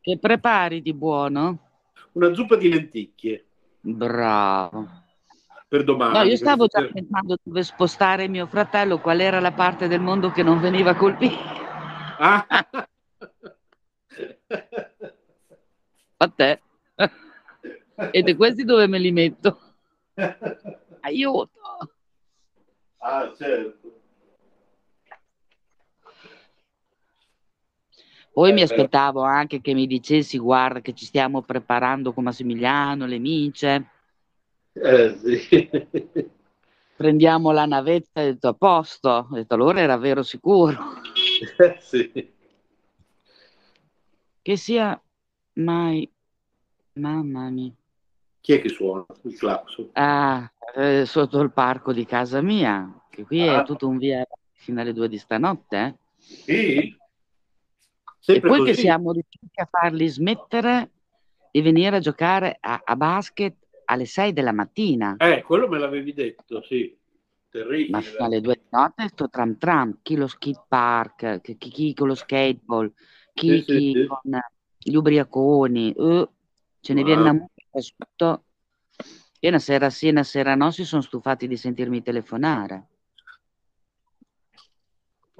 Che 0.00 0.18
prepari 0.18 0.82
di 0.82 0.92
buono? 0.92 1.70
Una 2.12 2.32
zuppa 2.32 2.56
di 2.56 2.68
lenticchie. 2.68 3.46
Bravo. 3.80 5.02
Per 5.66 5.82
domani. 5.82 6.16
No, 6.16 6.22
io 6.22 6.36
stavo 6.36 6.66
già 6.66 6.86
pensando 6.86 7.36
dove 7.42 7.62
spostare 7.62 8.28
mio 8.28 8.46
fratello, 8.46 9.00
qual 9.00 9.20
era 9.20 9.40
la 9.40 9.52
parte 9.52 9.88
del 9.88 10.00
mondo 10.00 10.30
che 10.30 10.42
non 10.42 10.60
veniva 10.60 10.94
colpita. 10.94 11.36
Ah. 12.18 12.46
A 16.18 16.28
te. 16.28 16.60
E 18.10 18.34
questi 18.34 18.64
dove 18.64 18.88
me 18.88 18.98
li 18.98 19.12
metto? 19.12 19.60
Aiuto. 21.00 21.60
Ah, 22.98 23.32
certo. 23.36 23.92
Poi 28.32 28.52
mi 28.52 28.62
aspettavo 28.62 29.22
anche 29.22 29.60
che 29.60 29.74
mi 29.74 29.86
dicessi, 29.86 30.38
guarda 30.38 30.80
che 30.80 30.92
ci 30.92 31.04
stiamo 31.04 31.42
preparando 31.42 32.12
con 32.12 32.24
Massimiliano, 32.24 33.06
le 33.06 33.18
mice. 33.18 33.90
Eh, 34.72 35.16
sì. 35.16 35.70
Prendiamo 36.96 37.52
la 37.52 37.64
navetta 37.64 38.22
e 38.22 38.28
ho 38.28 38.32
detto 38.32 38.48
a 38.48 38.54
posto. 38.54 39.08
Ho 39.30 39.34
detto 39.34 39.54
allora 39.54 39.80
era 39.80 39.96
vero 39.98 40.24
sicuro. 40.24 41.00
Eh, 41.58 41.76
sì. 41.78 42.32
Che 44.42 44.56
sia 44.56 45.00
mai... 45.54 46.10
Mamma 46.94 47.50
mia. 47.50 47.72
Chi 48.40 48.52
è 48.52 48.60
che 48.60 48.68
suona 48.68 49.04
il 49.22 49.36
clacson? 49.36 49.88
Ah, 49.92 50.52
eh, 50.76 51.06
sotto 51.06 51.40
il 51.40 51.50
parco 51.50 51.92
di 51.92 52.04
casa 52.04 52.40
mia, 52.40 53.06
che 53.10 53.24
qui 53.24 53.48
ah. 53.48 53.62
è 53.62 53.64
tutto 53.64 53.88
un 53.88 53.96
via 53.96 54.24
fino 54.52 54.80
alle 54.80 54.92
due 54.92 55.08
di 55.08 55.18
stanotte. 55.18 55.76
Eh? 55.76 55.94
Sì. 56.18 56.96
Sempre 58.18 58.48
e 58.48 58.50
poi 58.50 58.58
così. 58.60 58.72
che 58.72 58.76
siamo 58.78 59.12
riusciti 59.12 59.60
a 59.60 59.68
farli 59.70 60.06
smettere 60.08 60.90
di 61.50 61.60
venire 61.62 61.96
a 61.96 62.00
giocare 62.00 62.56
a, 62.60 62.82
a 62.84 62.96
basket 62.96 63.56
alle 63.86 64.06
6 64.06 64.32
della 64.32 64.52
mattina. 64.52 65.16
Eh, 65.18 65.42
quello 65.42 65.68
me 65.68 65.78
l'avevi 65.78 66.12
detto, 66.12 66.62
sì. 66.62 66.96
Terribile. 67.48 67.90
Ma 67.90 68.00
fino 68.00 68.24
alle 68.24 68.40
2 68.40 68.54
di 68.54 68.68
notte 68.70 69.08
sto 69.08 69.28
tram 69.28 69.56
tram, 69.58 69.98
chi 70.02 70.16
lo 70.16 70.26
skate 70.26 70.64
park, 70.66 71.40
chi, 71.40 71.56
chi 71.56 71.94
con 71.94 72.08
lo 72.08 72.14
skateball, 72.14 72.92
chi, 73.32 73.58
sì, 73.58 73.64
chi 73.64 73.92
sì, 73.92 74.06
con 74.06 74.38
gli 74.84 74.94
ubriaconi, 74.94 75.92
uh, 75.96 76.28
ce 76.80 76.92
ne 76.92 77.00
wow. 77.00 77.06
viene 77.06 77.22
una 77.22 77.32
musica 77.32 77.80
sotto. 77.80 78.44
E 79.40 79.48
una 79.48 79.58
sera 79.58 79.90
sì, 79.90 80.08
una 80.08 80.22
sera 80.22 80.54
no, 80.54 80.70
si 80.70 80.84
sono 80.84 81.02
stufati 81.02 81.46
di 81.46 81.56
sentirmi 81.56 82.02
telefonare. 82.02 82.88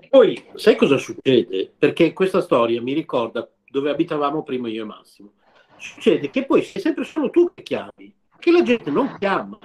Poi, 0.08 0.50
sai 0.54 0.76
cosa 0.76 0.98
succede? 0.98 1.72
Perché 1.76 2.12
questa 2.12 2.40
storia 2.40 2.82
mi 2.82 2.92
ricorda 2.92 3.48
dove 3.64 3.90
abitavamo 3.90 4.42
prima 4.42 4.68
io 4.68 4.82
e 4.82 4.86
Massimo. 4.86 5.32
Succede 5.76 6.30
che 6.30 6.44
poi 6.44 6.62
sei 6.62 6.80
sempre 6.82 7.04
solo 7.04 7.30
tu 7.30 7.52
che 7.54 7.62
chiami, 7.62 8.14
che 8.38 8.50
la 8.50 8.62
gente 8.62 8.90
non 8.90 9.16
chiama. 9.18 9.58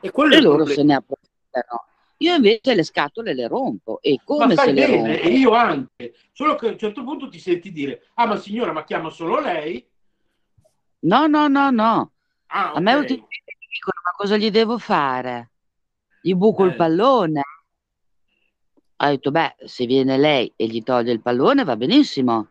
E, 0.00 0.12
e 0.12 0.40
loro 0.40 0.66
se 0.66 0.82
ne 0.82 0.94
approfittano. 0.94 1.86
Io 2.18 2.34
invece 2.34 2.74
le 2.74 2.82
scatole 2.82 3.32
le 3.32 3.46
rompo 3.46 4.00
e 4.02 4.20
come 4.24 4.56
se 4.56 4.72
le 4.72 4.86
rompo? 4.86 5.06
E 5.06 5.28
io 5.28 5.52
anche. 5.52 6.14
Solo 6.32 6.56
che 6.56 6.68
a 6.68 6.70
un 6.72 6.78
certo 6.78 7.04
punto 7.04 7.28
ti 7.28 7.38
senti 7.38 7.70
dire, 7.70 8.08
ah 8.14 8.26
ma 8.26 8.36
signora, 8.36 8.72
ma 8.72 8.84
chiama 8.84 9.10
solo 9.10 9.40
lei? 9.40 9.86
No, 11.00 11.26
no, 11.26 11.46
no, 11.46 11.70
no. 11.70 12.12
Ah, 12.46 12.70
okay. 12.70 12.76
A 12.76 12.80
me 12.80 12.94
ultimamente 12.94 13.56
mi 13.60 13.66
dicono, 13.72 14.00
ma 14.04 14.10
cosa 14.16 14.36
gli 14.36 14.50
devo 14.50 14.78
fare? 14.78 15.50
Gli 16.20 16.34
buco 16.34 16.64
eh. 16.64 16.68
il 16.68 16.76
pallone? 16.76 17.42
ha 19.00 19.08
detto, 19.10 19.30
beh, 19.30 19.56
se 19.64 19.86
viene 19.86 20.16
lei 20.16 20.52
e 20.56 20.66
gli 20.66 20.82
toglie 20.82 21.12
il 21.12 21.22
pallone 21.22 21.64
va 21.64 21.76
benissimo. 21.76 22.48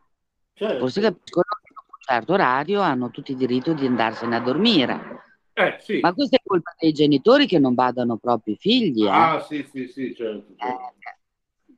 Certo. 0.54 0.80
Forse 0.80 1.02
capiscono 1.02 1.46
che 1.62 1.74
a 1.74 1.82
un 1.82 2.00
certo 2.00 2.34
orario 2.34 2.82
hanno 2.82 3.10
tutti 3.12 3.32
il 3.32 3.38
diritto 3.38 3.74
di 3.74 3.86
andarsene 3.86 4.36
a 4.36 4.40
dormire. 4.40 5.17
Eh, 5.60 5.78
sì. 5.80 6.00
Ma 6.02 6.14
questa 6.14 6.38
è 6.38 6.42
colpa 6.46 6.76
dei 6.78 6.92
genitori 6.92 7.48
che 7.48 7.58
non 7.58 7.74
badano 7.74 8.18
proprio 8.18 8.54
i 8.54 8.58
figli. 8.58 9.06
Eh? 9.06 9.10
Ah, 9.10 9.40
sì, 9.42 9.68
sì, 9.72 9.88
sì, 9.88 10.14
certo. 10.14 10.54
certo. 10.56 10.94
Eh. 11.00 11.76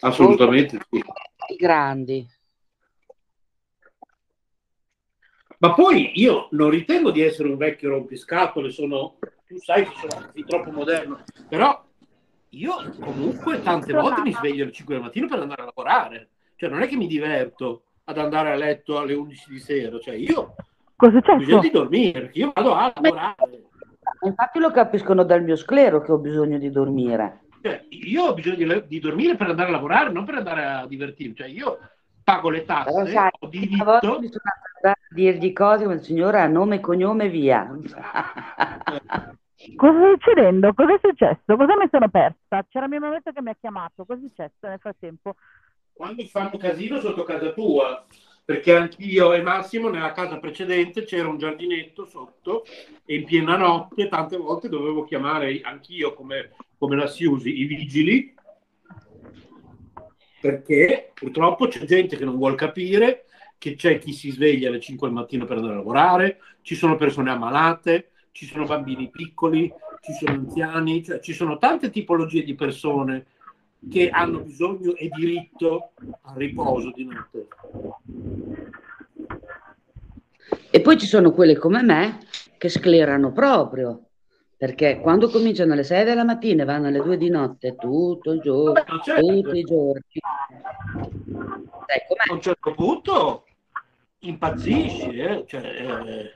Assolutamente 0.00 0.80
sì. 0.88 0.96
I 0.96 1.56
grandi. 1.56 2.26
Ma 5.58 5.74
poi 5.74 6.12
io 6.14 6.48
non 6.52 6.70
ritengo 6.70 7.10
di 7.10 7.20
essere 7.20 7.48
un 7.48 7.58
vecchio 7.58 7.90
rompiscatole, 7.90 8.70
sono, 8.70 9.18
tu 9.46 9.58
sai 9.58 9.84
che 9.84 9.92
sono 9.96 10.32
troppo 10.46 10.70
moderno, 10.70 11.22
però 11.46 11.84
io 12.48 12.90
comunque 13.00 13.60
tante 13.60 13.92
volte 13.92 14.22
mi 14.22 14.32
sveglio 14.32 14.62
alle 14.62 14.72
5 14.72 14.94
del 14.94 15.04
mattino 15.04 15.28
per 15.28 15.40
andare 15.40 15.60
a 15.60 15.66
lavorare. 15.66 16.30
Cioè, 16.56 16.70
non 16.70 16.80
è 16.80 16.88
che 16.88 16.96
mi 16.96 17.06
diverto 17.06 17.82
ad 18.04 18.16
andare 18.16 18.50
a 18.50 18.54
letto 18.54 18.96
alle 18.96 19.12
11 19.12 19.50
di 19.50 19.58
sera. 19.58 20.00
Cioè, 20.00 20.14
io 20.14 20.54
Cosa 21.00 21.16
ho 21.16 21.36
bisogno 21.36 21.60
di 21.60 21.70
dormire, 21.70 22.20
perché 22.20 22.38
io 22.38 22.52
vado 22.54 22.74
a 22.74 22.92
lavorare. 22.94 23.62
Infatti 24.22 24.58
lo 24.58 24.70
capiscono 24.70 25.24
dal 25.24 25.42
mio 25.42 25.56
sclero 25.56 26.02
che 26.02 26.12
ho 26.12 26.18
bisogno 26.18 26.58
di 26.58 26.70
dormire. 26.70 27.40
Cioè, 27.62 27.86
io 27.88 28.24
ho 28.24 28.34
bisogno 28.34 28.56
di, 28.56 28.86
di, 28.86 29.00
dormire 29.00 29.34
per 29.34 29.48
andare 29.48 29.68
a 29.68 29.72
lavorare, 29.72 30.12
non 30.12 30.26
per 30.26 30.34
andare 30.34 30.64
a 30.64 30.86
divertirmi. 30.86 31.34
Cioè, 31.34 31.48
io 31.48 31.78
pago 32.22 32.50
le 32.50 32.66
tasse, 32.66 32.92
Però, 32.92 33.06
sai, 33.06 33.30
ho 33.38 33.46
diritto... 33.46 34.00
Bisogna 34.18 34.40
a 34.82 34.96
dirgli 35.08 35.52
cose 35.54 35.84
come 35.84 35.96
il 35.96 36.02
signore 36.02 36.40
ha 36.40 36.46
nome 36.46 36.76
e 36.76 36.80
cognome 36.80 37.28
via. 37.28 37.66
Cosa 39.76 39.98
sta 39.98 40.10
succedendo? 40.12 40.72
Cosa 40.74 40.94
è 40.94 40.98
successo? 41.02 41.56
Cosa 41.56 41.76
mi 41.76 41.88
sono 41.90 42.08
persa? 42.08 42.66
C'era 42.68 42.88
mio 42.88 43.00
mametto 43.00 43.32
che 43.32 43.40
mi 43.40 43.50
ha 43.50 43.56
chiamato. 43.58 44.04
Cosa 44.04 44.20
è 44.20 44.28
successo 44.28 44.68
nel 44.68 44.78
frattempo? 44.78 45.34
Quando 45.92 46.24
fanno 46.24 46.56
casino 46.58 46.98
sotto 46.98 47.24
casa 47.24 47.52
tua, 47.52 48.06
perché 48.50 48.74
anch'io 48.74 49.32
e 49.32 49.42
Massimo 49.42 49.90
nella 49.90 50.10
casa 50.10 50.40
precedente 50.40 51.04
c'era 51.04 51.28
un 51.28 51.38
giardinetto 51.38 52.04
sotto 52.04 52.64
e 53.04 53.14
in 53.14 53.24
piena 53.24 53.56
notte 53.56 54.08
tante 54.08 54.36
volte 54.36 54.68
dovevo 54.68 55.04
chiamare 55.04 55.60
anch'io 55.60 56.14
come, 56.14 56.50
come 56.76 56.96
la 56.96 57.06
si 57.06 57.26
usi 57.26 57.60
i 57.60 57.64
vigili 57.64 58.34
perché 60.40 61.12
purtroppo 61.14 61.68
c'è 61.68 61.84
gente 61.84 62.16
che 62.16 62.24
non 62.24 62.38
vuole 62.38 62.56
capire 62.56 63.26
che 63.56 63.76
c'è 63.76 63.98
chi 63.98 64.12
si 64.12 64.32
sveglia 64.32 64.68
alle 64.68 64.80
5 64.80 65.06
del 65.06 65.16
mattino 65.16 65.44
per 65.44 65.58
andare 65.58 65.74
a 65.74 65.76
lavorare, 65.76 66.40
ci 66.62 66.74
sono 66.74 66.96
persone 66.96 67.30
ammalate, 67.30 68.10
ci 68.32 68.46
sono 68.46 68.64
bambini 68.64 69.10
piccoli, 69.10 69.72
ci 70.00 70.12
sono 70.12 70.32
anziani, 70.32 71.04
cioè 71.04 71.20
ci 71.20 71.34
sono 71.34 71.56
tante 71.56 71.90
tipologie 71.90 72.42
di 72.42 72.56
persone 72.56 73.26
che 73.88 74.10
hanno 74.10 74.40
bisogno 74.40 74.94
e 74.94 75.08
diritto 75.08 75.92
al 76.22 76.36
riposo 76.36 76.90
di 76.90 77.04
notte. 77.04 77.48
E 80.70 80.80
poi 80.80 80.98
ci 80.98 81.06
sono 81.06 81.32
quelle 81.32 81.56
come 81.56 81.82
me 81.82 82.18
che 82.58 82.68
sclerano 82.68 83.32
proprio, 83.32 84.10
perché 84.56 85.00
quando 85.00 85.30
cominciano 85.30 85.72
alle 85.72 85.84
6 85.84 86.04
della 86.04 86.24
mattina 86.24 86.62
e 86.62 86.66
vanno 86.66 86.88
alle 86.88 87.02
2 87.02 87.16
di 87.16 87.28
notte 87.28 87.74
tutto 87.76 88.32
il 88.32 88.40
giorno, 88.40 89.00
certo. 89.02 89.26
tutti 89.26 89.58
i 89.58 89.64
giorni. 89.64 90.02
Sai, 91.86 92.28
a 92.28 92.32
un 92.32 92.40
certo 92.40 92.72
punto 92.72 93.44
impazzisci, 94.20 95.18
eh? 95.18 95.44
Cioè, 95.46 95.60
eh 95.60 96.34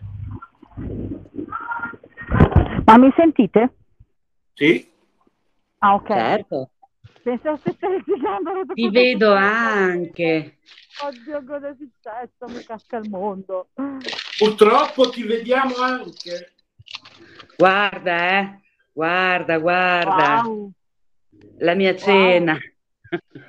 ma 2.85 2.99
mi 2.99 3.13
sentite? 3.17 3.75
Sì. 4.53 4.91
Ah, 5.79 5.95
ok. 5.95 6.07
Certo. 6.09 6.71
Ti 8.75 8.91
vedo 8.91 9.33
anche. 9.33 10.59
Oddio, 11.03 11.45
cosa 11.45 11.69
è 11.69 11.75
successo? 11.77 12.47
Mi 12.47 12.65
casca 12.65 12.97
il 12.99 13.09
mondo. 13.09 13.69
Purtroppo 14.39 15.11
ti 15.11 15.23
vediamo 15.25 15.75
anche. 15.77 16.53
Guarda, 17.57 18.39
eh. 18.39 18.61
Guarda, 18.93 19.59
guarda. 19.59 20.43
Wow. 20.45 20.71
La 21.59 21.75
mia 21.75 21.97
cena. 21.97 22.57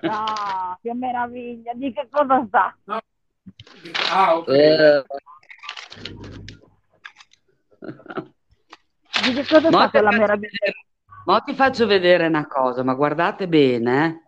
Ah, 0.01 0.77
che 0.81 0.93
meraviglia. 0.93 1.73
Di 1.73 1.93
che 1.93 2.07
cosa 2.09 2.47
sa? 2.51 2.75
No. 2.85 2.99
Ah, 4.11 4.37
ok. 4.37 4.47
Eh, 4.47 5.03
Di 9.23 9.33
che 9.33 9.45
cosa 9.47 9.69
mo 9.69 9.89
quella 9.89 10.09
faccio 10.11 10.17
meraviglia? 10.17 10.49
vedere- 10.49 10.85
mo 11.25 11.39
ti 11.41 11.53
faccio 11.53 11.85
vedere 11.87 12.27
una 12.27 12.47
cosa, 12.47 12.83
ma 12.83 12.93
guardate 12.93 13.47
bene, 13.47 14.05
eh. 14.05 14.23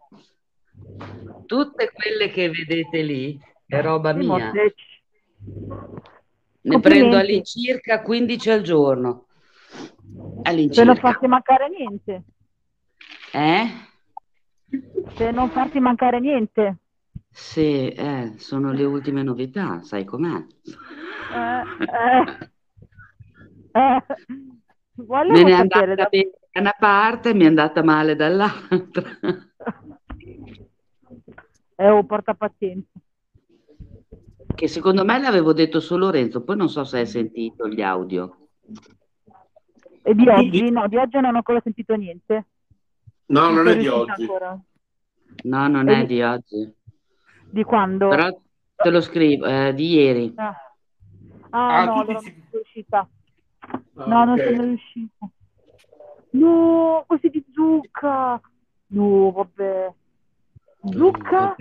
Tutte 1.47 1.91
quelle 1.91 2.29
che 2.29 2.49
vedete 2.49 3.01
lì 3.01 3.39
è 3.65 3.81
roba 3.81 4.11
Sì, 4.11 4.17
mia. 4.17 4.51
Ne 6.61 6.79
prendo 6.79 7.17
all'incirca 7.17 8.01
15 8.01 8.49
al 8.51 8.61
giorno. 8.61 9.25
Se 9.69 10.31
All'incirca. 10.43 10.83
non 10.83 10.95
farti 10.97 11.27
mancare 11.27 11.69
niente. 11.69 12.23
Eh? 13.31 13.67
Se 15.15 15.31
non 15.31 15.49
farti 15.49 15.79
mancare 15.79 16.19
niente. 16.19 16.77
Sì, 17.31 17.89
eh, 17.89 18.33
sono 18.37 18.71
le 18.71 18.83
ultime 18.83 19.23
novità, 19.23 19.81
sai 19.83 20.03
com'è? 20.03 20.45
Eh, 21.33 21.61
eh, 21.85 22.49
eh. 23.71 24.03
Me 24.95 25.43
ne 25.43 25.49
è 25.49 25.53
andata 25.53 25.95
da... 25.95 26.07
bene 26.09 26.31
da 26.51 26.59
una 26.59 26.75
parte 26.77 27.33
mi 27.33 27.43
è 27.43 27.47
andata 27.47 27.83
male 27.83 28.15
dall'altra. 28.15 29.03
Eh, 31.77 31.89
oh, 31.89 32.03
porta 32.03 32.33
pazienza. 32.33 32.99
Che 34.55 34.67
secondo 34.67 35.05
me 35.05 35.19
l'avevo 35.19 35.53
detto 35.53 35.79
su 35.79 35.95
Lorenzo, 35.97 36.43
poi 36.43 36.57
non 36.57 36.69
so 36.69 36.83
se 36.83 36.99
hai 36.99 37.05
sentito 37.05 37.67
gli 37.67 37.81
audio. 37.81 38.49
E 40.01 40.15
di 40.15 40.27
oggi? 40.27 40.71
No, 40.71 40.87
di 40.87 40.95
oggi 40.97 41.19
non 41.19 41.33
ho 41.33 41.37
ancora 41.37 41.61
sentito 41.61 41.93
niente. 41.95 42.47
No, 43.27 43.41
non 43.49 43.55
sono 43.57 43.69
è 43.69 43.77
di 43.77 43.87
oggi. 43.87 44.21
ancora. 44.21 44.59
No, 45.43 45.67
non 45.67 45.87
E 45.89 45.93
è 45.93 45.99
di- 46.01 46.15
di 46.15 46.21
oggi. 46.23 46.73
Di 47.49 47.63
quando? 47.63 48.07
Però 48.09 48.41
te 48.75 48.89
lo 48.89 49.01
scrivo, 49.01 49.45
eh, 49.45 49.73
di 49.75 49.87
ieri. 49.93 50.33
Ah, 50.35 50.55
Ah, 51.49 51.77
Ah, 51.81 51.85
no, 51.85 51.93
allora 51.93 52.13
non 52.13 52.21
dici- 52.23 52.33
sono 52.33 52.47
riuscita. 52.51 53.09
Ah, 53.69 54.05
No, 54.05 54.25
non 54.25 54.29
ok. 54.33 54.43
sono 54.43 54.63
riuscita. 54.63 55.29
No, 56.31 57.03
così 57.07 57.29
di 57.29 57.45
zucca. 57.53 58.41
No, 58.87 59.31
vabbè. 59.31 59.93
Zucca, 60.91 61.55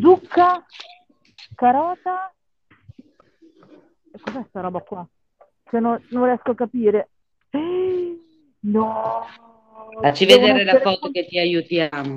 zucca, 0.00 0.64
carota. 1.54 2.32
E 4.14 4.20
cos'è 4.20 4.44
sta 4.48 4.60
roba 4.60 4.80
qua? 4.80 5.06
Che 5.64 5.80
non, 5.80 6.02
non 6.10 6.24
riesco 6.24 6.50
a 6.50 6.54
capire. 6.54 7.10
Eh, 7.50 8.16
No. 8.60 9.24
Facci 10.00 10.24
vedere 10.26 10.64
la 10.64 10.72
essere- 10.76 10.80
foto 10.94 11.10
che 11.10 11.26
ti 11.26 11.38
aiutiamo. 11.38 12.14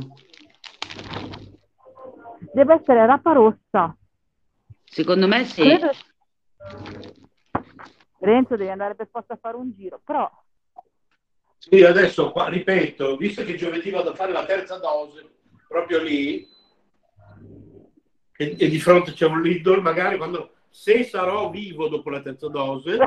Deve 2.53 2.74
essere 2.76 3.06
rapa 3.06 3.32
rossa. 3.34 3.95
Secondo 4.84 5.28
me 5.28 5.44
sì. 5.45 5.62
Credo- 5.62 5.90
Renzo 8.20 8.56
devi 8.56 8.70
andare 8.70 8.95
per 8.95 9.10
forza 9.12 9.34
a 9.34 9.38
fare 9.41 9.57
un 9.57 9.72
giro, 9.76 9.99
però 10.03 10.30
Sì, 11.68 11.84
adesso 11.84 12.32
qua, 12.32 12.48
ripeto, 12.48 13.18
visto 13.18 13.44
che 13.44 13.56
giovedì 13.56 13.90
vado 13.90 14.12
a 14.12 14.14
fare 14.14 14.32
la 14.32 14.46
terza 14.46 14.78
dose, 14.78 15.28
proprio 15.68 16.00
lì, 16.00 16.48
e, 18.38 18.56
e 18.60 18.70
di 18.70 18.80
fronte 18.80 19.14
c'è 19.14 19.26
un 19.26 19.42
Lidl, 19.42 19.82
magari 19.82 20.18
quando, 20.18 20.52
se 20.70 21.04
sarò 21.04 21.50
vivo 21.50 21.88
dopo 21.88 22.12
la 22.12 22.22
terza 22.22 22.50
dose, 22.50 23.00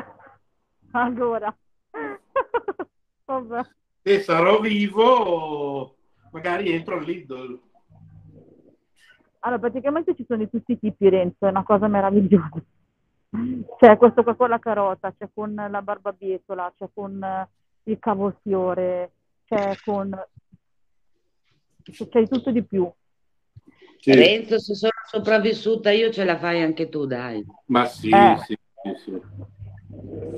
allora. 0.91 1.55
Vabbè. 3.23 3.61
se 4.01 4.19
sarò 4.19 4.59
vivo, 4.59 5.95
magari 6.31 6.73
entro 6.73 6.97
al 6.97 7.05
Lidl. 7.05 7.61
Allora, 9.39 9.59
praticamente 9.61 10.15
ci 10.15 10.25
sono 10.27 10.39
di 10.39 10.49
tutti 10.49 10.73
i 10.73 10.79
tipi, 10.79 11.07
Renzo, 11.07 11.45
è 11.45 11.49
una 11.49 11.63
cosa 11.63 11.87
meravigliosa. 11.87 12.61
C'è 13.77 13.95
questo 13.95 14.23
qua 14.23 14.35
con 14.35 14.49
la 14.49 14.59
carota, 14.59 15.13
c'è 15.17 15.29
con 15.33 15.53
la 15.53 15.81
barbabietola, 15.81 16.73
c'è 16.77 16.89
con 16.93 17.47
il 17.83 17.99
cavolfiore, 17.99 19.11
c'è 19.45 19.75
con... 19.83 20.09
c'è 21.81 22.19
di 22.19 22.27
tutto 22.27 22.51
di 22.51 22.63
più. 22.63 22.91
Sì. 23.99 24.13
Renzo, 24.13 24.59
se 24.59 24.75
sono 24.75 24.91
sopravvissuta 25.09 25.91
io 25.91 26.09
ce 26.09 26.23
la 26.23 26.37
fai 26.37 26.61
anche 26.61 26.87
tu, 26.89 27.05
dai. 27.05 27.45
Ma 27.65 27.85
sì, 27.85 28.09
Eh. 28.09 28.37
sì, 28.45 28.57
sì, 28.83 28.95
sì. 29.03 29.11
Mio 29.11 30.37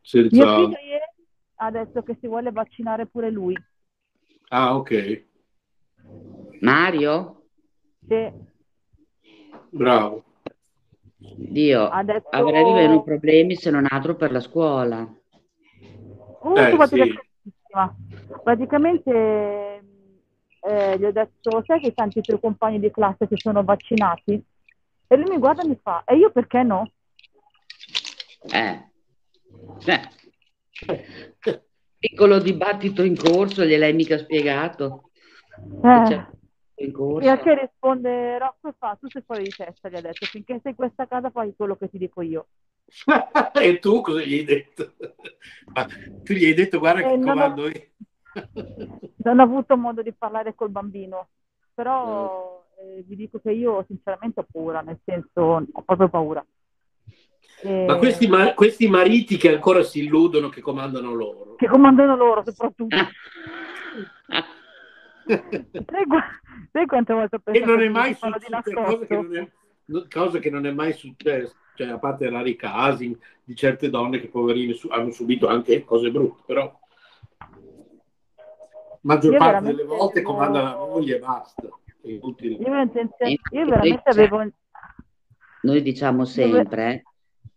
Senza... 0.00 0.54
figlio 0.56 0.78
ieri 0.78 1.10
ha 1.56 1.70
detto 1.70 2.02
che 2.02 2.16
si 2.20 2.26
vuole 2.26 2.50
vaccinare 2.50 3.06
pure 3.06 3.30
lui. 3.30 3.54
Ah, 4.48 4.76
ok, 4.76 5.24
Mario? 6.60 7.44
Sì, 8.06 8.30
bravo. 9.70 10.24
Dio, 11.16 11.90
detto... 12.04 12.28
avrei 12.30 12.72
meno 12.72 13.02
problemi 13.02 13.54
se 13.54 13.70
non 13.70 13.86
altro 13.88 14.16
per 14.16 14.32
la 14.32 14.40
scuola. 14.40 15.08
Eh, 16.44 16.70
tu 16.70 16.76
fatti 16.76 16.96
sì. 16.96 17.18
Praticamente 18.42 19.82
eh, 20.60 20.98
gli 20.98 21.04
ho 21.04 21.12
detto, 21.12 21.62
sai 21.64 21.80
che 21.80 21.92
tanti 21.92 22.20
tuoi 22.20 22.40
compagni 22.40 22.78
di 22.78 22.90
classe 22.90 23.26
si 23.28 23.36
sono 23.36 23.64
vaccinati? 23.64 24.42
E 25.06 25.16
lui 25.16 25.30
mi 25.30 25.38
guarda 25.38 25.62
e 25.62 25.68
mi 25.68 25.78
fa, 25.82 26.02
e 26.04 26.16
io 26.16 26.30
perché 26.30 26.62
no? 26.62 26.90
Eh. 28.50 28.90
Eh. 29.86 30.08
Piccolo 31.98 32.38
dibattito 32.40 33.02
in 33.02 33.16
corso, 33.16 33.64
gliel'hai 33.64 33.92
mica 33.92 34.18
spiegato? 34.18 35.10
Eh, 35.82 36.26
e 37.20 37.28
a 37.28 37.38
che 37.38 37.60
risponde 37.60 38.38
Rocco 38.38 38.68
e 38.68 38.74
fa, 38.78 38.96
tu 39.00 39.08
sei 39.08 39.22
fuori 39.22 39.44
di 39.44 39.50
testa, 39.50 39.88
gli 39.88 39.96
ha 39.96 40.00
detto, 40.00 40.26
finché 40.26 40.58
sei 40.62 40.72
in 40.72 40.76
questa 40.76 41.06
casa 41.06 41.30
fai 41.30 41.54
quello 41.56 41.76
che 41.76 41.88
ti 41.88 41.98
dico 41.98 42.20
io. 42.22 42.46
e 43.54 43.78
tu 43.78 44.00
cosa 44.00 44.20
gli 44.22 44.34
hai 44.34 44.44
detto? 44.44 44.94
Ma 45.72 45.84
tu 45.86 46.32
gli 46.32 46.44
hai 46.44 46.54
detto, 46.54 46.78
guarda 46.78 47.00
Eh, 47.00 47.10
che 47.10 47.16
non 47.16 47.28
ho- 47.28 47.32
comando 47.32 47.68
io. 47.68 47.82
Non 49.24 49.38
ho 49.38 49.42
avuto 49.42 49.76
modo 49.76 50.02
di 50.02 50.12
parlare 50.12 50.54
col 50.56 50.70
bambino, 50.70 51.28
però 51.74 52.64
eh, 52.80 53.04
vi 53.06 53.14
dico 53.14 53.38
che 53.38 53.52
io 53.52 53.84
sinceramente 53.86 54.40
ho 54.40 54.46
paura, 54.50 54.80
nel 54.80 54.98
senso 55.04 55.40
ho 55.70 55.82
proprio 55.84 56.08
paura. 56.08 56.44
E- 57.62 57.84
Ma 57.86 57.96
questi, 57.98 58.26
ma- 58.26 58.54
questi 58.54 58.88
mariti 58.88 59.36
che 59.36 59.54
ancora 59.54 59.84
si 59.84 60.00
illudono 60.02 60.48
che 60.48 60.60
comandano 60.60 61.12
loro. 61.12 61.54
Che 61.54 61.68
comandano 61.68 62.16
loro 62.16 62.42
soprattutto. 62.44 62.96
Sai, 65.24 66.04
qua- 66.06 66.40
sai 66.72 66.86
quante 66.86 67.12
volte 67.12 67.36
ho 67.36 67.38
E 67.38 67.42
pensato 67.52 67.70
non 67.70 67.80
è 67.80 67.84
che 67.84 67.88
mai 67.90 68.14
successo, 68.14 68.72
cosa 68.72 69.06
che 69.06 69.14
non 69.14 69.36
è, 69.36 69.48
no- 69.84 70.06
cosa 70.10 70.38
che 70.38 70.50
non 70.50 70.66
è 70.66 70.70
mai 70.72 70.92
successo, 70.94 71.54
cioè 71.76 71.88
a 71.88 71.98
parte 71.98 72.28
rari 72.30 72.56
casi 72.56 73.16
di 73.44 73.54
certe 73.54 73.90
donne 73.90 74.18
che 74.20 74.28
poverine 74.28 74.72
su- 74.72 74.88
hanno 74.88 75.10
subito 75.10 75.46
anche 75.48 75.84
cose 75.84 76.10
brutte, 76.10 76.42
però 76.46 76.78
maggior 79.02 79.32
Io 79.32 79.38
parte 79.38 79.66
delle 79.66 79.84
volte 79.84 80.18
avevo- 80.20 80.32
comanda 80.32 80.62
la 80.62 80.76
moglie 80.76 81.16
e 81.16 81.18
basta. 81.18 81.62
È 82.02 82.08
inutile. 82.08 82.54
Io, 82.56 82.80
intenzione- 82.80 83.38
io 83.50 83.64
veramente 83.64 84.02
cioè, 84.12 84.24
avevo... 84.24 84.50
Noi 85.62 85.82
diciamo 85.82 86.24
sempre 86.24 87.04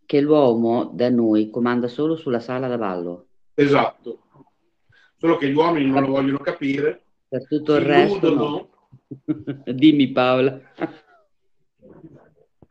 che 0.05 0.21
l'uomo 0.21 0.85
da 0.93 1.09
noi 1.09 1.49
comanda 1.49 1.87
solo 1.87 2.15
sulla 2.15 2.39
sala 2.39 2.67
da 2.67 2.77
ballo. 2.77 3.27
Esatto. 3.55 4.19
Solo 5.17 5.37
che 5.37 5.49
gli 5.49 5.55
uomini 5.55 5.89
non 5.89 6.01
lo 6.03 6.09
vogliono 6.09 6.37
capire, 6.39 7.01
Per 7.27 7.47
tutto 7.47 7.75
il 7.75 7.81
resto 7.81 8.27
illudono. 8.27 8.49
no. 8.49 8.69
Dimmi 9.73 10.11
Paola. 10.11 10.59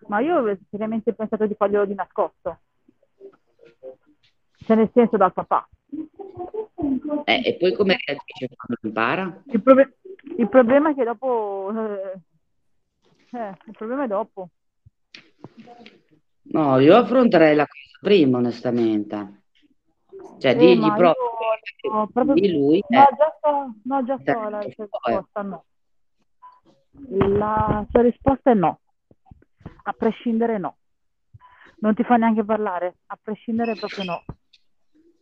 Ma 0.07 0.21
io 0.21 0.37
avevo 0.37 0.61
seriamente 0.71 1.15
pensato 1.15 1.47
di 1.47 1.55
farglielo 1.55 1.87
di 1.87 1.95
nascosto. 1.95 2.61
Cioè 4.67 4.77
nel 4.77 4.91
senso 4.93 5.17
dal 5.17 5.33
papà. 5.33 5.69
Eh, 7.25 7.43
e 7.45 7.57
poi 7.57 7.73
come 7.75 7.97
reagisce 8.05 8.49
quando 8.57 8.77
impara? 8.83 9.43
Il, 9.47 9.63
prob- 9.63 9.93
il 10.37 10.49
problema 10.49 10.91
è 10.91 10.95
che 10.95 11.05
dopo... 11.05 11.73
eh, 11.75 12.21
eh, 13.39 13.57
il 13.67 13.73
problema 13.73 14.05
è 14.05 14.09
dopo. 14.09 14.49
No, 16.43 16.79
io 16.79 16.97
affronterei 16.97 17.55
la 17.55 17.67
cosa 17.67 17.99
prima, 18.01 18.39
onestamente. 18.39 19.43
Cioè, 20.39 20.53
Eh, 20.53 20.57
digli 20.57 20.87
proprio, 20.87 21.15
io 21.83 21.93
ho 21.93 22.07
proprio- 22.09 22.35
di 22.35 22.51
lui, 22.53 22.83
No, 22.89 23.09
eh, 23.09 23.17
già 23.17 23.39
so, 23.41 23.75
no, 23.85 24.05
già 24.05 24.21
so 24.25 24.49
la 24.49 24.61
risposta, 24.61 25.43
no. 25.43 25.65
La 27.09 27.87
sua 27.91 28.03
risposta 28.03 28.51
è 28.51 28.55
no. 28.55 28.81
A 29.85 29.93
prescindere 29.93 30.59
no. 30.59 30.77
Non 31.81 31.95
ti 31.95 32.03
fa 32.05 32.17
neanche 32.17 32.45
parlare, 32.45 32.97
a 33.07 33.19
prescindere 33.21 33.75
proprio 33.75 34.05
no. 34.05 34.25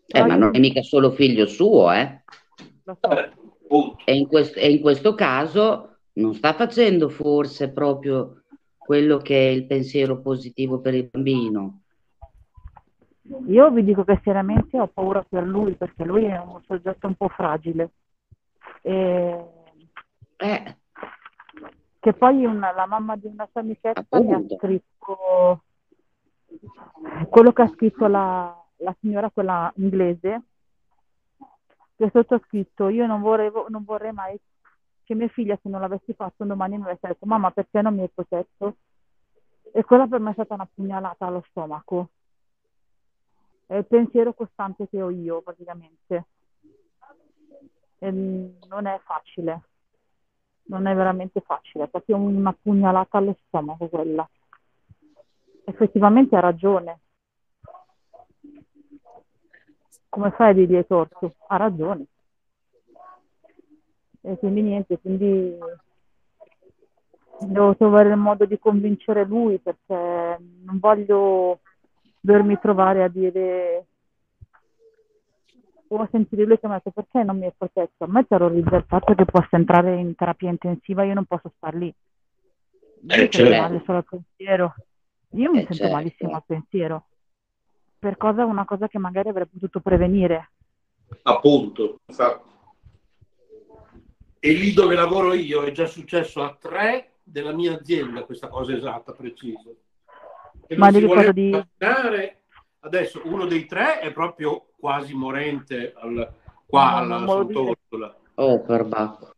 eh, 0.06 0.24
ma 0.24 0.36
non 0.36 0.54
è 0.54 0.58
mica 0.58 0.82
solo 0.82 1.10
figlio 1.10 1.46
suo, 1.46 1.90
eh. 1.90 2.22
Lo 2.84 2.96
so. 3.00 3.96
E 4.04 4.14
in, 4.14 4.26
quest- 4.26 4.56
e 4.56 4.70
in 4.70 4.80
questo 4.80 5.14
caso 5.14 5.96
non 6.14 6.34
sta 6.34 6.52
facendo 6.52 7.08
forse 7.08 7.72
proprio 7.72 8.42
quello 8.76 9.16
che 9.18 9.48
è 9.48 9.50
il 9.50 9.66
pensiero 9.66 10.20
positivo 10.20 10.80
per 10.80 10.94
il 10.94 11.08
bambino. 11.10 11.80
Io 13.46 13.70
vi 13.70 13.82
dico 13.82 14.04
che 14.04 14.20
seriamente 14.22 14.78
ho 14.78 14.88
paura 14.88 15.24
per 15.26 15.44
lui 15.44 15.74
perché 15.74 16.04
lui 16.04 16.24
è 16.24 16.38
un 16.38 16.60
soggetto 16.66 17.06
un 17.06 17.14
po' 17.14 17.28
fragile. 17.28 17.92
E... 18.82 19.44
Eh. 20.36 20.76
Che 22.02 22.14
poi 22.14 22.44
una, 22.44 22.72
la 22.72 22.86
mamma 22.86 23.14
di 23.14 23.28
una 23.28 23.48
sua 23.52 23.60
amichetta 23.60 24.20
mi 24.20 24.32
ha 24.32 24.42
scritto 24.56 25.62
quello 27.28 27.52
che 27.52 27.62
ha 27.62 27.68
scritto 27.68 28.08
la, 28.08 28.60
la 28.78 28.96
signora, 28.98 29.30
quella 29.30 29.72
inglese, 29.76 30.42
che 31.94 32.10
sotto 32.12 32.34
ha 32.34 32.40
scritto 32.44 32.88
io 32.88 33.06
non 33.06 33.20
vorrei, 33.20 33.52
non 33.68 33.84
vorrei 33.84 34.10
mai 34.10 34.36
che 35.04 35.14
mia 35.14 35.28
figlia 35.28 35.56
se 35.62 35.68
non 35.68 35.80
l'avessi 35.80 36.12
fatto 36.12 36.44
domani 36.44 36.76
mi 36.76 36.82
avesse 36.82 37.06
detto 37.06 37.24
mamma 37.24 37.52
perché 37.52 37.80
non 37.80 37.94
mi 37.94 38.00
hai 38.00 38.10
protetto? 38.12 38.78
E 39.72 39.84
quella 39.84 40.08
per 40.08 40.18
me 40.18 40.30
è 40.30 40.32
stata 40.32 40.54
una 40.54 40.68
pugnalata 40.74 41.26
allo 41.26 41.44
stomaco. 41.50 42.08
È 43.64 43.76
il 43.76 43.86
pensiero 43.86 44.34
costante 44.34 44.88
che 44.88 45.00
ho 45.00 45.10
io 45.10 45.40
praticamente. 45.40 46.26
E 47.98 48.10
non 48.10 48.86
è 48.86 49.00
facile, 49.04 49.62
non 50.64 50.86
è 50.86 50.94
veramente 50.94 51.40
facile, 51.40 51.84
è 51.84 51.88
proprio 51.88 52.16
una 52.16 52.52
pugnalata 52.52 53.18
allo 53.18 53.36
stomaco 53.46 53.88
quella. 53.88 54.28
Effettivamente 55.64 56.36
ha 56.36 56.40
ragione. 56.40 57.00
Come 60.08 60.30
fai 60.32 60.50
a 60.50 60.52
dirgli 60.52 60.84
torto? 60.86 61.34
Ha 61.48 61.56
ragione. 61.56 62.06
E 64.20 64.38
quindi 64.38 64.62
niente, 64.62 64.98
quindi 65.00 65.58
devo 67.40 67.74
trovare 67.76 68.10
il 68.10 68.16
modo 68.16 68.44
di 68.44 68.58
convincere 68.58 69.24
lui 69.24 69.58
perché 69.58 70.38
non 70.64 70.78
voglio 70.78 71.60
dovermi 72.20 72.58
trovare 72.60 73.02
a 73.02 73.08
dire 73.08 73.86
o 76.00 76.08
sentire 76.10 76.44
lui 76.44 76.58
che 76.58 76.66
mi 76.66 76.74
ha 76.74 76.76
detto 76.76 76.90
perché 76.90 77.22
non 77.22 77.38
mi 77.38 77.46
è 77.46 77.52
protetto. 77.56 78.04
A 78.04 78.08
me 78.08 78.24
terrorizza 78.26 78.76
il 78.76 78.84
fatto 78.86 79.14
che 79.14 79.24
possa 79.24 79.56
entrare 79.56 79.98
in 79.98 80.14
terapia 80.14 80.50
intensiva, 80.50 81.04
io 81.04 81.14
non 81.14 81.24
posso 81.24 81.52
star 81.56 81.74
lì. 81.74 81.92
Io 83.04 83.14
eh, 83.14 83.28
certo. 83.28 83.56
male 83.56 83.82
solo 83.84 83.98
al 83.98 84.04
pensiero. 84.08 84.74
Io 85.30 85.50
mi 85.50 85.58
eh, 85.58 85.60
sento 85.60 85.74
certo. 85.74 85.94
malissimo 85.94 86.34
al 86.34 86.44
pensiero. 86.46 87.06
Per 87.98 88.16
cosa 88.16 88.44
una 88.44 88.64
cosa 88.64 88.88
che 88.88 88.98
magari 88.98 89.28
avrei 89.28 89.46
potuto 89.46 89.80
prevenire. 89.80 90.50
Appunto, 91.22 92.00
infatti. 92.06 92.50
E 94.40 94.52
lì 94.52 94.72
dove 94.72 94.94
lavoro 94.94 95.34
io 95.34 95.62
è 95.62 95.70
già 95.70 95.86
successo 95.86 96.42
a 96.42 96.56
tre 96.58 97.12
della 97.22 97.52
mia 97.52 97.74
azienda 97.74 98.24
questa 98.24 98.48
cosa 98.48 98.74
esatta, 98.74 99.12
precisa. 99.12 99.70
Che 100.66 100.76
Ma 100.76 100.90
di 100.90 100.98
ricordo 100.98 101.32
di... 101.32 101.50
Adesso 102.84 103.22
uno 103.24 103.46
dei 103.46 103.66
tre 103.66 104.00
è 104.00 104.12
proprio 104.12 104.66
quasi 104.78 105.14
morente 105.14 105.92
al, 105.96 106.32
qua 106.66 106.94
alla 106.94 107.24
Sant'Orsola. 107.26 108.16
Oh, 108.34 108.60
per 108.62 108.84
bacco. 108.84 109.34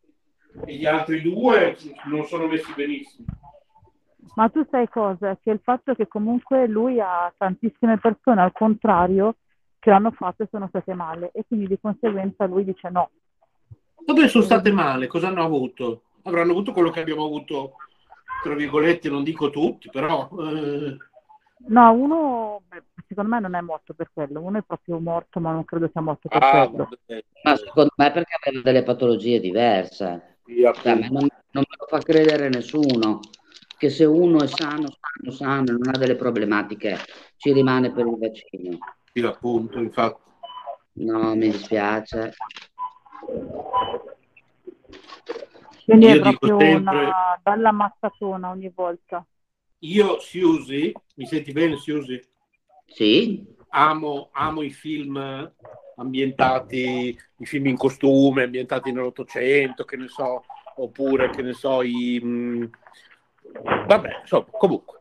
E 0.65 0.75
gli 0.75 0.87
altri 0.87 1.21
due 1.21 1.77
non 2.07 2.25
sono 2.25 2.47
messi 2.47 2.73
benissimo. 2.75 3.27
Ma 4.37 4.49
tu 4.49 4.67
sai 4.71 4.89
cosa? 4.89 5.37
Che 5.37 5.51
il 5.51 5.61
fatto 5.63 5.95
che 5.95 6.09
comunque 6.09 6.67
lui 6.67 7.01
ha 7.01 7.33
tantissime 7.37 7.99
persone 7.99 8.41
al 8.41 8.53
contrario 8.53 9.37
che 9.79 9.91
l'hanno 9.91 10.13
fatto 10.13 10.43
e 10.43 10.49
sono 10.51 10.67
state 10.69 10.95
male 10.95 11.31
e 11.33 11.45
quindi 11.47 11.67
di 11.67 11.79
conseguenza 11.79 12.47
lui 12.47 12.65
dice 12.65 12.89
no, 12.89 13.11
Vabbè, 14.07 14.29
sono 14.29 14.45
state 14.45 14.71
male, 14.71 15.07
cosa 15.07 15.29
hanno 15.29 15.43
avuto? 15.43 16.03
Avranno 16.25 16.53
avuto 16.53 16.73
quello 16.73 16.91
che 16.91 17.01
abbiamo 17.01 17.25
avuto, 17.25 17.77
tra 18.43 18.55
virgolette, 18.55 19.09
non 19.09 19.23
dico 19.23 19.49
tutti, 19.51 19.89
però... 19.91 20.29
Eh... 20.41 20.97
No, 21.67 21.93
uno 21.93 22.63
beh, 22.69 22.83
secondo 23.07 23.31
me 23.31 23.41
non 23.41 23.55
è 23.55 23.61
morto 23.61 23.95
per 23.95 24.11
quello, 24.13 24.41
uno 24.41 24.59
è 24.59 24.63
proprio 24.63 24.99
morto, 24.99 25.41
ma 25.41 25.53
non 25.53 25.65
credo 25.65 25.89
sia 25.91 26.01
morto 26.01 26.29
per 26.29 26.43
ah, 26.43 26.69
quello. 26.69 26.89
Ma 27.43 27.57
secondo 27.57 27.93
me 27.97 28.13
perché 28.13 28.37
aveva 28.41 28.63
delle 28.63 28.83
patologie 28.83 29.41
diverse. 29.41 30.39
Cioè, 30.45 30.95
non, 30.95 31.11
non, 31.11 31.29
me 31.53 31.77
lo 31.79 31.87
fa 31.89 31.99
credere 32.01 32.49
nessuno 32.49 33.21
che 33.79 33.89
se 33.91 34.05
uno 34.05 34.43
è 34.43 34.47
sano, 34.47 34.89
sano, 34.89 35.31
sano, 35.31 35.73
non 35.73 35.95
ha 35.95 35.99
delle 35.99 36.17
problematiche, 36.17 36.99
ci 37.37 37.53
rimane 37.53 37.93
per 37.93 38.07
il 38.07 38.17
vaccino. 38.19 38.79
Sì, 39.13 39.21
appunto, 39.21 39.79
infatti. 39.79 40.23
No, 40.95 41.35
mi 41.35 41.51
dispiace. 41.51 42.35
Quindi 45.85 46.07
io 46.07 46.15
è 46.15 46.21
proprio 46.21 46.59
sempre, 46.59 47.05
una 47.05 47.41
bella 47.43 47.73
mazzatona 47.73 48.51
ogni 48.51 48.73
volta. 48.75 49.25
Io, 49.81 50.19
Siusi, 50.19 50.93
mi 51.17 51.27
senti 51.27 51.53
bene, 51.53 51.77
Siusi? 51.77 52.21
Sì. 52.87 53.53
Amo, 53.71 54.29
amo 54.33 54.63
i 54.63 54.71
film 54.71 55.53
ambientati, 55.97 57.19
i 57.37 57.47
film 57.47 57.67
in 57.67 57.77
costume, 57.77 58.45
ambientati 58.45 58.93
nell'Ottocento, 58.93 59.85
che 59.85 59.97
ne 59.97 60.09
so, 60.09 60.45
oppure, 60.77 61.31
che 61.31 61.43
ne 61.43 61.53
so, 61.53 61.83
i... 61.83 62.21
Mh, 62.23 62.29
mm, 62.29 62.65
vabbè, 63.87 64.21
insomma, 64.21 64.47
comunque. 64.51 65.01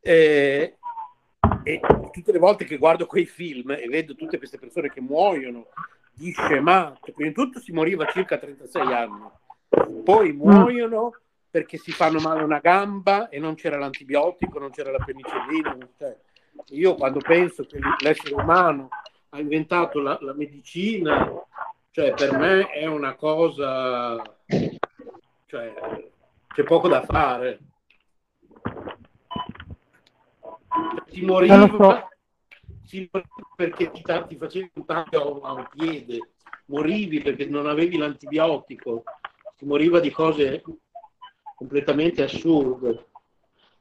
Eh, 0.00 0.76
e 1.62 1.80
tutte 2.12 2.32
le 2.32 2.38
volte 2.38 2.64
che 2.64 2.78
guardo 2.78 3.06
quei 3.06 3.26
film 3.26 3.70
e 3.72 3.86
vedo 3.88 4.14
tutte 4.14 4.38
queste 4.38 4.58
persone 4.58 4.90
che 4.90 5.00
muoiono 5.00 5.68
di 6.12 6.32
scemato. 6.32 7.12
Prima 7.12 7.28
di 7.28 7.34
tutto 7.34 7.60
si 7.60 7.72
moriva 7.72 8.06
circa 8.06 8.38
36 8.38 8.92
anni, 8.92 9.30
poi 10.04 10.32
muoiono 10.32 11.12
perché 11.50 11.78
si 11.78 11.90
fanno 11.90 12.20
male 12.20 12.42
una 12.42 12.60
gamba 12.60 13.28
e 13.28 13.38
non 13.38 13.54
c'era 13.54 13.76
l'antibiotico, 13.76 14.58
non 14.58 14.70
c'era 14.70 14.90
la 14.90 15.04
penicillina. 15.04 15.76
Cioè, 15.98 16.16
io 16.68 16.94
quando 16.94 17.18
penso 17.20 17.64
che 17.64 17.78
l'essere 18.00 18.34
umano 18.34 18.88
ha 19.30 19.40
inventato 19.40 20.00
la, 20.00 20.18
la 20.20 20.34
medicina, 20.34 21.32
cioè 21.90 22.14
per 22.14 22.36
me 22.36 22.68
è 22.68 22.86
una 22.86 23.14
cosa, 23.14 24.22
cioè 25.46 25.74
c'è 26.52 26.62
poco 26.64 26.88
da 26.88 27.02
fare. 27.02 27.60
Si 31.06 31.24
moriva, 31.24 32.08
sì, 32.84 33.10
perché 33.56 33.90
ti, 33.90 34.02
ti 34.02 34.36
facevi 34.36 34.70
un 34.74 34.84
taglio 34.84 35.40
a 35.40 35.52
un 35.52 35.66
piede, 35.70 36.30
morivi 36.66 37.20
perché 37.20 37.46
non 37.46 37.66
avevi 37.66 37.96
l'antibiotico, 37.96 39.04
si 39.56 39.64
moriva 39.64 40.00
di 40.00 40.10
cose 40.10 40.62
completamente 41.54 42.22
assurde. 42.22 43.06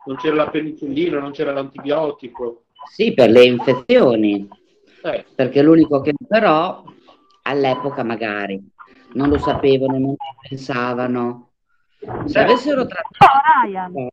Non 0.06 0.16
c'era 0.18 0.36
la 0.36 0.50
penicillina, 0.50 1.20
non 1.20 1.32
c'era 1.32 1.52
l'antibiotico. 1.52 2.66
Sì, 2.92 3.14
per 3.14 3.30
le 3.30 3.44
infezioni. 3.44 4.48
Eh. 5.04 5.26
Perché 5.34 5.62
l'unico 5.62 6.02
che 6.02 6.14
però 6.28 6.84
all'epoca 7.44 8.04
magari 8.04 8.62
non 9.14 9.30
lo 9.30 9.38
sapevano, 9.38 9.98
non 9.98 10.16
pensavano. 10.48 11.52
Se 12.26 12.40
avessero 12.40 12.86
trattato, 12.86 14.10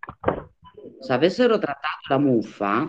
se 0.99 1.13
avessero 1.13 1.59
trattato 1.59 2.07
la 2.09 2.19
muffa, 2.19 2.89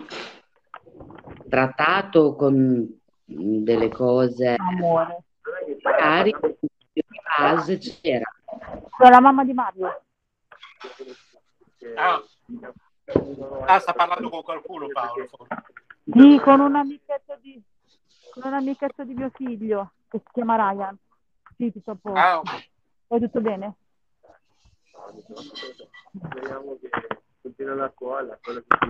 trattato 1.48 2.34
con 2.34 3.00
delle 3.24 3.88
cose 3.88 4.56
Amore. 4.58 5.24
magari 5.82 6.34
di 6.92 7.02
base 7.36 7.78
c'era. 7.78 8.24
Sono 8.96 9.10
la 9.10 9.20
mamma 9.20 9.44
di 9.44 9.52
Mario. 9.52 10.02
Ah. 11.94 12.22
Ah, 13.66 13.78
sta 13.78 13.92
parlando 13.92 14.28
con 14.28 14.42
qualcuno 14.42 14.88
Paolo. 14.88 15.28
Sì, 16.04 16.40
con 16.42 16.60
un 16.60 16.76
amichetto 16.76 17.36
di, 17.40 17.60
con 18.30 18.42
un 18.44 18.54
amichetto 18.54 19.04
di 19.04 19.14
mio 19.14 19.30
figlio 19.34 19.92
che 20.08 20.18
si 20.18 20.30
chiama 20.32 20.56
Ryan. 20.56 20.96
Sì, 21.56 21.72
tutto 21.72 21.90
a 21.90 21.96
posto. 22.00 22.18
Ah, 22.18 22.38
okay. 22.38 22.68
È 23.08 23.18
tutto 23.18 23.40
bene? 23.40 23.76
Speriamo 26.12 26.78
che 26.80 26.90
continua 27.40 27.74
la 27.74 27.92
scuola, 27.94 28.38
quello 28.42 28.62
che 28.66 28.76
ci 28.80 28.88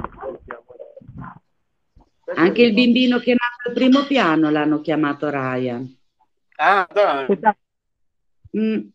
anche 2.34 2.62
il 2.62 2.74
bimbino 2.74 3.18
che 3.18 3.32
è 3.32 3.34
nato 3.34 3.68
al 3.68 3.74
primo 3.74 4.04
piano 4.04 4.50
l'hanno 4.50 4.80
chiamato 4.80 5.30
Ryan. 5.30 5.96
Ah, 6.56 6.86
dai. 6.92 7.38
Mm. 8.56 8.88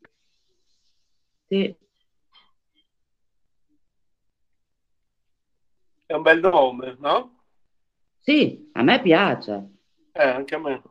Sì. 1.47 1.75
È 6.13 6.15
un 6.15 6.21
bel 6.21 6.41
nome, 6.41 6.95
no? 6.99 7.39
Sì, 8.19 8.69
a 8.73 8.83
me 8.83 9.01
piace. 9.01 9.69
Eh, 10.11 10.21
anche 10.21 10.53
a 10.53 10.59
me. 10.59 10.83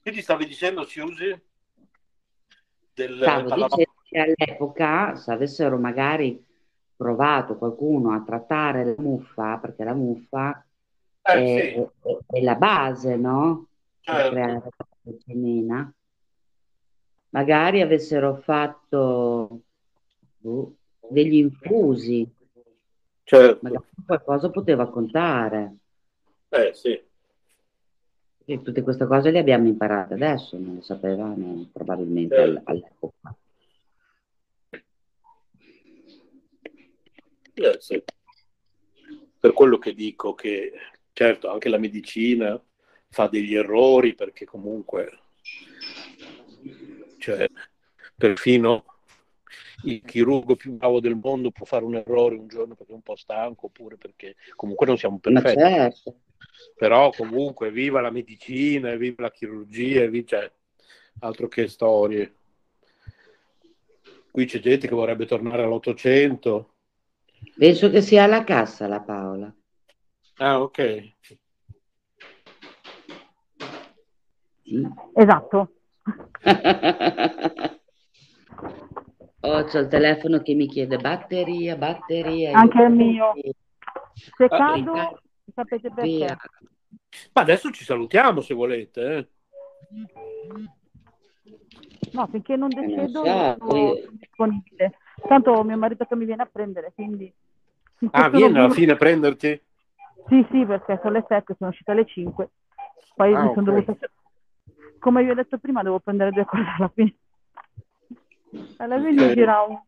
Quindi 0.00 0.22
stavi 0.22 0.46
dicendo, 0.46 0.84
Siusi? 0.84 1.36
Del, 2.94 3.18
Stavo 3.20 3.50
dicendo 3.50 3.94
che 4.04 4.20
all'epoca, 4.20 5.16
se 5.16 5.32
avessero 5.32 5.76
magari 5.76 6.40
provato 6.94 7.58
qualcuno 7.58 8.12
a 8.12 8.22
trattare 8.22 8.84
la 8.84 8.94
muffa, 8.96 9.58
perché 9.58 9.82
la 9.82 9.94
muffa 9.94 10.64
eh, 11.20 11.32
è, 11.32 11.72
sì. 11.72 12.08
è, 12.10 12.38
è, 12.38 12.42
la 12.42 12.54
base, 12.54 13.16
no? 13.16 13.66
Certo. 13.98 14.22
Per 14.22 14.30
creare 14.30 14.52
la 14.52 14.86
vitamina. 15.00 15.94
magari 17.30 17.80
avessero 17.80 18.36
fatto 18.36 19.62
boh, 20.38 20.76
degli 21.08 21.36
infusi, 21.36 22.28
certo. 23.22 23.58
magari 23.62 23.84
qualcosa 24.06 24.50
poteva 24.50 24.88
contare. 24.88 25.76
Eh 26.48 26.72
sì. 26.74 27.02
E 28.46 28.62
tutte 28.62 28.82
queste 28.82 29.06
cose 29.06 29.30
le 29.30 29.38
abbiamo 29.38 29.68
imparate 29.68 30.14
adesso, 30.14 30.58
non 30.58 30.76
le 30.76 30.82
sapevamo 30.82 31.68
probabilmente 31.72 32.36
Certo. 32.36 32.62
all'epoca. 32.64 33.36
Eh, 37.54 37.76
sì. 37.78 38.02
Per 39.38 39.52
quello 39.52 39.78
che 39.78 39.94
dico 39.94 40.34
che 40.34 40.72
certo 41.12 41.48
anche 41.48 41.68
la 41.68 41.78
medicina 41.78 42.60
fa 43.08 43.28
degli 43.28 43.54
errori 43.54 44.14
perché 44.14 44.44
comunque 44.44 45.18
cioè, 47.18 47.48
perfino 48.16 48.84
il 49.84 50.02
chirurgo 50.04 50.56
più 50.56 50.72
bravo 50.72 51.00
del 51.00 51.16
mondo 51.16 51.50
può 51.50 51.64
fare 51.66 51.84
un 51.84 51.94
errore 51.96 52.36
un 52.36 52.46
giorno 52.48 52.74
perché 52.74 52.92
è 52.92 52.94
un 52.96 53.02
po' 53.02 53.16
stanco 53.16 53.66
oppure 53.66 53.96
perché 53.96 54.36
comunque 54.56 54.86
non 54.86 54.96
siamo 54.96 55.18
Ma 55.22 55.40
perfetti. 55.40 55.60
certo, 55.60 56.20
Però 56.76 57.10
comunque 57.10 57.70
viva 57.70 58.00
la 58.00 58.10
medicina, 58.10 58.94
viva 58.96 59.22
la 59.22 59.30
chirurgia, 59.30 60.06
vi- 60.06 60.26
cioè, 60.26 60.50
altro 61.20 61.48
che 61.48 61.68
storie. 61.68 62.36
Qui 64.30 64.46
c'è 64.46 64.58
gente 64.58 64.88
che 64.88 64.94
vorrebbe 64.94 65.26
tornare 65.26 65.62
all'Ottocento. 65.62 66.74
penso 67.56 67.90
che 67.90 68.00
sia 68.00 68.24
alla 68.24 68.42
cassa 68.44 68.86
la 68.88 69.00
Paola. 69.00 69.54
Ah, 70.38 70.60
ok. 70.60 71.12
Esatto. 75.14 75.72
Oh, 79.46 79.62
c'ho 79.64 79.78
il 79.80 79.88
telefono 79.88 80.40
che 80.40 80.54
mi 80.54 80.66
chiede 80.66 80.96
batteria, 80.96 81.76
batteria. 81.76 82.58
Anche 82.58 82.82
il 82.82 82.90
mio. 82.90 83.34
Se 84.36 84.48
Ah, 84.48 84.48
cado, 84.48 85.20
sapete 85.54 85.90
Via. 85.90 86.28
perché. 86.28 86.36
Ma 87.34 87.42
adesso 87.42 87.70
ci 87.70 87.84
salutiamo 87.84 88.40
se 88.40 88.54
volete. 88.54 89.16
eh. 89.16 89.28
No, 92.12 92.26
finché 92.28 92.56
non 92.56 92.70
Eh, 92.70 92.80
non 92.80 92.90
decido 92.90 93.22
so, 93.22 93.56
sono 93.58 93.76
io- 93.76 94.08
disponibile. 94.12 94.98
Tanto 95.28 95.62
mio 95.62 95.76
marito 95.76 96.04
che 96.06 96.16
mi 96.16 96.24
viene 96.24 96.42
a 96.42 96.48
prendere, 96.50 96.92
quindi... 96.94 97.32
Ah, 98.12 98.28
vieni 98.28 98.56
alla 98.58 98.70
fine 98.70 98.92
a 98.92 98.96
prenderti? 98.96 99.60
Sì, 100.28 100.46
sì, 100.50 100.64
perché 100.64 100.98
sono 101.02 101.14
le 101.14 101.24
7, 101.28 101.54
sono 101.58 101.70
uscita 101.70 101.92
alle 101.92 102.06
5. 102.06 102.50
Poi 103.14 103.34
Ah, 103.34 103.44
mi 103.44 103.54
sono 103.54 103.72
ok. 103.72 103.84
dovuta... 103.84 104.10
Come 105.00 105.22
vi 105.22 105.30
ho 105.30 105.34
detto 105.34 105.58
prima, 105.58 105.82
devo 105.82 106.00
prendere 106.00 106.30
due 106.30 106.44
cose 106.46 106.64
alla 106.78 106.90
fine. 106.94 107.14
Alla 108.78 109.00
fine. 109.00 109.82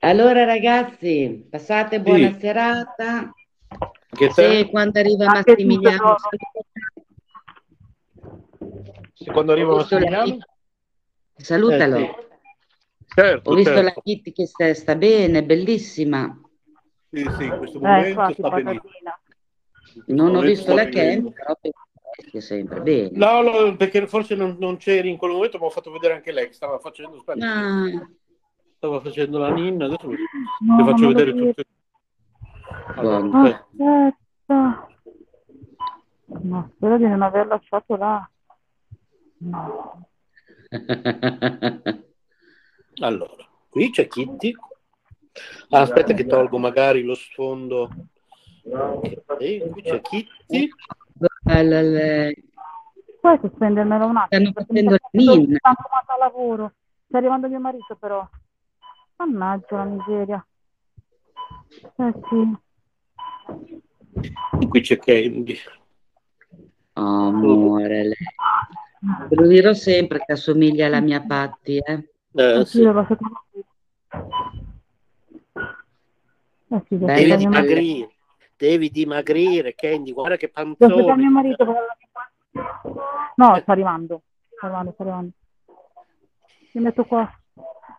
Allora 0.00 0.44
ragazzi, 0.44 1.46
passate 1.50 2.00
buona 2.00 2.36
serata. 2.38 3.32
Che 4.10 4.30
Se 4.30 4.42
te? 4.64 4.70
quando 4.70 4.98
arriva 4.98 5.26
Anche 5.26 5.50
Massimiliano, 5.50 6.16
Se 9.14 9.30
quando 9.30 9.52
arriva 9.52 9.74
Massimiliano? 9.74 10.38
salutalo. 11.36 11.96
Eh, 11.96 12.00
sì. 12.00 12.26
Certo, 13.14 13.50
Ho 13.50 13.54
visto 13.54 13.72
certo. 13.72 13.84
la 13.94 14.02
Kitty 14.02 14.32
che 14.32 14.46
sta, 14.46 14.74
sta 14.74 14.94
bene, 14.94 15.44
bellissima. 15.44 16.40
Sì, 17.10 17.26
sì, 17.36 17.44
in 17.44 17.56
questo 17.56 17.78
Eh, 17.78 17.80
momento 17.80 18.20
benissimo. 18.20 18.48
patatina. 18.50 19.20
Non 20.06 20.34
ho 20.36 20.40
visto 20.40 20.74
la 20.74 20.84
Ken, 20.86 21.32
però 21.32 21.56
è 22.32 22.40
sempre 22.40 22.80
bene. 22.80 23.10
No, 23.12 23.42
no, 23.42 23.76
perché 23.76 24.06
forse 24.06 24.34
non, 24.34 24.56
non 24.58 24.76
c'eri 24.76 25.08
in 25.08 25.16
quel 25.16 25.32
momento, 25.32 25.58
ma 25.58 25.66
ho 25.66 25.70
fatto 25.70 25.90
vedere 25.90 26.14
anche 26.14 26.32
lei 26.32 26.46
che 26.48 26.52
stava 26.52 26.78
facendo, 26.78 27.22
Ah, 27.40 27.84
stava 28.76 29.00
facendo 29.00 29.38
la 29.38 29.50
ninna, 29.50 29.84
adesso 29.86 30.08
No, 30.60 30.76
non 30.76 30.86
faccio 30.86 31.06
vedere 31.08 31.32
vedo. 31.32 31.46
tutte. 31.46 31.64
Allora, 32.96 33.20
buono. 33.20 33.66
aspetta. 33.76 34.88
No, 36.42 36.70
spero 36.76 36.96
di 36.98 37.04
non 37.06 37.22
aver 37.22 37.46
lasciato 37.46 37.96
là. 37.96 38.28
No. 39.38 40.06
Allora, 43.00 43.46
qui 43.68 43.90
c'è 43.90 44.08
Kitty. 44.08 44.52
Ah, 45.70 45.82
aspetta 45.82 46.14
che 46.14 46.26
tolgo 46.26 46.58
magari 46.58 47.02
lo 47.02 47.14
sfondo. 47.14 47.88
Ok, 48.64 49.70
qui 49.70 49.82
c'è 49.82 50.00
Kitty. 50.00 50.68
Bella 51.42 51.80
lei. 51.82 52.34
Puoi 53.20 53.38
sospendermelo 53.40 54.06
un 54.06 54.16
attimo? 54.16 54.50
Stanno 54.50 54.66
facendo 54.66 54.90
al 54.90 56.18
lavoro. 56.18 56.72
Sta 57.06 57.18
arrivando 57.18 57.48
mio 57.48 57.60
marito 57.60 57.96
però. 57.96 58.26
Mannaggia 59.16 59.76
la 59.76 59.84
miseria. 59.84 60.46
Eh 61.96 62.14
sì. 62.28 62.56
Qui 64.68 64.80
c'è 64.80 64.98
Candy. 64.98 65.56
Oh, 66.94 67.26
amore, 67.28 68.02
lei. 68.02 68.14
Te 69.28 69.34
lo 69.34 69.46
dirò 69.46 69.72
sempre 69.74 70.24
che 70.24 70.32
assomiglia 70.32 70.86
alla 70.86 71.00
mia 71.00 71.20
Patti, 71.20 71.78
eh. 71.78 72.08
Eh, 72.32 72.64
sì. 72.64 72.82
Eh 76.70 76.82
sì, 76.86 76.96
Bella 76.96 77.36
marito- 77.36 77.36
dimagrire, 77.36 78.14
devi 78.58 78.90
dimagrire, 78.90 79.74
Candy. 79.74 80.12
Guarda 80.12 80.36
che 80.36 80.48
panzone. 80.48 81.14
mio 81.14 81.30
marito 81.30 81.64
No, 83.36 83.56
sta 83.56 83.72
arrivando. 83.72 84.22
Sta 84.50 84.66
arrivando, 84.66 84.92
sta 84.92 85.02
arrivando. 85.04 85.30
Mi 86.72 86.80
metto 86.82 87.04
qua. 87.04 87.30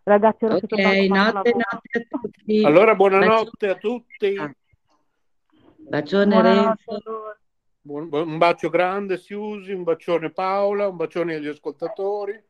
Ragazzi, 0.04 0.46
ora 0.46 0.56
Ok, 0.56 0.66
siete 0.68 0.84
tanto 0.84 1.08
male 1.14 1.28
al 1.28 1.34
notte, 1.34 1.52
notte 1.54 1.98
a 1.98 2.20
tutti. 2.20 2.64
Allora, 2.66 2.96
buonanotte 2.96 3.70
a 3.70 3.76
tutti. 3.76 4.36
Bacione 5.78 6.26
Buonanotte 6.42 6.84
Renzo. 6.88 7.36
buon- 7.82 8.10
un 8.12 8.38
bacio 8.38 8.70
grande, 8.70 9.18
Siusi, 9.18 9.72
un 9.72 9.84
bacione 9.84 10.30
Paola, 10.32 10.88
un 10.88 10.96
bacione 10.98 11.36
agli 11.36 11.48
ascoltatori. 11.48 12.42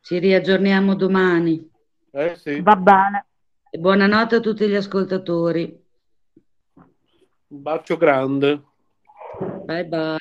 Ci 0.00 0.18
riaggiorniamo 0.18 0.94
domani. 0.94 1.70
Eh 2.10 2.36
sì, 2.36 2.60
Va 2.60 2.76
bene. 2.76 3.26
E 3.70 3.78
buonanotte 3.78 4.36
a 4.36 4.40
tutti 4.40 4.66
gli 4.68 4.74
ascoltatori. 4.74 5.83
Un 7.54 7.62
bacio 7.62 7.96
grande. 7.96 8.62
Bye 9.64 9.84
bye. 9.84 10.16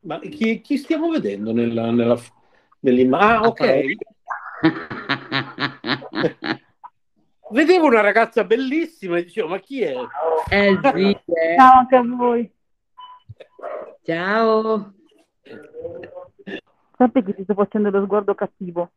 Ma 0.00 0.18
chi, 0.20 0.60
chi 0.62 0.76
stiamo 0.78 1.10
vedendo 1.10 1.52
nella, 1.52 1.90
nella, 1.90 2.18
nell'imma- 2.80 3.18
Ah, 3.18 3.42
ok. 3.42 3.84
Vedevo 7.50 7.86
una 7.86 8.00
ragazza 8.00 8.42
bellissima 8.44 9.18
e 9.18 9.24
dicevo, 9.24 9.48
ma 9.48 9.58
chi 9.58 9.82
è? 9.82 9.94
Eh 10.50 10.78
sì, 10.92 11.10
eh. 11.10 11.20
Ciao 11.56 11.78
anche 11.78 11.96
a 11.96 12.02
voi. 12.02 12.50
Ciao. 14.02 14.94
Sappi 16.96 17.22
che 17.22 17.34
ti 17.34 17.42
sto 17.44 17.54
facendo 17.54 17.90
lo 17.90 18.02
sguardo 18.04 18.34
cattivo. 18.34 18.90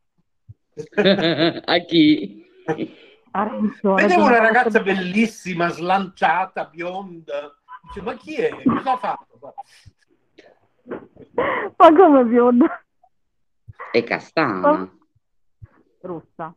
a 1.65 1.77
chi? 1.79 2.45
A 3.31 3.43
Renzo, 3.43 3.93
Vedevo 3.93 4.25
una 4.25 4.39
ragazza 4.39 4.81
bellissima, 4.81 5.69
slanciata, 5.69 6.65
bionda. 6.65 7.55
Dice, 7.83 8.01
ma 8.01 8.15
chi 8.15 8.35
è? 8.35 8.63
Cosa 8.63 8.91
ha 8.93 8.97
fatto? 8.97 9.55
Ma 11.77 11.93
come 11.95 12.25
bionda? 12.25 12.83
È 13.91 14.03
castana. 14.03 14.91
Rossa. 16.01 16.55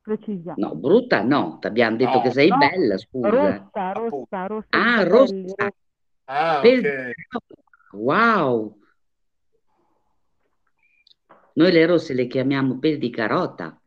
Precisa. 0.00 0.54
No, 0.56 0.74
brutta 0.74 1.22
no. 1.22 1.58
Ti 1.60 1.66
abbiamo 1.66 1.96
detto 1.96 2.16
No, 2.16 2.20
che 2.22 2.30
sei 2.30 2.48
no. 2.48 2.56
bella, 2.58 2.96
scusa. 2.96 3.28
Rossa, 3.30 3.92
rossa, 3.92 4.46
rossa. 4.46 4.66
Ah, 4.70 5.02
rossa. 5.04 5.72
Ah, 6.24 6.60
Per- 6.60 7.12
Wow. 7.92 8.78
Noi 11.54 11.72
le 11.72 11.86
rosse 11.86 12.12
le 12.14 12.26
chiamiamo 12.26 12.78
pel 12.78 12.98
di 12.98 13.10
carota. 13.10 13.80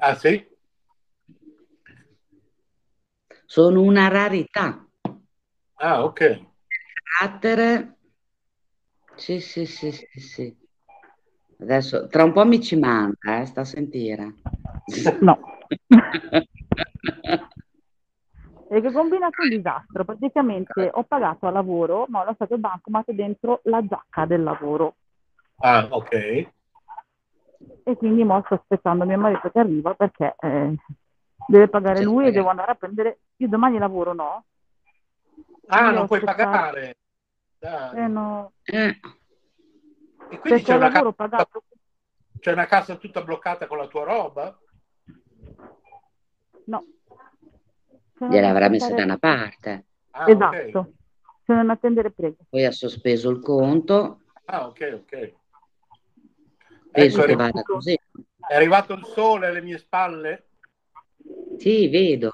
Ah, 0.00 0.14
sì? 0.14 0.46
Sono 3.44 3.82
una 3.82 4.08
rarità. 4.08 4.82
Ah, 5.74 6.04
ok. 6.04 6.40
Carattere. 7.18 7.96
Sì, 9.16 9.40
sì, 9.40 9.66
sì, 9.66 9.92
sì, 9.92 10.20
sì. 10.20 10.56
Adesso, 11.58 12.06
tra 12.06 12.24
un 12.24 12.32
po' 12.32 12.46
mi 12.46 12.62
ci 12.62 12.76
manca, 12.76 13.40
eh, 13.40 13.46
sta 13.46 13.60
a 13.60 13.64
sentire. 13.64 14.36
No. 15.20 15.38
E 18.72 18.80
che 18.80 18.86
ho 18.86 18.92
combinato 18.92 19.42
un 19.42 19.48
disastro. 19.48 20.04
Praticamente 20.04 20.90
ho 20.92 21.02
pagato 21.02 21.48
a 21.48 21.50
lavoro, 21.50 22.06
ma 22.08 22.20
ho 22.20 22.24
lasciato 22.24 22.54
il 22.54 22.60
bancomat 22.60 23.10
dentro 23.10 23.62
la 23.64 23.84
giacca 23.84 24.26
del 24.26 24.44
lavoro. 24.44 24.94
Ah, 25.56 25.88
ok. 25.90 26.48
E 27.84 27.96
quindi 27.96 28.24
mo 28.24 28.40
sto 28.44 28.54
aspettando 28.54 29.04
mio 29.04 29.18
marito 29.18 29.50
che 29.50 29.58
arriva 29.58 29.94
perché 29.94 30.34
eh, 30.38 30.74
deve 31.46 31.68
pagare 31.68 31.98
Sì, 31.98 32.04
lui 32.04 32.26
e 32.26 32.32
devo 32.32 32.48
andare 32.48 32.72
a 32.72 32.74
prendere. 32.74 33.20
Io 33.36 33.48
domani 33.48 33.78
lavoro, 33.78 34.12
no? 34.14 34.44
Ah, 35.66 35.78
Quindi 35.78 35.94
non 35.96 36.06
puoi 36.06 36.18
aspettato- 36.20 36.50
pagare. 36.50 36.96
Dai. 37.58 37.98
Eh, 37.98 38.06
no. 38.06 38.52
Eh, 38.64 39.00
E 40.32 40.38
quindi 40.38 40.40
Perché 40.48 40.62
c'è 40.62 40.76
una, 40.76 40.90
casa, 40.90 41.12
pagato. 41.12 41.62
c'è 42.38 42.52
una 42.52 42.66
casa 42.66 42.96
tutta 42.96 43.22
bloccata 43.22 43.66
con 43.66 43.78
la 43.78 43.86
tua 43.88 44.04
roba? 44.04 44.58
No. 46.64 46.84
Gliel'avrà 48.28 48.68
messa 48.68 48.94
da 48.94 49.02
una 49.04 49.18
parte. 49.18 49.86
Ah. 50.12 50.30
Esatto. 50.30 50.92
Sono 51.44 51.62
in 51.62 51.70
attendere 51.70 52.10
prego. 52.12 52.36
Poi 52.48 52.64
ha 52.64 52.70
sospeso 52.70 53.28
il 53.30 53.40
conto. 53.40 54.20
Ah, 54.46 54.66
ok, 54.66 55.02
ok. 55.02 55.34
Penso 56.90 57.18
Ecco, 57.18 57.22
è 57.22 57.26
che 57.26 57.32
arrivato, 57.32 57.52
vada 57.52 57.62
così. 57.62 58.00
è 58.48 58.54
arrivato 58.54 58.92
il 58.94 59.04
sole 59.04 59.46
alle 59.46 59.60
mie 59.62 59.78
spalle? 59.78 60.44
Sì, 61.58 61.88
vedo. 61.88 62.32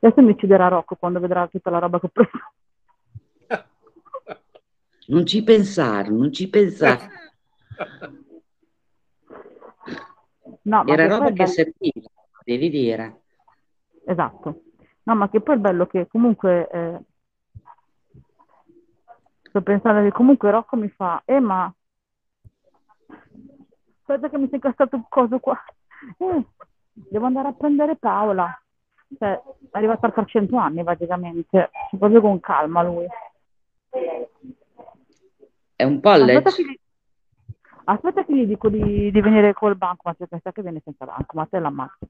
Adesso 0.00 0.20
mi 0.20 0.32
ucciderà 0.32 0.68
Rocco 0.68 0.96
quando 0.96 1.20
vedrà 1.20 1.46
tutta 1.46 1.70
la 1.70 1.78
roba 1.78 2.00
che 2.00 2.06
ho 2.06 2.10
preso. 2.10 2.30
Non 5.04 5.26
ci 5.26 5.42
pensare, 5.42 6.08
non 6.10 6.32
ci 6.32 6.48
pensare. 6.48 7.10
No, 10.62 10.84
ma 10.84 10.92
Era 10.92 11.02
che 11.02 11.08
poi 11.08 11.08
roba 11.08 11.26
che 11.26 11.32
bello- 11.34 11.46
serviva, 11.50 12.08
devi 12.44 12.70
dire. 12.70 13.22
Esatto. 14.06 14.62
No, 15.04 15.14
ma 15.16 15.28
che 15.28 15.40
poi 15.40 15.56
è 15.56 15.58
bello 15.58 15.86
che 15.86 16.06
comunque 16.06 16.68
eh, 16.70 16.98
sto 19.52 19.60
pensando 19.60 20.00
che 20.00 20.12
comunque 20.12 20.50
Rocco 20.50 20.76
mi 20.76 20.88
fa, 20.88 21.20
eh 21.26 21.38
ma 21.38 21.70
aspetta 24.00 24.30
che 24.30 24.38
mi 24.38 24.46
si 24.46 24.52
è 24.52 24.54
incastrato 24.54 24.96
un 24.96 25.04
coso 25.08 25.38
qua. 25.38 25.62
Eh, 26.18 26.44
devo 26.92 27.26
andare 27.26 27.48
a 27.48 27.52
prendere 27.52 27.94
Paola. 27.94 28.60
Cioè, 29.16 29.30
è 29.30 29.40
arrivato 29.70 30.06
a 30.06 30.10
300 30.10 30.56
anni 30.56 30.82
praticamente, 30.82 31.46
Cioè, 31.48 31.70
proprio 31.96 32.20
con 32.20 32.40
calma 32.40 32.82
lui. 32.82 33.06
È 35.76 35.84
un 35.84 36.00
Aspetta 36.02 36.50
che 36.50 36.62
gli, 36.64 36.78
aspetta 37.84 38.24
che 38.24 38.34
gli 38.34 38.46
dico 38.46 38.68
di, 38.68 39.12
di 39.12 39.20
venire 39.20 39.52
col 39.52 39.76
bancomat, 39.76 40.16
perché 40.16 40.40
sa 40.42 40.50
che 40.50 40.62
viene 40.62 40.80
senza 40.82 41.04
bancomat 41.04 41.54
e 41.54 41.58
l'ammazzo. 41.60 42.06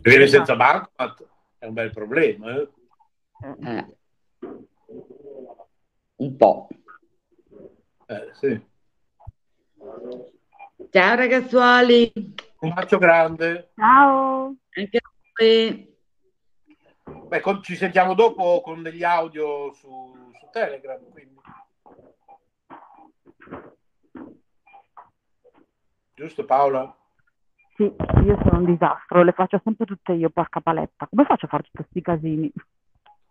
Viene 0.00 0.26
senza 0.26 0.56
bancomat 0.56 1.26
è 1.58 1.66
un 1.66 1.74
bel 1.74 1.90
problema. 1.92 2.56
Eh? 2.56 2.68
Eh. 3.60 3.86
Un 6.22 6.36
po'. 6.36 6.68
Eh, 8.06 8.30
sì. 8.34 8.64
Ciao 10.90 11.16
ragazzuoli. 11.16 12.12
Un 12.60 12.72
bacio 12.72 12.98
grande. 12.98 13.72
Ciao. 13.74 14.54
Anche 14.70 14.98
a 14.98 15.10
voi. 15.34 15.96
Beh, 17.26 17.40
con- 17.40 17.60
ci 17.64 17.74
sentiamo 17.74 18.14
dopo 18.14 18.60
con 18.60 18.84
degli 18.84 19.02
audio 19.02 19.72
su, 19.72 20.14
su 20.38 20.48
Telegram. 20.52 21.00
Quindi. 21.10 21.40
Giusto 26.14 26.44
Paola? 26.44 26.96
Sì, 27.74 27.82
io 27.82 28.38
sono 28.44 28.58
un 28.58 28.66
disastro, 28.66 29.24
le 29.24 29.32
faccio 29.32 29.60
sempre 29.64 29.86
tutte 29.86 30.12
io, 30.12 30.30
porca 30.30 30.60
paletta. 30.60 31.08
Come 31.08 31.24
faccio 31.24 31.46
a 31.46 31.48
fare 31.48 31.64
tutti 31.64 31.78
questi 31.78 32.00
casini? 32.00 32.52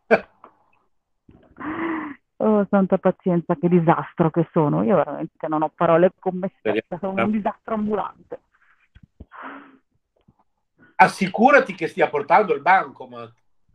Oh, 2.43 2.65
santa 2.71 2.97
pazienza, 2.97 3.55
che 3.55 3.69
disastro 3.69 4.31
che 4.31 4.49
sono. 4.51 4.81
Io 4.81 4.95
veramente 4.95 5.47
non 5.47 5.61
ho 5.61 5.69
parole 5.69 6.11
con 6.17 6.39
me 6.39 6.51
stessa, 6.57 6.97
sono 6.97 7.25
un 7.25 7.29
disastro 7.29 7.75
ambulante. 7.75 8.39
Assicurati 10.95 11.75
che 11.75 11.87
stia 11.87 12.09
portando 12.09 12.55
il 12.55 12.61
bancomat. 12.61 13.31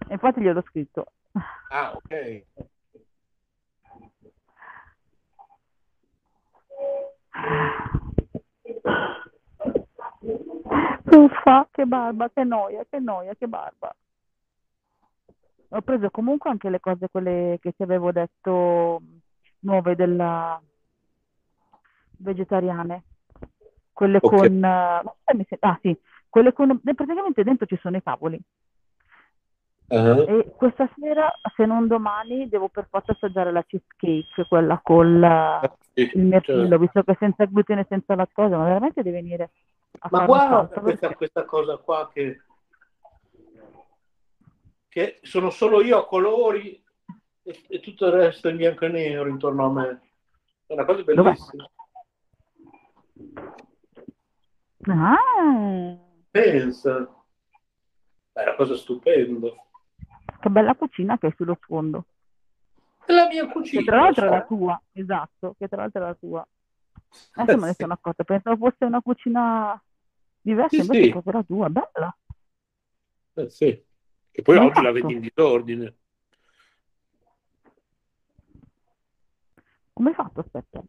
E 0.09 0.14
infatti 0.14 0.40
gliel'ho 0.40 0.62
scritto. 0.62 1.06
Ah, 1.70 1.93
ok. 1.94 2.43
Uffa, 11.05 11.68
che 11.70 11.84
barba, 11.84 12.30
che 12.30 12.43
noia, 12.43 12.84
che 12.90 12.98
noia, 12.98 13.32
che 13.36 13.47
barba. 13.47 13.94
Ho 15.70 15.80
preso 15.82 16.10
comunque 16.10 16.51
anche 16.51 16.70
le 16.70 16.80
cose, 16.80 17.09
quelle 17.10 17.59
che 17.60 17.72
ti 17.72 17.82
avevo 17.82 18.12
detto, 18.12 19.02
nuove 19.60 19.97
della 19.97 20.60
vegetariane. 22.18 23.05
Quelle 23.93 24.18
Ok. 24.20 24.28
con... 24.36 24.64
eh, 24.64 25.56
Ah 25.60 25.78
sì, 25.82 25.98
quelle 26.28 26.52
con... 26.52 26.70
eh, 26.84 26.94
Praticamente 26.94 27.43
dentro 27.43 27.66
ci 27.66 27.78
sono 27.80 27.97
i 27.97 28.02
cavoli. 28.02 28.40
Ah, 29.88 30.24
E 30.26 30.52
questa 30.56 30.88
sera, 30.98 31.32
se 31.55 31.64
non 31.64 31.86
domani, 31.86 32.48
devo 32.48 32.68
per 32.68 32.88
forza 32.90 33.12
assaggiare 33.12 33.52
la 33.52 33.62
cheesecake, 33.62 34.47
quella 34.48 34.80
con 34.82 35.20
la- 35.20 35.60
sì, 35.93 36.10
il 36.14 36.24
mirtillo, 36.24 36.68
certo. 36.70 36.78
visto 36.78 37.02
che 37.05 37.16
senza 37.18 37.44
glutine 37.44 37.82
e 37.82 37.86
senza 37.88 38.14
lattosio, 38.16 38.59
ma 38.59 38.64
veramente 38.64 39.02
deve 39.02 39.20
venire 39.22 39.51
a 40.01 40.09
Ma 40.10 40.26
guarda 40.26 40.66
questa, 40.66 41.06
perché- 41.06 41.14
questa 41.16 41.44
cosa 41.44 41.76
qua 41.78 42.10
che, 42.12 42.43
che 44.97 45.18
sono 45.24 45.51
solo 45.51 45.82
io 45.82 45.98
a 45.98 46.06
colori 46.06 46.82
e, 47.43 47.64
e 47.68 47.81
tutto 47.81 48.06
il 48.06 48.12
resto 48.12 48.48
è 48.48 48.51
in 48.52 48.56
bianco 48.56 48.86
e 48.86 48.89
nero 48.89 49.28
intorno 49.28 49.66
a 49.66 49.70
me. 49.70 50.01
È 50.64 50.73
una 50.73 50.86
cosa 50.86 51.02
bellissima. 51.02 51.70
Ah, 54.89 55.98
Pensa. 56.31 57.14
È 58.32 58.40
una 58.43 58.55
cosa 58.55 58.74
stupenda. 58.74 59.48
che 60.40 60.48
bella 60.48 60.74
cucina 60.74 61.18
che 61.18 61.27
hai 61.27 61.35
sullo 61.36 61.59
sfondo. 61.60 62.06
È 63.05 63.12
la 63.12 63.27
mia 63.27 63.44
Che 63.44 63.52
cucina. 63.52 63.82
tra 63.82 63.97
l'altro 64.01 64.24
è 64.24 64.31
la 64.31 64.44
tua, 64.47 64.82
esatto, 64.93 65.55
che 65.59 65.68
tra 65.68 65.82
l'altro 65.82 66.02
è 66.02 66.06
la 66.06 66.14
tua. 66.14 66.48
Adesso 67.36 67.59
me 67.59 67.66
ne 67.66 67.73
Sì. 67.74 67.81
sono 67.82 67.93
accorta, 67.93 68.24
pensavo 68.24 68.56
fosse 68.56 68.85
una 68.86 69.02
cucina 69.02 69.82
diversa, 70.40 70.74
Sì, 70.77 70.81
invece 70.81 71.02
sì. 71.02 71.09
è 71.09 71.12
proprio 71.12 71.32
la 71.35 71.43
tua, 71.43 71.68
bella. 71.68 72.16
Eh, 73.35 73.51
sì. 73.51 73.85
E 74.38 74.42
poi 74.42 74.58
hai 74.58 74.66
oggi 74.66 74.82
la 74.82 74.92
vedi 74.92 75.14
in 75.14 75.20
disordine. 75.20 75.94
Come 79.94 80.10
hai 80.10 80.14
fatto, 80.14 80.40
aspetta? 80.40 80.84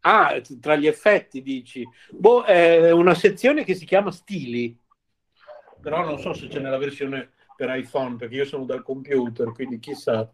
Ah, 0.00 0.40
tra 0.58 0.74
gli 0.76 0.86
effetti 0.86 1.42
dici. 1.42 1.86
Boh, 2.10 2.44
è 2.44 2.90
una 2.92 3.12
sezione 3.12 3.62
che 3.62 3.74
si 3.74 3.84
chiama 3.84 4.10
stili, 4.10 4.74
però 5.82 6.02
non 6.02 6.18
so 6.18 6.32
se 6.32 6.48
c'è 6.48 6.60
nella 6.60 6.78
versione 6.78 7.32
per 7.54 7.68
iPhone, 7.76 8.16
perché 8.16 8.36
io 8.36 8.46
sono 8.46 8.64
dal 8.64 8.82
computer, 8.82 9.52
quindi 9.52 9.78
chissà. 9.78 10.32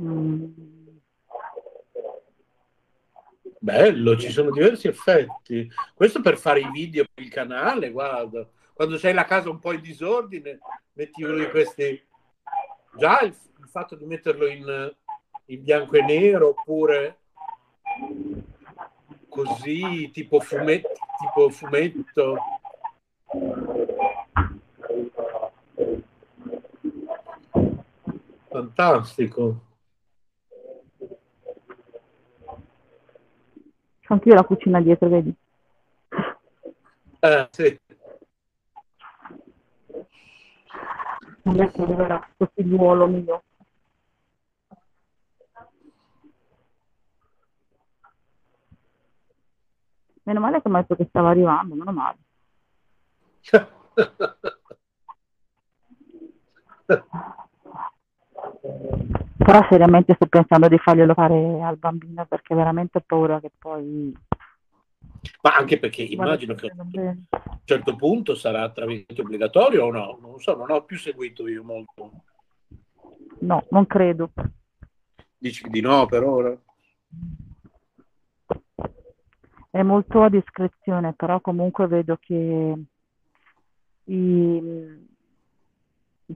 Mm, 0.00 0.52
Bello, 3.58 4.16
ci 4.16 4.30
sono 4.30 4.52
diversi 4.52 4.86
effetti. 4.86 5.68
Questo 5.94 6.20
per 6.20 6.38
fare 6.38 6.60
i 6.60 6.70
video 6.70 7.06
per 7.12 7.24
il 7.24 7.30
canale, 7.30 7.90
guarda. 7.90 8.48
Quando 8.74 8.98
c'hai 8.98 9.14
la 9.14 9.24
casa 9.24 9.50
un 9.50 9.60
po' 9.60 9.72
in 9.72 9.80
disordine, 9.80 10.58
metti 10.94 11.22
uno 11.22 11.36
di 11.36 11.48
questi. 11.48 12.04
Già 12.96 13.20
il, 13.20 13.32
il 13.58 13.68
fatto 13.68 13.94
di 13.94 14.04
metterlo 14.04 14.48
in, 14.48 14.92
in 15.46 15.62
bianco 15.62 15.96
e 15.96 16.02
nero, 16.02 16.48
oppure 16.48 17.20
così, 19.28 20.10
tipo 20.10 20.40
fumetto, 20.40 20.88
tipo 21.20 21.50
fumetto. 21.50 22.36
Fantastico. 28.48 29.60
C'ho 34.00 34.12
anch'io 34.14 34.34
la 34.34 34.44
cucina 34.44 34.80
dietro, 34.80 35.08
vedi? 35.08 35.34
Eh, 37.20 37.48
sì. 37.52 37.80
Adesso 41.46 41.82
arriverà 41.82 42.18
questo 42.18 42.50
figliuolo 42.54 43.06
mio. 43.06 43.42
Meno 50.22 50.40
male 50.40 50.62
che 50.62 50.68
mi 50.70 50.76
ha 50.76 50.80
detto 50.80 50.96
che 50.96 51.06
stava 51.08 51.30
arrivando, 51.30 51.74
meno 51.74 51.92
male. 51.92 52.16
Però 59.36 59.66
seriamente 59.68 60.14
sto 60.14 60.26
pensando 60.26 60.68
di 60.68 60.78
farglielo 60.78 61.12
fare 61.12 61.62
al 61.62 61.76
bambino 61.76 62.24
perché 62.24 62.54
veramente 62.54 62.98
ho 62.98 63.02
paura 63.04 63.40
che 63.40 63.50
poi... 63.58 64.16
Ma 65.42 65.56
anche 65.56 65.78
perché 65.78 66.02
immagino 66.02 66.54
che 66.54 66.68
a 66.68 66.82
un 66.82 67.24
certo 67.64 67.96
punto 67.96 68.34
sarà 68.34 68.70
tra 68.70 68.86
virgolette 68.86 69.20
obbligatorio 69.20 69.86
o 69.86 69.90
no? 69.90 70.18
Non 70.20 70.38
so, 70.38 70.56
non 70.56 70.70
ho 70.70 70.84
più 70.84 70.98
seguito 70.98 71.48
io 71.48 71.62
molto. 71.62 72.10
No, 73.40 73.64
non 73.70 73.86
credo. 73.86 74.30
Dici 75.36 75.68
di 75.68 75.80
no 75.80 76.06
per 76.06 76.22
ora? 76.22 76.56
È 79.70 79.82
molto 79.82 80.22
a 80.22 80.28
discrezione, 80.28 81.14
però 81.14 81.40
comunque 81.40 81.86
vedo 81.86 82.16
che 82.20 82.74
i, 84.04 84.14
i 84.14 85.06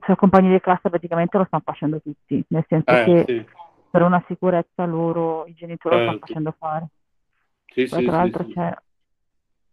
suoi 0.01 0.17
compagni 0.17 0.51
di 0.51 0.59
classe 0.59 0.89
praticamente 0.89 1.37
lo 1.37 1.45
stanno 1.45 1.63
facendo 1.65 2.01
tutti, 2.01 2.43
nel 2.49 2.65
senso 2.67 2.91
Eh, 2.91 3.03
che 3.05 3.23
sì. 3.27 3.45
per 3.89 4.01
una 4.01 4.23
sicurezza 4.27 4.85
loro 4.85 5.45
i 5.45 5.53
genitori 5.53 5.95
lo 5.95 6.01
stanno 6.01 6.19
facendo 6.19 6.55
fare. 6.57 6.87
Sì, 7.71 7.87
Poi 7.87 7.99
sì, 7.99 8.05
tra 8.05 8.17
l'altro 8.17 8.43
sì. 8.45 8.53
c'è, 8.53 8.75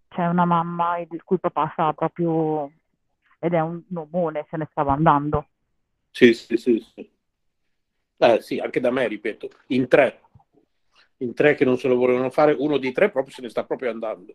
c'è 0.09 0.27
una 0.27 0.44
mamma 0.44 0.98
il 0.98 1.23
cui 1.24 1.39
papà 1.39 1.70
sta 1.73 1.93
proprio, 1.93 2.70
ed 3.39 3.55
è 3.55 3.60
un 3.60 3.82
omone, 3.94 4.47
se 4.51 4.56
ne 4.56 4.68
stava 4.70 4.93
andando. 4.93 5.47
Sì, 6.10 6.32
sì, 6.35 6.56
sì, 6.56 6.81
sì. 6.94 7.10
Eh, 8.18 8.40
sì, 8.40 8.59
anche 8.59 8.81
da 8.81 8.90
me, 8.90 9.06
ripeto, 9.09 9.51
in 9.68 9.89
tre. 9.89 10.20
In 11.18 11.35
tre 11.35 11.55
che 11.55 11.64
non 11.64 11.78
se 11.78 11.89
lo 11.89 11.97
volevano 11.97 12.31
fare, 12.31 12.52
uno 12.52 12.77
di 12.77 12.93
tre 12.93 13.10
proprio 13.10 13.32
se 13.35 13.43
ne 13.43 13.48
sta 13.48 13.64
proprio 13.64 13.90
andando. 13.90 14.35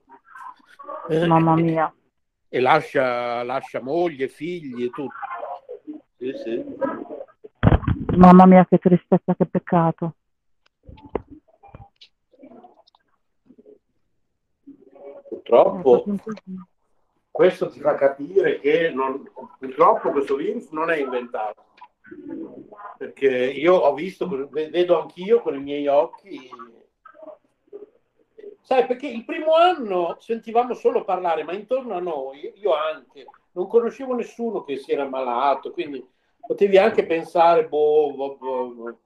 Eh, 1.10 1.26
Mamma 1.26 1.56
mia. 1.56 1.94
E 2.50 2.60
lascia, 2.60 3.44
lascia 3.44 3.82
moglie, 3.82 4.28
figli 4.28 4.84
e 4.84 4.90
tutto. 4.90 5.14
Sì, 6.18 6.34
sì. 6.36 6.66
Mamma 8.18 8.46
mia, 8.46 8.66
che 8.66 8.78
tristezza, 8.78 9.36
che 9.36 9.46
peccato. 9.46 10.16
Purtroppo 15.32 16.04
così. 16.04 16.20
questo 17.32 17.70
ti 17.70 17.80
fa 17.80 17.96
capire 17.96 18.60
che 18.60 18.90
non- 18.90 19.32
purtroppo 19.58 20.12
questo 20.12 20.36
virus 20.36 20.70
non 20.72 20.92
è 20.92 20.98
inventato. 20.98 21.68
Perché 22.98 23.30
io 23.30 23.76
ho 23.76 23.94
visto, 23.94 24.28
vedo 24.52 25.00
anch'io 25.00 25.40
con 25.40 25.56
i 25.56 25.62
miei 25.62 25.88
occhi. 25.88 26.50
Sai, 28.60 28.86
perché 28.86 29.08
il 29.08 29.24
primo 29.24 29.54
anno 29.54 30.18
sentivamo 30.20 30.74
solo 30.74 31.06
parlare, 31.06 31.44
ma 31.44 31.54
intorno 31.54 31.94
a 31.94 32.02
noi, 32.02 32.52
io 32.56 32.74
anche, 32.74 33.26
non 33.54 33.68
conoscevo 33.68 34.14
nessuno 34.14 34.66
che 34.66 34.76
si 34.76 34.92
era 34.92 35.08
malato, 35.08 35.72
quindi 35.72 36.06
potevi 36.46 36.78
anche 36.78 37.06
pensare, 37.06 37.68
boh, 37.70 38.14
boh, 38.14 38.36
boh, 38.38 38.68
boh. 38.68 38.98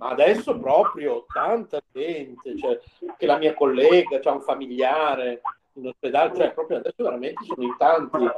Ma 0.00 0.08
adesso 0.08 0.58
proprio 0.58 1.26
tanta 1.30 1.78
gente, 1.92 2.56
cioè, 2.56 2.80
che 3.18 3.26
la 3.26 3.36
mia 3.36 3.52
collega, 3.52 4.18
c'ha 4.18 4.32
un 4.32 4.40
familiare 4.40 5.42
in 5.74 5.88
ospedale, 5.88 6.34
cioè 6.34 6.54
proprio 6.54 6.78
adesso 6.78 7.02
veramente 7.02 7.44
sono 7.44 7.66
in 7.66 7.76
tanti. 7.76 8.30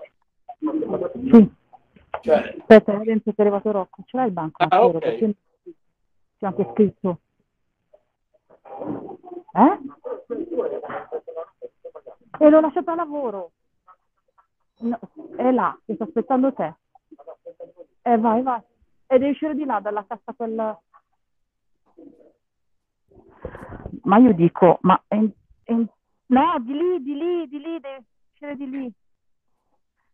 Sì. 0.58 1.52
Cioè, 2.20 2.56
Aspetta, 2.58 2.98
che 2.98 3.12
è 3.22 3.32
arrivato 3.36 3.70
Rocco. 3.70 4.02
Ce 4.04 4.16
l'hai 4.16 4.26
il 4.26 4.32
banco? 4.32 4.64
Ah, 4.68 4.84
ok. 4.84 4.98
Perché 4.98 5.34
c'è 6.38 6.46
anche 6.46 6.68
scritto. 6.72 7.18
Eh? 9.54 9.78
E 12.38 12.50
l'ho 12.50 12.60
lasciato 12.60 12.90
a 12.90 12.94
lavoro. 12.96 13.52
No, 14.78 14.98
è 15.36 15.48
là, 15.52 15.78
che 15.86 15.94
sta 15.94 16.02
aspettando 16.04 16.52
te. 16.52 16.74
Eh, 18.02 18.18
vai, 18.18 18.42
vai. 18.42 18.60
E 19.06 19.18
devi 19.18 19.30
uscire 19.30 19.54
di 19.54 19.64
là, 19.64 19.78
dalla 19.78 20.04
cassa 20.04 20.32
quella... 20.36 20.76
Ma 24.02 24.18
io 24.18 24.32
dico, 24.34 24.78
ma... 24.82 25.02
è 25.08 25.14
in- 25.14 25.32
No, 26.26 26.58
di 26.60 26.72
lì, 26.72 27.02
di 27.02 27.14
lì, 27.14 27.46
di 27.46 27.58
lì, 27.58 27.78
devi 27.78 28.04
uscire 28.30 28.56
di 28.56 28.70
lì. 28.70 28.92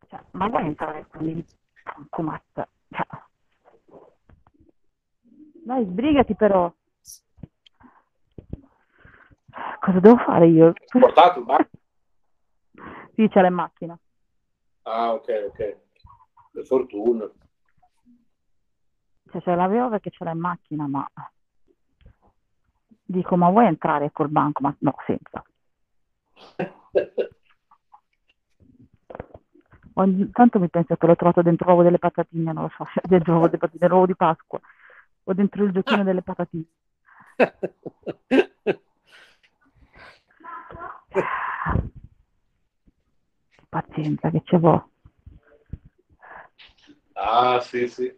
Cioè, 0.09 0.20
ma 0.32 0.48
vuoi 0.48 0.66
entrare 0.66 1.06
qui? 1.06 1.44
Comat. 2.10 2.69
Cioè. 2.90 3.06
Dai, 5.65 5.85
sbrigati 5.85 6.35
però. 6.35 6.73
Cosa 9.81 10.01
devo 10.01 10.16
fare 10.16 10.48
io? 10.48 10.73
portato 10.90 11.39
il 11.39 11.44
banco? 11.44 11.70
Sì, 13.15 13.28
c'è 13.28 13.40
la 13.40 13.51
macchina. 13.51 13.98
Ah, 14.82 15.12
ok, 15.12 15.44
ok. 15.48 15.78
Per 16.52 16.66
fortuna. 16.66 17.31
Cioè, 19.31 19.40
ce 19.40 19.55
l'avevo 19.55 19.89
perché 19.90 20.10
ce 20.10 20.24
l'ha 20.24 20.32
in 20.32 20.39
macchina, 20.40 20.86
ma... 20.89 21.09
Dico, 23.11 23.37
ma 23.37 23.49
vuoi 23.49 23.65
entrare 23.65 24.13
col 24.13 24.29
banco? 24.29 24.61
Ma 24.61 24.75
no, 24.81 24.95
senza. 25.07 25.43
Ogni 29.95 30.31
tanto 30.31 30.59
mi 30.59 30.69
penso 30.69 30.95
che 30.95 31.07
l'ho 31.07 31.17
trovato 31.17 31.41
dentro 31.41 31.69
l'uovo 31.69 31.83
delle 31.83 31.99
patatine, 31.99 32.53
non 32.53 32.65
lo 32.65 32.71
so, 32.77 32.85
dentro 33.09 33.33
l'uovo 33.33 33.47
delle 33.47 33.57
patatine, 33.57 33.89
l'uovo 33.89 34.05
di 34.05 34.15
Pasqua, 34.15 34.61
o 35.25 35.33
dentro 35.33 35.65
il 35.65 35.73
giochino 35.73 36.05
delle 36.05 36.21
patatine. 36.21 36.67
Pazienza 43.71 44.31
che 44.31 44.43
ce 44.45 44.59
l'ho. 44.59 44.91
Ah, 47.15 47.59
sì, 47.61 47.89
sì. 47.89 48.15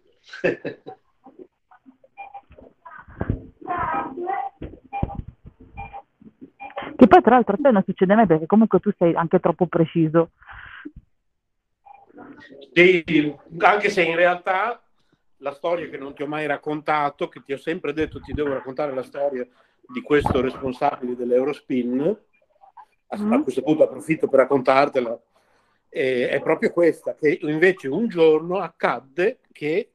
Che 6.97 7.07
poi 7.07 7.23
tra 7.23 7.35
l'altro 7.35 7.55
a 7.55 7.59
te 7.63 7.71
non 7.71 7.83
succede 7.85 8.15
mai 8.15 8.27
perché 8.27 8.47
comunque 8.47 8.81
tu 8.81 8.91
sei 8.97 9.15
anche 9.15 9.41
troppo 9.41 9.67
preciso. 9.67 10.31
Sì, 12.73 13.35
anche 13.59 13.89
se 13.89 14.03
in 14.03 14.17
realtà 14.17 14.83
la 15.39 15.53
storia 15.53 15.89
che 15.89 15.99
non 15.99 16.15
ti 16.15 16.23
ho 16.23 16.27
mai 16.27 16.47
raccontato, 16.47 17.29
che 17.29 17.43
ti 17.43 17.53
ho 17.53 17.59
sempre 17.59 17.93
detto 17.93 18.21
ti 18.21 18.33
devo 18.33 18.53
raccontare 18.53 18.95
la 18.95 19.03
storia 19.03 19.47
di 19.81 20.01
questo 20.03 20.41
responsabile 20.41 21.17
dell'Eurospin, 21.17 22.17
a, 23.09 23.35
a 23.35 23.43
questo 23.43 23.63
punto 23.63 23.85
approfitto 23.85 24.29
per 24.29 24.41
raccontartela, 24.41 25.19
eh, 25.89 26.29
è 26.29 26.41
proprio 26.41 26.71
questa, 26.71 27.15
che 27.15 27.39
invece 27.43 27.89
un 27.89 28.09
giorno 28.09 28.59
accadde 28.59 29.41
che 29.51 29.91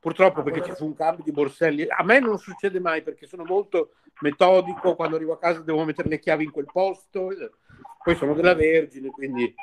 purtroppo 0.00 0.42
perché 0.42 0.62
ci 0.64 0.72
fu 0.72 0.84
un 0.86 0.94
cambio 0.94 1.24
di 1.24 1.32
borselli, 1.32 1.86
a 1.88 2.02
me 2.02 2.18
non 2.18 2.38
succede 2.38 2.80
mai 2.80 3.02
perché 3.02 3.26
sono 3.26 3.44
molto 3.44 3.94
metodico, 4.20 4.94
quando 4.94 5.16
arrivo 5.16 5.32
a 5.32 5.38
casa 5.38 5.60
devo 5.60 5.84
mettere 5.84 6.08
le 6.08 6.18
chiavi 6.18 6.44
in 6.44 6.50
quel 6.50 6.66
posto, 6.70 7.30
poi 8.02 8.16
sono 8.16 8.34
della 8.34 8.54
Vergine, 8.54 9.10
quindi 9.10 9.54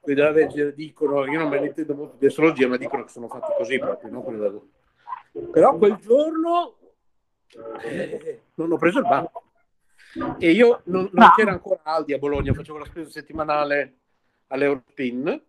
quelli 0.00 0.18
della 0.18 0.32
Vergine 0.32 0.72
dicono, 0.72 1.26
io 1.26 1.38
non 1.38 1.48
me 1.48 1.60
ne 1.60 1.66
intendo 1.66 1.94
molto 1.94 2.16
di 2.18 2.26
astrologia, 2.26 2.68
ma 2.68 2.76
dicono 2.76 3.04
che 3.04 3.10
sono 3.10 3.28
fatti 3.28 3.52
così 3.56 3.78
proprio, 3.78 4.10
no? 4.10 4.68
Però 5.50 5.76
quel 5.76 5.96
giorno 5.96 6.76
eh, 7.82 8.42
non 8.54 8.72
ho 8.72 8.76
preso 8.76 8.98
il 8.98 9.06
banco. 9.06 9.42
E 10.38 10.50
io 10.50 10.82
non, 10.84 11.08
non 11.12 11.24
No. 11.26 11.32
c'era 11.34 11.52
ancora 11.52 11.80
Aldi 11.84 12.12
a 12.12 12.18
Bologna, 12.18 12.52
facevo 12.52 12.78
la 12.78 12.84
spesa 12.84 13.08
settimanale 13.10 13.96
all'Europin 14.48 15.42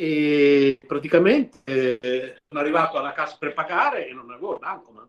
e 0.00 0.78
praticamente 0.86 1.58
eh, 1.64 2.38
sono 2.46 2.60
arrivato 2.60 2.98
alla 2.98 3.12
cassa 3.12 3.36
per 3.36 3.52
pagare 3.52 4.06
e 4.06 4.12
non 4.12 4.30
avevo 4.30 4.52
il 4.52 4.60
banco, 4.60 4.92
ma 4.92 5.08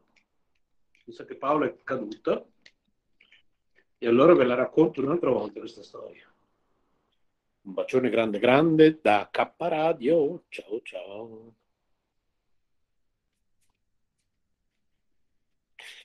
mi 1.05 1.13
sa 1.13 1.25
che 1.25 1.35
Paolo 1.35 1.65
è 1.65 1.75
caduta 1.83 2.43
e 3.99 4.07
allora 4.07 4.33
ve 4.33 4.45
la 4.45 4.55
racconto 4.55 4.99
un'altra 5.01 5.29
volta 5.29 5.59
questa 5.59 5.83
storia. 5.83 6.27
Un 7.61 7.73
bacione 7.73 8.09
grande 8.09 8.39
grande 8.39 8.99
da 8.99 9.29
K 9.29 9.51
Radio. 9.57 10.45
Ciao 10.49 10.81
ciao. 10.81 11.53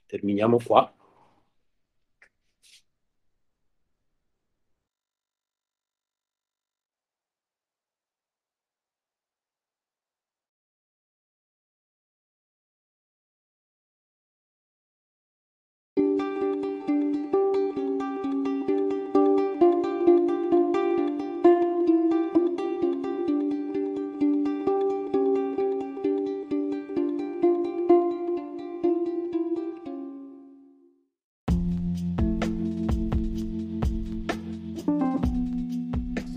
Terminiamo 0.04 0.58
qua. 0.62 0.94